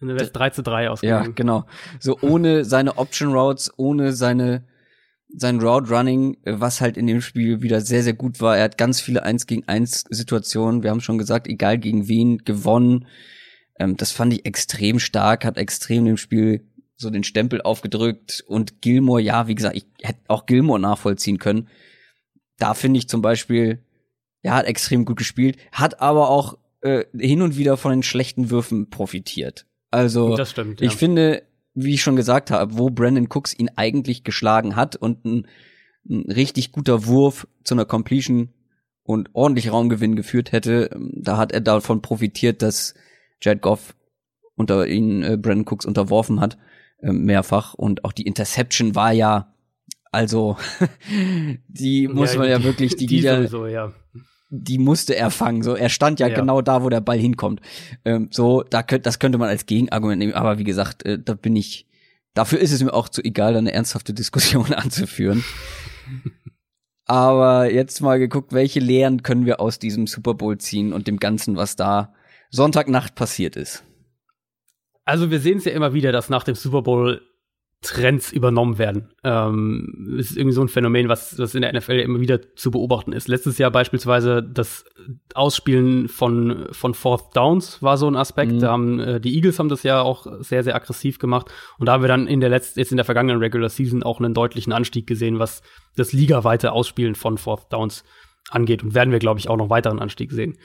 Dann 0.00 0.08
wäre 0.08 0.24
es 0.24 0.32
3 0.32 0.50
zu 0.50 0.62
3 0.62 0.90
ausgegangen. 0.90 1.26
Ja, 1.26 1.32
genau. 1.34 1.64
So 2.00 2.18
ohne 2.20 2.64
seine 2.64 2.98
Option 2.98 3.32
Routes, 3.32 3.72
ohne 3.76 4.12
seine 4.12 4.64
sein 5.34 5.60
Route 5.60 5.90
Running, 5.90 6.36
was 6.44 6.80
halt 6.80 6.96
in 6.96 7.06
dem 7.06 7.22
Spiel 7.22 7.62
wieder 7.62 7.80
sehr, 7.80 8.02
sehr 8.02 8.12
gut 8.12 8.40
war. 8.40 8.56
Er 8.56 8.64
hat 8.64 8.78
ganz 8.78 9.00
viele 9.00 9.22
1 9.22 9.46
gegen 9.46 9.66
1 9.66 10.04
Situationen. 10.10 10.82
Wir 10.82 10.90
haben 10.90 11.00
schon 11.00 11.18
gesagt, 11.18 11.46
egal 11.46 11.78
gegen 11.78 12.08
wen, 12.08 12.38
gewonnen. 12.38 13.06
Ähm, 13.78 13.96
das 13.96 14.12
fand 14.12 14.32
ich 14.34 14.44
extrem 14.44 14.98
stark, 14.98 15.44
hat 15.44 15.56
extrem 15.56 16.04
dem 16.04 16.16
Spiel 16.16 16.68
so 16.96 17.10
den 17.10 17.24
Stempel 17.24 17.62
aufgedrückt. 17.62 18.44
Und 18.46 18.82
Gilmore, 18.82 19.22
ja, 19.22 19.48
wie 19.48 19.54
gesagt, 19.54 19.76
ich 19.76 19.86
hätte 20.02 20.20
auch 20.28 20.46
Gilmore 20.46 20.80
nachvollziehen 20.80 21.38
können. 21.38 21.68
Da 22.58 22.74
finde 22.74 22.98
ich 22.98 23.08
zum 23.08 23.22
Beispiel, 23.22 23.82
er 24.42 24.54
hat 24.54 24.66
extrem 24.66 25.04
gut 25.04 25.16
gespielt, 25.16 25.56
hat 25.70 26.00
aber 26.00 26.28
auch 26.28 26.58
äh, 26.82 27.04
hin 27.16 27.42
und 27.42 27.56
wieder 27.56 27.76
von 27.76 27.92
den 27.92 28.02
schlechten 28.02 28.50
Würfen 28.50 28.90
profitiert. 28.90 29.66
Also 29.90 30.42
stimmt, 30.44 30.80
ja. 30.80 30.86
ich 30.86 30.96
finde, 30.96 31.42
wie 31.74 31.94
ich 31.94 32.02
schon 32.02 32.16
gesagt 32.16 32.50
habe, 32.50 32.76
wo 32.76 32.90
Brandon 32.90 33.28
Cooks 33.28 33.54
ihn 33.56 33.70
eigentlich 33.76 34.24
geschlagen 34.24 34.76
hat 34.76 34.96
und 34.96 35.24
ein, 35.24 35.46
ein 36.08 36.30
richtig 36.30 36.72
guter 36.72 37.06
Wurf 37.06 37.46
zu 37.62 37.74
einer 37.74 37.84
Completion 37.84 38.50
und 39.04 39.30
ordentlich 39.32 39.70
Raumgewinn 39.70 40.16
geführt 40.16 40.52
hätte, 40.52 40.90
ähm, 40.92 41.12
da 41.14 41.36
hat 41.36 41.52
er 41.52 41.60
davon 41.60 42.02
profitiert, 42.02 42.62
dass 42.62 42.94
Jared 43.40 43.62
Goff 43.62 43.94
unter 44.56 44.86
ihn 44.86 45.22
äh, 45.22 45.36
Brandon 45.36 45.66
Cooks 45.66 45.86
unterworfen 45.86 46.40
hat, 46.40 46.58
äh, 47.00 47.12
mehrfach. 47.12 47.74
Und 47.74 48.04
auch 48.04 48.12
die 48.12 48.26
Interception 48.26 48.94
war 48.94 49.12
ja, 49.12 49.54
also, 50.10 50.56
die 51.68 52.08
muss 52.08 52.34
ja, 52.34 52.38
man 52.38 52.48
ja 52.48 52.62
wirklich, 52.62 52.96
die, 52.96 53.06
die, 53.06 53.20
die 53.20 53.22
sowieso, 53.22 53.66
ja 53.66 53.92
die 54.54 54.76
musste 54.78 55.16
er 55.16 55.30
fangen. 55.30 55.62
So, 55.62 55.74
er 55.74 55.88
stand 55.88 56.20
ja, 56.20 56.28
Ja. 56.28 56.34
genau 56.34 56.60
da, 56.60 56.82
wo 56.84 56.90
der 56.90 57.00
Ball 57.00 57.18
hinkommt. 57.18 57.62
Ähm, 58.04 58.28
so, 58.30 58.62
da 58.62 58.82
könnt, 58.82 59.06
das 59.06 59.18
könnte 59.18 59.38
man 59.38 59.48
als 59.48 59.64
Gegenargument 59.64 60.18
nehmen. 60.18 60.34
Aber 60.34 60.58
wie 60.58 60.64
gesagt, 60.64 61.04
äh, 61.06 61.18
da 61.18 61.34
bin 61.34 61.56
ich. 61.56 61.86
Dafür 62.34 62.60
ist 62.60 62.72
es 62.72 62.82
mir 62.82 62.92
auch 62.92 63.08
zu 63.08 63.22
egal, 63.24 63.54
da 63.54 63.58
eine 63.58 63.72
ernsthafte 63.72 64.12
Diskussion 64.12 64.72
anzuführen. 64.74 65.42
Aber 67.06 67.70
jetzt 67.70 68.00
mal 68.00 68.18
geguckt, 68.18 68.52
welche 68.52 68.80
Lehren 68.80 69.22
können 69.22 69.46
wir 69.46 69.60
aus 69.60 69.78
diesem 69.78 70.06
Super 70.06 70.34
Bowl 70.34 70.58
ziehen 70.58 70.92
und 70.92 71.06
dem 71.08 71.18
Ganzen, 71.18 71.56
was 71.56 71.74
da 71.76 72.14
Sonntagnacht 72.50 73.14
passiert 73.14 73.56
ist. 73.56 73.84
Also 75.04 75.30
wir 75.30 75.40
sehen 75.40 75.58
es 75.58 75.64
ja 75.64 75.72
immer 75.72 75.94
wieder, 75.94 76.12
dass 76.12 76.28
nach 76.28 76.44
dem 76.44 76.54
Super 76.54 76.82
Bowl 76.82 77.22
Trends 77.82 78.32
übernommen 78.32 78.78
werden. 78.78 79.12
Ähm, 79.24 80.16
es 80.18 80.30
ist 80.30 80.36
irgendwie 80.36 80.54
so 80.54 80.62
ein 80.62 80.68
Phänomen, 80.68 81.08
was, 81.08 81.36
was 81.38 81.54
in 81.56 81.62
der 81.62 81.72
NFL 81.72 81.98
immer 81.98 82.20
wieder 82.20 82.54
zu 82.54 82.70
beobachten 82.70 83.12
ist. 83.12 83.26
Letztes 83.26 83.58
Jahr 83.58 83.72
beispielsweise 83.72 84.40
das 84.40 84.84
Ausspielen 85.34 86.08
von, 86.08 86.68
von 86.70 86.94
Fourth 86.94 87.36
Downs 87.36 87.82
war 87.82 87.98
so 87.98 88.06
ein 88.06 88.14
Aspekt. 88.14 88.52
Mhm. 88.52 88.60
Da 88.60 88.70
haben, 88.70 89.00
äh, 89.00 89.20
die 89.20 89.34
Eagles 89.34 89.58
haben 89.58 89.68
das 89.68 89.82
ja 89.82 90.00
auch 90.00 90.26
sehr, 90.40 90.62
sehr 90.62 90.76
aggressiv 90.76 91.18
gemacht. 91.18 91.52
Und 91.78 91.86
da 91.86 91.94
haben 91.94 92.02
wir 92.04 92.08
dann 92.08 92.28
in 92.28 92.38
der 92.38 92.50
letzten, 92.50 92.78
jetzt 92.78 92.92
in 92.92 92.98
der 92.98 93.04
vergangenen 93.04 93.40
Regular 93.40 93.68
Season 93.68 94.04
auch 94.04 94.20
einen 94.20 94.32
deutlichen 94.32 94.72
Anstieg 94.72 95.08
gesehen, 95.08 95.40
was 95.40 95.62
das 95.96 96.12
ligaweite 96.12 96.70
Ausspielen 96.70 97.16
von 97.16 97.36
Fourth 97.36 97.72
Downs 97.72 98.04
angeht. 98.48 98.84
Und 98.84 98.94
werden 98.94 99.10
wir, 99.10 99.18
glaube 99.18 99.40
ich, 99.40 99.48
auch 99.48 99.56
noch 99.56 99.70
weiteren 99.70 99.98
Anstieg 99.98 100.30
sehen. 100.30 100.56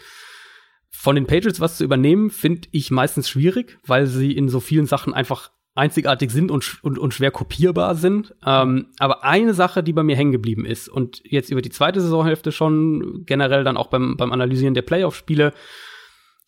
Von 0.90 1.16
den 1.16 1.26
Patriots 1.26 1.60
was 1.60 1.78
zu 1.78 1.84
übernehmen, 1.84 2.30
finde 2.30 2.68
ich 2.72 2.92
meistens 2.92 3.28
schwierig, 3.28 3.80
weil 3.86 4.06
sie 4.06 4.34
in 4.34 4.50
so 4.50 4.60
vielen 4.60 4.86
Sachen 4.86 5.16
einfach 5.16 5.52
einzigartig 5.78 6.32
sind 6.32 6.50
und, 6.50 6.80
und, 6.82 6.98
und 6.98 7.14
schwer 7.14 7.32
kopierbar 7.32 7.96
sind. 7.96 8.34
Ähm, 8.46 8.88
aber 8.98 9.24
eine 9.24 9.54
Sache, 9.54 9.84
die 9.84 9.94
bei 9.94 10.04
mir 10.04 10.16
hängen 10.16 10.32
geblieben 10.32 10.66
ist 10.66 10.90
und 10.90 11.22
jetzt 11.24 11.52
über 11.52 11.62
die 11.62 11.70
zweite 11.70 12.02
Saisonhälfte 12.02 12.52
schon 12.52 13.24
generell 13.26 13.64
dann 13.64 13.78
auch 13.78 13.88
beim, 13.88 14.18
beim 14.18 14.32
Analysieren 14.32 14.74
der 14.74 14.82
Playoff-Spiele, 14.82 15.54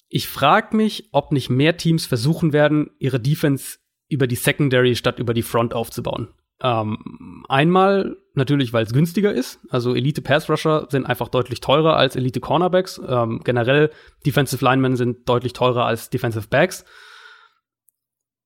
ich 0.09 0.27
frage 0.27 0.75
mich, 0.75 1.09
ob 1.11 1.31
nicht 1.31 1.51
mehr 1.51 1.77
Teams 1.77 2.07
versuchen 2.07 2.51
werden, 2.51 2.89
ihre 2.97 3.19
Defense 3.19 3.77
über 4.07 4.25
die 4.25 4.35
Secondary 4.35 4.95
statt 4.95 5.19
über 5.19 5.35
die 5.35 5.43
Front 5.43 5.75
aufzubauen. 5.75 6.29
Ähm, 6.61 7.45
einmal 7.47 8.17
natürlich, 8.33 8.73
weil 8.73 8.83
es 8.83 8.91
günstiger 8.91 9.31
ist. 9.31 9.59
Also 9.69 9.93
Elite 9.93 10.23
Pass 10.23 10.49
Rusher 10.49 10.87
sind 10.89 11.05
einfach 11.05 11.27
deutlich 11.27 11.61
teurer 11.61 11.95
als 11.95 12.15
Elite 12.15 12.39
Cornerbacks. 12.39 12.99
Ähm, 13.07 13.41
generell 13.43 13.91
Defensive 14.25 14.65
Linemen 14.65 14.95
sind 14.95 15.29
deutlich 15.29 15.53
teurer 15.53 15.85
als 15.85 16.09
Defensive 16.09 16.47
Backs. 16.49 16.83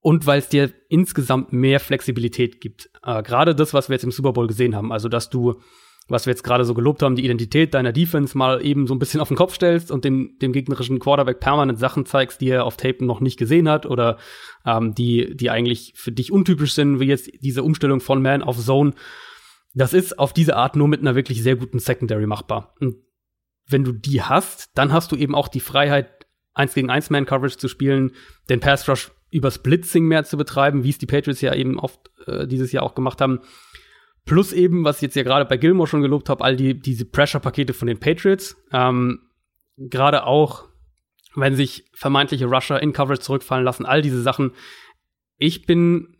Und 0.03 0.27
weil 0.27 0.39
es 0.39 0.49
dir 0.49 0.69
insgesamt 0.89 1.53
mehr 1.53 1.79
Flexibilität 1.79 2.59
gibt. 2.59 2.89
Äh, 3.03 3.23
gerade 3.23 3.55
das, 3.55 3.73
was 3.73 3.87
wir 3.87 3.93
jetzt 3.93 4.03
im 4.03 4.11
Super 4.11 4.33
Bowl 4.33 4.47
gesehen 4.47 4.75
haben. 4.75 4.91
Also, 4.91 5.07
dass 5.07 5.29
du, 5.29 5.61
was 6.09 6.25
wir 6.25 6.31
jetzt 6.31 6.43
gerade 6.43 6.65
so 6.65 6.73
gelobt 6.73 7.01
haben, 7.01 7.15
die 7.15 7.23
Identität 7.23 7.73
deiner 7.73 7.93
Defense 7.93 8.37
mal 8.37 8.63
eben 8.65 8.85
so 8.85 8.93
ein 8.93 8.99
bisschen 8.99 9.21
auf 9.21 9.29
den 9.29 9.37
Kopf 9.37 9.55
stellst 9.55 9.91
und 9.91 10.03
dem, 10.03 10.37
dem 10.41 10.51
gegnerischen 10.51 10.99
Quarterback 10.99 11.39
permanent 11.39 11.79
Sachen 11.79 12.05
zeigst, 12.05 12.41
die 12.41 12.49
er 12.49 12.65
auf 12.65 12.75
Tape 12.75 13.05
noch 13.05 13.21
nicht 13.21 13.39
gesehen 13.39 13.69
hat 13.69 13.85
oder 13.85 14.17
ähm, 14.65 14.93
die, 14.93 15.37
die 15.37 15.49
eigentlich 15.49 15.93
für 15.95 16.11
dich 16.11 16.33
untypisch 16.33 16.73
sind, 16.73 16.99
wie 16.99 17.05
jetzt 17.05 17.31
diese 17.39 17.63
Umstellung 17.63 18.01
von 18.01 18.21
Man 18.21 18.43
auf 18.43 18.59
Zone. 18.59 18.91
Das 19.73 19.93
ist 19.93 20.19
auf 20.19 20.33
diese 20.33 20.57
Art 20.57 20.75
nur 20.75 20.89
mit 20.89 20.99
einer 20.99 21.15
wirklich 21.15 21.41
sehr 21.41 21.55
guten 21.55 21.79
Secondary 21.79 22.27
machbar. 22.27 22.75
Und 22.81 22.97
wenn 23.69 23.85
du 23.85 23.93
die 23.93 24.21
hast, 24.21 24.69
dann 24.75 24.91
hast 24.91 25.13
du 25.13 25.15
eben 25.15 25.33
auch 25.33 25.47
die 25.47 25.61
Freiheit, 25.61 26.27
eins 26.53 26.73
gegen 26.73 26.89
eins 26.89 27.09
Man 27.09 27.25
Coverage 27.25 27.57
zu 27.57 27.69
spielen, 27.69 28.11
den 28.49 28.59
Pass 28.59 28.89
Rush 28.89 29.09
übers 29.33 29.59
Blitzing 29.59 30.05
mehr 30.05 30.23
zu 30.23 30.37
betreiben, 30.37 30.83
wie 30.83 30.89
es 30.89 30.97
die 30.97 31.05
Patriots 31.05 31.41
ja 31.41 31.53
eben 31.55 31.79
oft 31.79 32.11
äh, 32.27 32.47
dieses 32.47 32.71
Jahr 32.71 32.83
auch 32.83 32.95
gemacht 32.95 33.19
haben. 33.19 33.39
Plus 34.25 34.53
eben, 34.53 34.85
was 34.85 34.97
ich 34.97 35.01
jetzt 35.03 35.15
ja 35.15 35.23
gerade 35.23 35.45
bei 35.45 35.57
Gilmore 35.57 35.87
schon 35.87 36.01
gelobt 36.01 36.29
habe, 36.29 36.43
all 36.43 36.55
die 36.55 36.79
diese 36.79 37.05
Pressure-Pakete 37.05 37.73
von 37.73 37.87
den 37.87 37.99
Patriots. 37.99 38.55
Ähm, 38.71 39.19
gerade 39.77 40.25
auch, 40.25 40.65
wenn 41.35 41.55
sich 41.55 41.85
vermeintliche 41.93 42.45
Rusher 42.45 42.81
in 42.81 42.93
Coverage 42.93 43.21
zurückfallen 43.21 43.65
lassen, 43.65 43.85
all 43.85 44.01
diese 44.01 44.21
Sachen. 44.21 44.51
Ich 45.37 45.65
bin 45.65 46.15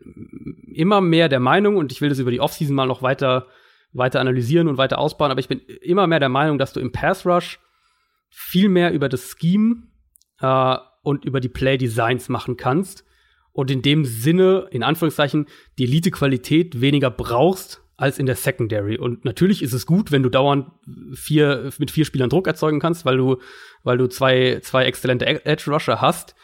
immer 0.74 1.00
mehr 1.00 1.28
der 1.28 1.40
Meinung, 1.40 1.76
und 1.76 1.92
ich 1.92 2.00
will 2.00 2.08
das 2.08 2.18
über 2.18 2.32
die 2.32 2.40
Offseason 2.40 2.74
mal 2.74 2.86
noch 2.86 3.00
weiter, 3.00 3.46
weiter 3.92 4.20
analysieren 4.20 4.68
und 4.68 4.76
weiter 4.76 4.98
ausbauen, 4.98 5.30
aber 5.30 5.40
ich 5.40 5.48
bin 5.48 5.60
immer 5.60 6.06
mehr 6.06 6.20
der 6.20 6.28
Meinung, 6.28 6.58
dass 6.58 6.72
du 6.72 6.80
im 6.80 6.92
Pass 6.92 7.24
Rush 7.24 7.60
viel 8.28 8.68
mehr 8.68 8.92
über 8.92 9.08
das 9.08 9.36
Scheme 9.38 9.84
äh, 10.40 10.76
und 11.04 11.24
über 11.24 11.38
die 11.38 11.48
Play 11.48 11.78
Designs 11.78 12.28
machen 12.28 12.56
kannst 12.56 13.04
und 13.52 13.70
in 13.70 13.82
dem 13.82 14.04
Sinne, 14.04 14.66
in 14.72 14.82
Anführungszeichen, 14.82 15.46
die 15.78 15.84
Elite-Qualität 15.84 16.80
weniger 16.80 17.10
brauchst 17.10 17.82
als 17.96 18.18
in 18.18 18.26
der 18.26 18.34
Secondary. 18.34 18.98
Und 18.98 19.24
natürlich 19.24 19.62
ist 19.62 19.72
es 19.72 19.86
gut, 19.86 20.10
wenn 20.10 20.24
du 20.24 20.28
dauernd 20.28 20.66
vier, 21.14 21.70
mit 21.78 21.92
vier 21.92 22.04
Spielern 22.04 22.28
Druck 22.28 22.48
erzeugen 22.48 22.80
kannst, 22.80 23.04
weil 23.04 23.16
du, 23.16 23.36
weil 23.84 23.96
du 23.96 24.08
zwei, 24.08 24.58
zwei 24.62 24.84
exzellente 24.86 25.26
Edge-Rusher 25.46 26.00
hast. 26.00 26.34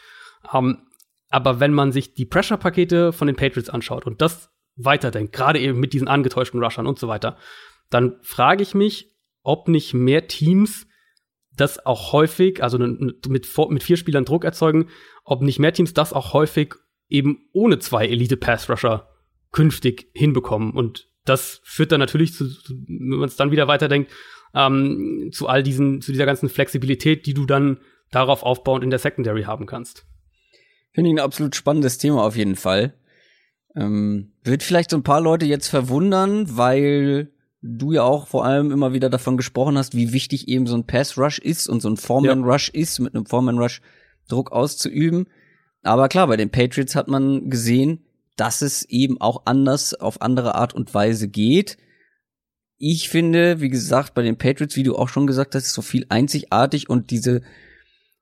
Ähm, 0.53 0.83
aber 1.29 1.59
wenn 1.59 1.73
man 1.73 1.91
sich 1.91 2.13
die 2.13 2.25
Pressure-Pakete 2.25 3.11
von 3.11 3.27
den 3.27 3.35
Patriots 3.35 3.69
anschaut 3.69 4.05
und 4.05 4.21
das 4.21 4.49
weiterdenkt, 4.77 5.33
gerade 5.33 5.59
eben 5.59 5.79
mit 5.79 5.91
diesen 5.91 6.07
angetäuschten 6.07 6.63
Rushern 6.63 6.87
und 6.87 6.97
so 6.97 7.09
weiter, 7.09 7.37
dann 7.89 8.15
frage 8.21 8.63
ich 8.63 8.73
mich, 8.73 9.11
ob 9.43 9.67
nicht 9.67 9.93
mehr 9.93 10.27
Teams 10.27 10.87
das 11.61 11.85
auch 11.85 12.11
häufig, 12.11 12.61
also 12.61 12.77
mit, 12.77 13.29
mit 13.29 13.83
vier 13.83 13.97
Spielern 13.97 14.25
Druck 14.25 14.43
erzeugen, 14.43 14.89
ob 15.23 15.41
nicht 15.41 15.59
mehr 15.59 15.73
Teams 15.73 15.93
das 15.93 16.11
auch 16.11 16.33
häufig 16.33 16.75
eben 17.07 17.47
ohne 17.53 17.79
zwei 17.79 18.07
Elite-Pass-Rusher 18.07 19.07
künftig 19.51 20.09
hinbekommen. 20.13 20.71
Und 20.71 21.09
das 21.25 21.61
führt 21.63 21.91
dann 21.91 21.99
natürlich 21.99 22.33
zu, 22.33 22.45
wenn 22.67 23.19
man 23.19 23.29
es 23.29 23.35
dann 23.35 23.51
wieder 23.51 23.67
weiterdenkt, 23.67 24.11
ähm, 24.53 25.29
zu 25.31 25.47
all 25.47 25.63
diesen, 25.63 26.01
zu 26.01 26.11
dieser 26.11 26.25
ganzen 26.25 26.49
Flexibilität, 26.49 27.25
die 27.25 27.33
du 27.33 27.45
dann 27.45 27.79
darauf 28.09 28.43
aufbauend 28.43 28.83
in 28.83 28.89
der 28.89 28.99
Secondary 28.99 29.43
haben 29.43 29.65
kannst. 29.65 30.05
Finde 30.93 31.09
ich 31.09 31.15
ein 31.15 31.23
absolut 31.23 31.55
spannendes 31.55 31.97
Thema 31.97 32.23
auf 32.23 32.35
jeden 32.35 32.55
Fall. 32.55 32.93
Ähm, 33.75 34.33
wird 34.43 34.63
vielleicht 34.63 34.89
so 34.89 34.97
ein 34.97 35.03
paar 35.03 35.21
Leute 35.21 35.45
jetzt 35.45 35.69
verwundern, 35.69 36.57
weil 36.57 37.30
du 37.61 37.91
ja 37.91 38.03
auch 38.03 38.27
vor 38.27 38.45
allem 38.45 38.71
immer 38.71 38.93
wieder 38.93 39.09
davon 39.09 39.37
gesprochen 39.37 39.77
hast, 39.77 39.95
wie 39.95 40.13
wichtig 40.13 40.47
eben 40.47 40.67
so 40.67 40.75
ein 40.75 40.87
Pass 40.87 41.17
Rush 41.17 41.39
ist 41.39 41.69
und 41.69 41.81
so 41.81 41.89
ein 41.89 41.97
Foreman 41.97 42.43
Rush 42.43 42.69
ist, 42.69 42.99
mit 42.99 43.13
einem 43.13 43.25
Foreman 43.25 43.59
Rush 43.59 43.81
Druck 44.27 44.51
auszuüben. 44.51 45.27
Aber 45.83 46.07
klar, 46.07 46.27
bei 46.27 46.37
den 46.37 46.49
Patriots 46.49 46.95
hat 46.95 47.07
man 47.07 47.49
gesehen, 47.49 48.05
dass 48.35 48.61
es 48.61 48.83
eben 48.83 49.19
auch 49.19 49.43
anders 49.45 49.93
auf 49.93 50.21
andere 50.21 50.55
Art 50.55 50.73
und 50.73 50.93
Weise 50.93 51.27
geht. 51.27 51.77
Ich 52.77 53.09
finde, 53.09 53.61
wie 53.61 53.69
gesagt, 53.69 54.13
bei 54.13 54.23
den 54.23 54.37
Patriots, 54.37 54.75
wie 54.75 54.83
du 54.83 54.95
auch 54.95 55.09
schon 55.09 55.27
gesagt 55.27 55.53
hast, 55.53 55.67
ist 55.67 55.73
so 55.73 55.83
viel 55.83 56.05
einzigartig 56.09 56.89
und 56.89 57.11
diese, 57.11 57.41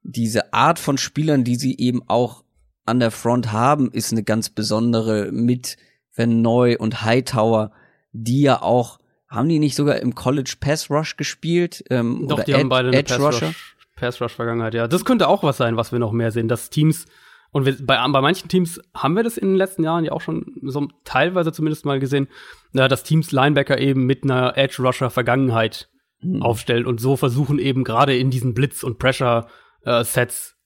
diese 0.03 0.53
Art 0.53 0.79
von 0.79 0.97
Spielern, 0.97 1.45
die 1.45 1.55
sie 1.55 1.77
eben 1.77 2.01
auch 2.07 2.43
an 2.85 2.99
der 2.99 3.11
Front 3.11 3.51
haben, 3.51 3.91
ist 3.91 4.11
eine 4.11 4.23
ganz 4.23 4.49
besondere 4.49 5.31
mit 5.31 5.77
Van 6.15 6.41
Neu 6.41 6.77
und 6.77 7.03
Hightower, 7.03 7.71
die 8.11 8.41
ja 8.41 8.61
auch, 8.61 8.98
haben 9.30 9.47
die 9.47 9.60
nicht 9.60 9.76
sogar 9.76 9.97
im 9.97 10.15
College 10.15 10.56
Pass 10.60 10.89
Rush 10.89 11.15
gespielt? 11.18 11.84
Ähm, 11.89 12.26
Doch, 12.27 12.38
oder 12.38 12.43
die 12.45 12.53
haben 12.53 12.61
Ed- 12.61 12.69
beide 12.69 12.88
eine 12.89 12.97
Edge 12.97 13.14
Pass 13.15 13.22
Rusher? 13.23 13.47
Rush, 13.47 13.76
Pass 13.95 14.22
Rush 14.22 14.34
Vergangenheit, 14.34 14.73
ja. 14.73 14.88
Das 14.88 15.06
könnte 15.06 15.27
auch 15.27 15.43
was 15.43 15.57
sein, 15.57 15.77
was 15.77 15.91
wir 15.91 15.99
noch 15.99 16.11
mehr 16.11 16.31
sehen, 16.31 16.47
dass 16.47 16.69
Teams 16.69 17.06
und 17.51 17.65
wir, 17.65 17.76
bei, 17.84 17.95
bei 17.97 18.22
manchen 18.22 18.47
Teams 18.47 18.80
haben 18.93 19.15
wir 19.15 19.23
das 19.23 19.38
in 19.38 19.47
den 19.49 19.56
letzten 19.56 19.84
Jahren 19.84 20.06
ja 20.06 20.11
auch 20.11 20.22
schon 20.22 20.45
so 20.64 20.88
teilweise 21.03 21.51
zumindest 21.51 21.84
mal 21.85 21.99
gesehen, 21.99 22.27
ja, 22.73 22.88
dass 22.88 23.03
Teams 23.03 23.31
Linebacker 23.31 23.80
eben 23.80 24.06
mit 24.06 24.23
einer 24.23 24.57
Edge 24.57 24.81
Rusher 24.81 25.10
Vergangenheit 25.10 25.89
Hm. 26.22 26.41
aufstellen 26.41 26.85
und 26.85 26.99
so 26.99 27.15
versuchen 27.15 27.60
eben 27.60 27.85
gerade 27.85 28.14
in 28.18 28.30
diesen 28.30 28.53
Blitz 28.53 28.84
und 28.84 28.99
Pressure 28.99 29.47
äh, 29.85 30.03
Sets 30.03 30.57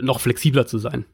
noch 0.00 0.20
flexibler 0.20 0.64
zu 0.68 0.78
sein. 0.78 1.06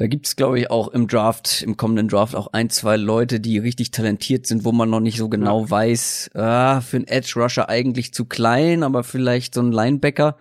Da 0.00 0.06
gibt's, 0.06 0.34
glaube 0.34 0.58
ich, 0.58 0.70
auch 0.70 0.88
im 0.88 1.08
Draft, 1.08 1.60
im 1.60 1.76
kommenden 1.76 2.08
Draft 2.08 2.34
auch 2.34 2.54
ein, 2.54 2.70
zwei 2.70 2.96
Leute, 2.96 3.38
die 3.38 3.58
richtig 3.58 3.90
talentiert 3.90 4.46
sind, 4.46 4.64
wo 4.64 4.72
man 4.72 4.88
noch 4.88 5.00
nicht 5.00 5.18
so 5.18 5.28
genau 5.28 5.68
weiß, 5.68 6.30
ah, 6.32 6.80
für 6.80 6.96
einen 6.96 7.06
Edge 7.06 7.34
Rusher 7.36 7.68
eigentlich 7.68 8.14
zu 8.14 8.24
klein, 8.24 8.82
aber 8.82 9.04
vielleicht 9.04 9.52
so 9.52 9.60
ein 9.60 9.72
Linebacker 9.72 10.38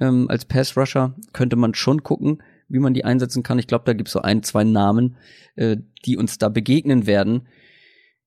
ähm, 0.00 0.30
als 0.30 0.44
Pass 0.44 0.76
Rusher 0.76 1.16
könnte 1.32 1.56
man 1.56 1.74
schon 1.74 2.04
gucken, 2.04 2.40
wie 2.68 2.78
man 2.78 2.94
die 2.94 3.04
einsetzen 3.04 3.42
kann. 3.42 3.58
Ich 3.58 3.66
glaube, 3.66 3.82
da 3.84 3.94
gibt's 3.94 4.12
so 4.12 4.22
ein, 4.22 4.44
zwei 4.44 4.62
Namen, 4.62 5.16
äh, 5.56 5.78
die 6.04 6.16
uns 6.16 6.38
da 6.38 6.48
begegnen 6.48 7.08
werden. 7.08 7.48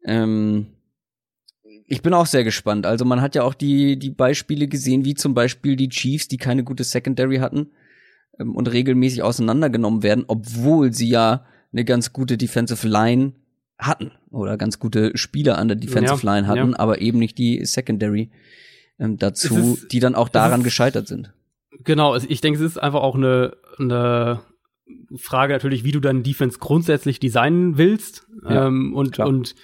Ähm, 0.03 0.67
ich 1.87 2.01
bin 2.01 2.13
auch 2.13 2.25
sehr 2.25 2.43
gespannt. 2.43 2.85
Also 2.85 3.05
man 3.05 3.21
hat 3.21 3.35
ja 3.35 3.43
auch 3.43 3.53
die, 3.53 3.97
die 3.97 4.11
Beispiele 4.11 4.67
gesehen, 4.67 5.05
wie 5.05 5.15
zum 5.15 5.33
Beispiel 5.33 5.77
die 5.77 5.87
Chiefs, 5.87 6.27
die 6.27 6.35
keine 6.35 6.65
gute 6.65 6.83
Secondary 6.83 7.37
hatten 7.37 7.71
ähm, 8.39 8.55
und 8.55 8.71
regelmäßig 8.71 9.23
auseinandergenommen 9.23 10.03
werden, 10.03 10.25
obwohl 10.27 10.93
sie 10.93 11.09
ja 11.09 11.45
eine 11.71 11.85
ganz 11.85 12.13
gute 12.13 12.37
Defensive 12.37 12.87
Line 12.87 13.33
hatten 13.79 14.11
oder 14.29 14.57
ganz 14.57 14.79
gute 14.79 15.17
Spieler 15.17 15.57
an 15.57 15.67
der 15.67 15.75
Defensive 15.77 16.25
Ja, 16.25 16.35
Line 16.35 16.47
hatten, 16.47 16.71
ja. 16.71 16.79
aber 16.79 17.01
eben 17.01 17.19
nicht 17.19 17.37
die 17.37 17.65
Secondary 17.65 18.29
ähm, 18.99 19.17
dazu, 19.17 19.73
ist- 19.73 19.91
die 19.91 19.99
dann 19.99 20.15
auch 20.15 20.29
daran 20.29 20.61
ist- 20.61 20.65
gescheitert 20.65 21.07
sind. 21.07 21.33
Genau, 21.83 22.15
ich 22.15 22.39
denke, 22.41 22.59
es 22.59 22.65
ist 22.65 22.77
einfach 22.77 23.01
auch 23.01 23.15
eine, 23.15 23.57
eine 23.79 24.41
Frage 25.17 25.53
natürlich, 25.53 25.83
wie 25.83 25.91
du 25.91 25.99
deinen 25.99 26.21
Defense 26.23 26.59
grundsätzlich 26.59 27.19
designen 27.19 27.77
willst. 27.77 28.27
Ja, 28.47 28.67
ähm, 28.67 28.93
und, 28.93 29.11
klar. 29.13 29.27
und 29.27 29.55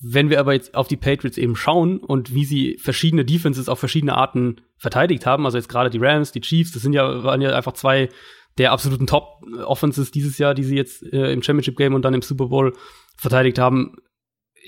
wenn 0.00 0.28
wir 0.28 0.40
aber 0.40 0.52
jetzt 0.52 0.74
auf 0.74 0.88
die 0.88 0.96
Patriots 0.96 1.38
eben 1.38 1.56
schauen 1.56 1.98
und 1.98 2.34
wie 2.34 2.44
sie 2.44 2.76
verschiedene 2.78 3.24
Defenses 3.24 3.68
auf 3.68 3.78
verschiedene 3.78 4.16
Arten 4.16 4.60
verteidigt 4.76 5.24
haben. 5.24 5.46
Also 5.46 5.56
jetzt 5.56 5.68
gerade 5.68 5.90
die 5.90 5.98
Rams, 5.98 6.32
die 6.32 6.42
Chiefs, 6.42 6.72
das 6.72 6.82
sind 6.82 6.92
ja, 6.92 7.24
waren 7.24 7.40
ja 7.40 7.56
einfach 7.56 7.72
zwei 7.72 8.10
der 8.58 8.72
absoluten 8.72 9.06
Top-Offenses 9.06 10.10
dieses 10.10 10.38
Jahr, 10.38 10.54
die 10.54 10.64
sie 10.64 10.76
jetzt 10.76 11.02
äh, 11.02 11.32
im 11.32 11.42
Championship-Game 11.42 11.94
und 11.94 12.04
dann 12.04 12.14
im 12.14 12.22
Super 12.22 12.46
Bowl 12.46 12.74
verteidigt 13.16 13.58
haben, 13.58 13.96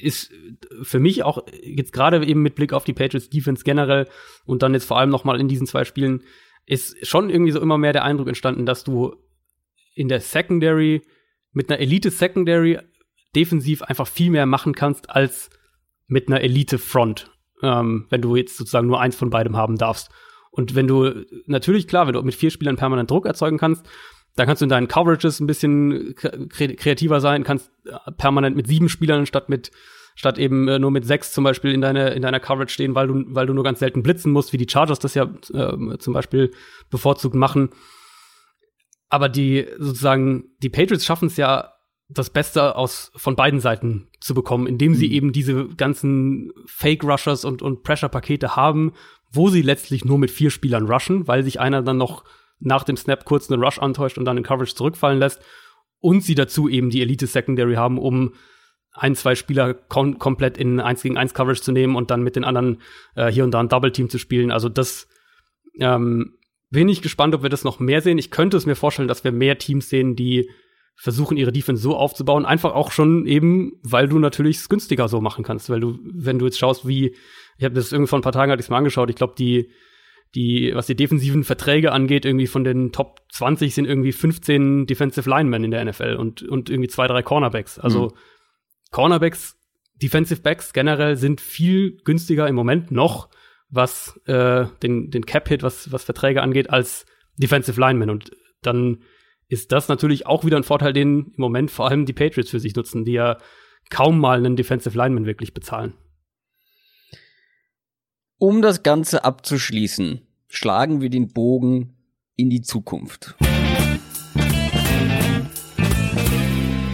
ist 0.01 0.33
für 0.83 1.01
mich 1.01 1.23
auch 1.25 1.45
jetzt 1.63 1.93
gerade 1.93 2.25
eben 2.25 2.43
mit 2.43 2.55
Blick 2.55 2.73
auf 2.73 2.85
die 2.85 2.93
Patriots 2.93 3.31
Defense 3.31 3.65
generell 3.65 4.07
und 4.45 4.63
dann 4.63 4.75
jetzt 4.75 4.85
vor 4.85 4.99
allem 4.99 5.11
noch 5.11 5.25
mal 5.25 5.41
in 5.41 5.49
diesen 5.49 5.67
zwei 5.67 5.85
Spielen 5.85 6.23
ist 6.67 7.07
schon 7.07 7.31
irgendwie 7.31 7.53
so 7.53 7.61
immer 7.61 7.79
mehr 7.79 7.95
der 7.95 8.05
Eindruck 8.05 8.29
entstanden, 8.29 8.67
dass 8.67 8.85
du 8.85 9.17
in 9.95 10.09
der 10.09 10.21
Secondary 10.21 11.03
mit 11.53 11.71
einer 11.71 11.81
Elite 11.81 12.11
Secondary 12.11 12.79
defensiv 13.35 13.83
einfach 13.83 14.07
viel 14.07 14.31
mehr 14.31 14.47
machen 14.47 14.75
kannst 14.75 15.11
als 15.11 15.51
mit 16.07 16.29
einer 16.29 16.41
Elite 16.41 16.79
Front, 16.79 17.31
ähm, 17.63 18.07
wenn 18.11 18.23
du 18.23 18.37
jetzt 18.37 18.57
sozusagen 18.57 18.87
nur 18.87 19.01
eins 19.01 19.17
von 19.17 19.31
beidem 19.31 19.57
haben 19.57 19.77
darfst. 19.77 20.11
Und 20.51 20.75
wenn 20.75 20.89
du 20.89 21.25
natürlich 21.47 21.87
klar, 21.87 22.07
wenn 22.07 22.15
du 22.15 22.23
mit 22.23 22.35
vier 22.35 22.51
Spielern 22.51 22.77
permanent 22.77 23.11
Druck 23.11 23.27
erzeugen 23.27 23.59
kannst, 23.59 23.87
dann 24.35 24.47
kannst 24.47 24.63
du 24.63 24.65
in 24.65 24.71
deinen 24.71 24.89
Coverages 24.89 25.41
ein 25.41 25.47
bisschen 25.47 26.15
kreativer 26.15 27.21
sein, 27.21 27.45
kannst 27.45 27.71
äh, 27.85 28.13
permanent 28.13 28.57
mit 28.57 28.67
sieben 28.67 28.89
Spielern 28.89 29.27
statt 29.27 29.49
mit 29.49 29.71
statt 30.15 30.39
eben 30.39 30.67
äh, 30.67 30.79
nur 30.81 30.91
mit 30.91 31.05
sechs 31.05 31.33
zum 31.33 31.45
Beispiel 31.45 31.73
in 31.73 31.81
deiner 31.81 32.13
in 32.13 32.23
deiner 32.23 32.41
Coverage 32.41 32.73
stehen, 32.73 32.95
weil 32.95 33.07
du 33.07 33.25
weil 33.29 33.47
du 33.47 33.55
nur 33.55 33.65
ganz 33.65 33.79
selten 33.79 34.03
blitzen 34.03 34.33
musst, 34.33 34.53
wie 34.53 34.57
die 34.57 34.69
Chargers 34.69 34.99
das 34.99 35.15
ja 35.15 35.25
äh, 35.53 35.99
zum 35.99 36.13
Beispiel 36.13 36.51
bevorzugt 36.91 37.35
machen. 37.35 37.71
Aber 39.09 39.29
die 39.29 39.67
sozusagen 39.79 40.51
die 40.63 40.71
Patriots 40.71 41.05
schaffen 41.05 41.27
es 41.27 41.37
ja 41.37 41.73
das 42.09 42.31
Beste 42.31 42.77
aus 42.77 43.13
von 43.17 43.37
beiden 43.37 43.61
Seiten 43.61 44.09
zu 44.21 44.35
bekommen, 44.35 44.67
indem 44.67 44.95
sie 44.95 45.09
mhm. 45.09 45.15
eben 45.15 45.33
diese 45.33 45.69
ganzen 45.69 46.53
Fake 46.67 47.05
Rushers 47.05 47.45
und 47.45 47.63
und 47.63 47.83
Pressure 47.83 48.09
Pakete 48.09 48.57
haben, 48.57 48.93
wo 49.31 49.51
sie 49.51 49.63
letztlich 49.63 50.05
nur 50.05 50.19
mit 50.19 50.31
vier 50.31 50.51
Spielern 50.51 50.87
rushen, 50.87 51.29
weil 51.29 51.45
sich 51.45 51.61
einer 51.61 51.83
dann 51.83 51.99
noch 51.99 52.25
nach 52.61 52.85
dem 52.85 52.97
Snap 52.97 53.25
kurz 53.25 53.51
einen 53.51 53.63
Rush 53.63 53.79
antäuscht 53.79 54.19
und 54.19 54.25
dann 54.25 54.39
in 54.39 54.43
Coverage 54.43 54.75
zurückfallen 54.75 55.19
lässt. 55.19 55.43
Und 56.01 56.23
sie 56.23 56.35
dazu 56.35 56.69
eben 56.69 56.91
die 56.91 57.03
Elite 57.03 57.27
Secondary 57.27 57.75
haben, 57.75 57.99
um 57.99 58.35
ein, 58.93 59.15
zwei 59.15 59.35
Spieler 59.35 59.75
kom 59.75 60.19
komplett 60.19 60.59
in 60.59 60.81
1 60.81 61.03
gegen 61.03 61.17
1 61.17 61.35
Coverage 61.35 61.63
zu 61.63 61.73
nehmen 61.73 61.95
und 61.95 62.11
dann 62.11 62.23
mit 62.23 62.37
den 62.37 62.45
anderen 62.45 62.81
äh, 63.15 63.31
hier 63.31 63.45
und 63.45 63.53
da 63.53 63.61
ein 63.61 63.69
Double 63.69 63.93
Team 63.93 64.09
zu 64.09 64.19
spielen. 64.19 64.51
Also 64.51 64.69
das 64.69 65.09
ähm, 65.79 66.39
bin 66.71 66.89
ich 66.89 67.03
gespannt, 67.03 67.35
ob 67.35 67.43
wir 67.43 67.51
das 67.51 67.65
noch 67.65 67.79
mehr 67.79 68.01
sehen. 68.01 68.19
Ich 68.19 68.31
könnte 68.31 68.57
es 68.57 68.67
mir 68.67 68.77
vorstellen, 68.77 69.09
dass 69.09 69.25
wir 69.25 69.33
mehr 69.33 69.59
Teams 69.59 69.89
sehen, 69.89 70.17
die 70.17 70.51
versuchen, 71.01 71.37
ihre 71.37 71.53
Defense 71.53 71.81
so 71.81 71.97
aufzubauen. 71.97 72.45
Einfach 72.45 72.75
auch 72.75 72.91
schon 72.91 73.25
eben, 73.25 73.73
weil 73.83 74.09
du 74.09 74.19
natürlich 74.19 74.59
es 74.59 74.69
günstiger 74.69 75.09
so 75.09 75.21
machen 75.21 75.45
kannst. 75.45 75.71
Weil 75.71 75.81
du, 75.81 75.99
wenn 76.03 76.39
du 76.39 76.45
jetzt 76.45 76.59
schaust, 76.59 76.87
wie, 76.89 77.15
ich 77.57 77.65
habe 77.65 77.75
das 77.75 77.93
irgendwie 77.93 78.09
vor 78.09 78.19
ein 78.19 78.23
paar 78.23 78.33
Tagen 78.33 78.51
hatte 78.51 78.61
ich 78.61 78.67
es 78.67 78.71
mal 78.71 78.79
angeschaut, 78.79 79.09
ich 79.09 79.17
glaube, 79.17 79.35
die 79.39 79.71
die, 80.35 80.73
was 80.75 80.87
die 80.87 80.97
defensiven 80.97 81.45
Verträge 81.45 81.93
angeht, 81.93 82.25
irgendwie 82.25 82.47
von 82.47 82.65
den 82.65 82.93
Top 82.93 83.21
20 83.33 83.75
sind 83.75 83.87
irgendwie 83.87 84.13
15 84.13 84.87
Defensive 84.87 85.29
Linemen 85.29 85.65
in 85.65 85.71
der 85.71 85.85
NFL 85.85 86.17
und, 86.19 86.43
und 86.43 86.69
irgendwie 86.69 86.89
zwei, 86.89 87.07
drei 87.07 87.23
Cornerbacks. 87.23 87.79
Also 87.79 88.09
mhm. 88.09 88.13
Cornerbacks, 88.91 89.57
Defensive 90.03 90.43
Backs 90.43 90.73
generell 90.73 91.17
sind 91.17 91.41
viel 91.41 91.97
günstiger 92.05 92.47
im 92.47 92.55
Moment 92.55 92.91
noch, 92.91 93.31
was 93.71 94.21
äh, 94.27 94.67
den, 94.83 95.11
den 95.11 95.25
Cap-Hit, 95.25 95.63
was, 95.63 95.93
was 95.93 96.05
Verträge 96.05 96.43
angeht, 96.43 96.71
als 96.71 97.07
Defensive 97.37 97.81
Linemen. 97.81 98.11
Und 98.11 98.31
dann 98.63 98.99
ist 99.49 99.73
das 99.73 99.89
natürlich 99.89 100.27
auch 100.27 100.45
wieder 100.45 100.57
ein 100.57 100.65
Vorteil, 100.65 100.93
den 100.93 101.33
im 101.37 101.41
Moment 101.41 101.71
vor 101.71 101.89
allem 101.89 102.05
die 102.05 102.13
Patriots 102.13 102.51
für 102.51 102.61
sich 102.61 102.77
nutzen, 102.77 103.05
die 103.05 103.13
ja 103.13 103.39
kaum 103.91 104.19
mal 104.19 104.39
einen 104.39 104.57
Defensive 104.57 104.97
Lineman 104.97 105.25
wirklich 105.25 105.55
bezahlen. 105.55 105.95
Um 108.39 108.63
das 108.63 108.83
Ganze 108.83 109.25
abzuschließen, 109.25 110.21
schlagen 110.49 111.01
wir 111.01 111.11
den 111.11 111.33
Bogen 111.33 111.95
in 112.37 112.51
die 112.51 112.61
Zukunft. 112.61 113.35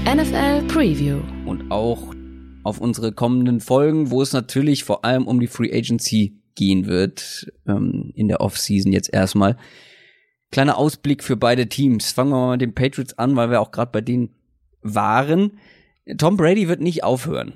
NFL 0.06 0.66
Preview. 0.68 1.20
Und 1.44 1.70
auch 1.70 2.14
auf 2.62 2.80
unsere 2.80 3.12
kommenden 3.12 3.60
Folgen, 3.60 4.10
wo 4.10 4.22
es 4.22 4.32
natürlich 4.32 4.84
vor 4.84 5.04
allem 5.04 5.26
um 5.26 5.40
die 5.40 5.48
Free 5.48 5.76
Agency 5.76 6.40
gehen 6.54 6.86
wird, 6.86 7.52
ähm, 7.66 8.12
in 8.14 8.28
der 8.28 8.40
Offseason 8.40 8.92
jetzt 8.92 9.12
erstmal. 9.12 9.58
Kleiner 10.54 10.78
Ausblick 10.78 11.22
für 11.22 11.36
beide 11.36 11.68
Teams. 11.68 12.12
Fangen 12.12 12.30
wir 12.30 12.36
mal 12.36 12.52
mit 12.52 12.62
den 12.62 12.74
Patriots 12.74 13.18
an, 13.18 13.36
weil 13.36 13.50
wir 13.50 13.60
auch 13.60 13.70
gerade 13.70 13.92
bei 13.92 14.00
denen 14.00 14.30
waren. 14.80 15.58
Tom 16.16 16.36
Brady 16.36 16.68
wird 16.68 16.80
nicht 16.80 17.04
aufhören 17.04 17.52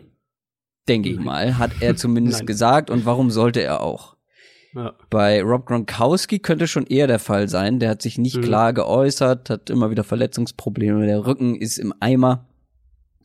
denke 0.89 1.11
ich 1.11 1.19
mal, 1.19 1.59
hat 1.59 1.71
er 1.81 1.97
zumindest 1.97 2.47
gesagt. 2.47 2.91
Und 2.91 3.05
warum 3.05 3.31
sollte 3.31 3.63
er 3.63 3.81
auch? 3.81 4.17
Ja. 4.75 4.95
Bei 5.11 5.43
Rob 5.43 5.67
Gronkowski 5.67 6.41
könnte 6.41 6.67
schon 6.67 6.87
eher 6.87 7.07
der 7.07 7.19
Fall 7.19 7.49
sein. 7.49 7.79
Der 7.79 7.91
hat 7.91 8.03
sich 8.03 8.19
nicht 8.19 8.37
mhm. 8.37 8.43
klar 8.43 8.73
geäußert, 8.73 9.51
hat 9.51 9.71
immer 9.71 9.91
wieder 9.91 10.05
Verletzungsprobleme. 10.05 11.07
Der 11.07 11.27
Rücken 11.27 11.57
ist 11.57 11.79
im 11.79 11.95
Eimer. 12.01 12.47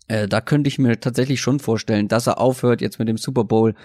Äh, 0.07 0.27
da 0.27 0.41
könnte 0.41 0.67
ich 0.67 0.79
mir 0.79 0.99
tatsächlich 0.99 1.41
schon 1.41 1.59
vorstellen, 1.59 2.07
dass 2.07 2.27
er 2.27 2.39
aufhört 2.39 2.81
jetzt 2.81 2.99
mit 2.99 3.07
dem 3.07 3.17
Super 3.17 3.43
Bowl. 3.43 3.75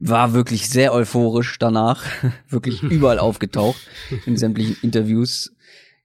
War 0.00 0.32
wirklich 0.32 0.70
sehr 0.70 0.92
euphorisch 0.92 1.58
danach, 1.58 2.04
wirklich 2.48 2.82
überall 2.84 3.18
aufgetaucht 3.18 3.80
in 4.26 4.36
sämtlichen 4.36 4.76
Interviews. 4.82 5.52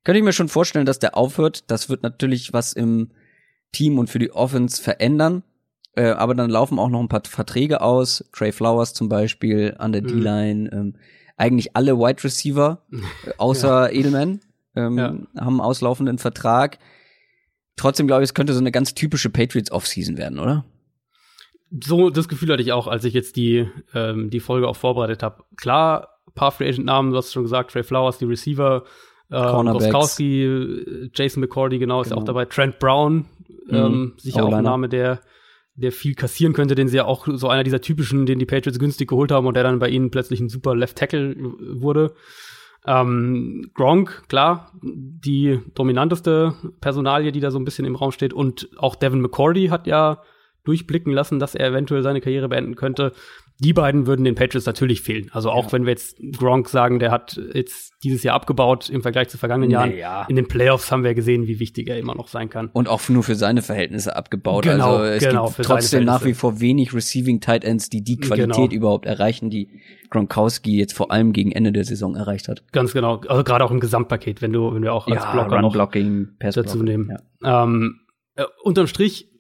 Könnte 0.03 0.19
ich 0.19 0.25
mir 0.25 0.33
schon 0.33 0.49
vorstellen, 0.49 0.85
dass 0.85 0.99
der 0.99 1.15
aufhört. 1.15 1.65
Das 1.71 1.89
wird 1.89 2.03
natürlich 2.03 2.53
was 2.53 2.73
im 2.73 3.11
Team 3.71 3.99
und 3.99 4.09
für 4.09 4.19
die 4.19 4.31
Offense 4.31 4.81
verändern. 4.81 5.43
Äh, 5.95 6.09
aber 6.09 6.33
dann 6.33 6.49
laufen 6.49 6.79
auch 6.79 6.89
noch 6.89 6.99
ein 6.99 7.07
paar 7.07 7.21
Verträge 7.25 7.81
aus. 7.81 8.25
Trey 8.33 8.51
Flowers 8.51 8.93
zum 8.93 9.09
Beispiel 9.09 9.75
an 9.77 9.91
der 9.91 10.01
mhm. 10.01 10.07
D-Line. 10.07 10.69
Ähm, 10.71 10.95
eigentlich 11.37 11.75
alle 11.75 11.97
Wide 11.97 12.23
Receiver, 12.23 12.81
äh, 12.91 12.97
außer 13.37 13.91
ja. 13.91 13.99
Edelman, 13.99 14.39
ähm, 14.75 14.97
ja. 14.97 15.07
haben 15.07 15.27
einen 15.35 15.61
auslaufenden 15.61 16.17
Vertrag. 16.17 16.79
Trotzdem 17.75 18.07
glaube 18.07 18.23
ich, 18.23 18.29
es 18.29 18.33
könnte 18.33 18.53
so 18.53 18.59
eine 18.59 18.71
ganz 18.71 18.93
typische 18.93 19.29
Patriots 19.29 19.71
Offseason 19.71 20.17
werden, 20.17 20.39
oder? 20.39 20.65
So 21.81 22.09
das 22.09 22.27
Gefühl 22.27 22.51
hatte 22.51 22.61
ich 22.61 22.71
auch, 22.71 22.87
als 22.87 23.03
ich 23.03 23.13
jetzt 23.13 23.35
die 23.35 23.67
ähm, 23.93 24.29
die 24.29 24.39
Folge 24.39 24.67
auch 24.67 24.75
vorbereitet 24.75 25.23
habe. 25.23 25.43
Klar, 25.57 26.19
paar 26.35 26.51
Free 26.51 26.67
Agent 26.67 26.85
Namen, 26.85 27.11
du 27.11 27.17
hast 27.17 27.33
schon 27.33 27.43
gesagt, 27.43 27.71
Trey 27.71 27.83
Flowers, 27.83 28.17
die 28.17 28.25
Receiver, 28.25 28.83
äh, 29.29 29.35
Goskowski, 29.35 31.09
Jason 31.13 31.41
McCordy, 31.41 31.79
genau, 31.79 32.01
ist 32.01 32.09
genau. 32.09 32.21
auch 32.21 32.25
dabei. 32.25 32.45
Trent 32.45 32.79
Brown, 32.79 33.25
mhm. 33.67 33.75
ähm, 33.75 34.13
sicher 34.17 34.43
auch 34.43 34.53
ein 34.53 34.63
Name, 34.63 34.89
der 34.89 35.21
der 35.75 35.91
viel 35.91 36.13
kassieren 36.13 36.53
könnte, 36.53 36.75
den 36.75 36.87
sie 36.87 36.97
ja 36.97 37.05
auch 37.05 37.27
so 37.27 37.47
einer 37.49 37.63
dieser 37.63 37.81
typischen, 37.81 38.25
den 38.25 38.37
die 38.37 38.45
Patriots 38.45 38.77
günstig 38.77 39.09
geholt 39.09 39.31
haben 39.31 39.47
und 39.47 39.55
der 39.55 39.63
dann 39.63 39.79
bei 39.79 39.89
ihnen 39.89 40.11
plötzlich 40.11 40.39
ein 40.39 40.49
super 40.49 40.75
Left 40.75 40.97
Tackle 40.97 41.35
wurde. 41.35 42.13
Ähm, 42.85 43.71
Gronk, 43.73 44.25
klar, 44.27 44.71
die 44.83 45.59
dominanteste 45.73 46.53
Personalie, 46.79 47.31
die 47.31 47.39
da 47.39 47.49
so 47.49 47.57
ein 47.57 47.65
bisschen 47.65 47.85
im 47.85 47.95
Raum 47.95 48.11
steht. 48.11 48.33
Und 48.33 48.69
auch 48.77 48.95
Devin 48.95 49.21
McCordy 49.21 49.67
hat 49.67 49.87
ja 49.87 50.21
durchblicken 50.63 51.13
lassen, 51.13 51.39
dass 51.39 51.55
er 51.55 51.67
eventuell 51.67 52.03
seine 52.03 52.21
Karriere 52.21 52.49
beenden 52.49 52.75
könnte 52.75 53.13
die 53.59 53.73
beiden 53.73 54.07
würden 54.07 54.25
den 54.25 54.35
Patriots 54.35 54.65
natürlich 54.65 55.01
fehlen. 55.01 55.29
Also 55.31 55.51
auch 55.51 55.65
ja. 55.65 55.71
wenn 55.73 55.85
wir 55.85 55.91
jetzt 55.91 56.17
Gronk 56.37 56.67
sagen, 56.69 56.99
der 56.99 57.11
hat 57.11 57.39
jetzt 57.53 57.93
dieses 58.03 58.23
Jahr 58.23 58.35
abgebaut 58.35 58.89
im 58.89 59.01
Vergleich 59.01 59.29
zu 59.29 59.37
vergangenen 59.37 59.69
Jahren. 59.69 59.95
Ja. 59.95 60.25
In 60.27 60.35
den 60.35 60.47
Playoffs 60.47 60.91
haben 60.91 61.03
wir 61.03 61.13
gesehen, 61.13 61.47
wie 61.47 61.59
wichtig 61.59 61.87
er 61.87 61.97
immer 61.97 62.15
noch 62.15 62.27
sein 62.27 62.49
kann. 62.49 62.69
Und 62.73 62.89
auch 62.89 63.07
nur 63.09 63.23
für 63.23 63.35
seine 63.35 63.61
Verhältnisse 63.61 64.15
abgebaut. 64.15 64.63
Genau, 64.63 64.97
also 64.97 65.03
es 65.05 65.23
genau, 65.23 65.47
gibt 65.47 65.61
trotzdem 65.63 66.03
nach 66.03 66.25
wie 66.25 66.33
vor 66.33 66.59
wenig 66.59 66.93
Receiving 66.93 67.41
Tight 67.41 67.63
Ends, 67.63 67.89
die 67.89 68.03
die 68.03 68.17
Qualität 68.17 68.71
genau. 68.71 68.73
überhaupt 68.73 69.05
erreichen, 69.05 69.49
die 69.49 69.69
Gronkowski 70.09 70.77
jetzt 70.77 70.93
vor 70.93 71.11
allem 71.11 71.31
gegen 71.31 71.51
Ende 71.51 71.71
der 71.71 71.85
Saison 71.85 72.15
erreicht 72.15 72.47
hat. 72.47 72.63
Ganz 72.71 72.93
genau. 72.93 73.21
Also 73.27 73.43
gerade 73.43 73.63
auch 73.63 73.71
im 73.71 73.79
Gesamtpaket, 73.79 74.41
wenn 74.41 74.51
du, 74.51 74.73
wenn 74.73 74.83
wir 74.83 74.93
auch 74.93 75.07
als 75.07 75.23
ja, 75.23 75.31
Blocker 75.31 75.61
noch 75.61 75.75
dazu 75.75 76.83
nehmen. 76.83 77.15
Ja. 77.41 77.63
Ähm, 77.63 77.99
äh, 78.35 78.43
unterm 78.63 78.87
Strich, 78.87 79.32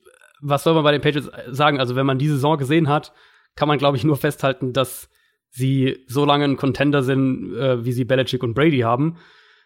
was 0.43 0.63
soll 0.63 0.73
man 0.73 0.83
bei 0.83 0.91
den 0.91 1.01
Patriots 1.01 1.29
sagen? 1.49 1.79
Also 1.79 1.95
wenn 1.95 2.05
man 2.05 2.19
diese 2.19 2.35
Saison 2.35 2.57
gesehen 2.57 2.89
hat, 2.89 3.13
kann 3.55 3.67
man, 3.67 3.77
glaube 3.77 3.97
ich, 3.97 4.03
nur 4.03 4.17
festhalten, 4.17 4.73
dass 4.73 5.09
sie 5.49 6.03
so 6.07 6.25
lange 6.25 6.45
ein 6.45 6.57
Contender 6.57 7.03
sind, 7.03 7.55
äh, 7.55 7.85
wie 7.85 7.91
sie 7.91 8.05
Belichick 8.05 8.43
und 8.43 8.53
Brady 8.53 8.79
haben. 8.79 9.17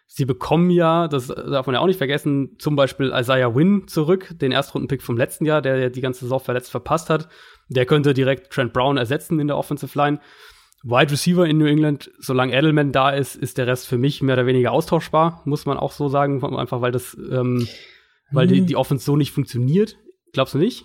Sie 0.06 0.24
bekommen 0.24 0.70
ja, 0.70 1.06
das 1.08 1.26
darf 1.26 1.66
man 1.66 1.74
ja 1.74 1.80
auch 1.80 1.86
nicht 1.86 1.98
vergessen, 1.98 2.56
zum 2.58 2.76
Beispiel 2.76 3.12
Isaiah 3.14 3.54
Wynn 3.54 3.88
zurück, 3.88 4.34
den 4.40 4.52
Erstrundenpick 4.52 5.02
vom 5.02 5.18
letzten 5.18 5.44
Jahr, 5.44 5.60
der 5.60 5.76
ja 5.76 5.88
die 5.90 6.00
ganze 6.00 6.20
Saison 6.20 6.40
verletzt 6.40 6.70
verpasst 6.70 7.10
hat. 7.10 7.28
Der 7.68 7.84
könnte 7.84 8.14
direkt 8.14 8.50
Trent 8.50 8.72
Brown 8.72 8.96
ersetzen 8.96 9.38
in 9.38 9.48
der 9.48 9.58
Offensive 9.58 9.98
Line. 9.98 10.20
Wide 10.82 11.10
Receiver 11.10 11.46
in 11.46 11.58
New 11.58 11.66
England, 11.66 12.10
solange 12.18 12.56
Edelman 12.56 12.92
da 12.92 13.10
ist, 13.10 13.34
ist 13.34 13.58
der 13.58 13.66
Rest 13.66 13.86
für 13.88 13.98
mich 13.98 14.22
mehr 14.22 14.34
oder 14.34 14.46
weniger 14.46 14.72
austauschbar, 14.72 15.42
muss 15.44 15.66
man 15.66 15.76
auch 15.76 15.92
so 15.92 16.08
sagen, 16.08 16.42
einfach 16.56 16.80
weil 16.80 16.92
das, 16.92 17.16
ähm, 17.30 17.66
weil 18.30 18.46
die, 18.46 18.60
mhm. 18.60 18.66
die 18.66 18.76
Offense 18.76 19.04
so 19.04 19.16
nicht 19.16 19.32
funktioniert. 19.32 19.96
Glaubst 20.32 20.54
du 20.54 20.58
nicht? 20.58 20.84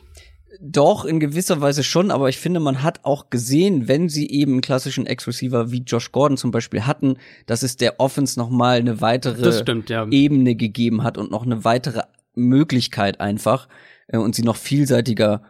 Doch, 0.62 1.06
in 1.06 1.20
gewisser 1.20 1.62
Weise 1.62 1.84
schon, 1.84 2.12
aber 2.12 2.30
ich 2.30 2.38
finde, 2.38 2.60
man 2.60 2.84
hat 2.84 3.00
auch 3.04 3.32
gesehen, 3.32 3.88
wenn 3.88 4.08
sie 4.08 4.30
eben 4.30 4.54
einen 4.54 4.62
klassischen 4.62 5.08
Ex-Receiver 5.08 5.72
wie 5.72 5.82
Josh 5.82 6.12
Gordon 6.12 6.38
zum 6.38 6.52
Beispiel 6.52 6.86
hatten, 6.86 7.18
dass 7.48 7.64
es 7.64 7.76
der 7.76 8.00
Offense 8.00 8.40
nochmal 8.40 8.78
eine 8.78 9.02
weitere 9.02 9.52
stimmt, 9.52 9.90
ja. 9.90 10.08
Ebene 10.12 10.56
gegeben 10.56 11.02
hat 11.02 11.18
und 11.18 11.32
noch 11.32 11.44
eine 11.44 11.66
weitere 11.66 12.04
Möglichkeit 12.36 13.20
einfach 13.20 13.68
äh, 14.08 14.18
und 14.18 14.36
sie 14.36 14.44
noch 14.44 14.56
vielseitiger 14.56 15.42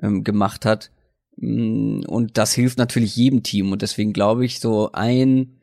ähm, 0.00 0.22
gemacht 0.22 0.64
hat. 0.64 0.92
Mm, 1.36 2.02
und 2.06 2.38
das 2.38 2.52
hilft 2.52 2.78
natürlich 2.78 3.16
jedem 3.16 3.42
Team 3.42 3.72
und 3.72 3.82
deswegen 3.82 4.12
glaube 4.12 4.44
ich, 4.44 4.60
so 4.60 4.92
ein 4.92 5.58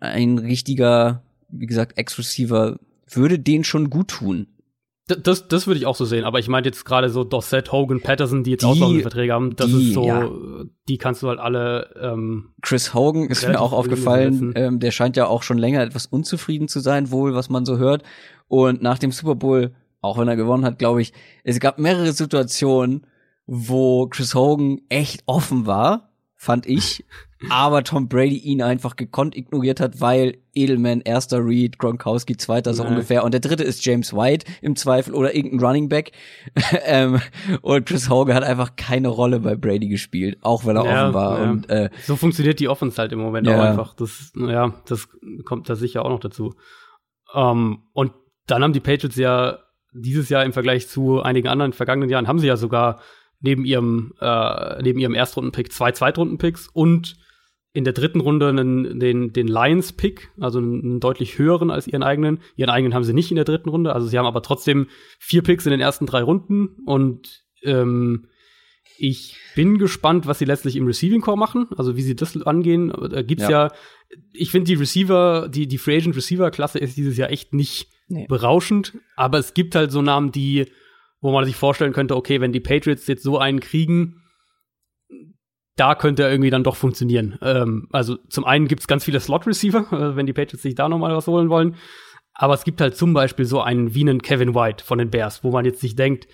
ein 0.00 0.38
richtiger, 0.38 1.22
wie 1.50 1.66
gesagt, 1.66 1.98
Ex-Receiver 1.98 2.78
würde 3.06 3.38
den 3.38 3.64
schon 3.64 3.90
gut 3.90 4.08
tun. 4.08 4.46
Das, 5.16 5.48
das 5.48 5.66
würde 5.66 5.78
ich 5.78 5.86
auch 5.86 5.96
so 5.96 6.04
sehen, 6.04 6.24
aber 6.24 6.38
ich 6.38 6.48
meinte 6.48 6.68
jetzt 6.68 6.84
gerade 6.84 7.08
so 7.08 7.24
Dossett, 7.24 7.72
Hogan, 7.72 8.00
Patterson, 8.00 8.44
die 8.44 8.52
jetzt 8.52 8.64
auslaufende 8.64 9.02
Verträge 9.02 9.32
haben, 9.32 9.56
das 9.56 9.66
die, 9.68 9.88
ist 9.88 9.94
so, 9.94 10.06
ja. 10.06 10.30
die 10.88 10.98
kannst 10.98 11.22
du 11.22 11.28
halt 11.28 11.38
alle. 11.38 11.94
Ähm, 12.00 12.50
Chris 12.62 12.94
Hogan 12.94 13.28
ist 13.28 13.46
mir 13.46 13.60
auch 13.60 13.72
aufgefallen, 13.72 14.52
ähm, 14.56 14.80
der 14.80 14.90
scheint 14.90 15.16
ja 15.16 15.26
auch 15.26 15.42
schon 15.42 15.58
länger 15.58 15.82
etwas 15.82 16.06
unzufrieden 16.06 16.68
zu 16.68 16.80
sein, 16.80 17.10
wohl, 17.10 17.34
was 17.34 17.48
man 17.48 17.64
so 17.64 17.78
hört. 17.78 18.02
Und 18.48 18.82
nach 18.82 18.98
dem 18.98 19.12
Super 19.12 19.34
Bowl, 19.34 19.74
auch 20.00 20.18
wenn 20.18 20.28
er 20.28 20.36
gewonnen 20.36 20.64
hat, 20.64 20.78
glaube 20.78 21.02
ich, 21.02 21.12
es 21.44 21.60
gab 21.60 21.78
mehrere 21.78 22.12
Situationen, 22.12 23.06
wo 23.46 24.06
Chris 24.08 24.34
Hogan 24.34 24.80
echt 24.88 25.22
offen 25.26 25.66
war, 25.66 26.10
fand 26.36 26.66
ich, 26.66 27.04
aber 27.48 27.84
Tom 27.84 28.08
Brady 28.08 28.36
ihn 28.36 28.62
einfach 28.62 28.96
gekonnt 28.96 29.36
ignoriert 29.36 29.80
hat, 29.80 30.00
weil 30.00 30.38
Edelman 30.52 31.00
erster 31.00 31.44
Read, 31.44 31.78
Gronkowski 31.78 32.36
zweiter 32.36 32.74
so 32.74 32.82
nee. 32.82 32.90
ungefähr 32.90 33.24
und 33.24 33.32
der 33.32 33.40
dritte 33.40 33.64
ist 33.64 33.84
James 33.84 34.12
White 34.12 34.46
im 34.60 34.76
Zweifel 34.76 35.14
oder 35.14 35.34
irgendein 35.34 35.60
Running 35.60 35.88
Back 35.88 36.12
ähm, 36.84 37.20
und 37.62 37.86
Chris 37.86 38.10
Hogan 38.10 38.34
hat 38.34 38.44
einfach 38.44 38.76
keine 38.76 39.08
Rolle 39.08 39.40
bei 39.40 39.54
Brady 39.54 39.88
gespielt, 39.88 40.38
auch 40.42 40.64
weil 40.64 40.76
er 40.76 40.84
ja, 40.84 41.04
offen 41.04 41.14
war 41.14 41.38
ja. 41.38 41.50
und 41.50 41.70
äh, 41.70 41.90
so 42.02 42.16
funktioniert 42.16 42.60
die 42.60 42.68
Offense 42.68 43.00
halt 43.00 43.12
im 43.12 43.20
Moment 43.20 43.46
ja. 43.46 43.56
auch 43.56 43.64
einfach. 43.64 43.94
Das 43.94 44.32
ja, 44.34 44.74
das 44.86 45.08
kommt 45.44 45.68
da 45.68 45.76
sicher 45.76 46.04
auch 46.04 46.10
noch 46.10 46.20
dazu. 46.20 46.54
Um, 47.32 47.84
und 47.92 48.12
dann 48.46 48.62
haben 48.62 48.72
die 48.72 48.80
Patriots 48.80 49.16
ja 49.16 49.60
dieses 49.92 50.28
Jahr 50.28 50.44
im 50.44 50.52
Vergleich 50.52 50.88
zu 50.88 51.22
einigen 51.22 51.48
anderen 51.48 51.72
vergangenen 51.72 52.10
Jahren 52.10 52.28
haben 52.28 52.38
sie 52.38 52.46
ja 52.46 52.56
sogar 52.56 53.00
neben 53.40 53.64
ihrem 53.64 54.12
äh, 54.20 54.82
neben 54.82 54.98
ihrem 54.98 55.14
Erstrundenpick 55.14 55.72
zwei 55.72 55.92
Zweitrundenpicks 55.92 56.68
und 56.72 57.16
in 57.72 57.84
der 57.84 57.92
dritten 57.92 58.20
Runde 58.20 58.48
einen, 58.48 58.98
den, 58.98 59.32
den 59.32 59.46
Lions-Pick, 59.46 60.30
also 60.40 60.58
einen 60.58 60.98
deutlich 60.98 61.38
höheren 61.38 61.70
als 61.70 61.86
ihren 61.86 62.02
eigenen. 62.02 62.40
Ihren 62.56 62.70
eigenen 62.70 62.94
haben 62.94 63.04
sie 63.04 63.12
nicht 63.12 63.30
in 63.30 63.36
der 63.36 63.44
dritten 63.44 63.68
Runde, 63.68 63.94
also 63.94 64.08
sie 64.08 64.18
haben 64.18 64.26
aber 64.26 64.42
trotzdem 64.42 64.88
vier 65.18 65.42
Picks 65.42 65.66
in 65.66 65.70
den 65.70 65.80
ersten 65.80 66.06
drei 66.06 66.22
Runden 66.22 66.76
und 66.84 67.44
ähm, 67.62 68.26
ich 68.98 69.36
bin 69.54 69.78
gespannt, 69.78 70.26
was 70.26 70.38
sie 70.38 70.44
letztlich 70.44 70.76
im 70.76 70.86
Receiving 70.86 71.22
Core 71.22 71.38
machen, 71.38 71.68
also 71.76 71.96
wie 71.96 72.02
sie 72.02 72.16
das 72.16 72.40
angehen. 72.42 72.92
Da 73.10 73.22
gibt's 73.22 73.44
ja, 73.44 73.68
ja 73.68 73.72
ich 74.32 74.50
finde 74.50 74.66
die 74.66 74.74
Receiver, 74.74 75.48
die, 75.48 75.66
die 75.66 75.78
Free 75.78 75.96
Agent 75.96 76.16
Receiver 76.16 76.50
Klasse 76.50 76.78
ist 76.78 76.96
dieses 76.96 77.16
Jahr 77.16 77.30
echt 77.30 77.54
nicht 77.54 77.88
nee. 78.08 78.26
berauschend, 78.28 78.98
aber 79.16 79.38
es 79.38 79.54
gibt 79.54 79.74
halt 79.74 79.90
so 79.90 80.02
Namen, 80.02 80.32
die, 80.32 80.66
wo 81.20 81.32
man 81.32 81.44
sich 81.44 81.56
vorstellen 81.56 81.92
könnte, 81.92 82.16
okay, 82.16 82.40
wenn 82.40 82.52
die 82.52 82.60
Patriots 82.60 83.06
jetzt 83.06 83.22
so 83.22 83.38
einen 83.38 83.60
kriegen, 83.60 84.22
da 85.80 85.94
könnte 85.94 86.24
er 86.24 86.30
irgendwie 86.30 86.50
dann 86.50 86.62
doch 86.62 86.76
funktionieren. 86.76 87.38
Ähm, 87.40 87.88
also 87.90 88.16
zum 88.28 88.44
einen 88.44 88.68
gibt 88.68 88.82
es 88.82 88.86
ganz 88.86 89.02
viele 89.02 89.18
Slot-Receiver, 89.18 89.86
äh, 89.92 90.16
wenn 90.16 90.26
die 90.26 90.34
Patriots 90.34 90.62
sich 90.62 90.74
da 90.74 90.90
noch 90.90 90.98
mal 90.98 91.16
was 91.16 91.26
holen 91.26 91.48
wollen. 91.48 91.76
Aber 92.34 92.52
es 92.52 92.64
gibt 92.64 92.82
halt 92.82 92.96
zum 92.96 93.14
Beispiel 93.14 93.46
so 93.46 93.62
einen 93.62 93.94
wie 93.94 94.02
einen 94.02 94.20
Kevin 94.20 94.54
White 94.54 94.84
von 94.84 94.98
den 94.98 95.10
Bears, 95.10 95.42
wo 95.42 95.50
man 95.50 95.64
jetzt 95.64 95.80
sich 95.80 95.96
denkt, 95.96 96.28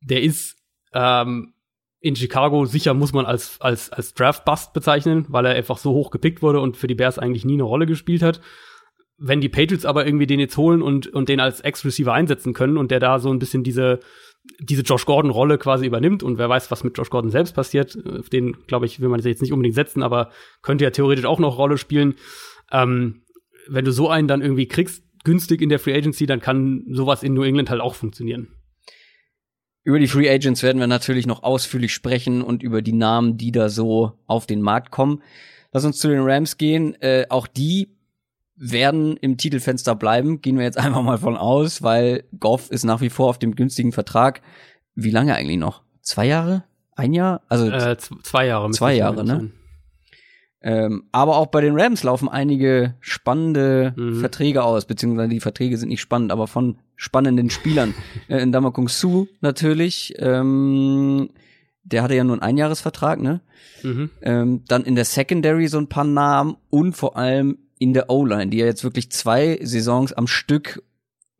der 0.00 0.22
ist 0.22 0.56
ähm, 0.92 1.54
in 2.00 2.16
Chicago 2.16 2.64
sicher 2.64 2.92
muss 2.92 3.12
man 3.12 3.26
als, 3.26 3.60
als, 3.60 3.92
als 3.92 4.12
Draft-Bust 4.14 4.72
bezeichnen, 4.72 5.24
weil 5.28 5.46
er 5.46 5.54
einfach 5.54 5.78
so 5.78 5.92
hoch 5.92 6.10
gepickt 6.10 6.42
wurde 6.42 6.60
und 6.60 6.76
für 6.76 6.88
die 6.88 6.94
Bears 6.96 7.18
eigentlich 7.18 7.44
nie 7.44 7.54
eine 7.54 7.62
Rolle 7.62 7.86
gespielt 7.86 8.22
hat. 8.22 8.40
Wenn 9.18 9.40
die 9.40 9.50
Patriots 9.50 9.84
aber 9.84 10.04
irgendwie 10.04 10.26
den 10.26 10.40
jetzt 10.40 10.56
holen 10.56 10.82
und, 10.82 11.06
und 11.06 11.28
den 11.28 11.38
als 11.38 11.60
Ex-Receiver 11.60 12.12
einsetzen 12.12 12.54
können 12.54 12.76
und 12.76 12.90
der 12.90 12.98
da 12.98 13.20
so 13.20 13.30
ein 13.30 13.38
bisschen 13.38 13.62
diese 13.62 14.00
diese 14.58 14.82
Josh 14.82 15.06
Gordon-Rolle 15.06 15.58
quasi 15.58 15.86
übernimmt 15.86 16.22
und 16.22 16.38
wer 16.38 16.48
weiß, 16.48 16.70
was 16.70 16.84
mit 16.84 16.96
Josh 16.96 17.10
Gordon 17.10 17.30
selbst 17.30 17.54
passiert. 17.54 17.98
Auf 18.06 18.30
den, 18.30 18.56
glaube 18.66 18.86
ich, 18.86 19.00
will 19.00 19.08
man 19.08 19.20
jetzt 19.20 19.42
nicht 19.42 19.52
unbedingt 19.52 19.74
setzen, 19.74 20.02
aber 20.02 20.30
könnte 20.62 20.84
ja 20.84 20.90
theoretisch 20.90 21.24
auch 21.24 21.38
noch 21.38 21.58
Rolle 21.58 21.78
spielen. 21.78 22.14
Ähm, 22.72 23.22
wenn 23.68 23.84
du 23.84 23.92
so 23.92 24.08
einen 24.08 24.28
dann 24.28 24.42
irgendwie 24.42 24.66
kriegst, 24.66 25.04
günstig 25.24 25.60
in 25.60 25.68
der 25.68 25.78
Free 25.78 25.94
Agency, 25.94 26.26
dann 26.26 26.40
kann 26.40 26.84
sowas 26.90 27.22
in 27.22 27.34
New 27.34 27.42
England 27.42 27.70
halt 27.70 27.80
auch 27.80 27.94
funktionieren. 27.94 28.48
Über 29.82 29.98
die 29.98 30.08
Free 30.08 30.28
Agents 30.28 30.62
werden 30.62 30.78
wir 30.78 30.86
natürlich 30.86 31.26
noch 31.26 31.42
ausführlich 31.42 31.92
sprechen 31.92 32.42
und 32.42 32.62
über 32.62 32.82
die 32.82 32.92
Namen, 32.92 33.36
die 33.36 33.52
da 33.52 33.68
so 33.68 34.18
auf 34.26 34.46
den 34.46 34.62
Markt 34.62 34.90
kommen. 34.90 35.22
Lass 35.72 35.84
uns 35.84 35.98
zu 35.98 36.08
den 36.08 36.20
Rams 36.20 36.58
gehen. 36.58 36.94
Äh, 37.00 37.26
auch 37.28 37.46
die 37.46 37.96
werden 38.60 39.16
im 39.16 39.38
Titelfenster 39.38 39.94
bleiben, 39.96 40.42
gehen 40.42 40.58
wir 40.58 40.64
jetzt 40.64 40.78
einfach 40.78 41.02
mal 41.02 41.18
von 41.18 41.36
aus, 41.36 41.82
weil 41.82 42.24
Goff 42.38 42.70
ist 42.70 42.84
nach 42.84 43.00
wie 43.00 43.10
vor 43.10 43.28
auf 43.28 43.38
dem 43.38 43.56
günstigen 43.56 43.90
Vertrag. 43.90 44.42
Wie 44.94 45.10
lange 45.10 45.34
eigentlich 45.34 45.58
noch? 45.58 45.82
Zwei 46.02 46.26
Jahre? 46.26 46.64
Ein 46.94 47.14
Jahr? 47.14 47.40
Also 47.48 47.70
äh, 47.70 47.96
zwei 47.96 48.46
Jahre. 48.46 48.70
Zwei 48.70 48.94
Jahre, 48.94 49.24
ne? 49.24 49.50
Ähm, 50.62 51.04
aber 51.10 51.38
auch 51.38 51.46
bei 51.46 51.62
den 51.62 51.80
Rams 51.80 52.02
laufen 52.02 52.28
einige 52.28 52.94
spannende 53.00 53.94
mhm. 53.96 54.20
Verträge 54.20 54.62
aus, 54.62 54.84
beziehungsweise 54.84 55.30
die 55.30 55.40
Verträge 55.40 55.78
sind 55.78 55.88
nicht 55.88 56.02
spannend, 56.02 56.30
aber 56.30 56.46
von 56.46 56.76
spannenden 56.96 57.48
Spielern. 57.48 57.94
äh, 58.28 58.42
in 58.42 58.52
Damakung 58.52 58.88
Su 58.88 59.26
natürlich, 59.40 60.14
ähm, 60.18 61.30
der 61.82 62.02
hatte 62.02 62.14
ja 62.14 62.24
nur 62.24 62.34
einen 62.34 62.42
Einjahresvertrag, 62.42 63.20
ne? 63.20 63.40
Mhm. 63.82 64.10
Ähm, 64.20 64.64
dann 64.68 64.84
in 64.84 64.96
der 64.96 65.06
Secondary 65.06 65.66
so 65.68 65.78
ein 65.78 65.88
paar 65.88 66.04
Namen 66.04 66.56
und 66.68 66.92
vor 66.92 67.16
allem 67.16 67.56
in 67.80 67.94
der 67.94 68.10
O-Line, 68.10 68.48
die 68.48 68.58
ja 68.58 68.66
jetzt 68.66 68.84
wirklich 68.84 69.10
zwei 69.10 69.58
Saisons 69.62 70.12
am 70.12 70.28
Stück 70.28 70.82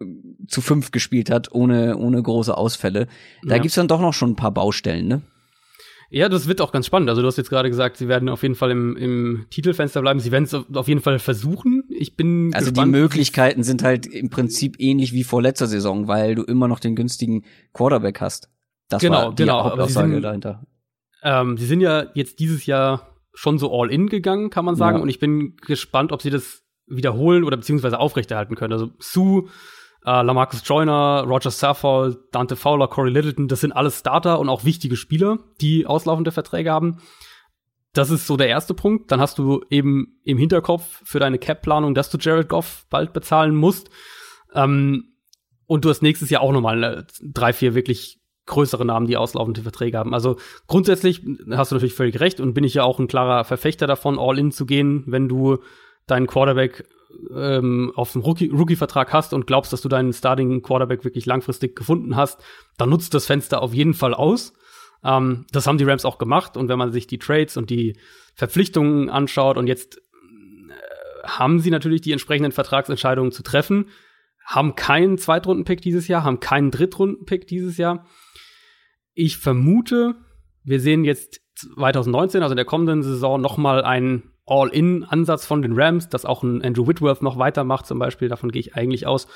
äh, 0.01 0.07
zu 0.49 0.63
fünf 0.63 0.91
gespielt 0.91 1.31
hat, 1.31 1.53
ohne, 1.53 1.97
ohne 1.99 2.21
große 2.21 2.57
Ausfälle. 2.57 3.07
Da 3.45 3.57
ja. 3.57 3.63
gibt's 3.63 3.77
dann 3.77 3.89
doch 3.89 4.01
noch 4.01 4.15
schon 4.15 4.31
ein 4.31 4.37
paar 4.37 4.51
Baustellen, 4.51 5.07
ne? 5.07 5.23
Ja, 6.13 6.29
das 6.29 6.49
wird 6.49 6.61
auch 6.61 6.73
ganz 6.73 6.87
spannend. 6.87 7.09
Also 7.09 7.23
du 7.23 7.29
hast 7.29 7.37
jetzt 7.37 7.51
gerade 7.51 7.69
gesagt, 7.69 7.97
sie 7.99 8.09
werden 8.09 8.29
auf 8.29 8.43
jeden 8.43 8.57
Fall 8.57 8.73
im, 8.73 8.97
im 8.97 9.47
Titelfenster 9.51 10.01
bleiben. 10.01 10.19
Sie 10.19 10.33
werden 10.33 10.43
es 10.43 10.55
auf 10.55 10.89
jeden 10.89 11.01
Fall 11.01 11.21
versuchen. 11.21 11.85
Ich 11.89 12.17
bin 12.17 12.51
Also 12.53 12.71
gespannt. 12.71 12.89
die 12.89 12.99
Möglichkeiten 12.99 13.63
sind 13.63 13.85
halt 13.85 14.07
im 14.07 14.29
Prinzip 14.29 14.81
ähnlich 14.81 15.13
wie 15.13 15.23
vor 15.23 15.41
letzter 15.41 15.69
Saison, 15.69 16.09
weil 16.09 16.35
du 16.35 16.43
immer 16.43 16.67
noch 16.67 16.81
den 16.81 16.97
günstigen 16.97 17.45
Quarterback 17.75 18.21
hast. 18.21 18.49
Das 18.89 19.01
genau, 19.01 19.27
war 19.27 19.35
die 19.35 19.45
genau. 19.45 19.63
Hauptaussage 19.63 20.21
dahinter. 20.21 20.67
Ähm, 21.23 21.57
sie 21.57 21.67
sind 21.67 21.81
ja 21.81 22.07
jetzt 22.15 22.41
dieses 22.41 22.67
Jahr 22.67 23.07
schon 23.41 23.59
so 23.59 23.73
all 23.73 23.91
in 23.91 24.11
gegangen, 24.11 24.51
kann 24.51 24.67
man 24.67 24.77
sagen. 24.77 24.99
Ja. 24.99 25.03
Und 25.03 25.09
ich 25.09 25.19
bin 25.19 25.57
gespannt, 25.67 26.13
ob 26.13 26.21
sie 26.21 26.29
das 26.29 26.63
wiederholen 26.87 27.43
oder 27.43 27.57
beziehungsweise 27.57 27.99
aufrechterhalten 27.99 28.55
können. 28.55 28.75
Also 28.75 28.91
Sue, 28.99 29.49
äh, 30.05 30.23
Lamarcus 30.23 30.61
Joyner, 30.63 31.25
Roger 31.27 31.51
Saffold, 31.51 32.19
Dante 32.33 32.55
Fowler, 32.55 32.89
Corey 32.89 33.11
Littleton, 33.11 33.49
das 33.49 33.63
sind 33.63 33.73
alles 33.73 34.01
Starter 34.01 34.41
und 34.41 34.51
auch 34.51 34.67
wichtige 34.67 34.95
Spieler, 34.95 35.39
die 35.63 35.87
auslaufende 35.87 36.33
Verträge 36.33 36.71
haben. 36.71 36.99
Das 37.95 38.11
ist 38.11 38.27
so 38.27 38.37
der 38.37 38.49
erste 38.49 38.75
Punkt. 38.75 39.11
Dann 39.11 39.23
hast 39.23 39.39
du 39.39 39.65
eben 39.71 40.21
im 40.23 40.37
Hinterkopf 40.37 41.01
für 41.05 41.19
deine 41.19 41.39
Cap-Planung, 41.39 41.95
dass 41.95 42.11
du 42.11 42.19
Jared 42.19 42.51
Goff 42.51 42.85
bald 42.91 43.15
bezahlen 43.15 43.55
musst. 43.55 43.89
Ähm, 44.55 45.15
und 45.65 45.87
du 45.87 45.89
hast 45.89 46.03
nächstes 46.03 46.29
Jahr 46.29 46.43
auch 46.43 46.53
nochmal 46.53 46.85
äh, 46.85 47.05
drei, 47.23 47.55
vier 47.55 47.75
wirklich 47.75 48.20
größere 48.51 48.85
Namen, 48.85 49.07
die 49.07 49.17
auslaufende 49.17 49.63
Verträge 49.63 49.97
haben. 49.97 50.13
Also 50.13 50.37
grundsätzlich 50.67 51.23
hast 51.51 51.71
du 51.71 51.77
natürlich 51.77 51.95
völlig 51.95 52.21
recht 52.21 52.41
und 52.41 52.53
bin 52.53 52.65
ich 52.65 52.75
ja 52.75 52.83
auch 52.83 52.99
ein 52.99 53.09
klarer 53.09 53.45
Verfechter 53.45 53.87
davon, 53.87 54.19
all 54.19 54.39
in 54.39 54.53
zu 54.53 54.67
gehen, 54.67 55.05
wenn 55.07 55.29
du 55.29 55.59
deinen 56.07 56.27
Quarterback 56.27 56.85
ähm, 57.35 57.93
auf 57.95 58.13
dem 58.13 58.23
Rookie-Vertrag 58.23 59.09
Rookie 59.09 59.17
hast 59.17 59.33
und 59.33 59.47
glaubst, 59.47 59.73
dass 59.73 59.81
du 59.81 59.89
deinen 59.89 60.13
Starting 60.13 60.63
Quarterback 60.63 61.05
wirklich 61.05 61.27
langfristig 61.27 61.77
gefunden 61.77 62.17
hast, 62.17 62.41
dann 62.77 62.91
nutzt 62.91 63.15
das 63.15 63.27
Fenster 63.27 63.63
auf 63.63 63.73
jeden 63.73 63.95
Fall 63.95 64.15
aus. 64.15 64.53
Ähm, 65.05 65.47
das 65.53 65.67
haben 65.67 65.79
die 65.79 65.85
Rams 65.85 66.05
auch 66.05 66.19
gemacht 66.19 66.57
und 66.57 66.69
wenn 66.69 66.79
man 66.79 66.93
sich 66.93 67.07
die 67.07 67.19
Trades 67.19 67.57
und 67.57 67.71
die 67.71 67.97
Verpflichtungen 68.35 69.09
anschaut 69.09 69.57
und 69.57 69.67
jetzt 69.67 69.99
äh, 69.99 71.27
haben 71.27 71.61
sie 71.61 71.71
natürlich 71.71 72.01
die 72.01 72.13
entsprechenden 72.13 72.53
Vertragsentscheidungen 72.53 73.33
zu 73.33 73.43
treffen, 73.43 73.87
haben 74.45 74.75
keinen 74.75 75.17
Zweitrunden-Pick 75.17 75.81
dieses 75.81 76.09
Jahr, 76.09 76.25
haben 76.25 76.41
keinen 76.41 76.71
Drittrunden-Pick 76.71 77.47
dieses 77.47 77.77
Jahr 77.77 78.07
ich 79.21 79.37
vermute, 79.37 80.15
wir 80.65 80.81
sehen 80.81 81.05
jetzt 81.05 81.41
2019, 81.57 82.43
also 82.43 82.53
in 82.53 82.57
der 82.57 82.65
kommenden 82.65 83.03
Saison, 83.03 83.41
noch 83.41 83.59
mal 83.59 83.85
einen 83.85 84.31
All-In-Ansatz 84.47 85.47
von 85.47 85.63
den 85.63 85.79
Rams, 85.79 86.09
dass 86.09 86.25
auch 86.25 86.43
ein 86.43 86.63
Andrew 86.63 86.87
Whitworth 86.87 87.23
noch 87.23 87.39
weitermacht 87.39 87.87
zum 87.87 87.99
Beispiel. 87.99 88.29
Davon 88.29 88.51
gehe 88.51 88.61
ich 88.61 88.75
eigentlich 88.75 89.07
aus. 89.07 89.29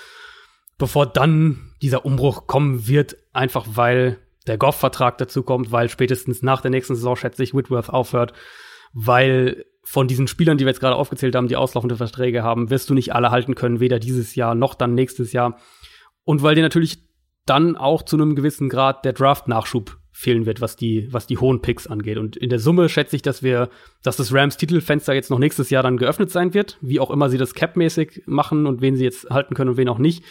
Bevor 0.79 1.07
dann 1.07 1.73
dieser 1.83 2.05
Umbruch 2.05 2.47
kommen 2.47 2.89
wird, 2.89 3.17
einfach 3.33 3.67
weil 3.75 4.19
der 4.47 4.59
Goff-Vertrag 4.59 5.19
dazu 5.19 5.43
kommt, 5.43 5.71
weil 5.71 5.89
spätestens 5.89 6.43
nach 6.43 6.61
der 6.61 6.71
nächsten 6.71 6.97
Saison, 6.97 7.15
schätze 7.15 7.43
ich, 7.43 7.55
Whitworth 7.55 7.91
aufhört, 7.91 8.33
weil 8.93 9.65
von 9.83 10.09
diesen 10.09 10.27
Spielern, 10.27 10.57
die 10.57 10.65
wir 10.65 10.71
jetzt 10.71 10.81
gerade 10.81 10.97
aufgezählt 10.97 11.35
haben, 11.37 11.49
die 11.49 11.57
auslaufende 11.57 11.97
Verträge 11.97 12.43
haben, 12.43 12.71
wirst 12.71 12.91
du 12.91 12.95
nicht 12.95 13.15
alle 13.15 13.31
halten 13.31 13.55
können, 13.55 13.81
weder 13.81 13.99
dieses 13.99 14.35
Jahr 14.35 14.55
noch 14.55 14.75
dann 14.75 14.95
nächstes 14.95 15.33
Jahr. 15.33 15.59
Und 16.25 16.43
weil 16.43 16.55
dir 16.55 16.63
natürlich 16.63 17.05
dann 17.47 17.77
auch 17.77 18.03
zu 18.03 18.17
einem 18.17 18.35
gewissen 18.35 18.69
Grad 18.69 19.05
der 19.05 19.13
Draft-Nachschub 19.13 19.99
fehlen 20.13 20.47
wird, 20.47 20.61
was 20.61 20.77
die, 20.77 21.09
was 21.13 21.27
die 21.27 21.39
hohen 21.39 21.61
Picks 21.61 21.87
angeht. 21.87 22.19
Und 22.19 22.37
in 22.37 22.49
der 22.49 22.61
Summe 22.61 22.89
schätze 22.89 23.17
ich, 23.17 23.23
dass 23.23 23.43
wir, 23.43 23.69
dass 24.03 24.17
das 24.17 24.33
Rams-Titelfenster 24.33 25.13
jetzt 25.13 25.31
noch 25.31 25.41
nächstes 25.41 25.71
Jahr 25.71 25.83
dann 25.83 25.97
geöffnet 25.97 26.31
sein 26.31 26.55
wird, 26.55 26.79
wie 26.81 27.01
auch 27.01 27.11
immer 27.11 27.29
sie 27.29 27.39
das 27.39 27.55
Cap-mäßig 27.55 28.23
machen 28.27 28.67
und 28.67 28.81
wen 28.81 28.97
sie 28.97 29.05
jetzt 29.05 29.29
halten 29.31 29.55
können 29.55 29.71
und 29.71 29.77
wen 29.77 29.89
auch 29.89 29.99
nicht. 29.99 30.25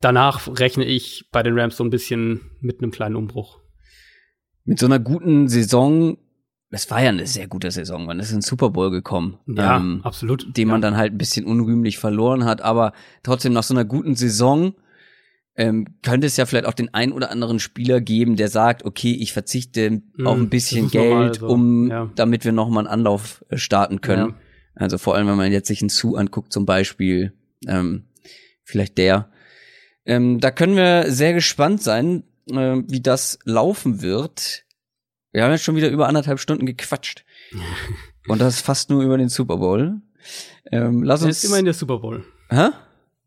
Danach 0.00 0.46
rechne 0.58 0.84
ich 0.84 1.28
bei 1.32 1.42
den 1.42 1.58
Rams 1.58 1.76
so 1.76 1.84
ein 1.84 1.90
bisschen 1.90 2.42
mit 2.60 2.80
einem 2.80 2.92
kleinen 2.92 3.16
Umbruch. 3.16 3.60
Mit 4.64 4.78
so 4.78 4.86
einer 4.86 4.98
guten 4.98 5.48
Saison 5.48 6.18
es 6.70 6.90
war 6.90 7.00
ja 7.00 7.10
eine 7.10 7.26
sehr 7.26 7.46
gute 7.46 7.70
Saison. 7.70 8.06
Man 8.06 8.18
ist 8.18 8.30
in 8.30 8.38
den 8.38 8.42
Super 8.42 8.70
Bowl 8.70 8.90
gekommen. 8.90 9.38
Ja, 9.46 9.76
ähm, 9.76 10.00
absolut. 10.02 10.56
Den 10.56 10.68
ja. 10.68 10.72
man 10.72 10.82
dann 10.82 10.96
halt 10.96 11.12
ein 11.12 11.18
bisschen 11.18 11.46
unrühmlich 11.46 11.98
verloren 11.98 12.44
hat, 12.44 12.60
aber 12.60 12.92
trotzdem 13.22 13.52
nach 13.52 13.62
so 13.62 13.72
einer 13.72 13.84
guten 13.84 14.16
Saison 14.16 14.74
ähm, 15.56 15.86
könnte 16.02 16.26
es 16.26 16.36
ja 16.36 16.44
vielleicht 16.44 16.66
auch 16.66 16.74
den 16.74 16.92
einen 16.92 17.12
oder 17.12 17.30
anderen 17.30 17.58
Spieler 17.58 18.00
geben, 18.00 18.36
der 18.36 18.48
sagt, 18.48 18.84
okay, 18.84 19.12
ich 19.12 19.32
verzichte 19.32 19.90
mm, 19.90 20.26
auf 20.26 20.36
ein 20.36 20.50
bisschen 20.50 20.90
Geld, 20.90 21.36
so. 21.36 21.48
um, 21.48 21.90
ja. 21.90 22.10
damit 22.14 22.44
wir 22.44 22.52
nochmal 22.52 22.86
einen 22.86 22.92
Anlauf 22.92 23.44
äh, 23.48 23.56
starten 23.56 24.00
können. 24.00 24.30
Ja. 24.30 24.36
Also 24.74 24.98
vor 24.98 25.14
allem, 25.14 25.26
wenn 25.26 25.36
man 25.36 25.52
jetzt 25.52 25.68
sich 25.68 25.80
einen 25.80 25.88
Zu 25.88 26.16
anguckt 26.16 26.52
zum 26.52 26.66
Beispiel, 26.66 27.32
ähm, 27.66 28.04
vielleicht 28.64 28.98
der. 28.98 29.30
Ähm, 30.04 30.40
da 30.40 30.50
können 30.50 30.76
wir 30.76 31.10
sehr 31.10 31.32
gespannt 31.32 31.82
sein, 31.82 32.24
äh, 32.50 32.82
wie 32.86 33.00
das 33.00 33.38
laufen 33.44 34.02
wird. 34.02 34.64
Wir 35.32 35.42
haben 35.42 35.52
jetzt 35.52 35.64
schon 35.64 35.76
wieder 35.76 35.88
über 35.88 36.06
anderthalb 36.06 36.38
Stunden 36.38 36.66
gequatscht. 36.66 37.24
Und 38.28 38.40
das 38.40 38.60
fast 38.60 38.90
nur 38.90 39.02
über 39.02 39.16
den 39.16 39.28
Super 39.28 39.56
Bowl. 39.56 40.02
Ähm, 40.70 41.02
lass 41.02 41.22
uns. 41.22 41.38
ist 41.38 41.44
immerhin 41.44 41.64
der 41.64 41.74
Super 41.74 41.98
Bowl. 41.98 42.24
Hä? 42.50 42.70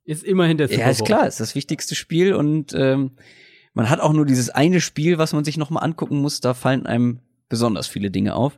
Ist 0.09 0.23
immerhin 0.23 0.57
der 0.57 0.69
Super 0.69 0.77
Bowl. 0.77 0.85
Ja, 0.85 0.89
ist 0.89 1.05
klar, 1.05 1.27
ist 1.27 1.39
das 1.39 1.53
wichtigste 1.53 1.93
Spiel 1.93 2.33
und 2.33 2.73
ähm, 2.73 3.11
man 3.75 3.91
hat 3.91 3.99
auch 3.99 4.11
nur 4.11 4.25
dieses 4.25 4.49
eine 4.49 4.81
Spiel, 4.81 5.19
was 5.19 5.33
man 5.33 5.43
sich 5.43 5.55
nochmal 5.55 5.83
angucken 5.83 6.19
muss. 6.19 6.39
Da 6.39 6.55
fallen 6.55 6.87
einem 6.87 7.19
besonders 7.47 7.85
viele 7.85 8.09
Dinge 8.09 8.33
auf. 8.33 8.57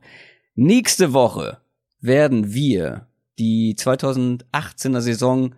Nächste 0.55 1.11
Woche 1.11 1.57
werden 1.99 2.53
wir 2.53 3.07
die 3.37 3.75
2018er 3.75 5.01
Saison 5.01 5.53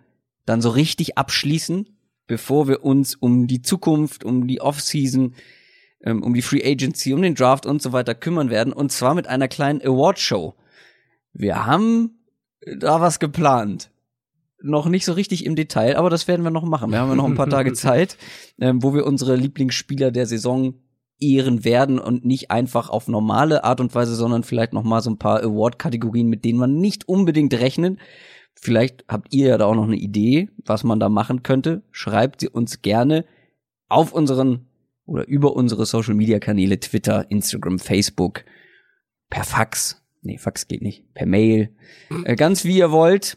dann 0.46 0.60
so 0.60 0.70
richtig 0.70 1.16
abschließen, 1.16 1.88
bevor 2.26 2.66
wir 2.66 2.84
uns 2.84 3.14
um 3.14 3.46
die 3.46 3.62
Zukunft, 3.62 4.24
um 4.24 4.48
die 4.48 4.60
Offseason, 4.60 5.36
ähm, 6.02 6.24
um 6.24 6.34
die 6.34 6.42
Free 6.42 6.68
Agency, 6.68 7.14
um 7.14 7.22
den 7.22 7.36
Draft 7.36 7.66
und 7.66 7.80
so 7.80 7.92
weiter 7.92 8.16
kümmern 8.16 8.50
werden. 8.50 8.72
Und 8.72 8.90
zwar 8.90 9.14
mit 9.14 9.28
einer 9.28 9.46
kleinen 9.46 9.80
Award-Show. 9.80 10.56
Wir 11.32 11.66
haben 11.66 12.18
da 12.66 13.00
was 13.00 13.20
geplant. 13.20 13.92
Noch 14.64 14.88
nicht 14.88 15.04
so 15.04 15.12
richtig 15.12 15.44
im 15.44 15.56
Detail, 15.56 15.96
aber 15.96 16.08
das 16.08 16.26
werden 16.26 16.42
wir 16.42 16.50
noch 16.50 16.64
machen. 16.64 16.90
Wir 16.90 16.98
haben 16.98 17.10
ja 17.10 17.14
noch 17.14 17.26
ein 17.26 17.34
paar 17.34 17.50
Tage 17.50 17.72
Zeit, 17.74 18.16
ähm, 18.58 18.82
wo 18.82 18.94
wir 18.94 19.04
unsere 19.04 19.36
Lieblingsspieler 19.36 20.10
der 20.10 20.26
Saison 20.26 20.74
ehren 21.20 21.64
werden 21.64 21.98
und 21.98 22.24
nicht 22.24 22.50
einfach 22.50 22.88
auf 22.88 23.06
normale 23.06 23.62
Art 23.64 23.80
und 23.80 23.94
Weise, 23.94 24.14
sondern 24.14 24.42
vielleicht 24.42 24.72
noch 24.72 24.82
mal 24.82 25.02
so 25.02 25.10
ein 25.10 25.18
paar 25.18 25.42
Award-Kategorien, 25.42 26.28
mit 26.28 26.44
denen 26.44 26.58
man 26.58 26.78
nicht 26.78 27.08
unbedingt 27.08 27.52
rechnet. 27.54 27.98
Vielleicht 28.54 29.04
habt 29.06 29.34
ihr 29.34 29.48
ja 29.48 29.58
da 29.58 29.66
auch 29.66 29.74
noch 29.74 29.84
eine 29.84 29.96
Idee, 29.96 30.48
was 30.64 30.82
man 30.82 30.98
da 30.98 31.08
machen 31.10 31.42
könnte. 31.42 31.82
Schreibt 31.90 32.40
sie 32.40 32.48
uns 32.48 32.80
gerne 32.80 33.26
auf 33.88 34.12
unseren 34.12 34.66
oder 35.06 35.26
über 35.26 35.54
unsere 35.54 35.84
Social 35.84 36.14
Media 36.14 36.38
Kanäle 36.38 36.80
Twitter, 36.80 37.30
Instagram, 37.30 37.78
Facebook, 37.78 38.44
per 39.28 39.44
Fax. 39.44 40.02
Nee, 40.22 40.38
Fax 40.38 40.68
geht 40.68 40.80
nicht. 40.80 41.12
Per 41.12 41.26
Mail. 41.26 41.68
Äh, 42.24 42.36
ganz 42.36 42.64
wie 42.64 42.78
ihr 42.78 42.90
wollt. 42.90 43.36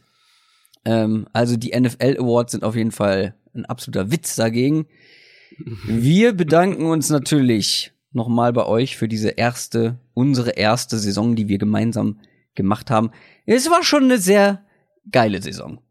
Ähm, 0.87 1.27
also 1.33 1.57
die 1.57 1.77
NFL 1.77 2.17
Awards 2.17 2.53
sind 2.53 2.63
auf 2.63 2.75
jeden 2.75 2.91
Fall 2.91 3.35
ein 3.53 3.65
absoluter 3.65 4.09
Witz 4.09 4.35
dagegen. 4.35 4.87
Wir 5.85 6.31
bedanken 6.33 6.85
uns 6.85 7.09
natürlich 7.09 7.91
nochmal 8.11 8.53
bei 8.53 8.65
euch 8.65 8.95
für 8.95 9.09
diese 9.09 9.31
erste, 9.31 9.99
unsere 10.13 10.51
erste 10.51 10.97
Saison, 10.97 11.35
die 11.35 11.49
wir 11.49 11.57
gemeinsam 11.57 12.19
gemacht 12.55 12.89
haben. 12.89 13.11
Es 13.45 13.69
war 13.69 13.83
schon 13.83 14.05
eine 14.05 14.17
sehr 14.17 14.65
geile 15.11 15.41
Saison. 15.41 15.81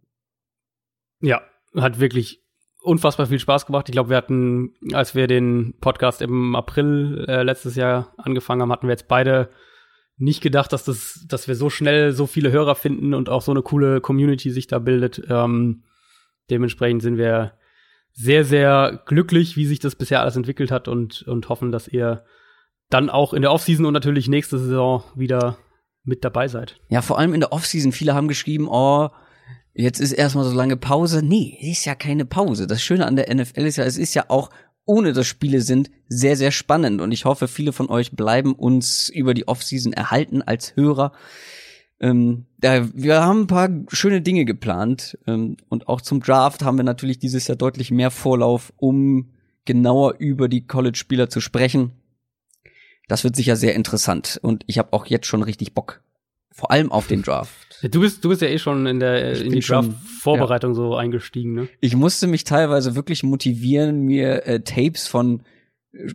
Ja, 1.20 1.42
hat 1.76 2.00
wirklich 2.00 2.42
unfassbar 2.82 3.26
viel 3.26 3.38
Spaß 3.38 3.66
gemacht. 3.66 3.88
Ich 3.88 3.92
glaube, 3.92 4.10
wir 4.10 4.16
hatten, 4.16 4.74
als 4.92 5.14
wir 5.14 5.26
den 5.26 5.74
Podcast 5.80 6.22
im 6.22 6.56
April 6.56 7.26
äh, 7.28 7.42
letztes 7.42 7.76
Jahr 7.76 8.14
angefangen 8.16 8.62
haben, 8.62 8.72
hatten 8.72 8.86
wir 8.86 8.92
jetzt 8.92 9.08
beide 9.08 9.50
nicht 10.18 10.40
gedacht, 10.40 10.72
dass 10.72 10.84
das, 10.84 11.24
dass 11.28 11.48
wir 11.48 11.54
so 11.54 11.70
schnell 11.70 12.12
so 12.12 12.26
viele 12.26 12.50
Hörer 12.50 12.74
finden 12.74 13.14
und 13.14 13.28
auch 13.28 13.42
so 13.42 13.52
eine 13.52 13.62
coole 13.62 14.00
Community 14.00 14.50
sich 14.50 14.66
da 14.66 14.78
bildet. 14.78 15.22
Ähm, 15.28 15.84
dementsprechend 16.50 17.02
sind 17.02 17.18
wir 17.18 17.52
sehr, 18.12 18.44
sehr 18.44 19.02
glücklich, 19.04 19.56
wie 19.56 19.66
sich 19.66 19.78
das 19.78 19.94
bisher 19.94 20.22
alles 20.22 20.36
entwickelt 20.36 20.70
hat 20.70 20.88
und, 20.88 21.22
und 21.22 21.48
hoffen, 21.50 21.70
dass 21.70 21.86
ihr 21.86 22.24
dann 22.88 23.10
auch 23.10 23.34
in 23.34 23.42
der 23.42 23.52
Offseason 23.52 23.84
und 23.84 23.92
natürlich 23.92 24.28
nächste 24.28 24.58
Saison 24.58 25.04
wieder 25.14 25.58
mit 26.04 26.24
dabei 26.24 26.48
seid. 26.48 26.80
Ja, 26.88 27.02
vor 27.02 27.18
allem 27.18 27.34
in 27.34 27.40
der 27.40 27.52
Offseason. 27.52 27.92
Viele 27.92 28.14
haben 28.14 28.28
geschrieben, 28.28 28.68
oh, 28.70 29.10
jetzt 29.74 30.00
ist 30.00 30.12
erstmal 30.12 30.44
so 30.44 30.54
lange 30.54 30.76
Pause. 30.76 31.22
Nee, 31.22 31.58
es 31.60 31.78
ist 31.78 31.84
ja 31.84 31.94
keine 31.94 32.24
Pause. 32.24 32.66
Das 32.66 32.82
Schöne 32.82 33.06
an 33.06 33.16
der 33.16 33.34
NFL 33.34 33.66
ist 33.66 33.76
ja, 33.76 33.84
es 33.84 33.98
ist 33.98 34.14
ja 34.14 34.26
auch, 34.28 34.50
ohne 34.86 35.12
dass 35.12 35.26
Spiele 35.26 35.60
sind, 35.60 35.90
sehr, 36.08 36.36
sehr 36.36 36.52
spannend. 36.52 37.00
Und 37.00 37.12
ich 37.12 37.24
hoffe, 37.24 37.48
viele 37.48 37.72
von 37.72 37.90
euch 37.90 38.12
bleiben 38.12 38.54
uns 38.54 39.08
über 39.08 39.34
die 39.34 39.46
Offseason 39.46 39.92
erhalten 39.92 40.42
als 40.42 40.74
Hörer. 40.76 41.12
Ähm, 41.98 42.46
da, 42.58 42.88
wir 42.94 43.22
haben 43.22 43.42
ein 43.42 43.46
paar 43.46 43.70
schöne 43.88 44.22
Dinge 44.22 44.44
geplant 44.44 45.18
ähm, 45.26 45.56
und 45.68 45.88
auch 45.88 46.00
zum 46.00 46.20
Draft 46.20 46.62
haben 46.62 46.76
wir 46.76 46.84
natürlich 46.84 47.18
dieses 47.18 47.46
Jahr 47.46 47.56
deutlich 47.56 47.90
mehr 47.90 48.10
Vorlauf, 48.10 48.72
um 48.76 49.30
genauer 49.64 50.16
über 50.18 50.48
die 50.48 50.66
College-Spieler 50.66 51.28
zu 51.28 51.40
sprechen. 51.40 51.92
Das 53.08 53.24
wird 53.24 53.36
sicher 53.36 53.56
sehr 53.56 53.74
interessant 53.74 54.38
und 54.42 54.64
ich 54.66 54.78
habe 54.78 54.92
auch 54.92 55.06
jetzt 55.06 55.26
schon 55.26 55.42
richtig 55.42 55.74
Bock, 55.74 56.02
vor 56.56 56.70
allem 56.70 56.90
auf 56.90 57.06
den 57.06 57.22
Draft. 57.22 57.52
Du 57.90 58.00
bist, 58.00 58.24
du 58.24 58.30
bist 58.30 58.40
ja 58.40 58.48
eh 58.48 58.58
schon 58.58 58.86
in 58.86 59.00
der 59.00 59.38
in 59.38 59.52
die 59.52 59.60
Draft-Vorbereitung 59.60 60.70
ja. 60.70 60.74
so 60.74 60.96
eingestiegen, 60.96 61.52
ne? 61.52 61.68
Ich 61.82 61.94
musste 61.94 62.26
mich 62.26 62.44
teilweise 62.44 62.96
wirklich 62.96 63.22
motivieren, 63.22 64.00
mir 64.00 64.46
äh, 64.46 64.60
Tapes 64.60 65.06
von 65.06 65.42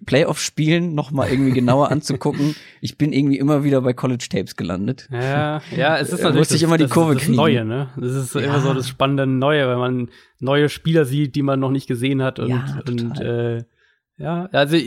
Playoff-Spielen 0.08 0.96
noch 0.96 1.12
mal 1.12 1.30
irgendwie 1.30 1.52
genauer 1.52 1.92
anzugucken. 1.92 2.56
Ich 2.82 2.98
bin 2.98 3.14
irgendwie 3.14 3.38
immer 3.38 3.64
wieder 3.64 3.82
bei 3.82 3.94
College 3.94 4.26
Tapes 4.28 4.56
gelandet. 4.56 5.08
Ja, 5.12 5.62
ja, 5.76 5.98
es 6.00 6.12
ist 6.12 6.24
natürlich 6.24 6.38
musste 6.40 6.56
ich 6.56 6.64
immer 6.64 6.80
die 6.80 6.88
Kurve 6.88 7.14
das, 7.14 7.24
kriegen. 7.24 7.36
Neue, 7.36 7.64
ne? 7.64 7.90
Das 7.96 8.16
ist 8.16 8.34
ja. 8.34 8.42
immer 8.42 8.60
so 8.60 8.74
das 8.74 8.88
spannende 8.88 9.28
Neue, 9.28 9.70
wenn 9.70 9.78
man 9.78 10.10
neue 10.40 10.68
Spieler 10.68 11.06
sieht, 11.06 11.36
die 11.36 11.44
man 11.44 11.60
noch 11.60 11.72
nicht 11.72 11.88
gesehen 11.88 12.24
hat 12.24 12.40
und 12.40 12.50
ja, 12.50 12.82
und 12.88 13.20
äh, 13.20 13.64
ja, 14.18 14.50
also 14.52 14.78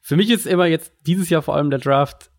für 0.00 0.16
mich 0.16 0.30
ist 0.30 0.46
immer 0.46 0.66
jetzt 0.66 0.92
dieses 1.06 1.28
Jahr 1.28 1.42
vor 1.42 1.56
allem 1.56 1.70
der 1.70 1.80
Draft, 1.80 2.30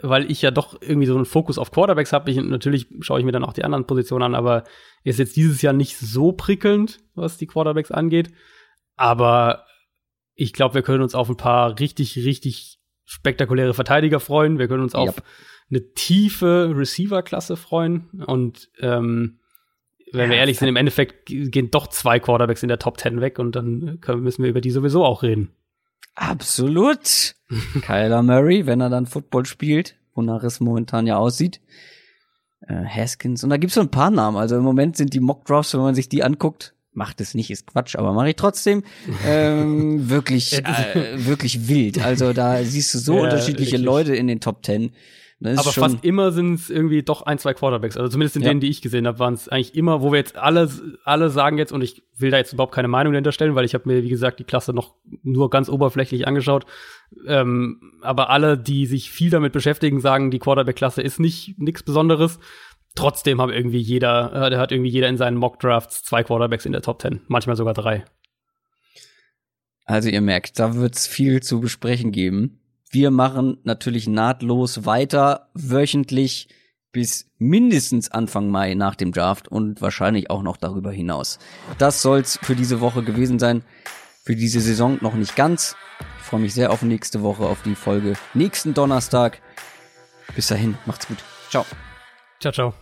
weil 0.00 0.30
ich 0.30 0.40
ja 0.40 0.50
doch 0.50 0.80
irgendwie 0.80 1.06
so 1.06 1.14
einen 1.14 1.26
Fokus 1.26 1.58
auf 1.58 1.70
Quarterbacks 1.70 2.12
habe. 2.12 2.30
Ich 2.30 2.36
natürlich 2.38 2.86
schaue 3.00 3.18
ich 3.18 3.26
mir 3.26 3.32
dann 3.32 3.44
auch 3.44 3.52
die 3.52 3.64
anderen 3.64 3.86
Positionen 3.86 4.22
an, 4.22 4.34
aber 4.34 4.64
ist 5.04 5.18
jetzt 5.18 5.36
dieses 5.36 5.60
Jahr 5.60 5.74
nicht 5.74 5.98
so 5.98 6.32
prickelnd, 6.32 7.00
was 7.14 7.36
die 7.36 7.46
Quarterbacks 7.46 7.90
angeht. 7.90 8.30
Aber 8.96 9.66
ich 10.34 10.52
glaube, 10.52 10.74
wir 10.74 10.82
können 10.82 11.02
uns 11.02 11.14
auf 11.14 11.28
ein 11.28 11.36
paar 11.36 11.78
richtig, 11.78 12.16
richtig 12.16 12.78
spektakuläre 13.04 13.74
Verteidiger 13.74 14.20
freuen. 14.20 14.58
Wir 14.58 14.68
können 14.68 14.82
uns 14.82 14.94
auf 14.94 15.16
yep. 15.16 15.24
eine 15.70 15.92
tiefe 15.92 16.72
Receiver-Klasse 16.74 17.56
freuen. 17.56 18.24
Und 18.26 18.70
ähm, 18.80 19.40
wenn 20.12 20.24
ja, 20.24 20.30
wir 20.30 20.36
ehrlich 20.38 20.58
sind, 20.58 20.68
im 20.68 20.76
Endeffekt 20.76 21.26
gehen 21.26 21.70
doch 21.70 21.86
zwei 21.88 22.18
Quarterbacks 22.18 22.62
in 22.62 22.68
der 22.68 22.78
Top 22.78 22.98
10 22.98 23.20
weg 23.20 23.38
und 23.38 23.56
dann 23.56 24.00
können, 24.00 24.22
müssen 24.22 24.42
wir 24.42 24.50
über 24.50 24.60
die 24.60 24.70
sowieso 24.70 25.04
auch 25.04 25.22
reden. 25.22 25.50
Absolut. 26.14 27.34
Kyler 27.82 28.22
Murray, 28.22 28.66
wenn 28.66 28.80
er 28.80 28.90
dann 28.90 29.06
Football 29.06 29.46
spielt, 29.46 29.96
wonach 30.14 30.42
es 30.42 30.60
momentan 30.60 31.06
ja 31.06 31.16
aussieht. 31.16 31.60
Äh, 32.66 32.84
Haskins. 32.84 33.42
Und 33.44 33.50
da 33.50 33.56
gibt's 33.56 33.74
so 33.74 33.80
ein 33.80 33.90
paar 33.90 34.10
Namen. 34.10 34.36
Also 34.36 34.56
im 34.56 34.62
Moment 34.62 34.96
sind 34.96 35.14
die 35.14 35.20
Mock 35.20 35.44
Drafts, 35.46 35.74
wenn 35.74 35.80
man 35.80 35.94
sich 35.94 36.08
die 36.08 36.22
anguckt, 36.22 36.74
macht 36.92 37.20
es 37.20 37.34
nicht, 37.34 37.50
ist 37.50 37.66
Quatsch, 37.66 37.96
aber 37.96 38.12
mache 38.12 38.30
ich 38.30 38.36
trotzdem. 38.36 38.84
ähm, 39.26 40.08
wirklich, 40.10 40.52
äh, 40.64 41.24
wirklich 41.26 41.68
wild. 41.68 42.04
Also 42.04 42.32
da 42.32 42.62
siehst 42.62 42.94
du 42.94 42.98
so 42.98 43.14
ja, 43.16 43.22
unterschiedliche 43.22 43.72
richtig. 43.72 43.84
Leute 43.84 44.14
in 44.14 44.26
den 44.26 44.40
Top 44.40 44.62
Ten. 44.62 44.92
Aber 45.44 45.72
fast 45.72 46.04
immer 46.04 46.30
sind 46.30 46.54
es 46.54 46.70
irgendwie 46.70 47.02
doch 47.02 47.22
ein, 47.22 47.38
zwei 47.38 47.54
Quarterbacks. 47.54 47.96
Also 47.96 48.08
zumindest 48.08 48.36
in 48.36 48.42
ja. 48.42 48.48
denen, 48.48 48.60
die 48.60 48.68
ich 48.68 48.82
gesehen 48.82 49.06
habe, 49.06 49.18
waren 49.18 49.34
es 49.34 49.48
eigentlich 49.48 49.74
immer, 49.74 50.02
wo 50.02 50.12
wir 50.12 50.18
jetzt 50.18 50.36
alle, 50.36 50.70
alle 51.04 51.30
sagen 51.30 51.58
jetzt, 51.58 51.72
und 51.72 51.82
ich 51.82 52.02
will 52.16 52.30
da 52.30 52.38
jetzt 52.38 52.52
überhaupt 52.52 52.74
keine 52.74 52.88
Meinung 52.88 53.12
dahinter 53.12 53.32
stellen, 53.32 53.54
weil 53.54 53.64
ich 53.64 53.74
habe 53.74 53.88
mir, 53.88 54.02
wie 54.02 54.08
gesagt, 54.08 54.38
die 54.38 54.44
Klasse 54.44 54.72
noch 54.72 54.94
nur 55.22 55.50
ganz 55.50 55.68
oberflächlich 55.68 56.26
angeschaut. 56.26 56.66
Ähm, 57.26 57.98
aber 58.02 58.30
alle, 58.30 58.56
die 58.56 58.86
sich 58.86 59.10
viel 59.10 59.30
damit 59.30 59.52
beschäftigen, 59.52 60.00
sagen, 60.00 60.30
die 60.30 60.38
Quarterback-Klasse 60.38 61.02
ist 61.02 61.18
nicht 61.18 61.58
nichts 61.58 61.82
Besonderes. 61.82 62.38
Trotzdem 62.94 63.40
haben 63.40 63.52
irgendwie 63.52 63.80
jeder, 63.80 64.32
äh, 64.46 64.50
der 64.50 64.58
hat 64.58 64.70
irgendwie 64.70 64.90
jeder 64.90 65.08
in 65.08 65.16
seinen 65.16 65.36
Mock-Drafts 65.36 66.04
zwei 66.04 66.22
Quarterbacks 66.22 66.66
in 66.66 66.72
der 66.72 66.82
Top 66.82 67.00
10, 67.00 67.22
manchmal 67.26 67.56
sogar 67.56 67.74
drei. 67.74 68.04
Also 69.84 70.08
ihr 70.08 70.20
merkt, 70.20 70.58
da 70.58 70.74
wird's 70.76 71.06
viel 71.06 71.42
zu 71.42 71.60
besprechen 71.60 72.12
geben. 72.12 72.61
Wir 72.92 73.10
machen 73.10 73.56
natürlich 73.64 74.06
nahtlos 74.06 74.84
weiter, 74.84 75.48
wöchentlich 75.54 76.48
bis 76.92 77.30
mindestens 77.38 78.10
Anfang 78.10 78.50
Mai 78.50 78.74
nach 78.74 78.96
dem 78.96 79.12
Draft 79.12 79.48
und 79.48 79.80
wahrscheinlich 79.80 80.28
auch 80.28 80.42
noch 80.42 80.58
darüber 80.58 80.92
hinaus. 80.92 81.38
Das 81.78 82.02
soll's 82.02 82.38
für 82.42 82.54
diese 82.54 82.82
Woche 82.82 83.02
gewesen 83.02 83.38
sein. 83.38 83.64
Für 84.24 84.36
diese 84.36 84.60
Saison 84.60 84.98
noch 85.00 85.14
nicht 85.14 85.36
ganz. 85.36 85.74
Ich 86.18 86.24
freue 86.24 86.40
mich 86.40 86.52
sehr 86.52 86.70
auf 86.70 86.82
nächste 86.82 87.22
Woche, 87.22 87.44
auf 87.44 87.62
die 87.62 87.74
Folge 87.74 88.12
nächsten 88.34 88.74
Donnerstag. 88.74 89.40
Bis 90.34 90.48
dahin, 90.48 90.76
macht's 90.84 91.08
gut. 91.08 91.18
Ciao. 91.48 91.64
Ciao, 92.40 92.52
ciao. 92.52 92.81